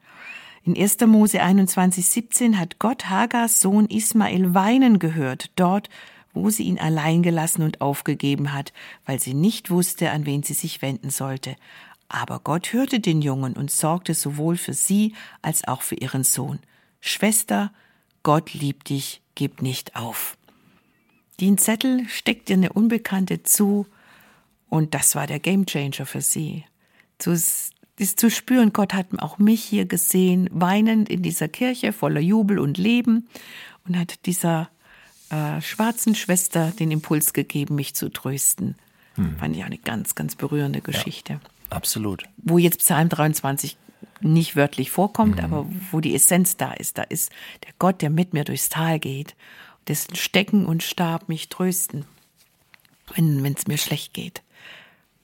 In 0.63 0.77
1. 0.77 0.99
Mose 1.07 1.41
21, 1.41 2.05
17 2.05 2.59
hat 2.59 2.77
Gott 2.77 3.09
Hagars 3.09 3.61
Sohn 3.61 3.87
Ismael 3.87 4.53
weinen 4.53 4.99
gehört, 4.99 5.49
dort, 5.55 5.89
wo 6.33 6.51
sie 6.51 6.63
ihn 6.63 6.77
allein 6.77 7.23
gelassen 7.23 7.63
und 7.63 7.81
aufgegeben 7.81 8.53
hat, 8.53 8.71
weil 9.05 9.19
sie 9.19 9.33
nicht 9.33 9.71
wusste, 9.71 10.11
an 10.11 10.27
wen 10.27 10.43
sie 10.43 10.53
sich 10.53 10.83
wenden 10.83 11.09
sollte. 11.09 11.55
Aber 12.09 12.39
Gott 12.39 12.73
hörte 12.73 12.99
den 12.99 13.23
Jungen 13.23 13.53
und 13.53 13.71
sorgte 13.71 14.13
sowohl 14.13 14.55
für 14.55 14.73
sie 14.73 15.15
als 15.41 15.67
auch 15.67 15.81
für 15.81 15.95
ihren 15.95 16.23
Sohn. 16.23 16.59
Schwester, 16.99 17.71
Gott 18.21 18.53
liebt 18.53 18.89
dich, 18.89 19.21
gib 19.33 19.63
nicht 19.63 19.95
auf. 19.95 20.37
Den 21.39 21.57
Zettel 21.57 22.07
steckt 22.07 22.51
ihr 22.51 22.57
eine 22.57 22.71
Unbekannte 22.71 23.41
zu, 23.41 23.87
und 24.69 24.93
das 24.93 25.15
war 25.15 25.25
der 25.25 25.39
Gamechanger 25.39 26.05
für 26.05 26.21
sie. 26.21 26.65
Zu 27.17 27.35
dies 28.01 28.15
zu 28.15 28.29
spüren, 28.29 28.73
Gott 28.73 28.93
hat 28.93 29.07
auch 29.19 29.37
mich 29.37 29.63
hier 29.63 29.85
gesehen, 29.85 30.49
weinend 30.51 31.09
in 31.09 31.21
dieser 31.21 31.47
Kirche 31.47 31.93
voller 31.93 32.19
Jubel 32.19 32.59
und 32.59 32.77
Leben 32.77 33.29
und 33.87 33.97
hat 33.97 34.25
dieser 34.25 34.69
äh, 35.29 35.61
schwarzen 35.61 36.15
Schwester 36.15 36.73
den 36.77 36.91
Impuls 36.91 37.31
gegeben, 37.31 37.75
mich 37.75 37.93
zu 37.93 38.09
trösten. 38.09 38.75
Hm. 39.15 39.37
Fand 39.37 39.55
ich 39.55 39.63
eine 39.63 39.77
ganz, 39.77 40.15
ganz 40.15 40.35
berührende 40.35 40.81
Geschichte. 40.81 41.33
Ja, 41.33 41.39
absolut. 41.69 42.23
Wo 42.37 42.57
jetzt 42.57 42.79
Psalm 42.79 43.07
23 43.07 43.77
nicht 44.19 44.55
wörtlich 44.55 44.91
vorkommt, 44.91 45.37
mhm. 45.37 45.43
aber 45.43 45.65
wo 45.91 45.99
die 45.99 46.13
Essenz 46.13 46.57
da 46.57 46.73
ist. 46.73 46.97
Da 46.97 47.03
ist 47.03 47.31
der 47.63 47.73
Gott, 47.79 48.01
der 48.01 48.09
mit 48.09 48.33
mir 48.33 48.43
durchs 48.43 48.69
Tal 48.69 48.99
geht 48.99 49.35
dessen 49.87 50.15
Stecken 50.15 50.65
und 50.65 50.83
Stab 50.83 51.29
mich 51.29 51.49
trösten, 51.49 52.05
wenn 53.15 53.43
es 53.53 53.67
mir 53.67 53.77
schlecht 53.77 54.13
geht. 54.13 54.41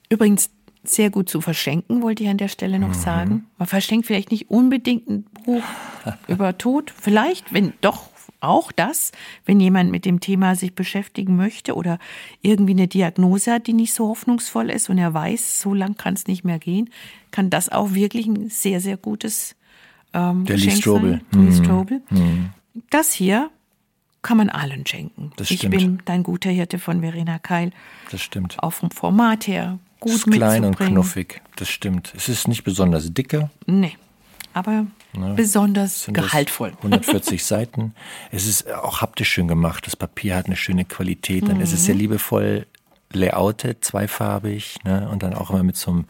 Übrigens 0.10 0.50
sehr 0.90 1.10
gut 1.10 1.30
zu 1.30 1.42
verschenken, 1.42 2.02
wollte 2.02 2.24
ich 2.24 2.30
an 2.30 2.38
der 2.38 2.48
Stelle 2.48 2.80
noch 2.80 2.90
mhm. 2.90 2.94
sagen. 2.94 3.46
Man 3.58 3.68
verschenkt 3.68 4.08
vielleicht 4.08 4.32
nicht 4.32 4.50
unbedingt 4.50 5.08
ein 5.10 5.24
Buch 5.46 5.64
über 6.28 6.58
Tod, 6.58 6.94
vielleicht, 6.96 7.54
wenn 7.54 7.74
doch 7.82 8.10
auch 8.40 8.72
das, 8.72 9.12
wenn 9.46 9.60
jemand 9.60 9.92
mit 9.92 10.06
dem 10.06 10.20
Thema 10.20 10.56
sich 10.56 10.74
beschäftigen 10.76 11.36
möchte 11.36 11.76
oder 11.76 11.98
irgendwie 12.42 12.74
eine 12.74 12.88
Diagnose 12.88 13.54
hat, 13.54 13.68
die 13.68 13.74
nicht 13.74 13.94
so 13.94 14.08
hoffnungsvoll 14.08 14.70
ist 14.70 14.90
und 14.90 14.98
er 14.98 15.14
weiß, 15.14 15.60
so 15.60 15.74
lang 15.74 15.98
kann 15.98 16.14
es 16.14 16.28
nicht 16.28 16.44
mehr 16.44 16.60
gehen, 16.60 16.90
kann 17.32 17.50
das 17.50 17.70
auch 17.70 17.94
wirklich 17.94 18.28
ein 18.28 18.50
sehr, 18.50 18.80
sehr 18.80 18.98
gutes 18.98 19.56
ähm, 20.14 20.46
der 20.46 20.56
Geschenk 20.56 20.76
Lee 20.76 20.82
Strobel. 20.82 21.22
mhm. 21.32 21.52
Strobel. 21.52 22.02
Mhm. 22.10 22.50
Das 22.90 23.12
hier 23.12 23.50
kann 24.22 24.38
man 24.38 24.50
allen 24.50 24.86
schenken. 24.86 25.32
Das 25.38 25.50
ich 25.52 25.68
bin 25.70 26.00
dein 26.06 26.24
guter 26.24 26.50
Hirte 26.50 26.80
von 26.80 27.02
Verena 27.02 27.40
Keil. 27.40 27.72
Das 28.12 28.22
stimmt. 28.22 28.62
Auch 28.62 28.74
vom 28.74 28.92
Format 28.92 29.48
her 29.48 29.80
gut 30.00 30.12
es 30.12 30.18
ist 30.18 30.32
klein 30.32 30.66
und 30.66 30.78
knuffig. 30.78 31.42
Das 31.56 31.70
stimmt. 31.70 32.14
Es 32.16 32.30
ist 32.30 32.48
nicht 32.48 32.64
besonders 32.64 33.14
dicker. 33.14 33.50
Nee 33.66 33.96
aber 34.58 34.88
ja, 35.16 35.34
besonders 35.34 36.08
gehaltvoll. 36.12 36.74
140 36.78 37.46
Seiten. 37.46 37.94
Es 38.32 38.48
ist 38.48 38.72
auch 38.72 39.02
haptisch 39.02 39.30
schön 39.30 39.48
gemacht. 39.48 39.86
Das 39.86 39.96
Papier 39.96 40.36
hat 40.36 40.48
eine 40.48 40.56
schöne 40.56 40.84
Qualität. 40.84 41.48
Dann 41.48 41.58
mhm. 41.58 41.64
ist 41.64 41.74
es 41.74 41.86
sehr 41.86 41.94
liebevoll 41.94 42.66
layoutet, 43.14 43.86
zweifarbig, 43.86 44.80
ne? 44.84 45.08
und 45.10 45.24
dann 45.24 45.34
auch 45.34 45.52
immer 45.52 45.64
mit 45.64 45.78
so, 45.78 46.04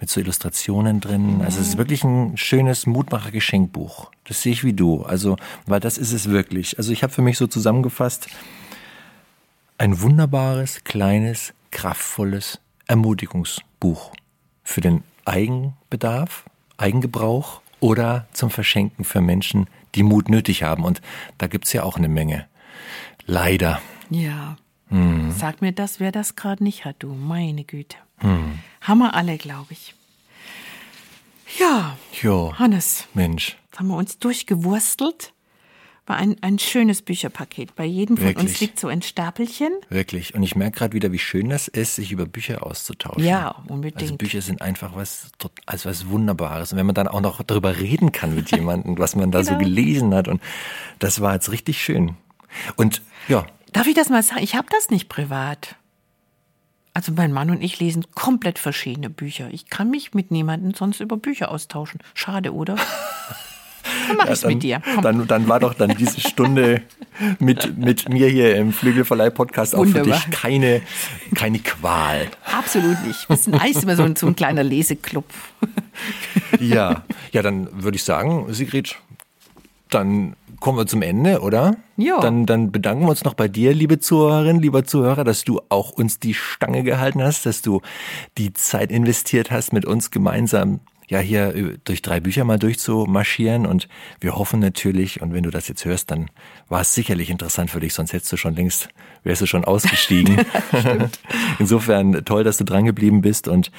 mit 0.00 0.08
so 0.08 0.20
Illustrationen 0.20 1.00
drin. 1.00 1.42
Also 1.44 1.60
es 1.60 1.68
ist 1.68 1.78
wirklich 1.78 2.04
ein 2.04 2.36
schönes 2.36 2.86
Mutmacher-Geschenkbuch. 2.86 4.10
Das 4.24 4.40
sehe 4.40 4.52
ich 4.52 4.62
wie 4.62 4.72
du. 4.72 5.02
Also, 5.02 5.36
weil 5.66 5.80
das 5.80 5.98
ist 5.98 6.12
es 6.12 6.30
wirklich. 6.30 6.78
Also 6.78 6.92
ich 6.92 7.02
habe 7.02 7.12
für 7.12 7.22
mich 7.22 7.36
so 7.36 7.46
zusammengefasst, 7.46 8.28
ein 9.78 10.00
wunderbares, 10.00 10.84
kleines, 10.84 11.52
kraftvolles 11.72 12.60
Ermutigungsbuch 12.86 14.12
für 14.62 14.80
den 14.80 15.04
Eigenbedarf, 15.24 16.44
Eigengebrauch 16.76 17.60
oder 17.80 18.26
zum 18.32 18.50
Verschenken 18.50 19.04
für 19.04 19.20
Menschen, 19.20 19.68
die 19.94 20.02
Mut 20.02 20.28
nötig 20.28 20.62
haben. 20.62 20.84
Und 20.84 21.00
da 21.38 21.46
gibt 21.46 21.66
es 21.66 21.72
ja 21.72 21.82
auch 21.82 21.96
eine 21.96 22.08
Menge. 22.08 22.46
Leider. 23.26 23.80
Ja. 24.10 24.56
Hm. 24.88 25.30
Sag 25.32 25.60
mir 25.60 25.72
das, 25.72 26.00
wer 26.00 26.12
das 26.12 26.36
gerade 26.36 26.62
nicht 26.62 26.84
hat, 26.84 26.96
du. 27.00 27.12
Meine 27.14 27.64
Güte. 27.64 27.96
Hm. 28.18 28.58
Haben 28.80 28.98
wir 28.98 29.14
alle, 29.14 29.38
glaube 29.38 29.72
ich. 29.72 29.94
Ja. 31.58 31.96
Jo. 32.22 32.54
Hannes. 32.58 33.06
Mensch. 33.14 33.56
Haben 33.76 33.88
wir 33.88 33.96
uns 33.96 34.18
durchgewurstelt 34.18 35.33
war 36.06 36.16
ein, 36.16 36.36
ein 36.42 36.58
schönes 36.58 37.02
Bücherpaket. 37.02 37.74
Bei 37.74 37.84
jedem 37.84 38.16
von 38.16 38.26
Wirklich? 38.26 38.50
uns 38.50 38.60
liegt 38.60 38.78
so 38.78 38.88
ein 38.88 39.00
Stapelchen. 39.00 39.72
Wirklich. 39.88 40.34
Und 40.34 40.42
ich 40.42 40.54
merke 40.54 40.78
gerade 40.78 40.92
wieder, 40.92 41.12
wie 41.12 41.18
schön 41.18 41.48
das 41.48 41.68
ist, 41.68 41.94
sich 41.96 42.12
über 42.12 42.26
Bücher 42.26 42.66
auszutauschen. 42.66 43.24
Ja, 43.24 43.62
unbedingt. 43.68 44.02
Also 44.02 44.16
Bücher 44.16 44.42
sind 44.42 44.60
einfach 44.60 44.94
was, 44.94 45.32
also 45.64 45.88
was 45.88 46.08
Wunderbares. 46.08 46.72
Und 46.72 46.78
wenn 46.78 46.86
man 46.86 46.94
dann 46.94 47.08
auch 47.08 47.22
noch 47.22 47.42
darüber 47.42 47.78
reden 47.78 48.12
kann 48.12 48.34
mit 48.34 48.50
jemandem, 48.54 48.98
was 48.98 49.16
man 49.16 49.30
da 49.30 49.40
genau. 49.40 49.52
so 49.52 49.58
gelesen 49.58 50.14
hat. 50.14 50.28
Und 50.28 50.42
das 50.98 51.20
war 51.20 51.34
jetzt 51.34 51.50
richtig 51.50 51.82
schön. 51.82 52.16
Und 52.76 53.00
ja. 53.28 53.46
Darf 53.72 53.86
ich 53.86 53.94
das 53.94 54.10
mal 54.10 54.22
sagen? 54.22 54.42
Ich 54.42 54.54
habe 54.54 54.68
das 54.70 54.90
nicht 54.90 55.08
privat. 55.08 55.76
Also 56.92 57.12
mein 57.12 57.32
Mann 57.32 57.50
und 57.50 57.62
ich 57.62 57.80
lesen 57.80 58.04
komplett 58.14 58.58
verschiedene 58.58 59.10
Bücher. 59.10 59.48
Ich 59.50 59.66
kann 59.66 59.90
mich 59.90 60.14
mit 60.14 60.30
niemandem 60.30 60.74
sonst 60.74 61.00
über 61.00 61.16
Bücher 61.16 61.50
austauschen. 61.50 62.00
Schade, 62.12 62.52
oder? 62.52 62.76
Dann 64.08 64.16
mach 64.16 64.26
ja, 64.26 64.32
ich's 64.32 64.44
mit 64.44 64.62
dir. 64.62 64.80
Dann, 65.02 65.26
dann 65.26 65.48
war 65.48 65.60
doch 65.60 65.74
dann 65.74 65.94
diese 65.96 66.20
Stunde 66.20 66.82
mit, 67.38 67.76
mit 67.78 68.08
mir 68.08 68.28
hier 68.28 68.56
im 68.56 68.72
Flügelverleih-Podcast 68.72 69.74
auch 69.74 69.84
für 69.84 70.02
dich 70.02 70.30
keine, 70.30 70.82
keine 71.34 71.58
Qual. 71.58 72.28
Absolut 72.56 73.04
nicht. 73.06 73.26
Das 73.28 73.46
ist 73.46 73.54
Eis 73.54 73.82
immer 73.82 73.96
so 73.96 74.02
ein, 74.02 74.16
so 74.16 74.26
ein 74.26 74.36
kleiner 74.36 74.62
Leseklub. 74.62 75.24
Ja, 76.60 77.04
ja, 77.32 77.42
dann 77.42 77.68
würde 77.72 77.96
ich 77.96 78.04
sagen, 78.04 78.52
Sigrid, 78.52 78.96
dann 79.90 80.34
kommen 80.64 80.78
wir 80.78 80.86
zum 80.86 81.02
Ende, 81.02 81.40
oder? 81.40 81.76
Ja. 81.96 82.20
Dann, 82.20 82.46
dann 82.46 82.72
bedanken 82.72 83.04
wir 83.04 83.10
uns 83.10 83.24
noch 83.24 83.34
bei 83.34 83.48
dir, 83.48 83.74
liebe 83.74 83.98
Zuhörerin, 83.98 84.60
lieber 84.60 84.84
Zuhörer, 84.84 85.22
dass 85.22 85.44
du 85.44 85.60
auch 85.68 85.90
uns 85.90 86.18
die 86.18 86.34
Stange 86.34 86.82
gehalten 86.82 87.22
hast, 87.22 87.44
dass 87.46 87.60
du 87.60 87.82
die 88.38 88.54
Zeit 88.54 88.90
investiert 88.90 89.50
hast, 89.50 89.72
mit 89.72 89.84
uns 89.84 90.10
gemeinsam 90.10 90.80
ja 91.08 91.18
hier 91.18 91.76
durch 91.84 92.02
drei 92.02 92.20
Bücher 92.20 92.44
mal 92.44 92.58
durchzumarschieren 92.58 93.66
und 93.66 93.88
wir 94.20 94.36
hoffen 94.36 94.60
natürlich, 94.60 95.20
und 95.20 95.32
wenn 95.32 95.42
du 95.42 95.50
das 95.50 95.68
jetzt 95.68 95.84
hörst, 95.84 96.10
dann 96.10 96.30
war 96.68 96.80
es 96.80 96.94
sicherlich 96.94 97.30
interessant 97.30 97.70
für 97.70 97.80
dich, 97.80 97.94
sonst 97.94 98.12
hättest 98.12 98.32
du 98.32 98.36
schon 98.36 98.54
längst, 98.54 98.88
wärst 99.22 99.42
du 99.42 99.46
schon 99.46 99.64
ausgestiegen. 99.64 100.44
Insofern 101.58 102.24
toll, 102.24 102.44
dass 102.44 102.56
du 102.56 102.64
dran 102.64 102.84
geblieben 102.84 103.20
bist 103.20 103.48
und 103.48 103.70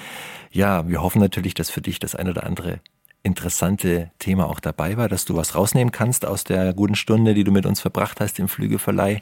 ja, 0.51 0.87
wir 0.87 1.01
hoffen 1.01 1.19
natürlich, 1.19 1.53
dass 1.53 1.69
für 1.69 1.81
dich 1.81 1.99
das 1.99 2.15
ein 2.15 2.29
oder 2.29 2.45
andere 2.45 2.79
interessante 3.23 4.11
Thema 4.19 4.47
auch 4.47 4.59
dabei 4.59 4.97
war, 4.97 5.09
dass 5.09 5.25
du 5.25 5.35
was 5.35 5.55
rausnehmen 5.55 5.91
kannst 5.91 6.25
aus 6.25 6.43
der 6.43 6.73
guten 6.73 6.95
Stunde, 6.95 7.33
die 7.33 7.43
du 7.43 7.51
mit 7.51 7.65
uns 7.65 7.81
verbracht 7.81 8.21
hast 8.21 8.39
im 8.39 8.47
Flügeverleih. 8.47 9.21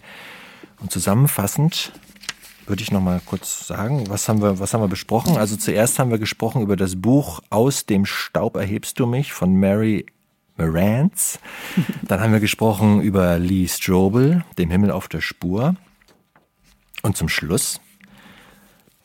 Und 0.79 0.91
zusammenfassend 0.91 1.93
würde 2.67 2.81
ich 2.81 2.91
noch 2.91 3.01
mal 3.01 3.21
kurz 3.25 3.67
sagen, 3.67 4.09
was 4.09 4.27
haben 4.29 4.41
wir, 4.41 4.59
was 4.59 4.73
haben 4.73 4.81
wir 4.81 4.87
besprochen? 4.87 5.37
Also 5.37 5.55
zuerst 5.55 5.99
haben 5.99 6.11
wir 6.11 6.19
gesprochen 6.19 6.61
über 6.61 6.75
das 6.75 6.99
Buch 7.01 7.41
Aus 7.49 7.85
dem 7.85 8.05
Staub 8.05 8.55
erhebst 8.55 8.99
du 8.99 9.05
mich 9.05 9.33
von 9.33 9.55
Mary 9.55 10.05
Marantz. 10.57 11.39
Dann 12.03 12.19
haben 12.19 12.33
wir 12.33 12.39
gesprochen 12.39 13.01
über 13.01 13.39
Lee 13.39 13.67
Strobel, 13.67 14.43
dem 14.57 14.69
Himmel 14.69 14.91
auf 14.91 15.07
der 15.07 15.21
Spur. 15.21 15.75
Und 17.01 17.17
zum 17.17 17.27
Schluss 17.27 17.81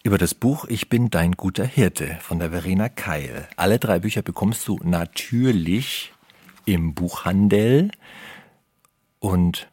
über 0.05 0.19
das 0.19 0.35
Buch 0.35 0.65
Ich 0.69 0.89
bin 0.89 1.11
dein 1.11 1.33
guter 1.33 1.65
Hirte 1.65 2.19
von 2.21 2.39
der 2.39 2.51
Verena 2.51 2.89
Keil. 2.89 3.49
Alle 3.57 3.79
drei 3.79 3.99
Bücher 3.99 4.23
bekommst 4.23 4.69
du 4.69 4.79
natürlich 4.85 6.13
im 6.65 6.95
Buchhandel 6.95 7.91
und 9.21 9.69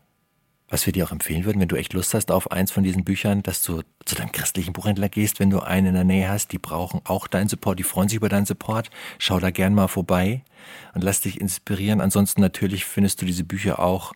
was 0.76 0.86
wir 0.86 0.92
dir 0.92 1.06
auch 1.06 1.14
empfehlen 1.14 1.46
würden, 1.46 1.62
wenn 1.62 1.70
du 1.70 1.78
echt 1.78 1.94
Lust 1.94 2.14
hast 2.14 2.32
auf 2.32 2.52
eins 2.52 2.70
von 2.70 2.84
diesen 2.84 3.06
Büchern, 3.06 3.42
dass 3.44 3.62
du 3.62 3.84
zu 4.04 4.16
deinem 4.16 4.34
christlichen 4.34 4.74
Buchhändler 4.74 5.08
gehst, 5.08 5.40
wenn 5.40 5.50
du 5.50 5.62
einen 5.62 5.88
in 5.88 5.94
der 5.94 6.04
Nähe 6.04 6.28
hast. 6.28 6.52
Die 6.52 6.58
brauchen 6.58 7.00
auch 7.06 7.28
deinen 7.28 7.48
Support, 7.48 7.80
die 7.80 7.84
freuen 7.84 8.10
sich 8.10 8.18
über 8.18 8.28
deinen 8.28 8.46
Support. 8.46 8.90
Schau 9.18 9.40
da 9.40 9.52
gern 9.52 9.74
mal 9.74 9.88
vorbei 9.88 10.44
und 10.94 11.02
lass 11.02 11.22
dich 11.22 11.40
inspirieren. 11.40 12.02
Ansonsten 12.02 12.42
natürlich 12.42 12.84
findest 12.84 13.22
du 13.22 13.26
diese 13.26 13.46
Bücher 13.46 13.80
auch 13.80 14.12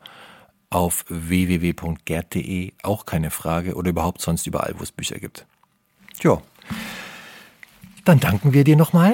auf 0.69 1.05
www.gerd.de, 1.07 2.73
auch 2.83 3.05
keine 3.05 3.31
Frage, 3.31 3.75
oder 3.75 3.91
überhaupt 3.91 4.19
sonst 4.19 4.45
überall, 4.45 4.73
wo 4.77 4.83
es 4.83 4.91
Bücher 4.91 5.17
gibt. 5.17 5.45
Tja, 6.19 6.41
dann 8.03 8.19
danken 8.19 8.51
wir 8.51 8.65
dir 8.65 8.75
nochmal 8.75 9.13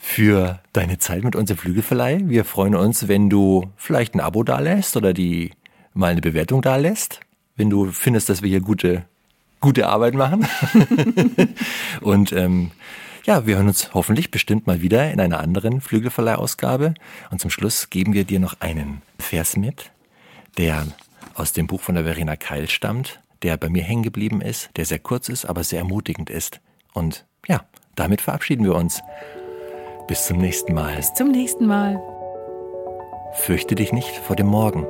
für 0.00 0.58
deine 0.72 0.98
Zeit 0.98 1.22
mit 1.22 1.36
uns 1.36 1.48
im 1.48 1.56
Flügelverleih. 1.56 2.22
Wir 2.24 2.44
freuen 2.44 2.74
uns, 2.74 3.06
wenn 3.06 3.30
du 3.30 3.70
vielleicht 3.76 4.16
ein 4.16 4.20
Abo 4.20 4.42
da 4.42 4.58
lässt 4.58 4.96
oder 4.96 5.12
die 5.14 5.52
mal 5.94 6.12
eine 6.12 6.20
Bewertung 6.20 6.62
da 6.62 6.76
lässt, 6.76 7.20
wenn 7.56 7.70
du 7.70 7.90
findest, 7.92 8.28
dass 8.28 8.42
wir 8.42 8.48
hier 8.48 8.60
gute, 8.60 9.04
gute 9.60 9.88
Arbeit 9.88 10.14
machen. 10.14 10.46
und 12.00 12.32
ähm, 12.32 12.70
ja, 13.24 13.46
wir 13.46 13.56
hören 13.56 13.68
uns 13.68 13.94
hoffentlich 13.94 14.30
bestimmt 14.30 14.66
mal 14.66 14.82
wieder 14.82 15.10
in 15.10 15.20
einer 15.20 15.40
anderen 15.40 15.80
Flügelverleihausgabe. 15.80 16.94
Und 17.30 17.40
zum 17.40 17.50
Schluss 17.50 17.90
geben 17.90 18.14
wir 18.14 18.24
dir 18.24 18.40
noch 18.40 18.60
einen 18.60 19.02
Vers 19.18 19.56
mit, 19.56 19.90
der 20.58 20.86
aus 21.34 21.52
dem 21.52 21.66
Buch 21.66 21.80
von 21.80 21.94
der 21.94 22.04
Verena 22.04 22.36
Keil 22.36 22.68
stammt, 22.68 23.20
der 23.42 23.56
bei 23.56 23.68
mir 23.68 23.82
hängen 23.82 24.02
geblieben 24.02 24.40
ist, 24.40 24.70
der 24.76 24.86
sehr 24.86 24.98
kurz 24.98 25.28
ist, 25.28 25.44
aber 25.44 25.62
sehr 25.64 25.80
ermutigend 25.80 26.30
ist. 26.30 26.60
Und 26.92 27.24
ja, 27.46 27.64
damit 27.94 28.20
verabschieden 28.20 28.64
wir 28.64 28.74
uns. 28.74 29.02
Bis 30.08 30.26
zum 30.26 30.38
nächsten 30.38 30.74
Mal. 30.74 30.96
Bis 30.96 31.14
zum 31.14 31.30
nächsten 31.30 31.66
Mal. 31.66 32.00
Fürchte 33.34 33.74
dich 33.74 33.92
nicht 33.92 34.16
vor 34.16 34.36
dem 34.36 34.48
Morgen 34.48 34.86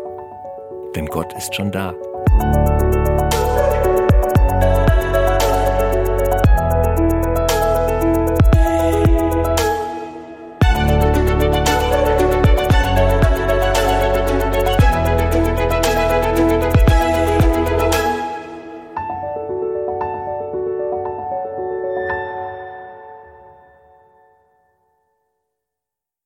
denn 0.95 1.07
Gott 1.07 1.33
ist 1.37 1.55
schon 1.55 1.71
da. 1.71 1.95